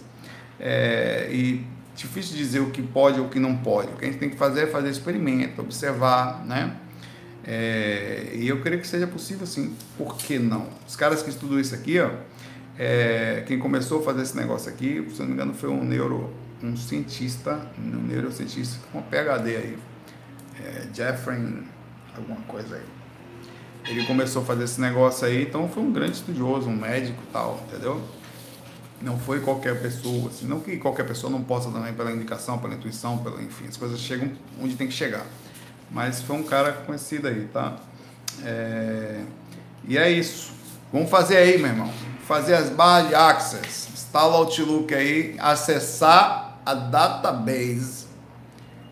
É, 0.58 1.28
e 1.32 1.66
difícil 1.94 2.36
dizer 2.36 2.60
o 2.60 2.70
que 2.70 2.82
pode 2.82 3.18
ou 3.18 3.26
o 3.26 3.28
que 3.28 3.38
não 3.38 3.56
pode. 3.56 3.88
O 3.88 3.96
que 3.96 4.04
a 4.04 4.08
gente 4.08 4.18
tem 4.18 4.30
que 4.30 4.36
fazer 4.36 4.64
é 4.64 4.66
fazer 4.66 4.90
experimento, 4.90 5.60
observar, 5.60 6.44
né? 6.44 6.76
É, 7.44 8.32
e 8.34 8.48
eu 8.48 8.60
creio 8.60 8.80
que 8.80 8.86
seja 8.86 9.06
possível 9.06 9.46
sim, 9.46 9.74
por 9.96 10.16
que 10.16 10.38
não? 10.38 10.68
Os 10.86 10.94
caras 10.96 11.22
que 11.22 11.30
estudam 11.30 11.58
isso 11.58 11.74
aqui, 11.74 11.98
ó, 11.98 12.10
é, 12.78 13.42
quem 13.46 13.58
começou 13.58 14.00
a 14.00 14.02
fazer 14.02 14.22
esse 14.22 14.36
negócio 14.36 14.70
aqui, 14.70 15.06
se 15.10 15.20
não 15.20 15.26
me 15.26 15.32
engano, 15.32 15.54
foi 15.54 15.70
um 15.70 15.82
neuro, 15.82 16.32
um 16.62 16.76
cientista, 16.76 17.60
um 17.78 18.06
neurocientista 18.06 18.78
com 18.92 18.98
uma 18.98 19.06
PhD 19.06 19.56
aí, 19.56 19.78
é, 20.62 20.86
Jeffrey, 20.92 21.62
alguma 22.16 22.40
coisa 22.42 22.76
aí. 22.76 22.82
Ele 23.88 24.04
começou 24.04 24.42
a 24.42 24.44
fazer 24.44 24.64
esse 24.64 24.80
negócio 24.80 25.26
aí, 25.26 25.44
então 25.44 25.66
foi 25.68 25.82
um 25.82 25.90
grande 25.90 26.12
estudioso, 26.12 26.68
um 26.68 26.76
médico 26.76 27.22
tal, 27.32 27.64
entendeu? 27.66 28.02
Não 29.00 29.18
foi 29.18 29.40
qualquer 29.40 29.80
pessoa, 29.80 30.28
assim, 30.28 30.46
não 30.46 30.60
que 30.60 30.76
qualquer 30.76 31.06
pessoa 31.06 31.32
não 31.32 31.42
possa 31.42 31.70
também 31.70 31.94
pela 31.94 32.12
indicação, 32.12 32.58
pela 32.58 32.74
intuição, 32.74 33.16
pela, 33.16 33.42
enfim, 33.42 33.64
as 33.66 33.78
coisas 33.78 33.98
chegam 33.98 34.30
onde 34.62 34.76
tem 34.76 34.86
que 34.86 34.92
chegar 34.92 35.24
mas 35.90 36.22
foi 36.22 36.36
um 36.36 36.42
cara 36.42 36.72
conhecido 36.72 37.28
aí, 37.28 37.48
tá? 37.52 37.76
É... 38.44 39.20
E 39.84 39.98
é 39.98 40.10
isso. 40.10 40.52
Vamos 40.92 41.10
fazer 41.10 41.36
aí, 41.36 41.58
meu 41.58 41.68
irmão. 41.68 41.92
Fazer 42.26 42.54
as 42.54 42.70
barras 42.70 43.08
de 43.08 43.14
Access. 43.14 43.88
Instala 43.92 44.34
o 44.34 44.36
Outlook 44.38 44.94
aí, 44.94 45.36
acessar 45.38 46.58
a 46.64 46.74
database 46.74 48.06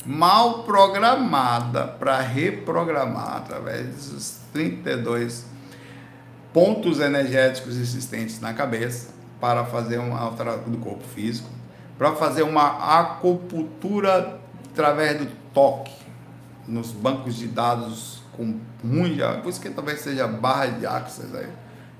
mal 0.05 0.63
programada 0.63 1.87
para 1.87 2.19
reprogramar 2.21 3.37
através 3.37 4.09
dos 4.09 4.39
32 4.53 5.45
pontos 6.53 6.99
energéticos 6.99 7.77
existentes 7.77 8.41
na 8.41 8.55
cabeça 8.55 9.11
para 9.39 9.65
fazer 9.67 9.99
uma 9.99 10.19
alteração 10.19 10.71
do 10.71 10.79
corpo 10.79 11.05
físico, 11.15 11.49
para 11.99 12.13
fazer 12.13 12.43
uma 12.43 12.99
acupuntura 12.99 14.41
através 14.73 15.19
do 15.19 15.27
toque 15.53 15.98
nos 16.69 16.93
bancos 16.93 17.37
de 17.37 17.49
dados 17.49 18.21
com 18.33 18.61
muito. 18.85 19.43
Por 19.43 19.49
isso 19.49 19.61
que 19.61 19.71
talvez 19.71 20.01
seja 20.01 20.29
barra 20.29 20.67
de 20.67 20.87
access 20.87 21.35
aí. 21.35 21.49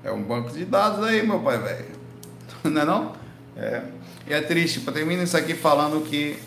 É 0.03 0.11
um 0.11 0.23
banco 0.23 0.51
de 0.51 0.63
dados 0.63 1.03
aí, 1.05 1.25
meu 1.25 1.39
pai, 1.39 1.57
velho. 1.57 1.85
Não 2.63 2.81
é 2.81 2.85
não? 2.85 3.13
É. 3.57 3.83
E 4.27 4.33
é 4.33 4.41
triste, 4.41 4.81
para 4.81 4.93
terminar 4.93 5.23
isso 5.23 5.35
aqui 5.35 5.53
falando 5.53 6.03
que, 6.05 6.39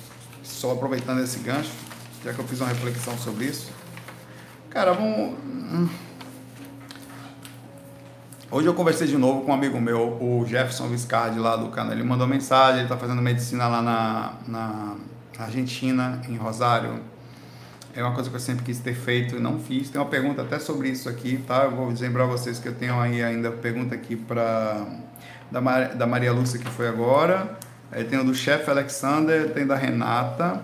só 0.43 0.73
aproveitando 0.73 1.21
esse 1.21 1.39
gancho, 1.41 1.73
já 2.25 2.33
que 2.33 2.39
eu 2.39 2.47
fiz 2.47 2.61
uma 2.61 2.69
reflexão 2.69 3.17
sobre 3.19 3.47
isso. 3.47 3.71
Cara, 4.71 4.93
vamos. 4.93 5.37
Hum. 5.45 5.89
Hoje 8.51 8.67
eu 8.67 8.75
conversei 8.75 9.07
de 9.07 9.17
novo 9.17 9.43
com 9.43 9.51
um 9.51 9.55
amigo 9.55 9.81
meu, 9.81 10.19
o 10.21 10.45
Jefferson 10.47 10.87
Viscardi, 10.89 11.39
lá 11.39 11.57
do 11.57 11.71
canal. 11.71 11.93
Ele 11.93 12.03
mandou 12.03 12.27
mensagem, 12.27 12.77
ele 12.77 12.85
está 12.85 12.97
fazendo 12.97 13.21
medicina 13.21 13.67
lá 13.67 13.83
na, 13.83 14.33
na 14.47 14.97
Argentina, 15.39 16.21
em 16.29 16.37
Rosário 16.37 17.01
é 17.95 18.03
uma 18.03 18.15
coisa 18.15 18.31
que 18.31 18.37
eu 18.37 18.41
sempre 18.41 18.65
quis 18.65 18.79
ter 18.79 18.95
feito 18.95 19.37
e 19.37 19.41
não 19.41 19.59
fiz. 19.59 19.91
Tem 19.91 20.01
uma 20.01 20.09
pergunta 20.09 20.43
até 20.43 20.59
sobre 20.59 20.89
isso 20.89 21.09
aqui, 21.09 21.37
tá? 21.47 21.65
Eu 21.65 21.73
vou 21.73 21.93
lembrar 21.93 22.25
vocês 22.25 22.59
que 22.59 22.67
eu 22.67 22.75
tenho 22.75 22.99
aí 22.99 23.23
ainda 23.23 23.51
pergunta 23.51 23.95
aqui 23.95 24.17
para 24.17 24.87
da, 25.51 25.61
Mar, 25.61 25.95
da 25.95 26.07
Maria 26.07 26.33
Lúcia 26.33 26.59
que 26.59 26.69
foi 26.71 26.89
agora. 26.89 27.59
Aí 27.91 28.05
tem 28.05 28.19
o 28.19 28.25
do 28.25 28.35
chefe 28.35 28.71
Alexander, 28.71 29.53
tem 29.53 29.67
da 29.67 29.77
Renata, 29.77 30.63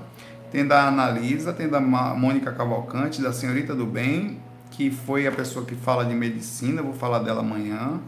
tem 0.51 0.67
da 0.67 0.89
Analisa, 0.89 1.53
tem 1.53 1.69
da 1.69 1.79
Mônica 1.79 2.51
Cavalcante, 2.51 3.21
da 3.21 3.33
Senhorita 3.35 3.75
do 3.75 3.85
Bem, 3.85 4.41
que 4.71 4.91
foi 4.91 5.27
a 5.27 5.33
pessoa 5.33 5.67
que 5.67 5.75
fala 5.75 6.07
de 6.07 6.15
medicina, 6.15 6.81
vou 6.81 6.95
falar 6.95 7.19
dela 7.19 7.41
amanhã. 7.41 8.01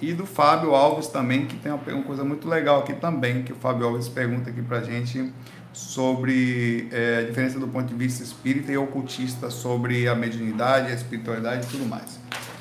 E 0.00 0.12
do 0.12 0.26
Fábio 0.26 0.74
Alves 0.74 1.08
também, 1.08 1.46
que 1.46 1.56
tem 1.56 1.72
uma, 1.72 1.80
uma 1.92 2.02
coisa 2.04 2.22
muito 2.22 2.48
legal 2.48 2.80
aqui 2.80 2.92
também, 2.92 3.42
que 3.42 3.52
o 3.52 3.56
Fábio 3.56 3.86
Alves 3.86 4.08
pergunta 4.08 4.50
aqui 4.50 4.62
pra 4.62 4.80
gente 4.82 5.32
sobre 5.74 6.88
é, 6.92 7.18
a 7.18 7.22
diferença 7.22 7.58
do 7.58 7.66
ponto 7.66 7.88
de 7.88 7.94
vista 7.94 8.22
espírita 8.22 8.70
e 8.70 8.78
ocultista 8.78 9.50
sobre 9.50 10.08
a 10.08 10.14
mediunidade, 10.14 10.92
a 10.92 10.94
espiritualidade 10.94 11.66
e 11.66 11.70
tudo 11.70 11.84
mais. 11.84 12.18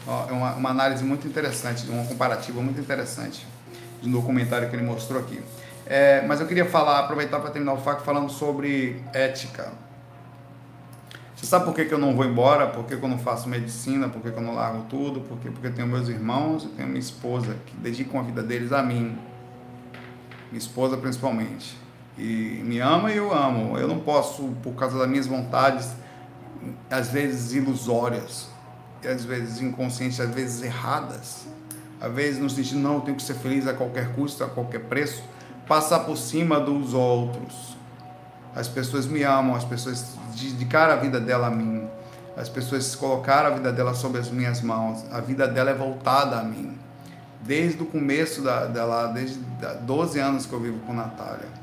Ó, 0.08 0.28
é 0.30 0.32
uma, 0.32 0.54
uma, 0.56 0.70
análise 0.72 1.04
muito 1.04 1.28
interessante, 1.28 1.88
uma 1.88 2.06
comparativa 2.06 2.60
muito 2.60 2.82
interessante 2.82 3.46
do 4.02 4.10
documentário 4.10 4.68
que 4.68 4.76
ele 4.76 4.84
mostrou 4.84 5.22
aqui. 5.22 5.40
É, 5.86 6.26
mas 6.26 6.42
eu 6.42 6.48
queria 6.48 6.66
falar, 6.66 7.02
aproveitar 7.02 7.40
para 7.40 7.52
terminar 7.52 7.74
o 7.74 7.78
fato 7.78 8.04
falando 8.04 8.30
sobre 8.30 9.02
ética. 9.14 9.72
Você 11.36 11.46
sabe 11.46 11.66
por 11.66 11.76
que, 11.76 11.86
que 11.86 11.94
eu 11.94 12.00
não 12.00 12.16
vou 12.16 12.26
embora? 12.26 12.68
Por 12.68 12.84
que, 12.86 12.98
que 12.98 13.04
eu 13.04 13.10
não 13.10 13.20
faço 13.20 13.48
medicina? 13.48 14.10
Por 14.10 14.22
que, 14.22 14.32
que 14.32 14.38
eu 14.38 14.42
não 14.42 14.56
largo 14.56 14.86
tudo? 14.90 15.22
Por 15.22 15.38
que? 15.38 15.52
Porque 15.52 15.68
eu 15.68 15.74
tenho 15.74 15.88
meus 15.88 16.10
irmãos, 16.10 16.64
eu 16.64 16.72
tenho 16.72 16.88
minha 16.88 17.00
esposa 17.00 17.58
que 17.66 17.76
dedicam 17.76 18.20
a 18.20 18.24
vida 18.24 18.42
deles 18.42 18.72
a 18.72 18.82
mim. 18.82 19.18
Minha 20.50 20.60
esposa 20.60 20.98
principalmente 20.98 21.83
e 22.18 22.62
me 22.64 22.80
ama 22.80 23.12
e 23.12 23.18
eu 23.18 23.34
amo. 23.34 23.78
Eu 23.78 23.88
não 23.88 24.00
posso, 24.00 24.44
por 24.62 24.74
causa 24.74 24.98
das 24.98 25.08
minhas 25.08 25.28
vontades, 25.28 25.90
às 26.90 27.10
vezes 27.10 27.54
ilusórias, 27.54 28.48
às 29.04 29.26
vezes 29.26 29.62
inconscientes, 29.62 30.20
às 30.20 30.30
vezes 30.30 30.62
erradas, 30.62 31.46
às 32.00 32.12
vezes 32.12 32.40
no 32.40 32.50
sentido, 32.50 32.80
não, 32.80 32.96
eu 32.96 33.02
tenho 33.02 33.18
que 33.18 33.24
ser 33.24 33.36
feliz 33.36 33.68
a 33.68 33.74
qualquer 33.74 34.14
custo, 34.14 34.44
a 34.44 34.48
qualquer 34.48 34.82
preço, 34.86 35.24
passar 35.68 36.02
por 36.02 36.18
cima 36.18 36.60
dos 36.60 36.94
outros. 36.94 37.76
As 38.56 38.68
pessoas 38.68 39.08
me 39.08 39.24
amam, 39.24 39.56
as 39.56 39.66
pessoas 39.66 40.16
dedicaram 40.36 40.94
a 40.94 40.98
vida 40.98 41.20
dela 41.20 41.48
a 41.48 41.52
mim, 41.52 41.88
as 42.38 42.50
pessoas 42.50 42.96
colocaram 42.96 43.48
a 43.48 43.56
vida 43.56 43.72
dela 43.72 43.94
sob 43.96 44.18
as 44.20 44.30
minhas 44.30 44.62
mãos, 44.62 45.04
a 45.12 45.20
vida 45.20 45.48
dela 45.48 45.72
é 45.72 45.74
voltada 45.74 46.40
a 46.40 46.44
mim. 46.44 46.78
Desde 47.42 47.82
o 47.82 47.86
começo 47.86 48.42
da, 48.42 48.66
dela, 48.66 49.08
desde 49.08 49.40
12 49.82 50.20
anos 50.20 50.46
que 50.46 50.54
eu 50.54 50.60
vivo 50.60 50.80
com 50.86 50.94
Natália 50.94 51.63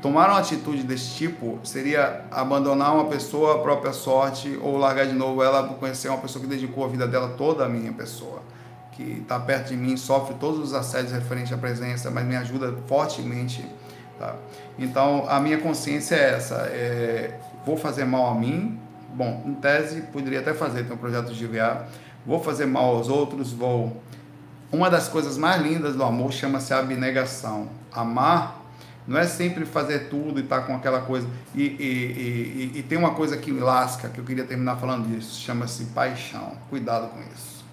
Tomar 0.00 0.30
uma 0.30 0.38
atitude 0.38 0.82
desse 0.82 1.14
tipo 1.14 1.58
seria 1.62 2.24
abandonar 2.30 2.94
uma 2.94 3.04
pessoa 3.04 3.56
à 3.56 3.58
própria 3.58 3.92
sorte 3.92 4.58
ou 4.62 4.78
largar 4.78 5.06
de 5.06 5.12
novo 5.12 5.42
ela 5.42 5.62
por 5.62 5.76
conhecer 5.76 6.08
uma 6.08 6.16
pessoa 6.16 6.42
que 6.42 6.48
dedicou 6.48 6.86
a 6.86 6.88
vida 6.88 7.06
dela 7.06 7.34
toda 7.36 7.66
à 7.66 7.68
minha 7.68 7.92
pessoa, 7.92 8.42
que 8.92 9.18
está 9.20 9.38
perto 9.38 9.68
de 9.68 9.76
mim, 9.76 9.98
sofre 9.98 10.34
todos 10.40 10.58
os 10.58 10.72
assédios 10.72 11.12
referentes 11.12 11.52
à 11.52 11.58
presença, 11.58 12.10
mas 12.10 12.24
me 12.24 12.34
ajuda 12.34 12.74
fortemente. 12.86 13.62
Tá? 14.18 14.36
Então, 14.78 15.26
a 15.28 15.38
minha 15.38 15.58
consciência 15.58 16.14
é 16.14 16.34
essa: 16.34 16.54
é, 16.70 17.38
vou 17.66 17.76
fazer 17.76 18.06
mal 18.06 18.30
a 18.30 18.34
mim. 18.34 18.78
Bom, 19.12 19.42
em 19.44 19.54
tese, 19.54 20.02
poderia 20.12 20.40
até 20.40 20.54
fazer, 20.54 20.84
tem 20.84 20.94
um 20.94 20.98
projeto 20.98 21.30
de 21.30 21.46
GVA. 21.46 21.86
Vou 22.24 22.42
fazer 22.42 22.64
mal 22.64 22.96
aos 22.96 23.08
outros, 23.08 23.52
vou. 23.52 24.00
Uma 24.72 24.88
das 24.88 25.08
coisas 25.08 25.36
mais 25.36 25.60
lindas 25.60 25.94
do 25.94 26.04
amor 26.04 26.32
chama-se 26.32 26.72
abnegação. 26.72 27.68
Amar 27.92 28.59
Não 29.10 29.18
é 29.18 29.26
sempre 29.26 29.66
fazer 29.66 30.08
tudo 30.08 30.38
e 30.38 30.44
estar 30.44 30.60
tá 30.60 30.66
com 30.68 30.76
aquela 30.76 31.00
coisa. 31.00 31.26
E, 31.52 31.62
e, 31.62 32.72
e, 32.74 32.78
e, 32.78 32.82
tem 32.84 32.96
uma 32.96 33.12
coisa 33.12 33.36
que 33.36 33.50
me 33.50 33.58
lasca, 33.58 34.08
que 34.08 34.20
eu 34.20 34.24
queria 34.24 34.44
terminar 34.44 34.76
falando 34.76 35.08
disso, 35.08 35.40
chama-se 35.40 35.86
paixão. 35.86 36.56
Cuidado 36.68 37.08
com 37.08 37.20
isso. 37.22 37.64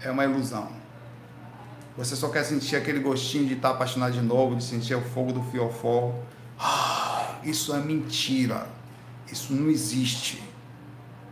É 0.00 0.10
uma 0.10 0.24
ilusão. 0.24 0.72
Você 1.96 2.16
só 2.16 2.30
quer 2.30 2.42
sentir 2.42 2.74
aquele 2.74 2.98
gostinho 2.98 3.46
de 3.46 3.54
estar 3.54 3.68
tá 3.68 3.74
apaixonado 3.76 4.10
de 4.10 4.22
novo, 4.22 4.56
de 4.56 4.64
sentir 4.64 4.96
o 4.96 5.00
fogo 5.00 5.32
do 5.32 5.40
fiofó. 5.40 6.12
Ah, 6.58 7.36
isso 7.44 7.72
é 7.72 7.78
mentira. 7.78 8.66
Isso 9.30 9.52
não 9.52 9.70
existe. 9.70 10.42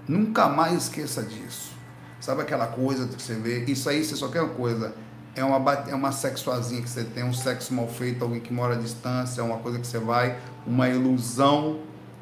Nunca 0.06 0.48
mais 0.48 0.84
esqueça 0.84 1.24
disso. 1.24 1.72
Sabe 2.20 2.42
aquela 2.42 2.68
coisa 2.68 3.08
que 3.08 3.20
você 3.20 3.34
vê? 3.34 3.64
Isso 3.64 3.88
aí 3.88 4.04
você 4.04 4.14
só 4.14 4.28
quer 4.28 4.42
uma 4.42 4.54
coisa 4.54 4.94
é 5.34 5.42
uma, 5.42 5.72
é 5.88 5.94
uma 5.94 6.12
sexuazinha 6.12 6.82
que 6.82 6.88
você 6.88 7.04
tem, 7.04 7.24
um 7.24 7.32
sexo 7.32 7.72
mal 7.72 7.88
feito, 7.88 8.22
alguém 8.22 8.40
que 8.40 8.52
mora 8.52 8.74
à 8.74 8.78
distância, 8.78 9.40
é 9.40 9.44
uma 9.44 9.58
coisa 9.58 9.78
que 9.78 9.86
você 9.86 9.98
vai, 9.98 10.38
uma 10.66 10.88
ilusão 10.88 11.80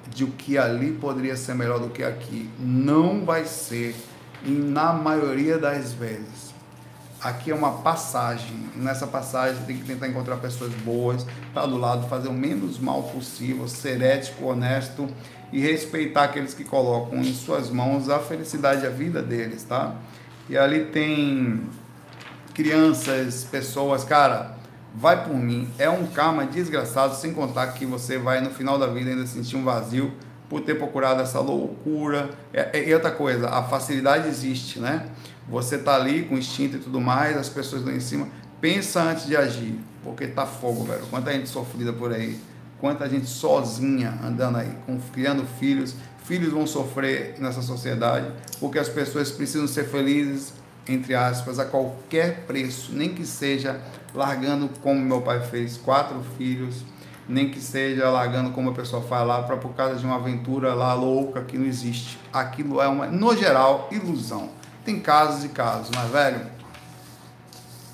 de 0.08 0.24
o 0.24 0.28
que 0.28 0.56
ali 0.56 0.92
poderia 0.92 1.36
ser 1.36 1.54
melhor 1.54 1.80
do 1.80 1.88
que 1.88 2.02
aqui. 2.02 2.48
Não 2.58 3.24
vai 3.24 3.44
ser, 3.44 3.94
e 4.44 4.50
na 4.50 4.92
maioria 4.92 5.58
das 5.58 5.92
vezes. 5.92 6.50
Aqui 7.20 7.50
é 7.50 7.54
uma 7.54 7.72
passagem, 7.82 8.56
nessa 8.74 9.06
passagem 9.06 9.62
tem 9.64 9.76
que 9.76 9.84
tentar 9.84 10.08
encontrar 10.08 10.36
pessoas 10.36 10.72
boas, 10.76 11.20
estar 11.20 11.60
tá 11.62 11.66
do 11.66 11.76
lado, 11.76 12.08
fazer 12.08 12.28
o 12.28 12.32
menos 12.32 12.78
mal 12.78 13.02
possível, 13.02 13.68
ser 13.68 14.00
ético, 14.00 14.46
honesto 14.46 15.06
e 15.52 15.60
respeitar 15.60 16.24
aqueles 16.24 16.54
que 16.54 16.64
colocam 16.64 17.18
em 17.18 17.34
suas 17.34 17.68
mãos 17.68 18.08
a 18.08 18.18
felicidade, 18.20 18.86
a 18.86 18.90
vida 18.90 19.20
deles, 19.20 19.64
tá? 19.64 19.96
E 20.48 20.56
ali 20.56 20.86
tem 20.86 21.62
crianças, 22.62 23.46
pessoas, 23.50 24.04
cara, 24.04 24.54
vai 24.94 25.24
por 25.24 25.34
mim. 25.34 25.66
É 25.78 25.88
um 25.88 26.06
karma 26.08 26.44
desgraçado, 26.44 27.16
sem 27.16 27.32
contar 27.32 27.68
que 27.68 27.86
você 27.86 28.18
vai 28.18 28.42
no 28.42 28.50
final 28.50 28.78
da 28.78 28.86
vida 28.86 29.08
ainda 29.08 29.26
sentir 29.26 29.56
um 29.56 29.64
vazio 29.64 30.12
por 30.46 30.60
ter 30.60 30.74
procurado 30.74 31.22
essa 31.22 31.40
loucura. 31.40 32.28
É, 32.52 32.78
é, 32.78 32.88
e 32.88 32.92
outra 32.92 33.10
coisa, 33.10 33.48
a 33.48 33.62
facilidade 33.62 34.28
existe, 34.28 34.78
né? 34.78 35.06
Você 35.48 35.78
tá 35.78 35.94
ali 35.94 36.24
com 36.24 36.36
instinto 36.36 36.76
e 36.76 36.80
tudo 36.80 37.00
mais, 37.00 37.34
as 37.34 37.48
pessoas 37.48 37.82
lá 37.82 37.92
em 37.92 38.00
cima. 38.00 38.28
Pensa 38.60 39.00
antes 39.00 39.26
de 39.26 39.34
agir, 39.34 39.80
porque 40.04 40.26
tá 40.26 40.44
fogo, 40.44 40.84
velho. 40.84 41.06
Quanta 41.08 41.32
gente 41.32 41.48
sofrida 41.48 41.94
por 41.94 42.12
aí, 42.12 42.38
quanta 42.78 43.08
gente 43.08 43.26
sozinha 43.26 44.18
andando 44.22 44.58
aí, 44.58 44.76
com, 44.84 45.00
criando 45.14 45.46
filhos. 45.58 45.94
Filhos 46.24 46.52
vão 46.52 46.66
sofrer 46.66 47.36
nessa 47.38 47.62
sociedade, 47.62 48.30
porque 48.60 48.78
as 48.78 48.88
pessoas 48.88 49.30
precisam 49.30 49.66
ser 49.66 49.84
felizes, 49.84 50.52
entre 50.89 51.15
aspas, 51.15 51.59
a 51.59 51.65
qualquer 51.65 52.47
preço, 52.47 52.93
nem 52.93 53.15
que 53.15 53.27
seja 53.27 53.81
largando 54.15 54.69
como 54.82 55.01
meu 55.01 55.20
pai 55.23 55.40
fez, 55.40 55.77
quatro 55.77 56.20
filhos, 56.36 56.85
nem 57.28 57.48
que 57.48 57.61
seja 57.61 58.11
largando 58.11 58.51
como 58.51 58.70
a 58.70 58.74
pessoa 58.74 59.02
faz 59.02 59.27
lá, 59.27 59.43
para 59.43 59.57
por 59.57 59.73
causa 59.74 59.97
de 59.97 60.05
uma 60.05 60.16
aventura 60.16 60.74
lá 60.74 60.94
louca 60.94 61.43
que 61.43 61.57
não 61.57 61.66
existe. 61.66 62.19
Aquilo 62.32 62.81
é 62.81 62.89
uma, 62.89 63.07
no 63.07 63.36
geral, 63.36 63.89
ilusão. 63.93 64.51
Tem 64.85 64.98
casos 64.98 65.44
e 65.44 65.48
casos, 65.48 65.90
mas 65.94 66.11
velho, 66.11 66.40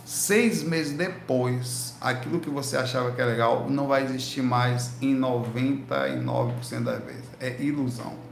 seis 0.04 0.62
meses 0.62 0.96
depois, 0.96 1.94
aquilo 2.00 2.40
que 2.40 2.48
você 2.48 2.76
achava 2.76 3.12
que 3.12 3.20
é 3.20 3.24
legal 3.24 3.66
não 3.68 3.88
vai 3.88 4.04
existir 4.04 4.40
mais 4.40 4.92
em 5.02 5.14
99% 5.18 6.84
das 6.84 7.04
vezes. 7.04 7.24
É 7.38 7.60
ilusão. 7.60 8.25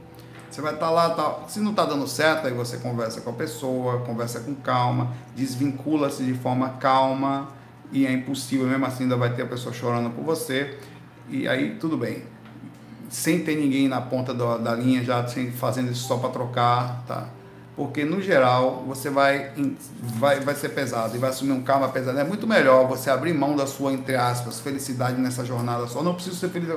Você 0.55 0.61
vai 0.61 0.73
estar 0.73 0.85
tá 0.85 0.91
lá, 0.93 1.09
tá, 1.09 1.39
se 1.49 1.59
não 1.59 1.71
está 1.71 1.83
dando 1.83 2.07
certo, 2.07 2.47
aí 2.47 2.53
você 2.53 2.77
conversa 2.77 3.19
com 3.19 3.29
a 3.29 3.33
pessoa, 3.33 3.99
conversa 4.05 4.39
com 4.39 4.55
calma, 4.55 5.11
desvincula-se 5.35 6.23
de 6.23 6.33
forma 6.33 6.69
calma, 6.79 7.49
e 7.91 8.07
é 8.07 8.13
impossível, 8.13 8.65
mesmo 8.65 8.85
assim 8.85 9.03
ainda 9.03 9.17
vai 9.17 9.35
ter 9.35 9.41
a 9.41 9.47
pessoa 9.47 9.73
chorando 9.73 10.11
por 10.11 10.23
você, 10.23 10.77
e 11.27 11.45
aí 11.45 11.75
tudo 11.77 11.97
bem. 11.97 12.23
Sem 13.09 13.43
ter 13.43 13.57
ninguém 13.57 13.89
na 13.89 13.99
ponta 13.99 14.33
da, 14.33 14.55
da 14.55 14.73
linha, 14.73 15.03
já 15.03 15.27
sem, 15.27 15.51
fazendo 15.51 15.91
isso 15.91 16.07
só 16.07 16.15
para 16.15 16.29
trocar, 16.29 17.03
tá? 17.05 17.27
Porque 17.75 18.05
no 18.05 18.21
geral 18.21 18.85
você 18.87 19.09
vai, 19.09 19.51
vai, 20.01 20.39
vai 20.39 20.55
ser 20.55 20.69
pesado 20.69 21.17
e 21.17 21.19
vai 21.19 21.31
assumir 21.31 21.51
um 21.51 21.63
karma 21.63 21.89
pesado. 21.89 22.17
É 22.17 22.23
muito 22.23 22.47
melhor 22.47 22.87
você 22.87 23.09
abrir 23.09 23.33
mão 23.33 23.57
da 23.57 23.67
sua, 23.67 23.91
entre 23.91 24.15
aspas, 24.15 24.61
felicidade 24.61 25.19
nessa 25.19 25.43
jornada 25.43 25.85
só. 25.87 26.01
Não 26.01 26.13
preciso 26.13 26.37
ser 26.37 26.47
feliz 26.47 26.69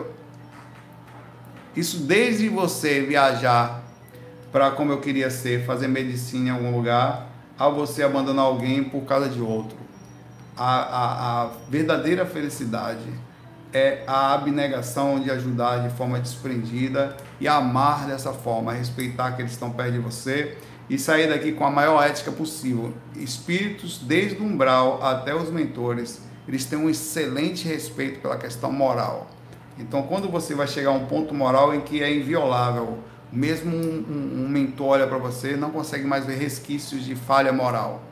isso 1.79 1.99
desde 1.99 2.49
você 2.49 3.03
viajar 3.03 3.85
para 4.51 4.73
como 4.73 4.91
eu 4.91 5.01
queria 5.01 5.31
ser, 5.31 5.65
fazer 5.65 5.87
medicina 5.87 6.49
em 6.49 6.51
algum 6.51 6.77
lugar, 6.77 7.29
a 7.57 7.69
você 7.69 8.03
abandonar 8.03 8.47
alguém 8.47 8.83
por 8.83 9.03
causa 9.03 9.29
de 9.29 9.41
outro. 9.41 9.77
A, 10.57 10.75
a, 10.75 11.43
a 11.43 11.51
verdadeira 11.69 12.27
felicidade 12.27 13.07
é 13.73 14.03
a 14.09 14.35
abnegação 14.35 15.21
de 15.21 15.31
ajudar 15.31 15.89
de 15.89 15.95
forma 15.95 16.19
desprendida 16.19 17.17
e 17.39 17.47
amar 17.47 18.09
dessa 18.09 18.33
forma, 18.33 18.73
respeitar 18.73 19.33
que 19.33 19.43
eles 19.43 19.53
estão 19.53 19.71
perto 19.71 19.93
de 19.93 19.99
você 20.01 20.59
e 20.91 20.99
sair 20.99 21.29
daqui 21.29 21.53
com 21.53 21.65
a 21.65 21.71
maior 21.71 22.03
ética 22.03 22.33
possível. 22.33 22.93
Espíritos, 23.15 23.99
desde 23.99 24.43
o 24.43 24.45
umbral 24.45 25.01
até 25.01 25.33
os 25.33 25.49
mentores, 25.49 26.21
eles 26.49 26.65
têm 26.65 26.77
um 26.77 26.91
excelente 26.91 27.69
respeito 27.69 28.19
pela 28.19 28.37
questão 28.37 28.73
moral. 28.73 29.29
Então, 29.79 30.03
quando 30.03 30.29
você 30.29 30.55
vai 30.55 30.67
chegar 30.67 30.91
a 30.91 30.93
um 30.93 31.07
ponto 31.07 31.35
moral 31.35 31.75
em 31.75 31.81
que 31.81 32.03
é 32.03 32.13
inviolável, 32.13 32.99
mesmo 33.33 33.75
um, 33.75 34.05
um, 34.09 34.45
um 34.45 34.49
mentor 34.49 34.89
olha 34.89 35.07
para 35.07 35.19
você, 35.19 35.57
não 35.57 35.71
consegue 35.71 36.05
mais 36.05 36.25
ver 36.25 36.37
resquícios 36.37 37.05
de 37.05 37.15
falha 37.15 37.53
moral. 37.53 38.03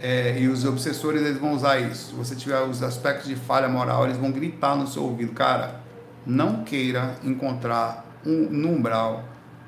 É, 0.00 0.36
e 0.40 0.48
os 0.48 0.64
obsessores 0.64 1.22
eles 1.22 1.38
vão 1.38 1.52
usar 1.52 1.78
isso. 1.78 2.10
Se 2.10 2.14
você 2.14 2.34
tiver 2.34 2.60
os 2.62 2.82
aspectos 2.82 3.28
de 3.28 3.36
falha 3.36 3.68
moral, 3.68 4.04
eles 4.04 4.16
vão 4.16 4.32
gritar 4.32 4.74
no 4.74 4.86
seu 4.86 5.04
ouvido, 5.04 5.32
cara, 5.32 5.80
não 6.26 6.64
queira 6.64 7.16
encontrar 7.22 8.04
um 8.24 8.48
no 8.50 8.70
umbral 8.70 9.24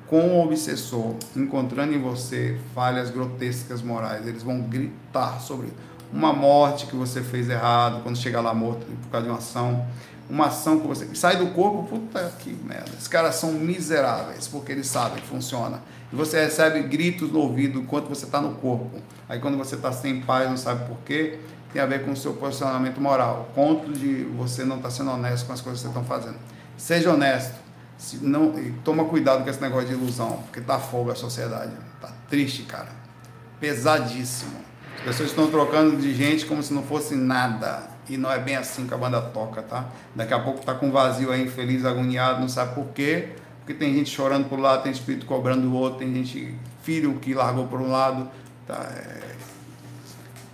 com 0.07 0.19
o 0.19 0.43
obsessor 0.43 1.15
encontrando 1.35 1.93
em 1.93 1.99
você 1.99 2.57
falhas 2.73 3.09
grotescas 3.09 3.81
morais. 3.81 4.27
Eles 4.27 4.43
vão 4.43 4.61
gritar 4.61 5.39
sobre 5.39 5.69
uma 6.13 6.31
morte 6.31 6.85
que 6.85 6.95
você 6.95 7.21
fez 7.21 7.49
errado, 7.49 8.03
quando 8.03 8.17
chegar 8.17 8.41
lá 8.41 8.53
morto 8.53 8.85
por 8.85 9.09
causa 9.09 9.25
de 9.25 9.31
uma 9.31 9.39
ação 9.39 9.85
uma 10.29 10.47
ação 10.47 10.79
que 10.79 10.87
você 10.87 11.07
sai 11.13 11.37
do 11.37 11.47
corpo, 11.47 11.83
puta 11.83 12.33
que 12.39 12.49
merda. 12.51 12.89
Esses 12.97 13.07
caras 13.07 13.35
são 13.35 13.53
miseráveis, 13.53 14.47
porque 14.47 14.71
eles 14.71 14.87
sabem 14.87 15.21
que 15.21 15.27
funciona. 15.27 15.81
E 16.11 16.15
você 16.15 16.43
recebe 16.43 16.81
gritos 16.83 17.31
no 17.31 17.39
ouvido 17.39 17.79
enquanto 17.79 18.07
você 18.07 18.25
está 18.25 18.41
no 18.41 18.55
corpo. 18.55 18.99
Aí 19.29 19.39
quando 19.39 19.57
você 19.57 19.75
está 19.75 19.91
sem 19.91 20.21
paz, 20.21 20.49
não 20.49 20.57
sabe 20.57 20.87
por 20.87 20.97
quê, 21.05 21.39
tem 21.71 21.81
a 21.81 21.85
ver 21.85 22.03
com 22.03 22.11
o 22.11 22.15
seu 22.15 22.33
posicionamento 22.33 22.99
moral. 22.99 23.49
Conto 23.53 23.91
de 23.91 24.23
você 24.35 24.63
não 24.63 24.77
estar 24.77 24.89
tá 24.89 24.95
sendo 24.95 25.11
honesto 25.11 25.45
com 25.45 25.53
as 25.53 25.61
coisas 25.61 25.81
que 25.81 25.87
você 25.87 25.99
está 25.99 26.07
fazendo. 26.07 26.37
Seja 26.77 27.13
honesto. 27.13 27.63
Se 27.97 28.17
não, 28.17 28.53
toma 28.83 29.05
cuidado 29.05 29.43
com 29.43 29.49
esse 29.49 29.61
negócio 29.61 29.87
de 29.87 29.93
ilusão, 29.93 30.43
porque 30.43 30.59
tá 30.59 30.79
fogo 30.79 31.11
a 31.11 31.15
sociedade. 31.15 31.71
Tá 32.01 32.11
triste, 32.29 32.63
cara. 32.63 32.89
Pesadíssimo. 33.59 34.65
As 34.97 35.03
pessoas 35.03 35.29
estão 35.29 35.47
trocando 35.47 35.97
de 35.97 36.13
gente 36.13 36.45
como 36.45 36.61
se 36.61 36.73
não 36.73 36.83
fosse 36.83 37.15
nada 37.15 37.94
e 38.07 38.17
não 38.17 38.31
é 38.31 38.39
bem 38.39 38.55
assim 38.55 38.87
que 38.87 38.93
a 38.93 38.97
banda 38.97 39.21
toca, 39.21 39.61
tá? 39.61 39.85
Daqui 40.13 40.33
a 40.33 40.39
pouco 40.39 40.63
tá 40.63 40.73
com 40.73 40.91
vazio 40.91 41.31
aí, 41.31 41.43
infeliz, 41.43 41.85
agoniado, 41.85 42.39
não 42.39 42.49
sabe 42.49 42.75
por 42.75 42.87
quê. 42.87 43.29
Porque 43.59 43.73
tem 43.73 43.95
gente 43.95 44.11
chorando 44.11 44.47
por 44.47 44.59
um 44.59 44.61
lado, 44.61 44.83
tem 44.83 44.91
espírito 44.91 45.25
cobrando 45.25 45.61
do 45.61 45.73
outro, 45.73 45.99
tem 45.99 46.13
gente, 46.13 46.55
filho 46.83 47.15
que 47.15 47.33
largou 47.33 47.67
por 47.67 47.81
um 47.81 47.89
lado. 47.89 48.29
Tá? 48.67 48.75
É, 48.95 49.35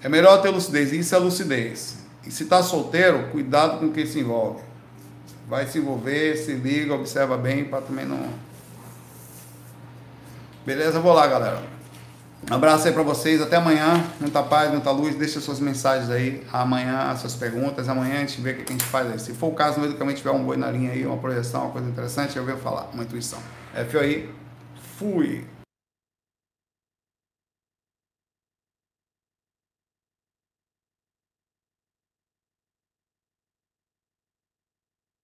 é 0.04 0.10
melhor 0.10 0.42
ter 0.42 0.50
lucidez, 0.50 0.94
isso 0.94 1.14
é 1.14 1.18
lucidez. 1.18 2.00
E 2.26 2.32
se 2.32 2.46
tá 2.46 2.64
solteiro, 2.64 3.28
cuidado 3.30 3.80
com 3.80 3.92
quem 3.92 4.06
se 4.06 4.20
envolve. 4.20 4.62
Vai 5.48 5.68
se 5.68 5.80
envolver, 5.80 6.38
se 6.38 6.54
liga, 6.54 6.94
observa 6.94 7.36
bem 7.36 7.66
para 7.66 7.82
também 7.82 8.06
não. 8.06 8.30
Beleza? 10.66 11.00
Vou 11.00 11.14
lá, 11.14 11.28
galera. 11.28 11.62
Um 12.50 12.56
abraço 12.56 12.88
aí 12.88 12.94
para 12.94 13.04
vocês, 13.04 13.42
até 13.42 13.56
amanhã. 13.56 14.04
Muita 14.20 14.42
paz, 14.42 14.72
muita 14.72 14.92
luz. 14.92 15.16
Deixa 15.16 15.40
suas 15.40 15.60
mensagens 15.60 16.10
aí 16.10 16.44
amanhã, 16.52 17.16
suas 17.16 17.36
perguntas. 17.36 17.88
Amanhã 17.88 18.16
a 18.16 18.20
gente 18.20 18.42
vê 18.42 18.52
o 18.52 18.56
que 18.56 18.64
a 18.64 18.72
gente 18.72 18.84
faz 18.86 19.12
aí. 19.12 19.20
Se 19.20 19.34
for 19.34 19.48
o 19.48 19.54
caso, 19.54 19.76
no 19.76 19.82
meio 19.82 19.94
do 19.94 19.98
caminho 19.98 20.18
tiver 20.18 20.32
um 20.32 20.44
boi 20.44 20.58
na 20.58 20.70
linha 20.72 20.92
aí, 20.92 21.06
uma 21.06 21.18
projeção, 21.18 21.64
uma 21.66 21.72
coisa 21.72 21.88
interessante, 21.88 22.36
eu 22.36 22.44
venho 22.44 22.58
falar, 22.58 22.90
uma 22.94 23.04
intuição. 23.04 23.40
É, 23.76 23.86
aí, 24.00 24.30
fui. 24.98 25.46